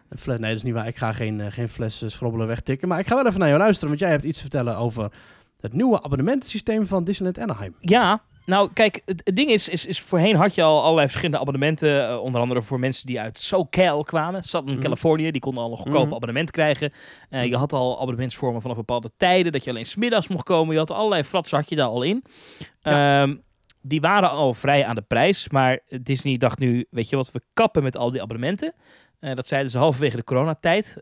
een 0.09 0.19
fles, 0.19 0.39
nee, 0.39 0.49
dat 0.49 0.59
is 0.59 0.63
niet 0.65 0.75
waar. 0.75 0.87
Ik 0.87 0.97
ga 0.97 1.13
geen, 1.13 1.41
eh, 1.41 1.47
geen 1.51 1.69
fles 1.69 2.03
schrobbelen 2.07 2.47
wegtikken. 2.47 2.89
Maar 2.89 2.99
ik 2.99 3.07
ga 3.07 3.15
wel 3.15 3.27
even 3.27 3.39
naar 3.39 3.49
jou 3.49 3.61
luisteren, 3.61 3.89
want 3.89 4.01
jij 4.01 4.11
hebt 4.11 4.25
iets 4.25 4.37
te 4.37 4.43
vertellen 4.43 4.77
over 4.77 5.11
het 5.61 5.73
nieuwe 5.73 6.03
abonnementensysteem 6.03 6.87
van 6.87 7.05
Disneyland 7.05 7.39
Anaheim. 7.39 7.75
Ja, 7.81 8.23
nou 8.45 8.71
kijk, 8.73 9.03
het, 9.05 9.31
ding 9.35 9.51
is, 9.51 9.69
is, 9.69 9.87
is, 9.87 10.01
voorheen 10.01 10.37
had 10.37 10.55
je 10.55 10.63
al 10.63 10.81
allerlei 10.83 11.07
verschillende 11.07 11.39
abonnementen. 11.41 12.23
onder 12.23 12.41
andere 12.41 12.63
voor 12.63 12.79
mensen 12.81 13.07
die 13.07 13.21
uit 13.21 13.39
SoCal 13.39 14.05
kwamen. 14.05 14.43
Southern 14.43 14.75
Mhm. 14.77 14.85
Californië, 14.85 15.31
die 15.31 15.41
konden 15.41 15.63
al 15.63 15.71
een 15.71 15.77
goedkoop 15.77 16.05
Mhm. 16.07 16.15
abonnement 16.15 16.51
krijgen. 16.51 16.93
Je 17.31 17.57
had 17.57 17.73
al 17.73 17.97
abonnementsvormen 18.01 18.61
vanaf 18.63 18.77
bepaalde 18.77 19.11
tijden, 19.17 19.53
dat 19.53 19.65
je 19.65 19.71
alleen 19.71 19.85
smiddags 19.87 20.29
mocht 20.29 20.45
komen. 20.45 20.73
Je 20.73 20.79
had 20.79 20.91
allerlei 20.91 21.23
fratsen, 21.25 21.59
had 21.59 21.69
je 21.69 21.77
daar 21.77 21.87
al 21.87 22.03
in. 22.03 22.25
Ehm, 22.83 23.35
die 23.87 24.01
waren 24.01 24.31
al 24.31 24.55
vrij 24.55 24.85
aan 24.85 24.95
de 24.95 25.03
prijs, 25.03 25.49
maar 25.49 25.81
Disney 26.03 26.37
dacht 26.37 26.59
nu, 26.59 26.87
weet 26.91 27.09
je 27.09 27.17
wat, 27.17 27.33
we 27.33 27.41
kappen 27.53 27.83
met 27.83 27.97
al 27.97 28.11
die 28.11 28.23
abonnementen. 28.23 28.73
Eh, 29.19 29.35
dat 29.35 29.49
zeiden 29.49 29.71
ze 29.71 29.79
halverwege 29.79 30.17
de 30.17 30.25
coronatijd. 30.25 30.97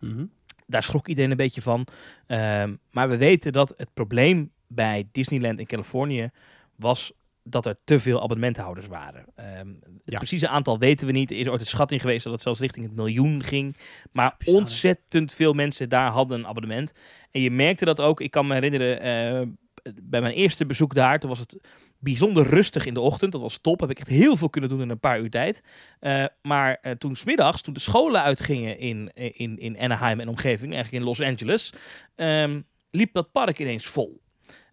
Mhm. 0.00 0.24
daar 0.66 0.82
schrok 0.82 1.08
iedereen 1.08 1.30
een 1.30 1.36
beetje 1.36 1.62
van. 1.62 1.86
Ehm, 2.26 2.74
maar 2.90 3.08
we 3.08 3.16
weten 3.16 3.52
dat 3.52 3.74
het 3.76 3.88
probleem 3.94 4.50
bij 4.66 5.08
Disneyland 5.12 5.58
in 5.58 5.66
Californië 5.66 6.30
was 6.76 7.12
dat 7.44 7.66
er 7.66 7.76
te 7.84 7.98
veel 8.00 8.22
abonnementhouders 8.22 8.86
waren. 8.86 9.24
Ehm, 9.34 9.66
het 9.68 10.00
Ja. 10.04 10.18
precieze 10.18 10.48
aantal 10.48 10.78
weten 10.78 11.06
we 11.06 11.12
niet. 11.12 11.30
Er 11.30 11.36
is 11.36 11.48
ooit 11.48 11.60
een 11.60 11.66
schatting 11.66 12.00
geweest 12.00 12.24
dat 12.24 12.32
het 12.32 12.42
zelfs 12.42 12.60
richting 12.60 12.86
het 12.86 12.94
miljoen 12.94 13.42
ging. 13.42 13.76
Maar 14.12 14.36
ontzettend 14.44 15.32
veel 15.34 15.52
mensen 15.52 15.88
daar 15.88 16.10
hadden 16.10 16.38
een 16.38 16.46
abonnement. 16.46 16.92
En 17.30 17.40
je 17.40 17.50
merkte 17.50 17.84
dat 17.84 18.00
ook. 18.00 18.20
Ik 18.20 18.30
kan 18.30 18.46
me 18.46 18.54
herinneren, 18.54 19.00
eh, 19.00 19.46
bij 20.02 20.20
mijn 20.20 20.34
eerste 20.34 20.66
bezoek 20.66 20.94
daar, 20.94 21.18
toen 21.18 21.30
was 21.30 21.38
het 21.38 21.60
bijzonder 21.98 22.46
rustig 22.46 22.86
in 22.86 22.94
de 22.94 23.00
ochtend. 23.00 23.32
Dat 23.32 23.40
was 23.40 23.58
top. 23.58 23.80
Heb 23.80 23.90
ik 23.90 23.98
echt 23.98 24.08
heel 24.08 24.36
veel 24.36 24.50
kunnen 24.50 24.70
doen 24.70 24.80
in 24.80 24.90
een 24.90 25.00
paar 25.00 25.20
uur 25.20 25.30
tijd. 25.30 25.62
Eh, 26.00 26.24
maar 26.42 26.74
eh, 26.80 26.92
toen 26.92 27.14
smiddags, 27.16 27.62
toen 27.62 27.74
de 27.74 27.80
scholen 27.80 28.22
uitgingen 28.22 28.78
in, 28.78 29.10
in, 29.14 29.58
in 29.58 29.78
Anaheim 29.78 30.20
en 30.20 30.28
omgeving, 30.28 30.72
eigenlijk 30.72 31.02
in 31.02 31.08
Los 31.08 31.20
Angeles, 31.20 31.72
ehm, 32.14 32.60
liep 32.90 33.12
dat 33.12 33.32
park 33.32 33.58
ineens 33.58 33.86
vol. 33.86 34.20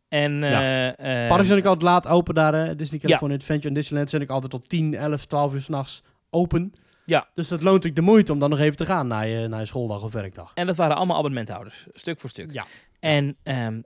En, 0.07 0.34
Ja. 0.39 0.93
Parken 1.28 1.45
zijn 1.45 1.60
ook 1.60 1.66
altijd 1.66 1.82
laat 1.84 2.07
open 2.07 2.36
daar. 2.36 2.53
hè. 2.53 2.76
Disney 2.76 2.99
California 2.99 3.38
Adventure 3.38 3.68
en 3.68 3.74
Disneyland 3.74 4.10
zijn 4.10 4.22
ook 4.22 4.30
altijd 4.30 4.51
tot 4.51 4.70
10, 4.70 4.93
11, 4.95 5.26
12 5.26 5.53
uur 5.53 5.62
s'nachts 5.62 6.03
open. 6.30 6.74
Ja. 7.05 7.28
Dus 7.34 7.47
dat 7.47 7.62
loont 7.62 7.86
ook 7.88 7.95
de 7.95 8.01
moeite 8.01 8.32
om 8.32 8.39
dan 8.39 8.49
nog 8.49 8.60
even 8.60 8.76
te 8.78 8.86
gaan 8.86 9.07
naar 9.07 9.28
je, 9.28 9.47
naar 9.47 9.60
je 9.60 9.66
schooldag 9.66 10.03
of 10.03 10.12
werkdag. 10.14 10.51
En 10.55 10.66
dat 10.68 10.76
waren 10.76 10.95
allemaal 10.95 11.18
abonnementhouders, 11.18 11.86
stuk 11.93 12.20
voor 12.20 12.30
stuk. 12.30 12.51
Ja. 12.53 12.66
En, 12.99 13.37
ehm, 13.43 13.81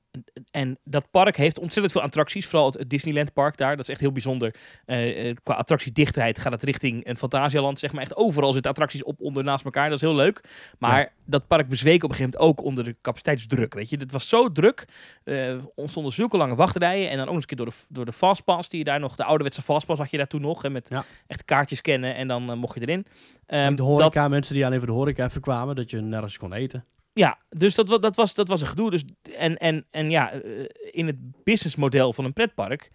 en 0.51 0.77
dat 0.83 1.11
park 1.11 1.37
heeft 1.37 1.59
ontzettend 1.59 1.91
veel 1.93 2.01
attracties. 2.01 2.47
Vooral 2.47 2.71
het 2.71 2.89
Disneyland 2.89 3.33
Park 3.33 3.57
daar. 3.57 3.75
Dat 3.75 3.85
is 3.85 3.91
echt 3.91 3.99
heel 3.99 4.11
bijzonder. 4.11 4.55
Eh, 4.85 5.29
eh, 5.29 5.35
qua 5.43 5.53
attractiedichtheid 5.53 6.39
gaat 6.39 6.51
het 6.51 6.63
richting 6.63 7.07
een 7.07 7.17
Fantasialand. 7.17 7.79
Zeg 7.79 7.91
maar 7.93 8.01
echt 8.01 8.15
overal 8.15 8.51
zitten 8.53 8.71
attracties 8.71 9.03
op 9.03 9.21
onder 9.21 9.43
naast 9.43 9.65
elkaar. 9.65 9.85
Dat 9.89 9.95
is 9.95 10.01
heel 10.07 10.15
leuk. 10.15 10.41
Maar 10.79 10.99
Ja. 10.99 11.09
dat 11.25 11.47
park 11.47 11.67
bezweek 11.69 12.03
op 12.03 12.09
een 12.09 12.15
gegeven 12.15 12.39
moment 12.39 12.59
ook 12.59 12.65
onder 12.65 12.83
de 12.83 12.95
capaciteitsdruk. 13.01 13.73
Weet 13.73 13.89
je, 13.89 13.97
het 13.97 14.11
was 14.11 14.29
zo 14.29 14.51
druk. 14.51 14.85
Er 15.23 15.59
ontstonden 15.75 16.11
zulke 16.13 16.37
lange 16.37 16.55
wachtrijen. 16.55 17.09
En 17.09 17.17
dan 17.17 17.27
ook 17.27 17.33
eens 17.33 17.41
een 17.41 17.47
keer 17.47 17.57
door 17.65 17.65
de, 17.75 17.75
door 17.89 18.05
de 18.05 18.13
Fastpass 18.13 18.69
die 18.69 18.79
je 18.79 18.85
daar 18.85 18.99
nog... 18.99 19.15
De 19.15 19.23
ouderwetse 19.23 19.61
Fastpass 19.61 19.99
had 19.99 20.11
je 20.11 20.17
daar 20.17 20.27
toen 20.27 20.41
nog. 20.41 20.61
Hè, 20.61 20.69
met 20.69 20.89
Ja. 20.89 21.03
echt 21.27 21.45
kaartjes 21.45 21.81
kennen 21.81 22.15
en 22.15 22.27
dan 22.27 22.49
eh, 22.51 22.55
mocht 22.55 22.73
je 22.75 22.81
erin. 22.81 23.05
En 23.45 23.69
de 23.69 23.75
dat- 23.75 23.85
horeca, 23.91 24.27
mensen 24.27 24.55
die 24.55 24.65
alleen 24.65 24.77
voor 24.79 24.87
de 24.87 24.93
horeca 24.93 25.25
even 25.25 25.41
kwamen, 25.41 25.75
dat 25.75 25.89
je 25.89 26.01
nergens 26.01 26.37
kon 26.37 26.53
eten. 26.53 26.85
Ja, 27.13 27.37
dus 27.49 27.75
dat, 27.75 28.01
dat, 28.01 28.15
was, 28.15 28.33
dat 28.33 28.47
was 28.47 28.61
een 28.61 28.67
gedoe. 28.67 28.89
Dus, 28.89 29.03
en, 29.37 29.57
en, 29.57 29.85
en 29.91 30.09
ja, 30.09 30.31
eh, 30.31 30.65
in 30.91 31.07
het 31.07 31.43
businessmodel 31.43 32.13
van 32.13 32.25
een 32.25 32.33
pretpark, 32.33 32.91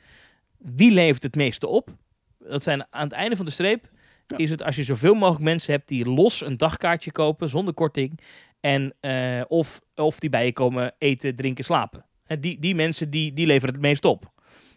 wie 0.59 0.91
levert 0.91 1.23
het 1.23 1.35
meeste 1.35 1.67
op? 1.67 1.89
Dat 2.39 2.63
zijn 2.63 2.87
aan 2.91 3.05
het 3.05 3.13
einde 3.13 3.37
van 3.37 3.45
de 3.45 3.51
streep, 3.51 3.89
Ja. 4.27 4.37
is 4.37 4.51
het 4.51 4.63
als 4.63 4.77
je 4.77 4.85
zoveel 4.85 5.15
mogelijk 5.15 5.45
mensen 5.45 5.73
hebt 5.73 5.89
die 5.89 6.05
los 6.09 6.41
een 6.45 6.57
dagkaartje 6.57 7.13
kopen 7.13 7.49
zonder 7.49 7.75
korting. 7.75 8.21
En, 8.61 8.95
eh, 9.01 9.41
of, 9.49 9.81
of 9.95 10.19
die 10.19 10.31
bij 10.31 10.45
je 10.45 10.53
komen 10.53 10.95
eten, 10.99 11.37
drinken, 11.37 11.65
slapen. 11.65 12.05
Die, 12.41 12.59
die 12.59 12.75
mensen 12.75 13.11
die, 13.11 13.33
die 13.33 13.47
leveren 13.47 13.75
het 13.75 13.83
meest 13.83 14.05
op. 14.05 14.33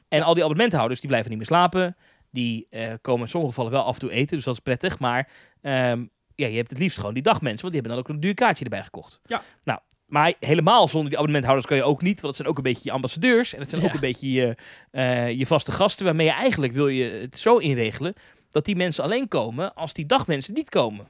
En 0.07 0.21
al 0.21 0.33
die 0.33 0.43
abonnementhouders 0.43 0.99
die 0.99 1.09
blijven 1.09 1.29
niet 1.29 1.39
meer 1.39 1.47
slapen. 1.47 1.95
Die 2.31 2.67
eh, 2.69 2.93
komen 3.01 3.21
in 3.21 3.27
sommige 3.27 3.53
gevallen 3.53 3.71
wel 3.71 3.83
af 3.83 3.93
en 3.93 3.99
toe 3.99 4.11
eten, 4.11 4.35
dus 4.35 4.45
dat 4.45 4.53
is 4.53 4.59
prettig. 4.59 4.99
Maar 4.99 5.29
ehm, 5.61 6.05
ja, 6.35 6.47
je 6.47 6.55
hebt 6.55 6.69
het 6.69 6.79
liefst 6.79 6.97
gewoon 6.97 7.13
die 7.13 7.23
dagmensen, 7.23 7.61
want 7.61 7.73
die 7.73 7.81
hebben 7.81 7.91
dan 7.91 7.99
ook 7.99 8.15
een 8.15 8.21
duur 8.21 8.33
kaartje 8.33 8.63
erbij 8.63 8.83
gekocht. 8.83 9.19
Ja. 9.25 9.43
Nou, 9.63 9.79
maar 10.05 10.33
helemaal 10.39 10.87
zonder 10.87 11.09
die 11.09 11.17
abonnementhouders 11.17 11.67
kan 11.67 11.77
je 11.77 11.83
ook 11.83 12.01
niet, 12.01 12.21
want 12.21 12.21
dat 12.21 12.35
zijn 12.35 12.47
ook 12.47 12.57
een 12.57 12.63
beetje 12.63 12.81
je 12.83 12.91
ambassadeurs 12.91 13.53
en 13.53 13.59
dat 13.59 13.69
zijn 13.69 13.83
ook 13.83 13.93
een 13.93 13.99
beetje 13.99 14.31
je, 14.31 14.55
eh, 14.91 15.31
je 15.31 15.45
vaste 15.45 15.71
gasten, 15.71 16.05
waarmee 16.05 16.25
je 16.25 16.33
eigenlijk 16.33 16.73
wil 16.73 16.87
je 16.87 17.03
het 17.03 17.37
zo 17.37 17.57
inregelen 17.57 18.13
dat 18.49 18.65
die 18.65 18.75
mensen 18.75 19.03
alleen 19.03 19.27
komen 19.27 19.73
als 19.75 19.93
die 19.93 20.05
dagmensen 20.05 20.53
niet 20.53 20.69
komen. 20.69 21.07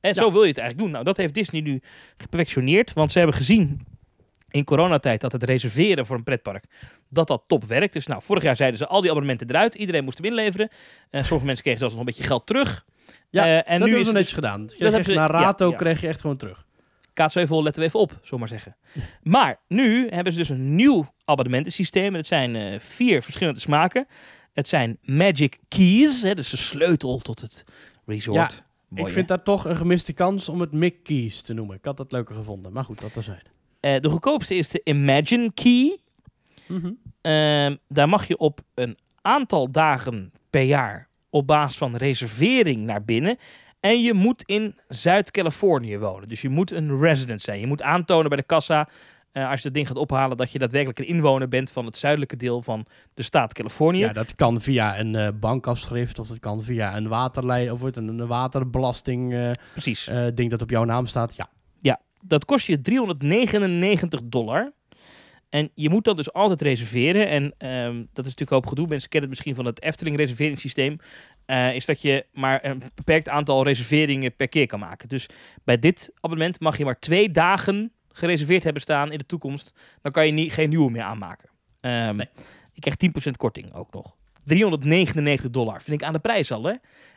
En 0.00 0.14
zo 0.14 0.32
wil 0.32 0.42
je 0.42 0.48
het 0.48 0.58
eigenlijk 0.58 0.78
doen. 0.78 0.90
Nou, 0.90 1.04
dat 1.04 1.16
heeft 1.16 1.34
Disney 1.34 1.60
nu 1.60 1.80
geperfectioneerd, 2.16 2.92
want 2.92 3.12
ze 3.12 3.18
hebben 3.18 3.36
gezien 3.36 3.86
in 4.50 4.64
coronatijd 4.64 5.20
dat 5.20 5.32
het 5.32 5.42
reserveren 5.42 6.06
voor 6.06 6.16
een 6.16 6.22
pretpark, 6.22 6.64
dat 7.08 7.26
dat 7.26 7.42
top 7.46 7.64
werkt. 7.64 7.92
Dus 7.92 8.06
nou, 8.06 8.22
vorig 8.22 8.42
jaar 8.42 8.56
zeiden 8.56 8.78
ze 8.78 8.86
al 8.86 9.00
die 9.00 9.10
abonnementen 9.10 9.48
eruit, 9.48 9.74
iedereen 9.74 10.04
moest 10.04 10.18
hem 10.18 10.26
inleveren. 10.26 10.68
Eh 11.10 11.22
sommige 11.22 11.46
mensen 11.46 11.62
kregen 11.62 11.78
zelfs 11.80 11.94
nog 11.94 12.04
een 12.04 12.12
beetje 12.12 12.28
geld 12.28 12.46
terug. 12.46 12.84
Ja, 13.30 13.44
Eh, 13.44 13.72
en 13.72 13.80
dat 13.80 13.88
nu 13.88 13.98
is 13.98 14.06
het 14.06 14.14
netjes 14.14 14.34
gedaan. 14.34 14.60
Je 14.62 14.66
kreeg 14.66 14.78
hebben 14.80 15.04
ze- 15.04 15.12
naar 15.14 15.32
ja, 15.32 15.40
Rato 15.40 15.70
ja. 15.70 15.76
kreeg 15.76 16.00
je 16.00 16.08
echt 16.08 16.20
gewoon 16.20 16.36
terug. 16.36 16.64
Kaatsheuvel, 17.12 17.62
letten 17.62 17.82
we 17.82 17.88
even 17.88 18.00
op, 18.00 18.10
zullen 18.10 18.28
we 18.30 18.36
maar 18.38 18.48
zeggen. 18.48 18.76
Maar 19.22 19.56
nu 19.68 20.08
hebben 20.08 20.32
ze 20.32 20.38
dus 20.38 20.48
een 20.48 20.74
nieuw 20.74 21.12
abonnementensysteem. 21.24 22.06
En 22.12 22.14
het 22.14 22.26
zijn 22.26 22.56
eh, 22.56 22.78
vier 22.78 23.22
verschillende 23.22 23.60
smaken. 23.60 24.06
Het 24.52 24.68
zijn 24.68 24.98
Magic 25.02 25.58
Keys, 25.68 26.22
hè, 26.22 26.34
dus 26.34 26.50
de 26.50 26.56
sleutel 26.56 27.18
tot 27.18 27.40
het 27.40 27.64
resort. 28.06 28.64
Mooi, 28.88 29.02
ik 29.02 29.06
hè? 29.06 29.12
vind 29.12 29.28
dat 29.28 29.44
toch 29.44 29.64
een 29.64 29.76
gemiste 29.76 30.12
kans 30.12 30.48
om 30.48 30.60
het 30.60 30.72
Mickey's 30.72 31.42
te 31.42 31.52
noemen. 31.54 31.76
Ik 31.76 31.84
had 31.84 31.96
dat 31.96 32.12
leuker 32.12 32.34
gevonden. 32.34 32.72
Maar 32.72 32.84
goed, 32.84 33.00
dat 33.00 33.12
terzijde. 33.12 33.50
Eh, 33.80 34.00
de 34.00 34.08
goedkoopste 34.08 34.54
is 34.54 34.68
de 34.68 34.80
Imagine 34.84 35.52
Key. 35.54 35.98
Mhm. 36.66 36.92
Ehm, 37.20 37.76
daar 37.88 38.08
mag 38.08 38.28
je 38.28 38.36
op 38.38 38.60
een 38.74 38.98
aantal 39.22 39.70
dagen 39.70 40.32
per 40.50 40.62
jaar 40.62 41.08
op 41.36 41.46
basis 41.46 41.78
van 41.78 41.96
reservering 41.96 42.84
naar 42.84 43.04
binnen. 43.04 43.38
En 43.80 44.00
je 44.02 44.14
moet 44.14 44.42
in 44.42 44.74
Zuid-Californië 44.88 45.98
wonen. 45.98 46.28
Dus 46.28 46.42
je 46.42 46.48
moet 46.48 46.70
een 46.70 46.98
resident 46.98 47.40
zijn. 47.40 47.60
Je 47.60 47.66
moet 47.66 47.82
aantonen 47.82 48.28
bij 48.28 48.38
de 48.38 48.42
kassa, 48.42 48.88
eh, 49.32 49.48
als 49.48 49.56
je 49.58 49.64
dat 49.64 49.74
ding 49.74 49.86
gaat 49.86 49.96
ophalen, 49.96 50.36
dat 50.36 50.52
je 50.52 50.58
daadwerkelijk 50.58 50.98
een 50.98 51.06
inwoner 51.06 51.48
bent 51.48 51.70
van 51.70 51.84
het 51.84 51.96
zuidelijke 51.96 52.36
deel 52.36 52.62
van 52.62 52.86
de 53.14 53.22
staat 53.22 53.52
Californië. 53.52 53.98
Ja, 53.98 54.12
dat 54.12 54.34
kan 54.34 54.60
via 54.60 54.98
een 54.98 55.14
eh, 55.14 55.28
bankafschrift 55.40 56.18
of 56.18 56.28
dat 56.28 56.38
kan 56.38 56.62
via 56.62 56.96
een 56.96 57.08
waterlei 57.08 57.70
of 57.70 57.82
het 57.82 57.96
een, 57.96 58.08
een 58.08 58.26
waterbelasting 58.26 59.34
eh, 59.34 59.50
Precies. 59.72 60.10
ding 60.34 60.50
dat 60.50 60.62
op 60.62 60.70
jouw 60.70 60.84
naam 60.84 61.06
staat. 61.06 61.34
Ja, 61.36 61.48
Dat 62.26 62.44
kost 62.44 62.66
je 62.66 62.80
399 62.80 64.20
dollar. 64.24 64.72
En 65.56 65.70
je 65.74 65.90
moet 65.90 66.04
dat 66.04 66.16
dus 66.16 66.32
altijd 66.32 66.62
reserveren. 66.62 67.28
En 67.28 67.54
ehm, 67.58 67.96
dat 68.12 68.24
is 68.26 68.34
natuurlijk 68.34 68.52
ook 68.52 68.66
gedoe. 68.66 68.86
Mensen 68.88 69.08
kennen 69.08 69.28
het 69.28 69.38
misschien 69.38 69.54
van 69.54 69.64
het 69.64 69.82
Efteling 69.82 70.16
reserveringssysteem. 70.16 70.98
Eh, 71.44 71.74
is 71.74 71.86
dat 71.86 72.02
je 72.02 72.26
maar 72.32 72.64
een 72.64 72.82
beperkt 72.94 73.28
aantal 73.28 73.64
reserveringen 73.64 74.36
per 74.36 74.48
keer 74.48 74.66
kan 74.66 74.78
maken. 74.78 75.08
Dus 75.08 75.28
bij 75.64 75.78
dit 75.78 76.12
abonnement 76.20 76.60
mag 76.60 76.78
je 76.78 76.84
maar 76.84 76.98
twee 76.98 77.30
dagen 77.30 77.92
gereserveerd 78.12 78.64
hebben 78.64 78.82
staan 78.82 79.12
in 79.12 79.18
de 79.18 79.26
toekomst. 79.26 79.74
Dan 80.02 80.12
kan 80.12 80.26
je 80.26 80.32
niet, 80.32 80.52
geen 80.52 80.68
nieuwe 80.68 80.90
meer 80.90 81.02
aanmaken. 81.02 81.48
Ehm, 81.80 82.16
Nee. 82.16 82.28
Je 82.72 82.80
krijgt 82.80 82.98
10% 82.98 83.36
korting 83.36 83.72
ook 83.74 83.92
nog. 83.92 84.16
399 84.44 85.50
dollar. 85.50 85.82
Vind 85.82 86.00
ik 86.00 86.06
aan 86.06 86.12
de 86.12 86.18
prijs 86.18 86.52
al, 86.52 86.64
hè? 86.64 86.74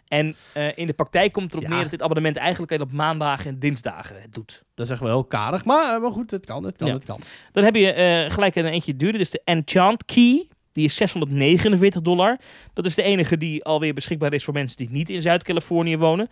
En 0.09 0.35
eh, 0.53 0.77
in 0.77 0.87
de 0.87 0.93
praktijk 0.93 1.31
komt 1.31 1.51
erop 1.51 1.63
Ja. 1.63 1.69
neer 1.69 1.81
dat 1.81 1.89
dit 1.89 2.01
abonnement 2.01 2.37
eigenlijk 2.37 2.71
alleen 2.71 2.83
op 2.83 2.91
maandagen 2.91 3.45
en 3.49 3.59
dinsdagen 3.59 4.21
het 4.21 4.33
doet. 4.33 4.63
dat 4.75 4.85
is 4.85 4.91
echt 4.91 5.01
wel 5.01 5.09
heel 5.09 5.23
karig. 5.23 5.65
Maar, 5.65 5.95
eh, 5.95 6.01
maar 6.01 6.11
goed, 6.11 6.31
het 6.31 6.45
kan, 6.45 6.63
het 6.63 6.77
kan, 6.77 6.87
Ja. 6.87 6.93
het 6.93 7.05
kan. 7.05 7.19
Dan 7.51 7.63
heb 7.63 7.75
je 7.75 7.91
eh, 7.93 8.31
gelijk 8.31 8.55
een 8.55 8.65
eentje 8.65 8.95
duurder. 8.95 9.19
Dus 9.19 9.29
de 9.29 9.41
Enchant 9.43 10.05
Key. 10.05 10.47
Die 10.71 10.85
is 10.85 10.95
649 10.95 12.01
dollar. 12.01 12.39
Dat 12.73 12.85
is 12.85 12.95
de 12.95 13.01
enige 13.01 13.37
die 13.37 13.63
alweer 13.63 13.93
beschikbaar 13.93 14.33
is 14.33 14.43
voor 14.43 14.53
mensen 14.53 14.77
die 14.77 14.89
niet 14.89 15.09
in 15.09 15.21
Zuid-Californië 15.21 15.97
wonen. 15.97 16.27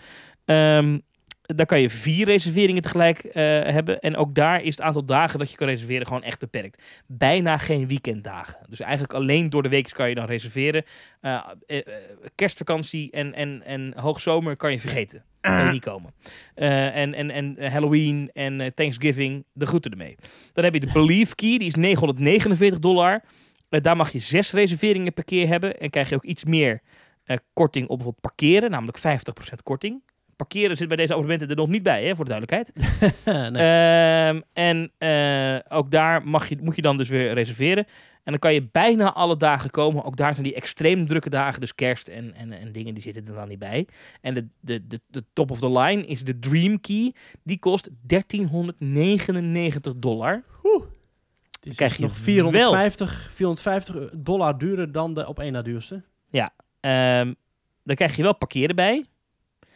Ehm, 0.45 0.99
daar 1.55 1.65
kan 1.65 1.81
je 1.81 1.89
vier 1.89 2.25
reserveringen 2.25 2.81
tegelijk 2.81 3.23
eh, 3.23 3.43
hebben. 3.43 3.99
En 3.99 4.15
ook 4.15 4.35
daar 4.35 4.61
is 4.61 4.75
het 4.75 4.81
aantal 4.81 5.05
dagen 5.05 5.39
dat 5.39 5.51
je 5.51 5.57
kan 5.57 5.67
reserveren 5.67 6.07
gewoon 6.07 6.23
echt 6.23 6.39
beperkt. 6.39 6.83
Bijna 7.05 7.57
geen 7.57 7.87
weekenddagen. 7.87 8.57
Dus 8.69 8.79
eigenlijk 8.79 9.13
alleen 9.13 9.49
door 9.49 9.63
de 9.63 9.69
week 9.69 9.89
kan 9.93 10.09
je 10.09 10.15
dan 10.15 10.25
reserveren. 10.25 10.83
Eh, 11.21 11.43
eh, 11.65 11.81
kerstvakantie 12.35 13.11
en, 13.11 13.33
en, 13.33 13.63
en 13.65 13.93
hoogzomer 13.99 14.55
kan 14.55 14.71
je 14.71 14.79
vergeten. 14.79 15.23
Kan 15.41 15.65
je 15.65 15.71
niet 15.71 15.83
komen. 15.83 16.13
En, 16.55 17.13
en, 17.13 17.31
en 17.31 17.71
Halloween 17.71 18.29
en 18.33 18.73
Thanksgiving, 18.73 19.45
de 19.53 19.65
groeten 19.65 19.91
ermee. 19.91 20.15
Dan 20.53 20.63
heb 20.63 20.73
je 20.73 20.79
de 20.79 20.91
Believe 20.93 21.35
Key, 21.35 21.57
die 21.57 21.67
is 21.67 21.75
949 21.75 22.79
dollar. 22.79 23.23
Daar 23.69 23.95
mag 23.95 24.11
je 24.11 24.19
zes 24.19 24.51
reserveringen 24.51 25.13
per 25.13 25.23
keer 25.23 25.47
hebben. 25.47 25.79
En 25.79 25.89
krijg 25.89 26.09
je 26.09 26.15
ook 26.15 26.23
iets 26.23 26.43
meer 26.43 26.81
korting 27.53 27.87
op 27.87 27.95
bijvoorbeeld 27.97 28.21
parkeren, 28.21 28.71
namelijk 28.71 28.99
50% 28.99 29.01
korting. 29.63 30.01
Parkeren 30.37 30.77
zit 30.77 30.87
bij 30.87 30.97
deze 30.97 31.11
abonnementen 31.13 31.49
er 31.49 31.55
nog 31.55 31.67
niet 31.67 31.83
bij, 31.83 32.05
hè, 32.05 32.15
voor 32.15 32.25
de 32.25 32.31
duidelijkheid. 32.31 32.73
nee. 33.53 33.63
Ehm, 33.63 34.41
en 34.53 34.91
eh, 34.97 35.77
ook 35.77 35.91
daar 35.91 36.27
mag 36.27 36.49
je, 36.49 36.57
moet 36.61 36.75
je 36.75 36.81
dan 36.81 36.97
dus 36.97 37.09
weer 37.09 37.33
reserveren. 37.33 37.85
En 38.23 38.33
dan 38.33 38.39
kan 38.39 38.53
je 38.53 38.67
bijna 38.71 39.13
alle 39.13 39.37
dagen 39.37 39.69
komen. 39.69 40.03
Ook 40.03 40.17
daar 40.17 40.33
zijn 40.33 40.47
die 40.47 40.55
extreem 40.55 41.07
drukke 41.07 41.29
dagen. 41.29 41.59
Dus 41.59 41.75
kerst 41.75 42.07
en, 42.07 42.33
en, 42.35 42.51
en 42.51 42.71
dingen, 42.71 42.93
die 42.93 43.03
zitten 43.03 43.27
er 43.27 43.33
dan 43.33 43.47
niet 43.47 43.59
bij. 43.59 43.87
En 44.21 44.33
de, 44.33 44.47
de, 44.59 44.87
de, 44.87 44.99
de 45.07 45.23
top 45.33 45.51
of 45.51 45.59
the 45.59 45.71
line 45.71 46.05
is 46.05 46.23
de 46.23 46.39
Dream 46.39 46.79
Key. 46.79 47.13
Die 47.43 47.59
kost 47.59 47.89
1399 48.07 49.95
dollar. 49.95 50.43
Is 51.61 51.75
krijg 51.75 51.95
je 51.95 52.01
nog 52.01 52.17
450, 52.17 53.29
450 53.31 54.09
dollar 54.13 54.57
duurder 54.57 54.91
dan 54.91 55.13
de 55.13 55.27
op 55.27 55.39
één 55.39 55.51
na 55.51 55.61
duurste. 55.61 56.03
Ehm, 56.79 57.33
dan 57.83 57.95
krijg 57.95 58.15
je 58.15 58.23
wel 58.23 58.35
parkeren 58.35 58.75
bij. 58.75 59.05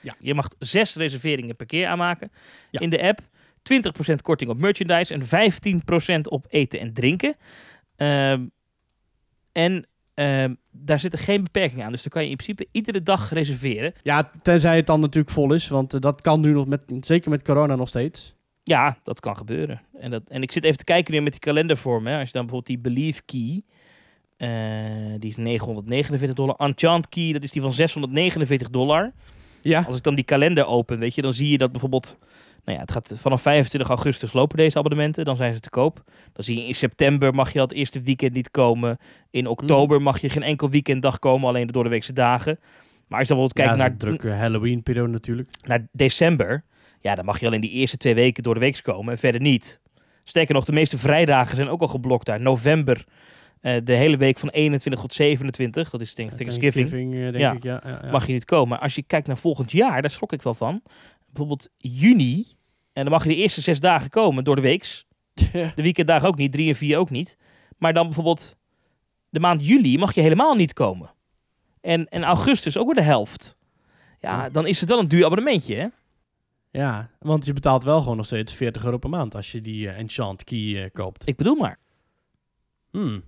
Ja. 0.02 0.16
Je 0.20 0.34
mag 0.34 0.48
zes 0.60 0.96
reserveringen 0.96 1.56
per 1.56 1.66
keer 1.66 1.88
aanmaken 1.88 2.32
Ja. 2.72 2.80
in 2.80 2.90
de 2.90 3.02
app. 3.02 3.20
20% 3.64 4.22
korting 4.22 4.50
op 4.50 4.60
merchandise 4.60 5.14
en 5.14 5.26
15% 5.26 6.28
op 6.30 6.46
eten 6.50 6.80
en 6.80 6.94
drinken. 6.94 7.36
Ehm, 7.96 8.46
en 9.52 9.86
ehm, 10.14 10.54
daar 10.72 11.00
zitten 11.00 11.20
geen 11.20 11.44
beperkingen 11.44 11.86
aan. 11.86 11.92
Dus 11.92 12.02
dan 12.02 12.12
kan 12.12 12.24
je 12.24 12.30
in 12.30 12.36
principe 12.36 12.68
iedere 12.72 13.04
dag 13.04 13.30
reserveren. 13.30 13.94
Ja, 14.04 14.32
tenzij 14.42 14.76
het 14.76 14.86
dan 14.86 15.00
natuurlijk 15.00 15.34
vol 15.34 15.54
is. 15.54 15.68
Want 15.68 15.94
eh, 15.94 16.00
dat 16.00 16.22
kan 16.22 16.42
nu 16.42 16.52
nog, 16.52 16.68
met, 16.68 16.82
zeker 17.00 17.30
met 17.30 17.44
corona 17.44 17.76
nog 17.76 17.88
steeds. 17.88 18.34
Ja, 18.64 18.98
dat 19.04 19.20
kan 19.20 19.38
gebeuren. 19.38 19.82
En, 20.00 20.12
dat, 20.12 20.24
en 20.28 20.42
ik 20.42 20.52
zit 20.52 20.64
even 20.64 20.78
te 20.78 20.84
kijken 20.84 21.14
nu 21.14 21.22
met 21.22 21.32
die 21.32 21.42
kalender 21.42 21.78
voor 21.78 22.02
me. 22.02 22.18
Als 22.18 22.28
je 22.28 22.34
dan 22.38 22.46
bijvoorbeeld 22.46 22.66
die 22.66 22.94
Believe 22.94 23.22
Key, 23.26 23.62
eh, 24.38 25.20
die 25.20 25.30
is 25.30 25.38
949 25.38 26.36
dollar. 26.36 26.56
Enchant 26.56 27.10
Key, 27.10 27.34
dat 27.34 27.44
is 27.44 27.52
die 27.52 27.62
van 27.62 27.72
649 27.74 28.70
dollar. 28.70 29.12
Ja. 29.62 29.84
Als 29.88 29.98
ik 29.98 30.04
dan 30.04 30.16
die 30.16 30.24
kalender 30.24 30.66
open, 30.66 31.00
weet 31.00 31.16
je, 31.16 31.22
dan 31.22 31.34
zie 31.34 31.52
je 31.52 31.58
dat 31.58 31.72
bijvoorbeeld... 31.72 32.18
Nou 32.66 32.78
ja, 32.78 32.84
het 32.84 32.92
gaat 32.92 33.14
vanaf 33.16 33.42
25 33.42 33.90
augustus 33.90 34.34
lopen 34.34 34.58
deze 34.58 34.78
abonnementen. 34.78 35.26
Dan 35.26 35.36
zijn 35.36 35.54
ze 35.54 35.60
te 35.60 35.70
koop. 35.70 36.04
Dan 36.34 36.44
zie 36.44 36.56
je 36.56 36.68
in 36.68 36.76
september 36.76 37.34
mag 37.34 37.54
je 37.54 37.60
al 37.60 37.66
het 37.66 37.74
eerste 37.74 38.02
weekend 38.02 38.34
niet 38.34 38.52
komen. 38.52 38.98
In 39.30 39.48
oktober 39.48 40.02
mag 40.02 40.20
je 40.20 40.30
geen 40.30 40.44
enkel 40.44 40.70
weekenddag 40.70 41.20
komen, 41.20 41.48
alleen 41.48 41.68
de 41.68 41.74
doordeweekse 41.74 42.14
dagen. 42.14 42.60
Maar 43.08 43.20
als 43.20 43.28
je 43.28 43.34
dan 43.34 43.44
bijvoorbeeld 43.44 43.54
kijkt 43.54 43.72
ja, 43.72 43.76
naar, 43.76 43.90
naar 43.90 43.98
drukke 43.98 44.30
Halloween-periode 44.30 45.12
natuurlijk. 45.12 45.50
naar 45.62 45.88
december, 45.92 46.64
ja, 47.00 47.16
dan 47.16 47.26
mag 47.26 47.40
je 47.40 47.46
alleen 47.46 47.62
die 47.62 47.72
eerste 47.72 47.98
twee 47.98 48.16
weken 48.16 48.44
door 48.44 48.54
de 48.54 48.60
week 48.60 48.80
komen 48.84 49.14
en 49.14 49.20
verder 49.20 49.42
niet. 49.42 49.82
Sterker 50.24 50.54
nog, 50.54 50.66
de 50.66 50.72
meeste 50.72 50.98
vrijdagen 50.98 51.56
zijn 51.56 51.70
ook 51.70 51.82
al 51.82 51.88
geblokt 51.88 52.26
daar. 52.26 52.42
November, 52.42 53.06
eh, 53.62 53.78
de 53.84 53.94
hele 53.94 54.18
week 54.18 54.38
van 54.38 54.50
21 54.50 55.02
tot 55.02 55.14
27, 55.14 55.90
dat 55.90 56.02
is 56.02 56.16
denk 56.16 56.32
ik 56.32 56.38
Thanksgiving, 56.38 57.14
eh, 57.14 57.20
denk 57.20 57.36
Ja. 57.38 57.52
ik, 57.52 57.64
ja. 57.64 57.82
ja, 57.86 58.00
ja. 58.04 58.12
mag 58.12 58.28
je 58.28 58.34
niet 58.34 58.46
komen. 58.46 58.68
Maar 58.70 58.80
als 58.80 58.96
je 58.96 59.04
kijkt 59.04 59.28
naar 59.28 59.38
volgend 59.38 59.72
jaar, 59.72 60.02
daar 60.02 60.12
schrok 60.12 60.34
ik 60.34 60.42
wel 60.42 60.54
van. 60.54 60.82
Bijvoorbeeld 61.28 61.70
juni, 61.78 62.46
en 62.94 63.04
dan 63.04 63.12
mag 63.12 63.24
je 63.24 63.30
de 63.30 63.36
eerste 63.36 63.62
zes 63.62 63.80
dagen 63.80 64.10
komen 64.10 64.44
door 64.44 64.56
de 64.56 64.62
weeks. 64.62 65.06
De 65.52 65.72
weekenddagen 65.76 66.28
ook 66.28 66.38
niet, 66.38 66.52
drie 66.52 66.70
en 66.70 66.76
vier 66.76 66.98
ook 66.98 67.10
niet. 67.10 67.38
Maar 67.78 67.94
dan 67.94 68.06
bijvoorbeeld 68.06 68.58
de 69.30 69.40
maand 69.40 69.68
juli 69.68 69.98
mag 69.98 70.14
je 70.14 70.22
helemaal 70.22 70.56
niet 70.56 70.74
komen. 70.74 71.14
En, 71.82 72.08
en 72.10 72.24
augustus 72.24 72.78
ook 72.78 72.86
weer 72.86 72.96
de 72.96 73.02
helft. 73.02 73.58
Ja, 74.20 74.50
dan 74.50 74.68
is 74.68 74.80
het 74.80 74.90
wel 74.90 75.00
een 75.00 75.08
duur 75.08 75.26
abonnementje, 75.26 75.76
hè? 75.76 75.88
Ja, 76.72 77.10
want 77.20 77.46
je 77.46 77.54
betaalt 77.54 77.84
wel 77.84 78.02
gewoon 78.02 78.18
nog 78.18 78.26
steeds 78.26 78.54
40 78.54 78.84
euro 78.84 78.98
per 78.98 79.10
maand 79.10 79.36
als 79.36 79.52
je 79.52 79.62
die 79.62 79.90
eh, 79.90 80.00
Enchant 80.00 80.44
Key 80.44 80.90
koopt. 80.94 81.28
Ik 81.28 81.36
bedoel 81.36 81.56
maar. 81.56 81.80
Hmm. 82.92 83.24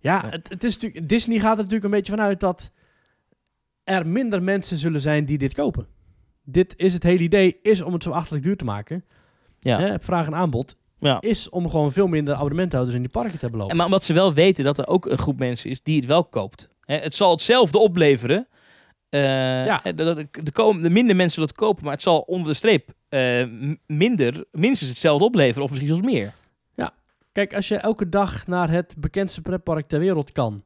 Ja, 0.00 0.20
Ja. 0.24 0.30
Het, 0.30 0.48
het 0.48 0.64
is 0.64 0.74
natuurlijk, 0.78 1.08
Disney 1.08 1.38
gaat 1.38 1.50
er 1.56 1.56
natuurlijk 1.56 1.84
een 1.84 1.90
beetje 1.90 2.12
vanuit 2.12 2.40
dat 2.40 2.70
er 3.84 4.06
minder 4.06 4.42
mensen 4.42 4.76
zullen 4.78 5.00
zijn 5.00 5.24
die 5.24 5.38
dit 5.38 5.54
kopen. 5.54 5.86
Dit 6.44 6.74
is 6.76 6.92
het 6.92 7.02
hele 7.02 7.22
idee, 7.22 7.58
is 7.62 7.80
om 7.80 7.92
het 7.92 8.02
zo 8.02 8.10
achterlijk 8.10 8.44
duur 8.44 8.56
te 8.56 8.64
maken. 8.64 9.04
Ja. 9.60 9.78
Hè, 9.80 9.98
vraag 10.00 10.26
en 10.26 10.34
aanbod. 10.34 10.76
Ja. 11.00 11.20
Is 11.20 11.48
om 11.48 11.70
gewoon 11.70 11.92
veel 11.92 12.06
minder 12.06 12.34
abonnementhouders 12.34 12.96
in 12.96 13.02
die 13.02 13.10
parken 13.10 13.32
te 13.32 13.38
hebben 13.40 13.58
lopen. 13.58 13.70
En 13.70 13.76
maar 13.76 13.86
omdat 13.86 14.04
ze 14.04 14.12
wel 14.12 14.32
weten 14.34 14.64
dat 14.64 14.78
er 14.78 14.86
ook 14.86 15.06
een 15.06 15.18
groep 15.18 15.38
mensen 15.38 15.70
is 15.70 15.82
die 15.82 15.96
het 15.96 16.06
wel 16.06 16.24
koopt. 16.24 16.68
Hè, 16.80 16.96
het 16.96 17.14
zal 17.14 17.30
hetzelfde 17.30 17.78
opleveren. 17.78 18.48
Eh, 19.08 19.20
Ja. 19.66 19.80
de, 19.82 20.26
de 20.80 20.90
minder 20.90 21.16
mensen 21.16 21.30
zullen 21.30 21.48
het 21.48 21.58
kopen, 21.58 21.84
maar 21.84 21.92
het 21.92 22.02
zal 22.02 22.20
onder 22.20 22.48
de 22.48 22.54
streep 22.54 22.92
eh, 23.08 23.46
minder, 23.86 24.44
minstens 24.52 24.90
hetzelfde 24.90 25.24
opleveren, 25.24 25.62
of 25.62 25.68
misschien 25.68 25.88
zelfs 25.88 26.12
meer. 26.12 26.32
Kijk, 27.38 27.54
als 27.54 27.68
je 27.68 27.76
elke 27.76 28.08
dag 28.08 28.46
naar 28.46 28.70
het 28.70 28.94
bekendste 28.98 29.40
pretpark 29.42 29.88
ter 29.88 29.98
wereld 29.98 30.32
kan. 30.32 30.64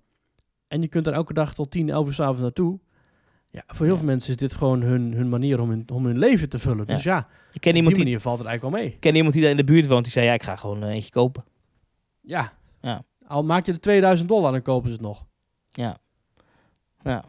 En 0.69 0.81
je 0.81 0.89
kunt 0.89 1.07
er 1.07 1.13
elke 1.13 1.33
dag 1.33 1.55
tot 1.55 1.71
10, 1.71 1.89
11 1.91 2.07
uur 2.07 2.15
's 2.15 2.21
avonds 2.21 2.41
naartoe. 2.41 2.79
Ja, 3.51 3.63
voor 3.67 3.85
heel 3.87 3.95
Ja. 3.95 4.01
veel 4.01 4.09
mensen 4.09 4.31
is 4.31 4.37
dit 4.37 4.55
gewoon 4.55 4.83
hun, 4.83 5.13
hun 5.13 5.29
manier 5.29 5.61
om 5.61 5.71
hun, 5.71 5.85
om 5.93 6.07
hun 6.07 6.19
leven 6.19 6.49
te 6.49 6.59
vullen. 6.59 6.85
Ja. 6.87 6.95
Dus 6.95 7.03
ja, 7.03 7.29
Ik 7.53 7.61
ken 7.61 7.77
iemand, 7.77 7.95
die, 7.95 8.05
manier 8.05 8.21
valt 8.21 8.39
het 8.39 8.47
eigenlijk 8.47 8.77
wel 8.77 8.85
mee. 8.85 8.95
ik 8.95 9.01
ken 9.01 9.15
iemand 9.15 9.33
die 9.33 9.43
daar 9.43 9.51
in 9.51 9.57
de 9.57 9.65
buurt 9.65 9.87
woont, 9.87 10.03
die 10.03 10.13
zei, 10.13 10.27
ja, 10.27 10.33
ik 10.33 10.43
ga 10.43 10.57
gewoon 10.57 10.83
eh, 10.83 10.89
eentje 10.89 11.11
kopen. 11.11 11.45
Ja. 12.21 12.53
Ja. 12.81 13.05
Al 13.27 13.45
maak 13.45 13.67
je 13.67 13.73
de 13.73 13.79
2000 13.81 14.29
dollar, 14.29 14.53
dan 14.53 14.63
kopen 14.63 14.89
ze 14.89 14.95
het 14.95 15.05
nog. 15.05 15.27
Ja. 15.73 15.97
ja. 17.03 17.25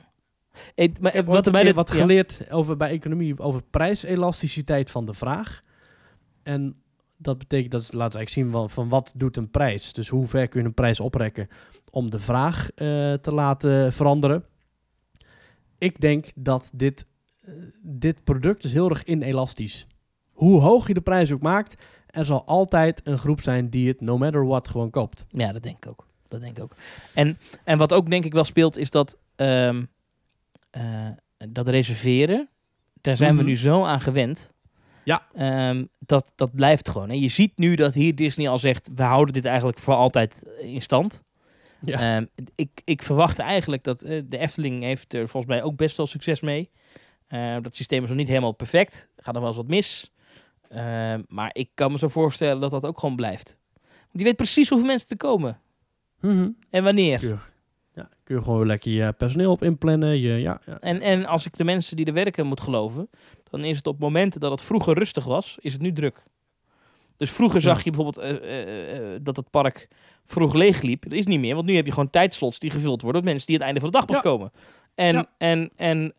Hey, 0.75 0.93
maar, 0.99 1.11
Ik 1.11 1.15
heb 1.17 1.25
wat 1.25 1.45
wat, 1.73 1.89
er 1.89 1.95
geleerd 1.95 2.51
over, 2.51 2.77
bij 2.77 2.89
economie 2.89 3.39
over 3.39 3.61
prijselasticiteit 3.63 4.91
van 4.91 5.05
de 5.05 5.13
vraag. 5.13 5.61
En 6.43 6.82
dat 7.23 7.37
betekent, 7.37 7.71
dat 7.71 7.81
laten 7.81 7.95
we 7.97 8.01
eigenlijk 8.01 8.29
zien 8.29 8.51
van, 8.51 8.69
van 8.69 8.89
wat 8.89 9.13
doet 9.15 9.37
een 9.37 9.51
prijs. 9.51 9.93
Dus 9.93 10.09
hoe 10.09 10.27
ver 10.27 10.47
kun 10.47 10.61
je 10.61 10.67
een 10.67 10.73
prijs 10.73 10.99
oprekken 10.99 11.47
om 11.91 12.09
de 12.09 12.19
vraag 12.19 12.69
eh, 12.71 13.13
te 13.13 13.31
laten 13.33 13.93
veranderen. 13.93 14.45
Ik 15.77 15.99
denk 16.01 16.31
dat 16.35 16.71
dit, 16.73 17.05
eh, 17.41 17.53
dit 17.81 18.23
product 18.23 18.63
is 18.63 18.73
heel 18.73 18.89
erg 18.89 19.03
inelastisch. 19.03 19.87
Hoe 20.31 20.61
hoog 20.61 20.87
je 20.87 20.93
de 20.93 21.01
prijs 21.01 21.31
ook 21.31 21.41
maakt, 21.41 21.83
er 22.07 22.25
zal 22.25 22.45
altijd 22.45 23.01
een 23.03 23.17
groep 23.17 23.41
zijn 23.41 23.69
die 23.69 23.87
het 23.87 24.01
no 24.01 24.17
matter 24.17 24.45
what 24.47 24.67
gewoon 24.67 24.89
koopt. 24.89 25.25
Ja, 25.29 25.51
dat 25.51 25.63
denk 25.63 25.75
ik 25.77 25.87
ook. 25.87 26.07
Dat 26.27 26.41
denk 26.41 26.57
ik 26.57 26.63
ook. 26.63 26.75
En, 27.13 27.37
en 27.63 27.77
wat 27.77 27.93
ook 27.93 28.09
denk 28.09 28.25
ik 28.25 28.33
wel 28.33 28.43
speelt, 28.43 28.77
is 28.77 28.89
dat 28.89 29.17
ehm, 29.35 29.83
eh, 30.69 31.07
dat 31.49 31.67
reserveren, 31.67 32.49
daar 33.01 33.17
zijn 33.17 33.35
we 33.35 33.41
Mhm. 33.41 33.49
nu 33.49 33.57
zo 33.57 33.83
aan 33.83 34.01
gewend. 34.01 34.52
Ja. 35.03 35.27
Ehm, 35.33 35.85
dat, 35.99 36.31
dat 36.35 36.55
blijft 36.55 36.89
gewoon. 36.89 37.09
En 37.09 37.19
je 37.19 37.27
ziet 37.27 37.57
nu 37.57 37.75
dat 37.75 37.93
hier 37.93 38.15
Disney 38.15 38.49
al 38.49 38.57
zegt, 38.57 38.89
we 38.95 39.03
houden 39.03 39.33
dit 39.33 39.45
eigenlijk 39.45 39.77
voor 39.77 39.93
altijd 39.93 40.43
in 40.61 40.81
stand. 40.81 41.23
Ja. 41.79 42.15
Ehm, 42.15 42.25
ik, 42.55 42.81
ik 42.83 43.01
verwacht 43.01 43.39
eigenlijk 43.39 43.83
dat 43.83 44.01
eh, 44.01 44.21
de 44.25 44.37
Efteling 44.37 44.83
heeft 44.83 45.13
er 45.13 45.29
volgens 45.29 45.53
mij 45.53 45.63
ook 45.63 45.75
best 45.75 45.97
wel 45.97 46.07
succes 46.07 46.41
mee. 46.41 46.69
Eh, 47.27 47.55
dat 47.61 47.75
systeem 47.75 48.03
is 48.03 48.09
nog 48.09 48.17
niet 48.17 48.27
helemaal 48.27 48.51
perfect. 48.51 49.09
Er 49.15 49.23
gaat 49.23 49.33
nog 49.33 49.43
wel 49.43 49.51
eens 49.51 49.61
wat 49.61 49.69
mis. 49.69 50.11
Maar 51.27 51.49
ik 51.53 51.69
kan 51.73 51.91
me 51.91 51.97
zo 51.97 52.07
voorstellen 52.07 52.61
dat 52.61 52.71
dat 52.71 52.85
ook 52.85 52.99
gewoon 52.99 53.15
blijft. 53.15 53.57
Want 53.81 54.11
die 54.11 54.23
weet 54.23 54.35
precies 54.35 54.69
hoeveel 54.69 54.87
mensen 54.87 55.09
er 55.09 55.17
komen. 55.17 55.59
Mhm. 56.19 56.49
En 56.69 56.83
wanneer. 56.83 57.41
Ja, 57.93 58.09
kun 58.23 58.35
je 58.35 58.41
gewoon 58.41 58.65
lekker 58.65 58.91
je 58.91 59.13
personeel 59.13 59.51
op 59.51 59.63
inplannen. 59.63 60.19
Je, 60.19 60.33
ja, 60.33 60.61
ja. 60.65 60.79
En, 60.79 61.01
en 61.01 61.25
als 61.25 61.45
ik 61.45 61.57
de 61.57 61.63
mensen 61.63 61.95
die 61.95 62.05
er 62.05 62.13
werken 62.13 62.45
moet 62.45 62.61
geloven, 62.61 63.09
dan 63.61 63.63
is 63.69 63.77
het 63.77 63.87
op 63.87 63.99
momenten 63.99 64.39
dat 64.39 64.51
het 64.51 64.61
vroeger 64.61 64.93
rustig 64.97 65.23
was, 65.25 65.57
is 65.61 65.73
het 65.73 65.81
nu 65.81 65.91
druk. 65.93 66.23
Dus 67.17 67.31
vroeger 67.31 67.59
Ja. 67.59 67.65
zag 67.65 67.83
je 67.83 67.91
bijvoorbeeld 67.91 68.17
eh, 68.17 68.99
dat 69.21 69.35
het 69.35 69.49
park 69.49 69.87
vroeg 70.25 70.53
leeg 70.53 70.81
liep. 70.81 71.03
Dat 71.03 71.11
is 71.17 71.25
niet 71.25 71.39
meer, 71.39 71.55
want 71.55 71.67
nu 71.67 71.75
heb 71.75 71.85
je 71.85 71.91
gewoon 71.91 72.09
tijdslots 72.09 72.59
die 72.59 72.69
gevuld 72.71 73.01
worden 73.01 73.23
met 73.23 73.29
mensen 73.31 73.47
die 73.47 73.55
aan 73.61 73.65
het 73.67 73.75
einde 73.75 73.91
van 73.91 73.91
de 73.91 73.97
dag 73.97 74.05
pas 74.05 74.15
Ja. 74.15 74.21
komen. 74.31 74.51
En, 74.95 75.15
Ja. 75.15 75.29
en, 75.37 75.71
en 75.77 76.13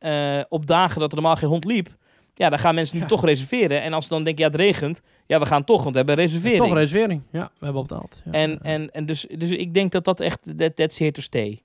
op 0.48 0.66
dagen 0.66 1.00
dat 1.00 1.08
er 1.10 1.16
normaal 1.16 1.36
geen 1.36 1.48
hond 1.48 1.64
liep, 1.64 1.96
ja, 2.34 2.48
dan 2.48 2.58
gaan 2.58 2.74
mensen 2.74 2.98
nu 2.98 3.04
toch 3.06 3.24
reserveren. 3.24 3.82
En 3.82 3.92
als 3.92 4.04
ze 4.06 4.10
dan 4.14 4.24
denken, 4.24 4.44
ja, 4.44 4.50
het 4.50 4.60
regent, 4.60 5.02
ja, 5.26 5.38
we 5.38 5.46
gaan 5.46 5.64
toch, 5.64 5.82
want 5.82 5.90
we 5.90 5.96
hebben 5.96 6.18
een 6.18 6.24
reservering. 6.24 6.60
Toch 6.60 6.70
een 6.70 6.76
reservering. 6.76 7.22
Ja, 7.30 7.50
we 7.58 7.64
hebben 7.64 7.82
betaald. 7.82 8.22
Ja. 8.24 8.32
en 8.32 8.60
en, 8.62 8.90
en 8.90 9.06
dus, 9.06 9.26
dus 9.38 9.50
ik 9.50 9.74
denk 9.74 9.92
dat 9.92 10.04
dat 10.04 10.20
echt, 10.20 10.52
that, 10.56 10.76
that's 10.76 10.98
here 10.98 11.12
to 11.12 11.20
stay. 11.20 11.62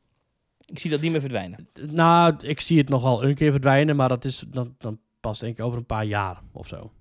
Ik 0.66 0.80
zie 0.80 0.90
dat 0.90 1.02
niet 1.02 1.12
meer 1.12 1.20
verdwijnen. 1.22 1.68
Nou, 1.90 2.36
ik 2.42 2.60
zie 2.62 2.78
het 2.78 2.90
nogal 2.90 3.24
een 3.24 3.36
keer 3.36 3.52
verdwijnen, 3.52 3.96
maar 3.96 4.10
dat 4.10 4.26
is 4.26 4.44
dan, 4.48 4.76
dan 4.78 5.00
pas 5.20 5.40
denk 5.40 5.58
ik 5.58 5.66
over 5.66 5.78
een 5.80 5.86
paar 5.86 6.06
jaar 6.06 6.42
of 6.52 6.68
zo. 6.68 6.92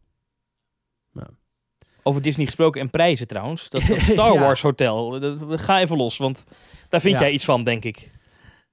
Over 2.03 2.23
Disney 2.23 2.47
gesproken 2.47 2.81
en 2.81 2.91
prijzen 2.91 3.27
trouwens. 3.27 3.69
Dat, 3.69 3.83
dat 3.89 3.99
Star 4.13 4.33
Ja. 4.33 4.41
Wars 4.41 4.63
Hotel. 4.63 5.21
Dat, 5.21 5.61
ga 5.61 5.81
even 5.81 5.97
los, 5.97 6.17
want 6.17 6.45
daar 6.89 7.01
vind 7.01 7.15
Ja. 7.15 7.21
jij 7.21 7.33
iets 7.33 7.45
van, 7.45 7.65
denk 7.65 7.85
ik. 7.85 8.11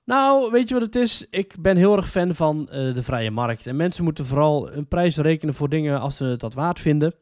Nou, 0.03 0.51
weet 0.51 0.67
je 0.67 0.73
wat 0.73 0.83
het 0.83 0.95
is? 0.95 1.25
Ik 1.29 1.55
ben 1.59 1.77
heel 1.77 1.95
erg 1.95 2.09
fan 2.11 2.35
van 2.35 2.69
eh, 2.69 2.93
de 2.93 3.03
vrije 3.03 3.31
markt. 3.31 3.67
En 3.67 3.75
mensen 3.75 4.03
moeten 4.03 4.25
vooral 4.25 4.71
een 4.71 4.87
prijs 4.87 5.17
rekenen 5.17 5.53
voor 5.53 5.69
dingen 5.69 5.99
als 5.99 6.17
ze 6.17 6.25
het 6.25 6.39
dat 6.39 6.53
waard 6.53 6.79
vinden. 6.79 7.13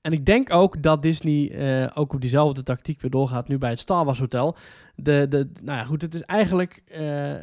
En 0.00 0.12
ik 0.12 0.26
denk 0.26 0.52
ook 0.52 0.82
dat 0.82 1.02
Disney 1.02 1.50
eh, 1.50 1.90
ook 1.94 2.12
op 2.12 2.20
diezelfde 2.20 2.62
tactiek 2.62 3.00
weer 3.00 3.10
doorgaat 3.10 3.48
nu 3.48 3.58
bij 3.58 3.70
het 3.70 3.78
Star 3.78 4.04
Wars 4.04 4.18
Hotel. 4.18 4.56
De, 4.94 5.26
de, 5.28 5.50
nou 5.62 5.78
ja, 5.78 5.84
goed, 5.84 6.02
het 6.02 6.14
is 6.14 6.22
eigenlijk 6.22 6.82
eh, 6.86 7.34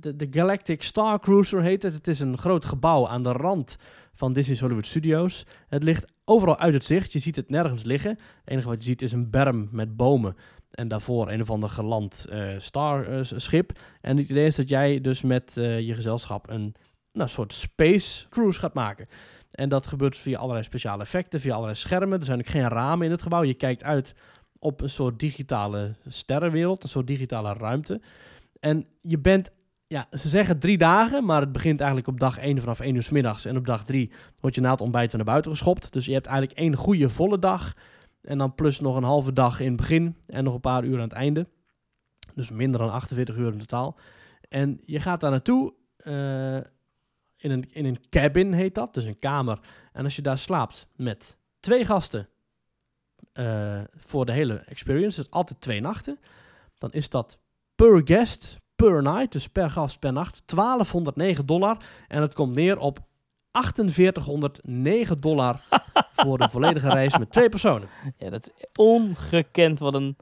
de, 0.00 0.16
de 0.16 0.26
Galactic 0.30 0.82
Star 0.82 1.20
Cruiser 1.20 1.62
heet 1.62 1.82
het. 1.82 1.94
Het 1.94 2.08
is 2.08 2.20
een 2.20 2.38
groot 2.38 2.64
gebouw 2.64 3.08
aan 3.08 3.22
de 3.22 3.32
rand 3.32 3.76
van 4.14 4.32
Disney's 4.32 4.60
Hollywood 4.60 4.86
Studios. 4.86 5.46
Het 5.68 5.82
ligt 5.82 6.12
overal 6.24 6.58
uit 6.58 6.74
het 6.74 6.84
zicht. 6.84 7.12
Je 7.12 7.18
ziet 7.18 7.36
het 7.36 7.50
nergens 7.50 7.82
liggen. 7.82 8.10
Het 8.10 8.20
enige 8.44 8.68
wat 8.68 8.78
je 8.78 8.84
ziet 8.84 9.02
is 9.02 9.12
een 9.12 9.30
berm 9.30 9.68
met 9.72 9.96
bomen. 9.96 10.36
En 10.70 10.88
daarvoor 10.88 11.30
een 11.30 11.40
of 11.40 11.50
ander 11.50 11.70
geland 11.70 12.26
eh 12.30 12.48
star 12.58 13.08
eh, 13.08 13.18
schip. 13.22 13.78
En 14.00 14.16
het 14.16 14.28
idee 14.28 14.46
is 14.46 14.56
dat 14.56 14.68
jij 14.68 15.00
dus 15.00 15.22
met 15.22 15.56
eh, 15.56 15.80
je 15.80 15.94
gezelschap 15.94 16.48
een 16.48 16.74
nou, 17.12 17.28
soort 17.28 17.52
space 17.52 18.28
cruise 18.28 18.60
gaat 18.60 18.74
maken. 18.74 19.06
En 19.50 19.68
dat 19.68 19.86
gebeurt 19.86 20.16
via 20.16 20.38
allerlei 20.38 20.64
speciale 20.64 21.02
effecten, 21.02 21.40
via 21.40 21.52
allerlei 21.52 21.76
schermen. 21.76 22.18
Er 22.18 22.24
zijn 22.24 22.38
ook 22.38 22.46
geen 22.46 22.68
ramen 22.68 23.06
in 23.06 23.12
het 23.12 23.22
gebouw. 23.22 23.42
Je 23.42 23.54
kijkt 23.54 23.82
uit 23.82 24.14
op 24.58 24.80
een 24.80 24.90
soort 24.90 25.18
digitale 25.18 25.94
sterrenwereld, 26.06 26.82
een 26.82 26.88
soort 26.88 27.06
digitale 27.06 27.52
ruimte. 27.52 28.00
En 28.60 28.86
je 29.00 29.18
bent, 29.18 29.50
ja, 29.94 30.06
ze 30.10 30.28
zeggen 30.28 30.58
drie 30.58 30.78
dagen, 30.78 31.24
maar 31.24 31.40
het 31.40 31.52
begint 31.52 31.78
eigenlijk 31.78 32.08
op 32.08 32.20
dag 32.20 32.38
één 32.38 32.60
vanaf 32.60 32.80
één 32.80 32.94
uur 32.94 33.02
's 33.02 33.10
middags. 33.10 33.44
En 33.44 33.56
op 33.56 33.66
dag 33.66 33.84
drie 33.84 34.10
word 34.40 34.54
je 34.54 34.60
na 34.60 34.70
het 34.70 34.80
ontbijt 34.80 35.12
naar 35.12 35.24
buiten 35.24 35.50
geschopt. 35.50 35.92
Dus 35.92 36.04
je 36.04 36.12
hebt 36.12 36.26
eigenlijk 36.26 36.58
één 36.58 36.74
goede 36.74 37.10
volle 37.10 37.38
dag. 37.38 37.74
En 38.20 38.38
dan 38.38 38.54
plus 38.54 38.80
nog 38.80 38.96
een 38.96 39.02
halve 39.02 39.32
dag 39.32 39.60
in 39.60 39.66
het 39.66 39.76
begin 39.76 40.16
en 40.26 40.44
nog 40.44 40.54
een 40.54 40.60
paar 40.60 40.84
uur 40.84 40.94
aan 40.94 41.00
het 41.00 41.12
einde. 41.12 41.46
Dus 42.34 42.50
minder 42.50 42.80
dan 42.80 42.90
48 42.90 43.36
uur 43.36 43.52
in 43.52 43.58
totaal. 43.58 43.98
En 44.48 44.80
je 44.84 45.00
gaat 45.00 45.20
daar 45.20 45.30
naartoe 45.30 45.74
eh, 45.96 46.56
in, 47.36 47.50
een, 47.50 47.64
in 47.72 47.84
een 47.84 48.08
cabin, 48.08 48.52
heet 48.52 48.74
dat. 48.74 48.94
Dus 48.94 49.04
een 49.04 49.18
kamer. 49.18 49.58
En 49.92 50.04
als 50.04 50.16
je 50.16 50.22
daar 50.22 50.38
slaapt 50.38 50.88
met 50.96 51.36
twee 51.60 51.84
gasten 51.84 52.28
eh, 53.32 53.82
voor 53.96 54.26
de 54.26 54.32
hele 54.32 54.54
experience, 54.54 55.20
dus 55.20 55.30
altijd 55.30 55.60
twee 55.60 55.80
nachten, 55.80 56.18
dan 56.78 56.92
is 56.92 57.08
dat 57.08 57.38
per 57.74 58.00
guest, 58.04 58.62
per 58.90 59.02
night, 59.02 59.32
dus 59.32 59.48
per 59.48 59.70
gast 59.70 59.98
per 59.98 60.12
nacht, 60.12 60.42
1209 60.46 61.46
dollar. 61.46 61.76
En 62.08 62.22
het 62.22 62.34
komt 62.34 62.54
neer 62.54 62.78
op 62.78 62.98
4809 63.52 65.20
dollar 65.20 65.60
voor 66.16 66.38
de 66.38 66.48
volledige 66.48 66.88
reis 66.88 67.18
met 67.18 67.30
twee 67.30 67.48
personen. 67.48 67.88
Ja, 68.18 68.30
dat 68.30 68.46
is 68.46 68.52
ongekend 68.76 69.78
wat 69.78 69.94
een... 69.94 70.16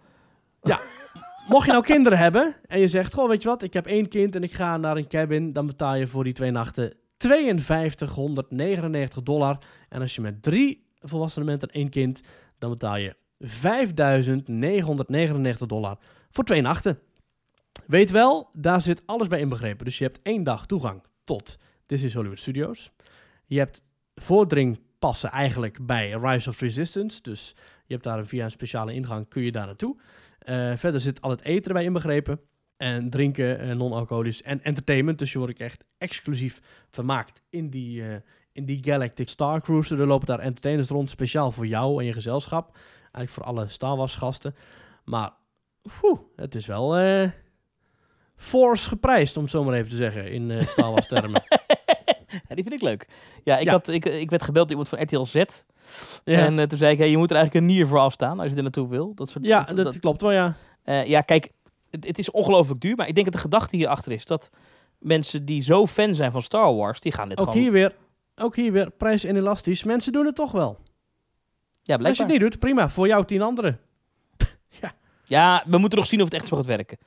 Mocht 1.49 1.67
je 1.67 1.73
nou 1.73 1.85
kinderen 1.85 2.19
hebben 2.19 2.55
en 2.67 2.81
je 2.81 2.89
zegt, 2.89 3.15
goh, 3.15 3.29
weet 3.29 3.43
je 3.43 3.49
wat, 3.49 3.63
ik 3.63 3.73
heb 3.73 3.87
één 3.87 4.09
kind 4.09 4.35
en 4.35 4.43
ik 4.43 4.53
ga 4.53 4.77
naar 4.77 4.97
een 4.97 5.09
cabin, 5.09 5.53
dan 5.53 5.67
betaal 5.67 5.95
je 5.95 6.07
voor 6.07 6.25
die 6.25 6.33
twee 6.33 6.51
nachten 6.51 6.95
5299 7.19 9.23
dollar. 9.23 9.59
En 9.89 10.01
als 10.01 10.15
je 10.15 10.21
met 10.21 10.43
drie 10.43 10.87
volwassenen 11.01 11.47
bent 11.47 11.63
en 11.63 11.69
één 11.69 11.89
kind, 11.89 12.21
dan 12.59 12.71
betaal 12.71 12.97
je 12.97 13.15
5999 13.39 15.67
dollar 15.67 15.99
voor 16.31 16.45
twee 16.45 16.61
nachten. 16.61 16.99
Weet 17.87 18.11
wel, 18.11 18.49
daar 18.53 18.83
zit 18.83 19.03
alles 19.07 19.29
bij 19.29 19.41
inbegrepen. 19.41 19.85
Dus 19.85 19.99
je 19.99 20.05
hebt 20.05 20.21
één 20.23 20.43
dag 20.43 20.67
toegang 20.67 21.03
tot 21.25 21.59
Disney's 21.87 22.15
Hollywood 22.15 22.39
Studios. 22.39 22.93
Je 23.47 23.59
hebt 23.59 23.83
voordringpassen 24.15 25.31
eigenlijk 25.31 25.87
bij 25.87 26.11
Rise 26.11 26.49
of 26.49 26.61
Resistance. 26.61 27.23
Dus 27.23 27.55
je 27.87 27.93
hebt 27.93 28.05
daar 28.05 28.19
een, 28.19 28.29
via 28.29 28.45
een 28.45 28.51
speciale 28.51 28.95
ingang 28.95 29.29
kun 29.29 29.43
je 29.43 29.53
daar 29.53 29.67
naartoe. 29.67 29.97
Eh, 30.39 30.77
verder 30.77 31.01
zit 31.01 31.21
al 31.21 31.31
het 31.31 31.45
eten 31.45 31.67
erbij 31.67 31.85
inbegrepen. 31.85 32.41
En 32.77 33.11
drinken, 33.11 33.59
eh, 33.59 33.75
non-alcoholisch 33.77 34.43
en 34.43 34.63
entertainment. 34.63 35.19
Dus 35.19 35.33
je 35.33 35.39
wordt 35.39 35.61
echt 35.61 35.85
exclusief 35.99 36.61
vermaakt 36.91 37.43
in 37.51 37.71
die, 37.71 38.09
eh, 38.09 38.17
in 38.53 38.65
die 38.65 38.85
Galactic 38.85 39.29
Star 39.29 39.61
Cruiser. 39.61 40.01
Er 40.01 40.07
lopen 40.07 40.27
daar 40.27 40.39
entertainers 40.39 40.89
rond, 40.89 41.11
speciaal 41.11 41.53
voor 41.53 41.67
jou 41.67 42.01
en 42.01 42.07
je 42.07 42.13
gezelschap. 42.13 42.77
Eigenlijk 43.01 43.31
voor 43.31 43.45
alle 43.45 43.69
Star 43.69 43.97
Wars 43.97 44.15
gasten. 44.15 44.55
Maar 45.05 45.31
het 46.37 46.55
is 46.55 46.67
wel 46.67 46.97
force 48.43 48.89
geprijsd, 48.89 49.37
om 49.37 49.43
het 49.43 49.53
zo 49.53 49.65
maar 49.65 49.75
even 49.75 49.91
te 49.91 49.97
zeggen, 49.97 50.33
in 50.33 50.51
eh, 50.51 50.67
Star 50.67 50.91
Wars 50.91 51.07
termen. 51.07 51.43
Ja, 52.49 52.55
die 52.55 52.65
vind 52.65 52.75
ik 52.75 52.83
leuk. 52.83 53.09
Ja, 53.45 53.59
ik, 53.59 53.65
Ja. 53.65 53.71
Had, 53.71 53.89
ik, 53.89 54.05
ik 54.05 54.31
werd 54.31 54.43
gebeld 54.43 54.69
door 54.69 54.79
iemand 54.79 54.89
van 54.89 55.03
RTL 55.03 55.25
Z. 55.25 55.35
ja, 56.25 56.39
En 56.39 56.59
eh, 56.59 56.65
toen 56.65 56.79
zei 56.79 56.93
ik, 56.93 56.99
hey, 56.99 57.11
je 57.11 57.17
moet 57.17 57.31
er 57.31 57.37
eigenlijk 57.37 57.67
een 57.67 57.73
nier 57.75 57.87
voor 57.87 57.99
afstaan 57.99 58.41
als 58.41 58.51
je 58.51 58.57
er 58.57 58.63
naartoe 58.63 58.89
wil. 58.89 59.15
Dat 59.15 59.31
soort, 59.31 59.45
ja 59.45 59.65
dat, 59.65 59.99
klopt 59.99 60.21
wel, 60.21 60.33
ja. 60.33 60.57
Eh, 60.83 61.07
ja, 61.07 61.21
kijk, 61.21 61.51
het, 61.91 62.07
het 62.07 62.19
is 62.19 62.31
ongelooflijk 62.31 62.81
duur. 62.81 62.97
Maar 62.97 63.09
ik 63.09 63.15
denk 63.15 63.27
dat 63.27 63.35
de 63.35 63.41
gedachte 63.41 63.77
hierachter 63.77 64.13
is 64.13 64.25
dat 64.25 64.51
mensen 64.99 65.45
die 65.45 65.63
zo 65.63 65.87
fan 65.87 66.15
zijn 66.15 66.33
van 66.33 66.43
Star 66.43 66.75
Wars, 66.75 67.01
die 67.01 67.13
gaan 67.13 67.29
dit 67.29 67.39
Ook 67.39 67.47
gewoon... 67.47 67.63
hier 67.63 67.73
weer, 67.73 67.95
ook 68.37 68.57
hier 68.57 68.73
weer 68.73 68.91
prijs 68.91 69.25
inelastisch. 69.25 69.83
Mensen 69.85 70.13
doen 70.13 70.27
het 70.27 70.35
toch 70.35 70.53
wel. 70.53 70.69
ja, 70.69 70.69
Als 70.69 70.79
je 71.83 71.97
blijkbaar. 71.97 72.17
het 72.17 72.29
niet 72.29 72.41
doet, 72.41 72.59
prima. 72.59 72.89
Voor 72.89 73.07
jou 73.07 73.25
tien 73.25 73.43
anderen. 73.43 73.81
Ja, 75.33 75.65
we 75.67 75.79
moeten 75.79 75.99
nog 75.99 76.09
zien 76.09 76.19
of 76.19 76.25
het 76.25 76.35
echt 76.35 76.49
zo 76.49 76.57
gaat 76.57 76.67
werken. 76.67 76.99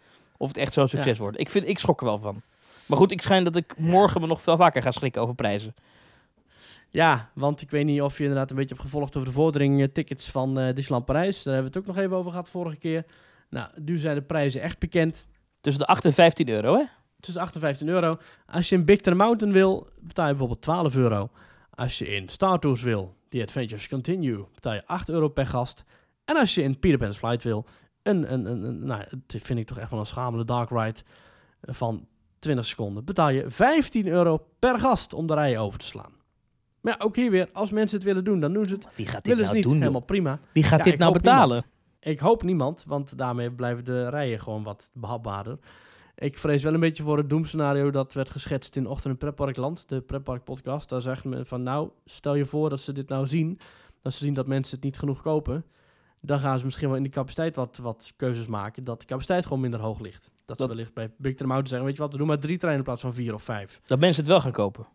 Of 0.46 0.52
het 0.52 0.62
echt 0.62 0.74
zo'n 0.74 0.88
succes 0.88 1.18
wordt. 1.18 1.40
Ik, 1.40 1.50
vind, 1.50 1.68
ik 1.68 1.80
schrok 1.80 2.00
er 2.00 2.06
wel 2.06 2.18
van. 2.18 2.42
Maar 2.86 2.98
goed, 2.98 3.12
ik 3.12 3.22
schijn 3.22 3.44
dat 3.44 3.56
ik 3.56 3.78
morgen 3.78 4.22
me 4.22 4.28
nog 4.28 4.42
veel 4.42 4.58
vaker 4.58 4.82
ga 4.82 4.92
schrikken 4.92 5.22
over 5.22 5.36
prijzen. 5.36 5.76
Ja, 6.90 7.30
want 7.34 7.62
ik 7.62 7.70
weet 7.72 7.86
niet 7.86 8.02
of 8.02 8.18
je 8.18 8.24
inderdaad 8.24 8.50
een 8.50 8.56
beetje 8.56 8.76
hebt 8.76 8.88
gevolgd 8.88 9.16
over 9.16 9.28
de 9.28 9.34
vordering 9.34 9.82
eh, 9.82 9.88
tickets 9.88 10.32
van 10.32 10.60
eh 10.60 10.74
Disneyland 10.76 11.06
Parijs. 11.06 11.44
Daar 11.44 11.54
hebben 11.54 11.72
we 11.72 11.78
het 11.78 11.88
ook 11.88 11.96
nog 11.96 12.06
even 12.06 12.18
over 12.18 12.32
gehad 12.32 12.50
vorige 12.50 12.78
keer. 12.78 13.06
Nou, 13.50 13.70
nu 13.76 13.98
zijn 13.98 14.16
de 14.16 14.22
prijzen 14.22 14.62
echt 14.62 14.80
bekend. 14.80 15.26
Tussen 15.62 15.82
de 15.82 15.88
8 15.88 16.06
en 16.06 16.14
15 16.14 16.50
euro, 16.50 16.76
hè? 16.76 16.84
Tussen 17.20 17.42
8 17.42 17.54
en 17.56 17.60
15 17.60 17.88
euro. 17.88 18.18
Als 18.46 18.70
je 18.70 18.76
een 18.76 18.86
Big 18.86 19.02
Thunder 19.02 19.26
Mountain 19.26 19.54
wil, 19.54 19.88
betaal 20.00 20.26
je 20.26 20.32
bijvoorbeeld 20.32 20.62
12 20.62 20.96
euro. 20.96 21.30
Als 21.70 21.98
je 21.98 22.16
in 22.16 22.30
Star 22.30 22.60
Tours 22.60 22.82
wil, 22.82 23.16
The 23.30 23.42
Adventures 23.42 23.88
Continue, 23.88 24.46
betaal 24.54 24.74
je 24.74 24.86
8 24.86 25.10
euro 25.10 25.28
per 25.28 25.48
gast. 25.48 25.84
En 26.26 26.36
als 26.36 26.56
je 26.56 26.62
in 26.62 26.80
Peter 26.80 26.98
Pan's 26.98 27.18
Flight 27.18 27.44
wil, 27.44 27.66
een, 28.08 28.34
een, 28.34 28.46
een, 28.46 28.64
een 28.64 28.86
nou, 28.86 29.04
dat 29.10 29.42
vind 29.42 29.60
ik 29.60 29.68
toch 29.68 29.78
echt 29.78 29.90
wel 29.90 30.00
een 30.00 30.06
schamele 30.06 30.46
dark 30.46 30.70
ride 30.70 31.00
eh, 31.62 31.74
van 31.74 32.08
20 32.40 32.66
seconden, 32.66 33.06
betaal 33.06 33.30
je 33.30 33.50
15 33.50 34.08
euro 34.08 34.46
per 34.60 34.80
gast 34.80 35.14
om 35.14 35.28
de 35.28 35.34
rijen 35.34 35.60
over 35.60 35.80
te 35.80 35.86
slaan. 35.86 36.14
Maar 36.82 36.94
ja, 36.98 37.06
ook 37.06 37.16
hier 37.16 37.32
weer, 37.32 37.50
als 37.54 37.72
mensen 37.72 37.98
het 37.98 38.06
willen 38.06 38.24
doen, 38.24 38.40
dan 38.40 38.54
doen 38.54 38.66
ze 38.68 38.74
het. 38.74 38.88
Wie 38.96 39.06
gaat 39.08 39.24
dit 39.24 39.34
Willen 39.34 39.44
nou 39.44 39.56
niet, 39.56 39.64
doen? 39.64 39.80
helemaal 39.80 40.02
prima. 40.02 40.40
Wie 40.52 40.64
gaat 40.64 40.78
Ja, 40.86 40.92
dit 40.92 41.00
nou 41.00 41.14
betalen? 41.14 41.64
Ik 42.00 42.20
hoop 42.20 42.44
niemand, 42.44 42.84
want 42.88 43.18
daarmee 43.18 43.52
blijven 43.52 43.86
de 43.86 44.10
rijen 44.10 44.40
gewoon 44.40 44.64
wat 44.64 44.90
behapbaarder. 44.94 45.58
Ik 46.16 46.38
vrees 46.38 46.64
wel 46.64 46.74
een 46.74 46.80
beetje 46.80 47.04
voor 47.04 47.18
het 47.18 47.30
doemscenario 47.30 47.92
dat 47.92 48.14
werd 48.14 48.30
geschetst 48.30 48.76
in 48.76 48.88
Ochtend 48.88 49.14
in 49.14 49.18
Pretparkland, 49.18 49.90
de 49.90 50.02
Pretpark 50.02 50.44
podcast. 50.44 50.90
Daar 50.90 51.02
zegt 51.02 51.24
men 51.24 51.46
van, 51.46 51.64
nou, 51.64 51.90
stel 52.06 52.36
je 52.36 52.46
voor 52.46 52.70
dat 52.70 52.80
ze 52.80 52.92
dit 52.94 53.10
nou 53.10 53.28
zien, 53.28 53.60
dat 54.02 54.14
ze 54.14 54.24
zien 54.24 54.34
dat 54.34 54.48
mensen 54.48 54.76
het 54.76 54.84
niet 54.84 54.98
genoeg 54.98 55.22
kopen. 55.22 55.66
Dan 56.26 56.40
gaan 56.40 56.58
ze 56.60 56.66
misschien 56.66 56.88
wel 56.88 56.98
in 56.98 57.04
die 57.04 57.12
capaciteit 57.12 57.56
wat, 57.56 57.78
wat 57.82 58.14
keuzes 58.16 58.46
maken, 58.46 58.84
dat 58.84 59.00
de 59.00 59.06
capaciteit 59.06 59.44
gewoon 59.44 59.60
minder 59.60 59.80
hoog 59.80 60.00
ligt. 60.00 60.30
Dat, 60.46 60.60
ze 60.60 60.68
wellicht 60.68 60.94
bij 60.94 61.10
Big 61.18 61.34
Mountain 61.40 61.68
zeggen, 61.68 61.86
weet 61.88 61.96
je 61.96 62.02
wat, 62.02 62.12
we 62.12 62.18
doen 62.18 62.28
maar 62.28 62.40
drie 62.40 62.58
treinen 62.58 62.80
in 62.80 62.86
plaats 62.86 63.02
van 63.02 63.14
vier 63.14 63.34
of 63.34 63.44
vijf. 63.44 63.82
Dat 63.86 64.00
mensen 64.00 64.22
het 64.24 64.32
wel 64.32 64.42
gaan 64.42 64.52
kopen. 64.52 64.88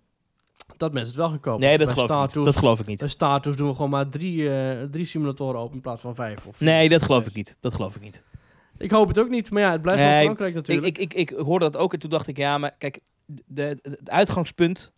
Dat 0.76 0.93
mensen 0.93 1.09
het 1.09 1.20
wel 1.20 1.28
gaan 1.28 1.41
kopen. 1.41 1.61
Nee, 1.61 1.78
dat 1.78 1.87
Bij 1.87 1.95
geloof, 1.95 2.09
ik 2.09 2.12
Star 2.14 2.22
niet. 2.24 2.33
Tours- 2.33 2.51
dat 2.53 2.59
geloof 2.59 2.81
ik 2.81 2.87
niet. 2.87 2.99
Bij 2.99 3.09
Star 3.09 3.41
Tours 3.41 3.59
doen 3.59 3.68
we 3.68 3.74
gewoon 3.74 3.91
maar 3.91 4.09
drie, 4.09 4.51
eh, 4.55 4.83
drie 4.91 5.05
simulatoren 5.05 5.61
open 5.61 5.74
in 5.74 5.81
plaats 5.81 6.03
van 6.03 6.14
vijf 6.14 6.47
of. 6.47 6.61
Nee, 6.61 6.89
dat 6.89 7.03
geloof 7.03 7.26
ik 7.26 7.35
niet. 7.35 7.57
Dat 7.61 7.74
geloof 7.74 7.97
ik 7.97 8.03
niet. 8.03 8.22
Ik 8.78 8.91
hoop 8.91 9.09
het 9.09 9.18
ook 9.18 9.28
niet, 9.28 9.51
maar 9.51 9.62
ja, 9.62 9.70
het 9.72 9.81
blijft 9.81 10.01
Nee, 10.03 10.11
wel 10.14 10.22
Frankrijk 10.22 10.51
Ik, 10.51 10.57
natuurlijk. 10.57 10.99
ik, 10.99 11.12
ik, 11.14 11.31
ik 11.31 11.39
hoorde 11.39 11.70
dat 11.70 11.81
ook 11.81 11.93
en 11.93 11.99
toen 11.99 12.11
dacht 12.11 12.26
ik, 12.26 12.37
ja, 12.37 12.59
maar 12.59 12.74
kijk, 12.78 13.01
de, 13.26 13.43
de- 13.47 13.78
het 13.83 14.11
uitgangspunt, 14.11 14.93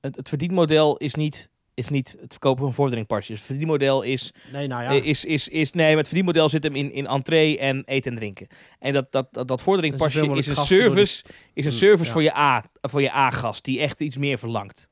het, 0.00 0.16
het 0.16 0.28
verdienmodel 0.28 0.96
is 0.96 1.14
niet, 1.14 1.50
is 1.76 1.88
niet 1.88 2.16
het 2.20 2.30
verkopen 2.32 2.64
van 2.64 2.74
vorderingpasjes. 2.74 3.36
Het 3.38 3.46
verdienmodel 3.46 4.02
is, 4.02 4.32
nee, 4.52 4.66
nou 4.66 4.82
ja. 4.82 4.90
is, 5.02 5.24
is, 5.24 5.48
is, 5.48 5.72
nee, 5.72 5.86
maar 5.88 5.96
het 5.96 6.06
verdienmodel 6.06 6.48
zit 6.48 6.62
hem 6.62 6.74
in, 6.74 6.92
in 6.92 7.06
entree 7.06 7.58
en 7.58 7.82
eten 7.84 8.10
en 8.12 8.16
drinken. 8.18 8.46
En 8.78 8.92
dat, 8.92 9.12
dat, 9.12 9.28
dat, 9.34 9.48
dat 9.48 9.62
vorderingpasje 9.62 10.26
is 10.36 10.46
een 10.46 10.56
service, 10.56 11.24
is 11.54 11.64
een 11.64 11.70
Mm, 11.72 11.76
service 11.78 12.04
ja. 12.04 12.12
voor 12.12 12.22
je 12.22 12.36
A, 12.36 12.64
voor 12.80 13.02
je 13.02 13.12
A-gast, 13.12 13.64
die 13.64 13.80
echt 13.80 14.00
iets 14.00 14.16
meer 14.16 14.38
verlangt. 14.38 14.90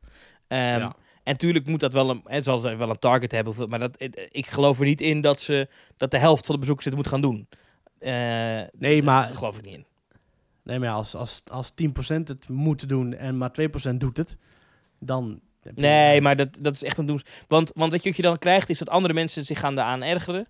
Ehm, 0.49 0.61
Ja. 0.79 0.97
En 1.23 1.33
natuurlijk 1.33 1.67
moet 1.67 1.81
dat 1.81 1.93
wel 1.93 2.11
een, 2.11 2.21
het 2.25 2.45
zal 2.45 2.63
wel 2.77 2.91
een 2.91 2.99
target 2.99 3.33
hebben, 3.33 3.69
maar 3.69 3.79
dat, 3.79 3.95
het- 3.99 4.29
ik 4.31 4.47
geloof 4.47 4.79
er 4.79 4.85
niet 4.85 5.01
in 5.01 5.21
dat, 5.21 5.41
ze, 5.41 5.69
dat 5.97 6.11
de 6.11 6.19
helft 6.19 6.47
van 6.47 6.55
de 6.55 6.61
bezoekers 6.61 6.87
dit 6.87 6.97
moet 6.97 7.09
gaan 7.09 7.21
doen. 7.21 7.49
Eh, 7.99 8.13
Nee, 8.79 9.03
maar- 9.03 9.27
Daar 9.27 9.37
geloof 9.37 9.59
ik 9.59 9.65
niet 9.65 9.75
in. 9.75 9.87
Nee, 10.63 10.79
maar 10.79 10.91
als, 10.91 11.15
als, 11.15 11.43
als 11.51 11.71
10% 11.75 12.29
het 12.29 12.49
moet 12.49 12.89
doen 12.89 13.15
en 13.15 13.39
maar 13.39 13.51
2% 13.93 13.95
doet 14.01 14.17
het, 14.17 14.37
dan... 14.99 15.41
Nee, 15.75 16.21
maar 16.21 16.37
dat, 16.37 16.49
dat 16.61 16.75
is 16.75 16.83
echt 16.83 16.99
een 16.99 17.07
doems. 17.07 17.23
Want, 17.49 17.73
want 17.75 17.93
weet 17.93 18.03
je 18.03 18.09
wat 18.09 18.17
je 18.17 18.23
dan 18.23 18.39
krijgt, 18.39 18.69
is 18.71 18.79
dat 18.79 18.89
andere 18.89 19.15
mensen 19.15 19.45
zich 19.45 19.59
gaan 19.59 19.75
daaraan 19.75 20.03
ergeren. 20.03 20.47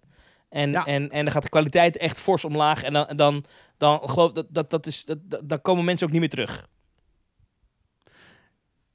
En, 0.48 0.70
Ja. 0.70 0.84
en, 0.86 1.10
en 1.10 1.24
dan 1.24 1.32
gaat 1.32 1.42
de 1.42 1.48
kwaliteit 1.48 1.96
echt 1.96 2.20
fors 2.20 2.44
omlaag. 2.44 2.82
En 2.82 2.92
dan, 2.92 3.06
dan, 3.16 3.44
dan 3.76 4.00
geloof 4.08 4.32
dat, 4.32 4.46
dat, 4.50 4.70
dat 4.70 4.86
is, 4.86 5.04
dat, 5.04 5.18
dat- 5.22 5.48
dan 5.48 5.60
komen 5.62 5.84
mensen 5.84 6.06
ook 6.06 6.12
niet 6.12 6.20
meer 6.20 6.30
terug. 6.30 6.66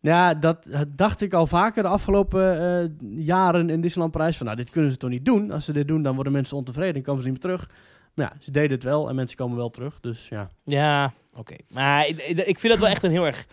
Ja, 0.01 0.33
dat 0.33 0.67
eh, 0.67 0.81
dacht 0.87 1.21
ik 1.21 1.33
al 1.33 1.47
vaker 1.47 1.83
de 1.83 1.89
afgelopen 1.89 2.59
eh, 2.81 2.89
jaren 3.25 3.69
in 3.69 3.81
Disneyland 3.81 4.11
Parijs. 4.13 4.37
Van, 4.37 4.45
nou, 4.45 4.57
dit 4.57 4.69
kunnen 4.69 4.91
ze 4.91 4.97
toch 4.97 5.09
niet 5.09 5.25
doen? 5.25 5.51
Als 5.51 5.65
ze 5.65 5.73
dit 5.73 5.87
doen, 5.87 6.01
dan 6.03 6.15
worden 6.15 6.33
mensen 6.33 6.57
ontevreden 6.57 6.95
en 6.95 7.01
komen 7.01 7.21
ze 7.23 7.29
niet 7.29 7.43
meer 7.43 7.55
terug. 7.55 7.69
Maar 8.13 8.25
ja, 8.33 8.37
ze 8.41 8.51
deden 8.51 8.71
het 8.71 8.83
wel 8.83 9.09
en 9.09 9.15
mensen 9.15 9.37
komen 9.37 9.57
wel 9.57 9.69
terug. 9.69 9.99
Dus 9.99 10.27
ja. 10.27 10.49
Ja, 10.63 11.13
oké. 11.33 11.55
Maar 11.69 12.07
ik- 12.07 12.19
ik 12.27 12.59
vind 12.59 12.73
dat 12.73 12.81
wel 12.81 12.89
echt 12.91 13.03
een 13.03 13.11
heel 13.11 13.25
erg... 13.25 13.45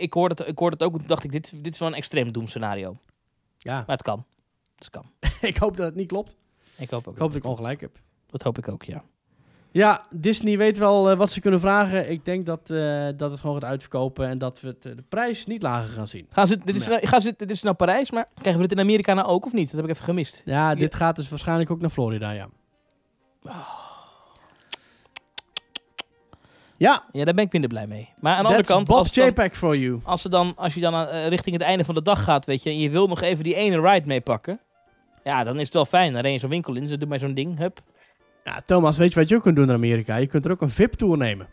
Ik, 0.00 0.12
hoorde 0.12 0.34
het, 0.38 0.48
ik 0.48 0.58
hoorde 0.58 0.76
het 0.76 0.84
ook, 0.92 0.98
toen 0.98 1.06
dacht 1.08 1.24
ik, 1.24 1.32
dit, 1.32 1.64
dit 1.64 1.72
is 1.72 1.78
wel 1.78 1.88
een 1.88 1.94
extreem 1.94 2.32
doemscenario. 2.32 2.96
ja, 3.58 3.74
Maar 3.74 3.96
het 3.96 4.02
kan. 4.02 4.24
Het 4.74 4.90
kan. 4.90 5.04
ik 5.50 5.56
hoop 5.56 5.76
dat 5.76 5.86
het 5.86 5.94
niet 5.94 6.08
klopt. 6.08 6.36
Ik 6.76 6.90
hoop 6.90 7.08
ook. 7.08 7.14
Ik 7.14 7.20
hoop 7.20 7.28
dat 7.32 7.44
ik 7.44 7.50
ongelijk 7.50 7.80
heb. 7.80 7.98
Dat 8.26 8.42
hoop 8.42 8.58
ik 8.58 8.68
ook, 8.68 8.82
ja. 8.84 9.04
Ja, 9.70 10.06
Disney 10.16 10.58
weet 10.58 10.78
wel 10.78 11.10
eh, 11.10 11.16
wat 11.16 11.30
ze 11.30 11.40
kunnen 11.40 11.60
vragen. 11.60 12.10
Ik 12.10 12.24
denk 12.24 12.46
dat, 12.46 12.70
eh, 12.70 13.08
dat 13.16 13.30
het 13.30 13.40
gewoon 13.40 13.60
gaat 13.60 13.70
uitverkopen 13.70 14.26
en 14.28 14.38
dat 14.38 14.60
we 14.60 14.68
het, 14.68 14.86
eh, 14.86 14.96
de 14.96 15.02
prijs 15.08 15.46
niet 15.46 15.62
lager 15.62 15.90
gaan 15.92 16.08
zien. 16.08 16.26
Gaan 16.30 16.46
ze, 16.46 16.58
dit, 16.64 16.76
is, 16.76 16.84
Ja. 16.84 16.90
nou- 16.90 17.06
gaan 17.06 17.20
ze, 17.20 17.34
dit 17.36 17.50
is 17.50 17.62
nou 17.62 17.76
Parijs, 17.76 18.10
maar 18.10 18.28
krijgen 18.34 18.62
we 18.62 18.68
dit 18.68 18.78
in 18.78 18.84
Amerika 18.84 19.14
nou 19.14 19.28
ook 19.28 19.44
of 19.46 19.52
niet? 19.52 19.66
Dat 19.66 19.74
heb 19.74 19.84
ik 19.84 19.90
even 19.90 20.04
gemist. 20.04 20.42
Ja, 20.44 20.74
dit 20.74 20.94
gaat 20.94 21.16
dus 21.16 21.28
waarschijnlijk 21.28 21.70
ook 21.70 21.80
naar 21.80 21.90
Florida, 21.90 22.30
ja. 22.30 22.48
Ja, 26.82 27.02
Ja, 27.12 27.24
daar 27.24 27.34
ben 27.34 27.44
ik 27.44 27.52
minder 27.52 27.70
blij 27.70 27.86
mee. 27.86 28.08
Maar 28.20 28.32
aan 28.36 28.42
de 28.42 28.48
andere 28.48 28.66
kant, 28.66 28.86
Bob 28.86 28.96
als, 28.98 29.12
dan- 29.12 29.26
JPEG 29.26 29.56
for 29.56 29.76
you. 29.76 30.00
als, 30.04 30.22
ze 30.22 30.28
dan, 30.28 30.52
als 30.56 30.74
je 30.74 30.80
dan 30.80 30.94
eh, 30.94 31.28
richting 31.28 31.54
het 31.56 31.64
einde 31.64 31.84
van 31.84 31.94
de 31.94 32.02
dag 32.02 32.24
gaat, 32.24 32.46
weet 32.46 32.62
je, 32.62 32.70
en 32.70 32.78
je 32.78 32.90
wil 32.90 33.06
nog 33.08 33.20
even 33.20 33.44
die 33.44 33.54
ene 33.54 33.80
ride 33.80 34.06
meepakken, 34.06 34.60
ja, 35.24 35.44
dan 35.44 35.58
is 35.58 35.64
het 35.64 35.74
wel 35.74 35.84
fijn. 35.84 36.12
Dan 36.12 36.22
ren 36.22 36.32
je 36.32 36.38
zo'n 36.38 36.50
winkel 36.50 36.74
in, 36.74 36.88
ze 36.88 36.98
doen 36.98 37.08
mij 37.08 37.18
zo'n 37.18 37.34
ding, 37.34 37.58
hup. 37.58 37.80
Ja, 38.44 38.60
Thomas, 38.66 38.96
weet 38.98 39.12
je 39.12 39.20
wat 39.20 39.28
je 39.28 39.36
ook 39.36 39.42
kunt 39.42 39.56
doen 39.56 39.68
in 39.68 39.74
Amerika? 39.74 40.16
Je 40.16 40.26
kunt 40.26 40.44
er 40.44 40.50
ook 40.50 40.60
een 40.60 40.70
VIP-tour 40.70 41.16
nemen. 41.16 41.48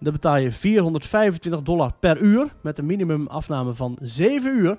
Dan 0.00 0.12
betaal 0.12 0.36
je 0.36 0.52
425 0.52 1.62
dollar 1.62 1.92
per 2.00 2.18
uur 2.18 2.48
met 2.62 2.78
een 2.78 2.86
minimumafname 2.86 3.74
van 3.74 3.98
7 4.00 4.56
uur. 4.58 4.76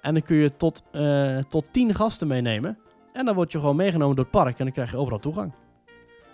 En 0.00 0.12
dan 0.14 0.22
kun 0.22 0.36
je 0.36 0.56
tot, 0.56 0.82
eh, 0.92 1.38
tot 1.48 1.72
10 1.72 1.94
gasten 1.94 2.26
meenemen. 2.28 2.78
En 3.12 3.24
dan 3.24 3.34
word 3.34 3.52
je 3.52 3.58
gewoon 3.58 3.76
meegenomen 3.76 4.16
door 4.16 4.24
het 4.24 4.32
park 4.34 4.58
en 4.58 4.64
dan 4.64 4.72
krijg 4.74 4.90
je 4.90 4.96
overal 4.96 5.18
toegang. 5.18 5.52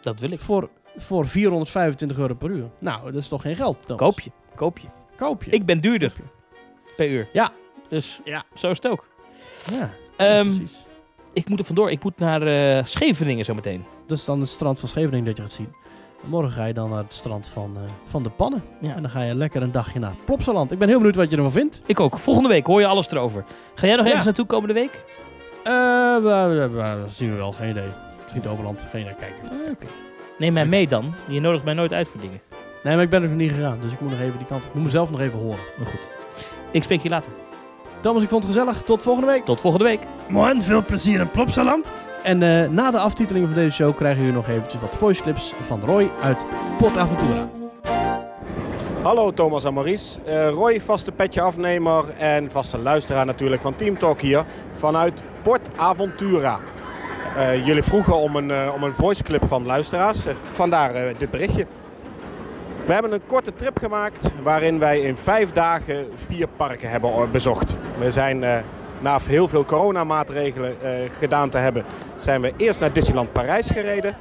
Dat 0.00 0.20
wil 0.20 0.30
ik. 0.30 0.40
Voor, 0.40 0.70
voor 0.96 1.26
425 1.26 2.18
euro 2.18 2.34
per 2.34 2.50
uur. 2.50 2.70
Nou, 2.78 3.04
dat 3.04 3.14
is 3.22 3.28
toch 3.28 3.42
geen 3.42 3.56
geld, 3.56 3.78
Thomas? 3.86 4.02
Koop 4.02 4.20
je, 4.20 4.30
koop 4.54 4.78
je. 4.78 4.88
Koop 5.16 5.44
je. 5.44 5.50
Ik 5.50 5.64
ben 5.66 5.80
duurder 5.80 6.12
per 6.96 7.10
uur. 7.10 7.28
Ja. 7.32 7.50
Dus 7.88 8.20
Ja. 8.24 8.44
zo 8.54 8.70
is 8.70 8.76
het 8.82 8.88
ook. 8.88 9.06
Ja, 9.72 9.90
Ehm, 10.16 10.44
precies. 10.46 10.72
ik 11.32 11.48
moet 11.48 11.58
er 11.58 11.64
vandoor. 11.64 11.90
Ik 11.90 12.02
moet 12.04 12.18
naar 12.18 12.42
eh, 12.42 12.84
Scheveningen 12.84 13.44
zometeen. 13.44 13.84
Dat 14.06 14.18
is 14.18 14.24
dan 14.24 14.40
het 14.40 14.48
strand 14.48 14.80
van 14.80 14.88
Scheveningen 14.88 15.24
dat 15.24 15.36
je 15.36 15.42
gaat 15.42 15.52
zien. 15.52 15.72
Morgen 16.24 16.52
ga 16.52 16.64
je 16.64 16.74
dan 16.74 16.90
naar 16.90 17.02
het 17.02 17.12
strand 17.12 17.48
van, 17.48 17.76
eh, 17.76 17.82
van 18.04 18.22
de 18.22 18.30
Pannen. 18.30 18.62
Ja. 18.80 18.94
En 18.94 19.02
dan 19.02 19.10
ga 19.10 19.22
je 19.22 19.34
lekker 19.34 19.62
een 19.62 19.72
dagje 19.72 19.98
naar 19.98 20.14
Plopsaland. 20.24 20.72
Ik 20.72 20.78
ben 20.78 20.88
heel 20.88 20.96
benieuwd 20.96 21.16
wat 21.16 21.30
je 21.30 21.36
ervan 21.36 21.52
vindt. 21.52 21.80
Ik 21.86 22.00
ook. 22.00 22.18
Volgende 22.18 22.48
week 22.48 22.66
hoor 22.66 22.80
je 22.80 22.86
alles 22.86 23.10
erover. 23.10 23.44
Ga 23.74 23.86
jij 23.86 23.94
nog 23.96 24.04
Ja. 24.04 24.08
ergens 24.10 24.26
naartoe 24.26 24.46
komende 24.46 24.74
week? 24.74 25.04
Eh, 25.64 26.22
dat 26.22 27.10
zien 27.10 27.30
we 27.30 27.36
wel. 27.36 27.52
Geen 27.52 27.70
idee. 27.70 27.88
Misschien 28.22 28.40
het 28.42 28.50
overland. 28.50 28.80
Geen 28.90 29.00
idee. 29.00 29.14
Kijken. 29.14 29.88
Neem 30.38 30.52
mij 30.52 30.66
mee 30.66 30.88
dan. 30.88 31.14
Je 31.26 31.40
nodigt 31.40 31.64
mij 31.64 31.74
nooit 31.74 31.92
uit 31.92 32.08
voor 32.08 32.20
dingen. 32.20 32.40
Nee, 32.82 32.94
maar 32.94 33.04
ik 33.04 33.10
ben 33.10 33.22
er 33.22 33.28
nog 33.28 33.38
niet 33.38 33.52
gegaan. 33.52 33.78
Dus 33.80 33.92
ik 33.92 34.00
moet 34.00 34.10
nog 34.10 34.20
even 34.20 34.38
die 34.38 34.46
kant 34.46 34.62
op. 34.62 34.68
Ik 34.68 34.74
moet 34.74 34.84
mezelf 34.84 35.10
nog 35.10 35.20
even 35.20 35.38
horen. 35.38 35.60
Maar 35.78 35.86
goed. 35.86 36.08
Ik 36.70 36.82
spreek 36.82 37.00
je 37.00 37.08
later. 37.08 37.30
Thomas, 38.00 38.22
ik 38.22 38.28
vond 38.28 38.44
het 38.44 38.52
gezellig. 38.52 38.82
Tot 38.82 39.02
volgende 39.02 39.30
week. 39.30 39.44
Tot 39.44 39.60
volgende 39.60 39.84
week. 39.84 40.00
Mooi, 40.28 40.62
veel 40.62 40.82
plezier 40.82 41.20
in 41.20 41.30
Plopsaland. 41.30 41.90
En 42.22 42.42
eh, 42.42 42.70
na 42.70 42.90
de 42.90 42.98
aftiteling 42.98 43.46
van 43.46 43.54
deze 43.54 43.74
show 43.74 43.96
krijgen 43.96 44.20
jullie 44.20 44.36
nog 44.36 44.48
eventjes 44.48 44.80
wat 44.80 44.94
voice 44.94 45.22
clips 45.22 45.52
van 45.62 45.80
Roy 45.80 46.10
uit 46.22 46.44
Port 46.78 46.96
Aventura. 46.96 47.48
Hallo 49.02 49.32
Thomas 49.32 49.64
en 49.64 49.74
Maurice. 49.74 50.20
Eh, 50.24 50.48
Roy, 50.48 50.80
vaste 50.80 51.12
petje 51.12 51.40
afnemer 51.40 52.04
en 52.18 52.50
vaste 52.50 52.78
luisteraar 52.78 53.26
natuurlijk 53.26 53.62
van 53.62 53.76
Team 53.76 53.98
Talk 53.98 54.20
hier 54.20 54.44
vanuit 54.72 55.22
Port 55.42 55.68
Aventura. 55.76 56.58
Eh, 57.36 57.66
jullie 57.66 57.82
vroegen 57.82 58.16
om 58.16 58.36
een, 58.36 58.50
eh, 58.50 58.72
om 58.74 58.82
een 58.82 59.14
van 59.48 59.66
luisteraars, 59.66 60.26
eh, 60.26 60.34
vandaar 60.50 60.92
dit 61.18 61.30
berichtje. 61.30 61.66
We 62.86 62.92
hebben 62.92 63.12
een 63.12 63.26
korte 63.26 63.54
trip 63.54 63.78
gemaakt 63.78 64.30
waarin 64.42 64.78
wij 64.78 65.00
in 65.00 65.16
vijf 65.16 65.52
dagen 65.52 66.06
vier 66.26 66.48
parken 66.56 66.90
hebben 66.90 67.30
bezocht. 67.30 67.74
We 67.98 68.10
zijn 68.10 68.38
na 69.00 69.18
heel 69.26 69.48
veel 69.48 69.64
coronamaatregelen 69.64 70.76
gedaan 71.18 71.50
te 71.50 71.58
hebben, 71.58 71.84
zijn 72.16 72.40
we 72.40 72.52
eerst 72.56 72.80
naar 72.80 72.92
Disneyland 72.92 73.32
Parijs 73.32 73.66
gereden. 73.66 74.16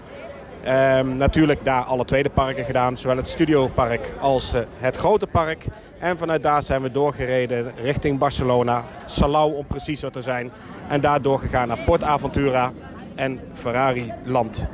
Ehm, 0.64 1.18
natuurlijk 1.18 1.65
daar 1.65 1.84
alle 1.84 2.06
tweede 2.06 2.30
parken 2.30 2.65
gedaan, 2.65 2.98
zowel 2.98 3.18
het 3.18 3.30
Studiopark 3.30 4.11
als 4.19 4.53
het 4.80 4.95
grote 4.95 5.27
park. 5.27 5.65
En 5.99 6.18
vanuit 6.18 6.44
daar 6.44 6.64
zijn 6.64 6.81
we 6.81 6.91
doorgereden 6.91 7.72
richting 7.81 8.19
Barcelona, 8.19 8.84
Salau 9.06 9.56
om 9.56 9.68
preciezer 9.68 10.11
te 10.11 10.22
zijn. 10.22 10.52
En 10.90 11.02
daar 11.02 11.22
doorgegaan 11.22 11.68
naar 11.68 11.84
Port 11.85 12.03
Aventura 12.03 12.72
en 13.15 13.40
Ferrari 13.53 14.14
Land. 14.23 14.69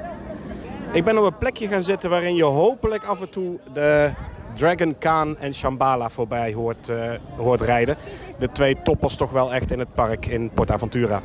Ik 0.92 1.04
ben 1.04 1.18
op 1.18 1.24
een 1.24 1.38
plekje 1.38 1.68
gaan 1.68 1.84
zitten 1.84 2.10
waarin 2.10 2.36
je 2.36 2.44
hopelijk 2.44 3.04
af 3.04 3.22
en 3.22 3.30
toe 3.30 3.60
de 3.74 4.12
Dragon 4.56 4.96
Khan 4.98 5.38
en 5.38 5.56
Shambhala 5.56 6.10
voorbij 6.10 6.54
hoort, 6.54 6.90
eh, 6.90 7.12
hoort 7.38 7.62
rijden. 7.62 7.98
De 8.40 8.52
twee 8.52 8.82
toppers 8.84 9.16
toch 9.16 9.32
wel 9.32 9.54
echt 9.54 9.72
in 9.72 9.80
het 9.80 9.94
park 9.94 10.26
in 10.26 10.52
Port 10.54 10.72
Aventura. 10.72 11.22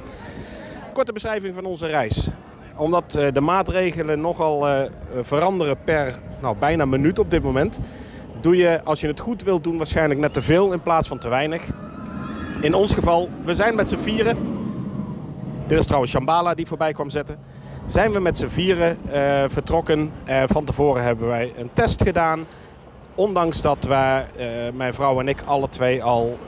Korte 0.93 1.13
beschrijving 1.13 1.55
van 1.55 1.65
onze 1.65 1.87
reis 1.87 2.31
omdat 2.77 3.15
eh, 3.15 3.33
de 3.33 3.41
maatregelen 3.41 4.21
nogal 4.21 4.69
eh, 4.69 4.83
veranderen 5.21 5.77
per 5.85 6.19
nou, 6.41 6.57
bijna 6.59 6.85
minuut 6.85 7.19
op 7.19 7.31
dit 7.31 7.43
moment, 7.43 7.79
doe 8.41 8.57
je 8.57 8.81
als 8.85 9.01
je 9.01 9.07
het 9.07 9.21
goed 9.21 9.43
wilt 9.43 9.65
doen 9.65 9.77
waarschijnlijk 9.77 10.21
net 10.21 10.33
te 10.33 10.43
veel 10.43 10.73
in 10.73 10.83
plaats 10.83 11.09
van 11.09 11.19
te 11.19 11.29
weinig. 11.29 11.63
In 12.61 12.75
ons 12.75 12.95
geval, 12.95 13.29
we 13.45 13.55
zijn 13.55 13.75
met 13.75 13.89
z'n 13.89 13.97
vieren. 13.97 14.37
Dit 15.67 15.79
is 15.79 15.85
trouwens 15.87 16.13
Shambhala 16.13 16.55
die 16.55 16.67
voorbij 16.67 16.93
kwam 16.93 17.11
zetten. 17.11 17.39
Zijn 17.87 18.13
we 18.13 18.21
met 18.21 18.39
z'n 18.39 18.49
vieren 18.49 18.99
eh, 19.11 19.45
vertrokken. 19.49 20.13
Eh, 20.25 20.43
van 20.47 20.65
tevoren 20.65 21.03
hebben 21.03 21.29
wij 21.29 21.53
een 21.57 21.71
test 21.73 22.03
gedaan. 22.03 22.47
Ondanks 23.15 23.61
dat 23.61 23.85
wij, 23.85 24.27
eh, 24.37 24.47
mijn 24.73 24.95
vrouw 24.95 25.21
en 25.21 25.29
ik, 25.29 25.43
alle 25.45 25.69
twee 25.69 26.03
al 26.03 26.39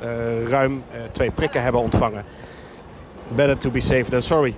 ruim 0.49 0.83
twee 1.13 1.31
prikken 1.31 1.63
hebben 1.63 1.81
ontvangen. 1.81 2.25
Better 3.29 3.59
to 3.59 3.71
be 3.71 3.81
safe 3.81 4.05
than 4.05 4.23
sorry. 4.23 4.55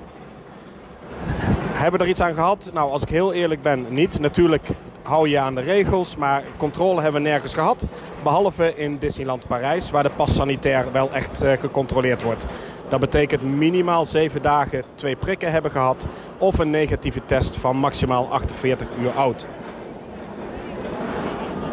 Hebben 1.73 1.99
we 1.99 2.05
er 2.05 2.11
iets 2.11 2.21
aan 2.21 2.35
gehad? 2.35 2.71
Nou, 2.73 2.91
als 2.91 3.03
ik 3.03 3.09
heel 3.09 3.33
eerlijk 3.33 3.63
ben, 3.63 3.87
niet. 3.89 4.21
Natuurlijk 4.21 4.69
hou 5.09 5.29
je 5.29 5.39
aan 5.39 5.55
de 5.55 5.61
regels, 5.61 6.17
maar 6.17 6.43
controle 6.57 7.01
hebben 7.01 7.23
we 7.23 7.29
nergens 7.29 7.55
gehad. 7.55 7.87
Behalve 8.23 8.75
in 8.77 8.99
Disneyland 8.99 9.47
Parijs, 9.47 9.91
waar 9.91 10.03
de 10.03 10.11
pas 10.11 10.35
sanitair 10.35 10.93
wel 10.93 11.13
echt 11.13 11.43
eh, 11.43 11.53
gecontroleerd 11.53 12.23
wordt. 12.23 12.47
Dat 12.89 13.01
betekent 13.01 13.43
minimaal 13.43 14.05
7 14.05 14.43
dagen 14.43 14.85
twee 14.95 15.17
prikken 15.17 15.51
hebben 15.51 15.71
gehad 15.71 16.07
of 16.39 16.59
een 16.59 16.71
negatieve 16.71 17.25
test 17.25 17.57
van 17.57 17.77
maximaal 17.77 18.29
48 18.31 18.89
uur 19.01 19.11
oud. 19.11 19.47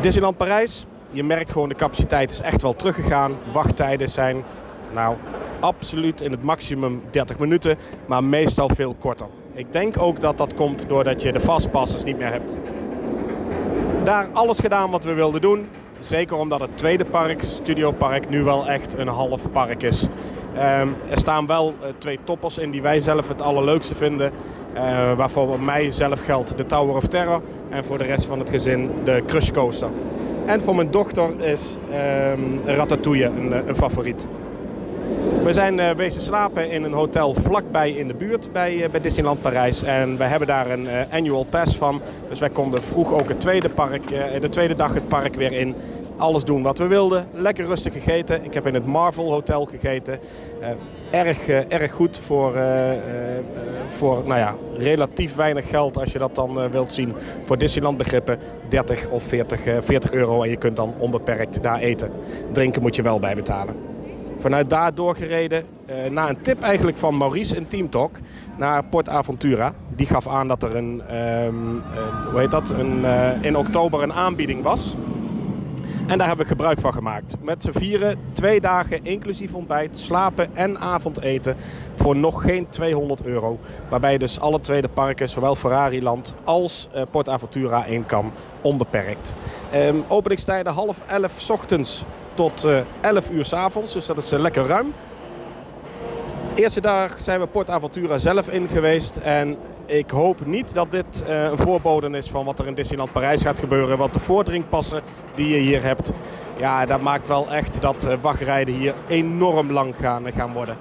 Disneyland 0.01 0.37
Parijs, 0.37 0.85
je 1.11 1.23
merkt 1.23 1.51
gewoon 1.51 1.69
de 1.69 1.75
capaciteit 1.75 2.31
is 2.31 2.41
echt 2.41 2.61
wel 2.61 2.75
teruggegaan. 2.75 3.37
Wachttijden 3.51 4.09
zijn 4.09 4.43
nou 4.93 5.15
absoluut 5.59 6.21
in 6.21 6.31
het 6.31 6.43
maximum 6.43 7.01
30 7.11 7.39
minuten, 7.39 7.77
maar 8.05 8.23
meestal 8.23 8.69
veel 8.75 8.95
korter. 8.99 9.27
Ik 9.53 9.73
denk 9.73 10.01
ook 10.01 10.21
dat 10.21 10.37
dat 10.37 10.53
komt 10.53 10.85
doordat 10.87 11.21
je 11.21 11.31
de 11.31 11.39
fastpasses 11.39 12.03
niet 12.03 12.17
meer 12.17 12.31
hebt. 12.31 12.57
Daar 14.05 14.27
alles 14.33 14.59
gedaan 14.59 14.91
wat 14.91 15.03
we 15.03 15.13
wilden 15.13 15.41
doen. 15.41 15.67
Zeker 15.99 16.37
omdat 16.37 16.59
het 16.59 16.77
tweede 16.77 17.05
park, 17.05 17.43
Studiopark, 17.43 18.29
nu 18.29 18.43
wel 18.43 18.67
echt 18.67 18.97
een 18.97 19.07
half 19.07 19.51
park 19.51 19.83
is. 19.83 20.07
Ehm, 20.55 20.87
er 21.09 21.17
staan 21.17 21.45
wel 21.45 21.73
eh, 21.81 21.89
twee 21.97 22.19
toppers 22.23 22.57
in 22.57 22.71
die 22.71 22.81
wij 22.81 23.01
zelf 23.01 23.27
het 23.27 23.41
allerleukste 23.41 23.95
vinden. 23.95 24.31
Eh, 24.73 25.15
waarvoor 25.15 25.47
voor 25.47 25.59
mij 25.59 25.91
zelf 25.91 26.19
geldt 26.19 26.57
de 26.57 26.65
Tower 26.65 26.95
of 26.95 27.07
Terror. 27.07 27.41
En 27.69 27.85
voor 27.85 27.97
de 27.97 28.03
rest 28.03 28.25
van 28.25 28.39
het 28.39 28.49
gezin 28.49 28.91
de 29.03 29.23
Crush 29.27 29.51
Coaster. 29.51 29.89
En 30.45 30.61
voor 30.61 30.75
mijn 30.75 30.91
dochter 30.91 31.39
is 31.39 31.77
ehm, 31.91 32.39
Ratatouille 32.65 33.25
een, 33.25 33.53
eh, 33.53 33.67
een 33.67 33.75
favoriet. 33.75 34.27
We 35.43 35.53
zijn 35.53 35.79
eh 35.79 35.95
wezen 35.95 36.21
slapen 36.21 36.71
in 36.71 36.83
een 36.83 36.93
hotel 36.93 37.33
vlakbij 37.33 37.91
in 37.91 38.07
de 38.07 38.13
buurt 38.13 38.51
bij, 38.51 38.83
eh, 38.83 38.89
bij 38.89 39.01
Disneyland 39.01 39.41
Parijs. 39.41 39.83
En 39.83 40.17
wij 40.17 40.27
hebben 40.27 40.47
daar 40.47 40.69
een 40.69 40.87
eh, 40.87 41.01
annual 41.11 41.43
pass 41.43 41.77
van. 41.77 42.01
Dus 42.29 42.39
wij 42.39 42.49
konden 42.49 42.83
vroeg 42.83 43.13
ook 43.13 43.27
het 43.27 43.39
tweede, 43.39 43.69
park, 43.69 44.07
de 44.39 44.49
tweede 44.49 44.75
dag 44.75 44.93
het 44.93 45.07
park 45.07 45.35
weer 45.35 45.51
in. 45.51 45.75
Alles 46.17 46.43
doen 46.43 46.63
wat 46.63 46.77
we 46.77 46.87
wilden. 46.87 47.27
Lekker 47.33 47.65
rustig 47.65 47.93
gegeten. 47.93 48.43
Ik 48.43 48.53
heb 48.53 48.67
in 48.67 48.73
het 48.73 48.85
Marvel 48.85 49.31
Hotel 49.31 49.65
gegeten. 49.65 50.19
Erg, 51.11 51.47
erg 51.47 51.91
goed 51.91 52.19
voor, 52.25 52.53
voor 53.97 54.23
nou 54.25 54.39
ja, 54.39 54.55
relatief 54.77 55.35
weinig 55.35 55.69
geld 55.69 55.97
als 55.97 56.11
je 56.11 56.17
dat 56.17 56.35
dan 56.35 56.69
wilt 56.71 56.91
zien. 56.91 57.13
Voor 57.45 57.57
Disneyland 57.57 57.97
begrippen 57.97 58.39
30 58.69 59.07
of 59.09 59.23
40, 59.23 59.65
eh, 59.65 59.77
40 59.81 60.11
euro 60.11 60.43
en 60.43 60.49
je 60.49 60.57
kunt 60.57 60.75
dan 60.75 60.93
onbeperkt 60.97 61.63
daar 61.63 61.79
eten. 61.79 62.11
Drinken 62.51 62.81
moet 62.81 62.95
je 62.95 63.01
wel 63.01 63.19
bij 63.19 63.35
betalen. 63.35 63.94
Vanuit 64.37 64.69
daar 64.69 64.95
doorgereden 64.95 65.65
eh, 65.85 66.11
na 66.11 66.29
een 66.29 66.41
tip 66.41 66.61
eigenlijk 66.61 66.97
van 66.97 67.17
Maurice 67.17 67.55
in 67.55 67.67
Team 67.67 67.89
Talk 67.89 68.17
naar 68.57 68.83
Port 68.83 69.09
Aventura. 69.09 69.73
Die 69.95 70.07
gaf 70.07 70.27
aan 70.27 70.47
dat 70.47 70.63
er 70.63 70.75
een, 70.75 71.01
ehm, 71.07 71.53
hoe 72.31 72.39
heet 72.39 72.51
dat, 72.51 72.69
een, 72.69 73.05
eh, 73.05 73.43
in 73.43 73.57
oktober 73.57 74.03
een 74.03 74.13
aanbieding 74.13 74.63
was. 74.63 74.95
En 76.07 76.17
daar 76.17 76.27
hebben 76.27 76.45
we 76.45 76.51
gebruik 76.51 76.79
van 76.79 76.93
gemaakt. 76.93 77.35
Met 77.41 77.61
z'n 77.63 77.71
vieren, 77.71 78.17
twee 78.31 78.61
dagen 78.61 79.05
inclusief 79.05 79.53
ontbijt, 79.53 79.97
slapen 79.97 80.49
en 80.53 80.79
avondeten 80.79 81.55
voor 81.95 82.15
nog 82.15 82.41
geen 82.41 82.69
200 82.69 83.25
euro. 83.25 83.59
Waarbij 83.89 84.17
dus 84.17 84.39
alle 84.39 84.59
tweede 84.59 84.87
parken, 84.87 85.29
zowel 85.29 85.55
Ferrariland 85.55 86.33
als 86.43 86.87
eh, 86.93 87.01
Port 87.11 87.29
Aventura 87.29 87.85
in 87.85 88.05
kan, 88.05 88.31
onbeperkt. 88.61 89.33
Ehm, 89.71 89.95
openingstijden 90.07 90.73
half 90.73 91.01
elf 91.07 91.49
ochtends 91.49 92.03
tot 92.33 92.63
eh 92.63 92.79
11 93.01 93.29
uur 93.29 93.45
's 93.45 93.53
avonds, 93.53 93.93
dus 93.93 94.05
dat 94.05 94.17
is 94.17 94.31
eh, 94.31 94.39
lekker 94.39 94.65
ruim. 94.65 94.93
Eerste 96.55 96.81
dag 96.81 97.21
zijn 97.21 97.39
we 97.39 97.47
Port 97.47 97.69
Aventura 97.69 98.17
zelf 98.17 98.47
in 98.49 98.67
geweest 98.67 99.15
en 99.15 99.57
ik 99.85 100.09
hoop 100.09 100.45
niet 100.45 100.73
dat 100.73 100.91
dit 100.91 101.23
eh, 101.27 101.43
een 101.43 101.57
voorbode 101.57 102.09
is 102.09 102.27
van 102.27 102.45
wat 102.45 102.59
er 102.59 102.67
in 102.67 102.73
Disneyland 102.73 103.11
Parijs 103.11 103.41
gaat 103.41 103.59
gebeuren. 103.59 103.97
Want 103.97 104.13
de 104.13 104.19
voordringpassen 104.19 105.01
die 105.35 105.49
je 105.49 105.57
hier 105.57 105.83
hebt, 105.83 106.11
ja, 106.57 106.85
dat 106.85 107.01
maakt 107.01 107.27
wel 107.27 107.51
echt 107.51 107.81
dat 107.81 108.03
eh, 108.03 108.13
wachtrijden 108.21 108.73
hier 108.73 108.93
enorm 109.07 109.71
lang 109.71 109.95
gaan, 109.99 110.31
gaan 110.35 110.53
worden. 110.53 110.77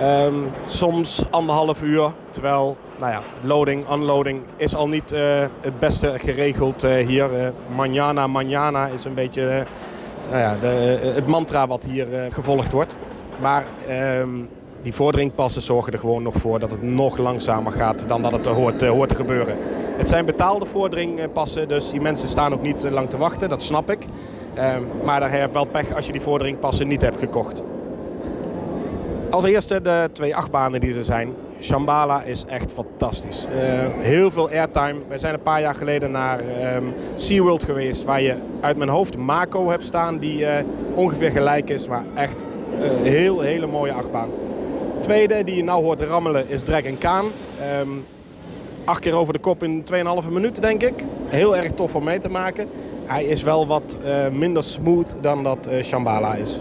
Ehm, 0.00 0.34
soms 0.66 1.24
anderhalf 1.30 1.82
uur, 1.82 2.12
terwijl 2.30 2.76
nou 2.98 3.12
ja, 3.12 3.20
loading, 3.42 3.90
unloading 3.90 4.42
is 4.56 4.74
al 4.74 4.88
niet 4.88 5.12
eh, 5.12 5.44
het 5.60 5.78
beste 5.78 6.14
geregeld 6.16 6.82
hier. 6.82 7.34
Eh 7.34 7.48
manjana, 7.74 8.26
manjana 8.26 8.86
is 8.86 9.04
een 9.04 9.14
beetje 9.14 9.64
nou 10.30 10.40
ja, 10.40 10.54
de, 10.60 11.00
het 11.14 11.26
mantra 11.26 11.66
wat 11.66 11.84
hier 11.84 12.06
gevolgd 12.32 12.72
wordt. 12.72 12.96
Maar 13.40 13.64
ehm, 13.88 14.28
die 14.82 14.94
vordringpassen 14.94 15.62
zorgen 15.62 15.92
er 15.92 15.98
gewoon 15.98 16.22
nog 16.22 16.34
voor 16.34 16.58
dat 16.58 16.70
het 16.70 16.82
nog 16.82 17.16
langzamer 17.16 17.72
gaat 17.72 18.04
dan 18.06 18.22
dat 18.22 18.32
het 18.32 18.46
hoort, 18.46 18.82
eh, 18.82 18.90
hoort 18.90 19.08
te 19.08 19.14
gebeuren. 19.14 19.56
Het 19.96 20.08
zijn 20.08 20.24
betaalde 20.24 20.66
vordringpassen, 20.66 21.68
dus 21.68 21.90
die 21.90 22.00
mensen 22.00 22.28
staan 22.28 22.52
ook 22.52 22.62
niet 22.62 22.84
eh, 22.84 22.92
lang 22.92 23.10
te 23.10 23.16
wachten, 23.16 23.48
dat 23.48 23.62
snap 23.62 23.90
ik. 23.90 23.98
Ehm, 24.54 24.82
maar 25.04 25.20
daar 25.20 25.30
heb 25.30 25.46
je 25.46 25.52
wel 25.52 25.64
pech 25.64 25.94
als 25.94 26.06
je 26.06 26.12
die 26.12 26.20
vordringpassen 26.20 26.88
niet 26.88 27.02
hebt 27.02 27.18
gekocht. 27.18 27.62
Als 29.30 29.44
eerste 29.44 29.80
de 29.80 30.08
twee 30.12 30.36
achtbanen 30.36 30.80
die 30.80 30.94
er 30.94 31.04
zijn. 31.04 31.34
Shambhala 31.60 32.22
is 32.22 32.44
echt 32.46 32.72
fantastisch. 32.72 33.46
Eh, 33.46 33.58
heel 33.98 34.30
veel 34.30 34.48
airtime. 34.48 34.94
Wij 35.08 35.18
zijn 35.18 35.34
een 35.34 35.42
paar 35.42 35.60
jaar 35.60 35.74
geleden 35.74 36.10
naar 36.10 36.38
ehm 36.38 36.84
SeaWorld 37.14 37.62
geweest, 37.62 38.04
waar 38.04 38.20
je 38.20 38.34
uit 38.60 38.76
mijn 38.76 38.90
hoofd 38.90 39.16
Mako 39.16 39.70
hebt 39.70 39.84
staan, 39.84 40.18
die 40.18 40.46
ongeveer 40.94 41.30
gelijk 41.30 41.70
is, 41.70 41.88
maar 41.88 42.04
echt 42.14 42.44
een 42.80 43.06
heel, 43.06 43.40
hele 43.40 43.66
mooie 43.66 43.92
achtbaan. 43.92 44.28
Tweede 45.00 45.44
die 45.44 45.56
je 45.56 45.64
nou 45.64 45.84
hoort 45.84 46.00
rammelen 46.00 46.48
is 46.48 46.62
Dragon 46.62 46.98
Khan. 46.98 47.30
Ehm 47.60 47.88
acht 48.84 49.00
keer 49.00 49.14
over 49.14 49.32
de 49.32 49.38
kop 49.38 49.62
in 49.62 49.84
2,5 50.24 50.28
minuten, 50.30 50.62
denk 50.62 50.82
ik. 50.82 51.04
heel 51.26 51.56
erg 51.56 51.72
tof 51.72 51.94
om 51.94 52.04
mee 52.04 52.18
te 52.18 52.28
maken. 52.28 52.68
Hij 53.04 53.24
is 53.24 53.42
wel 53.42 53.66
wat 53.66 53.98
eh, 54.04 54.28
minder 54.28 54.62
smooth 54.62 55.14
dan 55.20 55.42
dat 55.42 55.68
uh, 55.70 55.82
Shambhala 55.82 56.34
is. 56.34 56.60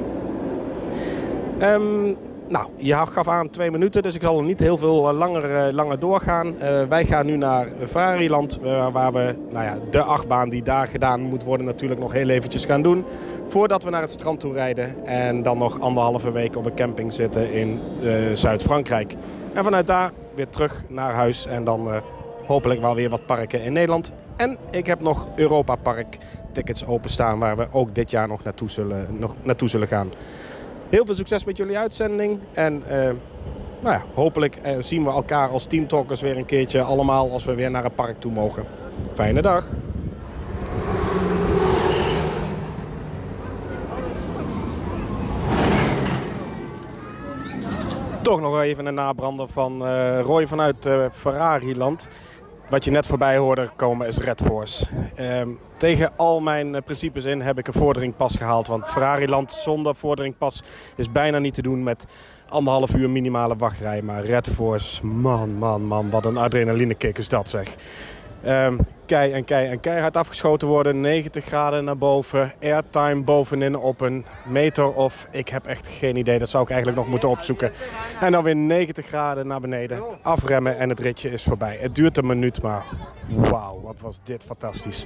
Um, 1.62 2.18
nou, 2.50 2.68
je 2.76 2.96
gaf 2.96 3.28
aan 3.28 3.50
twee 3.50 3.72
minuten, 3.72 4.04
dus 4.04 4.16
ik 4.16 4.22
zal 4.22 4.38
er 4.38 4.44
niet 4.44 4.60
heel 4.60 4.78
veel 4.78 5.14
langer, 5.14 5.74
langer 5.74 6.00
doorgaan. 6.00 6.48
Uh, 6.48 6.84
wij 6.84 7.06
gaan 7.06 7.26
nu 7.26 7.38
naar 7.38 7.68
Ferrariland, 7.88 8.60
waar 8.92 9.14
we 9.14 9.36
nou 9.50 9.66
ja, 9.66 9.78
de 9.92 10.02
achtbaan 10.02 10.50
die 10.50 10.64
daar 10.64 10.88
gedaan 10.88 11.22
moet 11.22 11.44
worden 11.44 11.66
natuurlijk 11.66 12.00
nog 12.00 12.14
heel 12.14 12.30
eventjes 12.30 12.66
gaan 12.66 12.82
doen. 12.82 13.06
Voordat 13.48 13.84
we 13.84 13.90
naar 13.90 14.02
het 14.02 14.12
strand 14.12 14.40
toe 14.40 14.54
rijden 14.54 15.06
en 15.06 15.44
dan 15.44 15.58
nog 15.58 15.80
anderhalve 15.80 16.32
week 16.32 16.56
op 16.56 16.66
een 16.66 16.76
camping 16.76 17.14
zitten 17.14 17.52
in 17.54 17.80
Zuid-Frankrijk. 18.34 19.16
En 19.54 19.64
vanuit 19.64 19.88
daar 19.88 20.12
weer 20.36 20.50
terug 20.50 20.84
naar 20.88 21.14
huis 21.14 21.46
en 21.46 21.64
dan 21.64 21.90
hopelijk 22.46 22.82
wel 22.82 22.96
weer 22.96 23.10
wat 23.10 23.26
parken 23.26 23.64
in 23.64 23.74
Nederland. 23.74 24.12
En 24.36 24.58
ik 24.72 24.86
heb 24.86 25.02
nog 25.02 25.28
Europa 25.36 25.76
Park 25.76 26.18
tickets 26.52 26.86
openstaan 26.86 27.40
waar 27.40 27.58
we 27.58 27.68
ook 27.72 27.96
dit 27.96 28.12
jaar 28.12 28.28
nog 28.28 28.44
naartoe 28.44 28.70
zullen, 28.70 29.08
nog 29.18 29.36
naartoe 29.44 29.70
zullen 29.70 29.88
gaan. 29.88 30.12
Heel 30.90 31.06
veel 31.06 31.16
succes 31.16 31.44
met 31.44 31.58
jullie 31.58 31.78
uitzending. 31.78 32.40
En 32.54 32.84
uh, 32.92 32.92
nou 33.80 33.96
ja, 33.96 34.04
hopelijk 34.14 34.58
uh, 34.66 34.76
zien 34.80 35.04
we 35.04 35.10
elkaar 35.10 35.50
als 35.50 35.66
teamtalkers 35.66 36.22
weer 36.22 36.38
een 36.38 36.46
keertje 36.46 36.82
allemaal 36.82 37.32
als 37.32 37.46
we 37.46 37.54
weer 37.54 37.72
naar 37.72 37.86
een 37.86 37.94
park 37.94 38.20
toe 38.20 38.32
mogen. 38.32 38.64
Fijne 39.14 39.42
dag. 39.42 39.66
Toch 48.22 48.42
nog 48.42 48.62
even 48.62 48.86
een 48.86 48.94
nabrander 48.94 49.48
van 49.48 49.82
uh, 49.82 50.22
Roy 50.22 50.48
vanuit 50.48 50.86
uh, 50.86 51.06
Ferrari-land. 51.12 52.08
Wat 52.70 52.84
je 52.84 52.92
net 52.92 53.06
voorbij 53.08 53.38
hoorde 53.38 53.70
komen 53.76 54.08
is 54.08 54.18
Red 54.18 54.42
Force. 54.42 54.88
Um, 55.20 55.60
tegen 55.78 56.12
al 56.16 56.40
mijn 56.40 56.68
uh, 56.74 56.82
principes 56.86 57.26
in 57.26 57.42
heb 57.42 57.58
ik 57.58 57.68
een 57.68 57.74
vorderingpas 57.74 58.36
gehaald. 58.36 58.68
Want 58.68 58.86
Ferrari-land 58.86 59.52
zonder 59.52 59.96
vorderingpas 59.96 60.64
is 60.96 61.12
bijna 61.12 61.40
niet 61.40 61.54
te 61.54 61.62
doen 61.62 61.84
met 61.84 62.06
anderhalf 62.50 62.96
uur 62.96 63.10
minimale 63.10 63.56
wachtrij. 63.56 64.02
Maar 64.02 64.24
Red 64.24 64.48
Force, 64.48 65.06
man, 65.06 65.58
man, 65.58 65.82
man, 65.82 66.10
wat 66.10 66.26
een 66.26 66.38
adrenalinekick 66.38 67.18
is 67.18 67.28
dat 67.28 67.50
zeg. 67.50 67.76
Um, 68.46 68.80
kei 69.06 69.32
en 69.32 69.44
kei 69.44 69.68
en 69.68 69.80
keihard 69.80 70.18
afgeschoten 70.18 70.68
worden. 70.68 71.00
90 71.00 71.46
graden 71.46 71.84
naar 71.84 71.98
boven. 71.98 72.54
Airtime 72.62 73.24
bovenin 73.24 73.76
op 73.76 74.02
een 74.02 74.26
meter 74.46 74.94
of 74.94 75.28
ik 75.32 75.50
heb 75.50 75.66
echt 75.66 75.88
geen 75.88 76.16
idee. 76.16 76.40
Dat 76.40 76.50
zou 76.50 76.64
ik 76.64 76.70
eigenlijk 76.70 77.00
nog 77.02 77.10
moeten 77.10 77.30
opzoeken. 77.30 77.72
En 78.20 78.32
dan 78.32 78.44
weer 78.44 78.56
90 78.56 79.06
graden 79.06 79.48
naar 79.48 79.60
beneden. 79.60 80.04
Afremmen 80.22 80.78
en 80.78 80.90
het 80.90 81.00
ritje 81.00 81.30
is 81.30 81.44
voorbij. 81.44 81.78
Het 81.82 81.96
duurt 81.96 82.18
een 82.18 82.26
minuut, 82.26 82.62
maar 82.62 82.84
wauw, 83.28 83.82
wat 83.82 83.96
was 84.00 84.20
dit 84.24 84.44
fantastisch. 84.44 85.06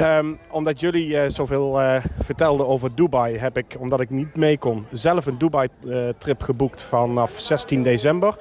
Um, 0.00 0.38
omdat 0.50 0.80
jullie 0.80 1.08
uh, 1.08 1.22
zoveel 1.28 1.80
uh, 1.80 1.96
vertelden 2.22 2.66
over 2.66 2.94
Dubai, 2.94 3.38
heb 3.38 3.56
ik, 3.56 3.76
omdat 3.78 4.00
ik 4.00 4.10
niet 4.10 4.36
mee 4.36 4.58
kon, 4.58 4.86
zelf 4.92 5.26
een 5.26 5.38
Dubai-trip 5.38 6.40
uh, 6.40 6.46
geboekt 6.46 6.84
vanaf 6.84 7.32
16 7.36 7.82
december. 7.82 8.36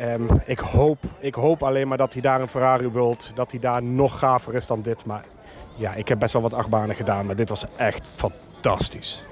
Um, 0.00 0.40
ik, 0.44 0.58
hoop, 0.58 0.98
ik 1.18 1.34
hoop 1.34 1.62
alleen 1.62 1.88
maar 1.88 1.98
dat 1.98 2.12
hij 2.12 2.22
daar 2.22 2.40
een 2.40 2.48
Ferrari 2.48 2.88
World, 2.88 3.30
dat 3.34 3.50
hij 3.50 3.60
daar 3.60 3.82
nog 3.82 4.18
gaver 4.18 4.54
is 4.54 4.66
dan 4.66 4.82
dit. 4.82 5.04
Maar 5.04 5.24
ja, 5.74 5.94
ik 5.94 6.08
heb 6.08 6.18
best 6.18 6.32
wel 6.32 6.42
wat 6.42 6.54
achtbanen 6.54 6.94
gedaan, 6.94 7.26
maar 7.26 7.36
dit 7.36 7.48
was 7.48 7.64
echt 7.76 8.08
fantastisch. 8.16 9.25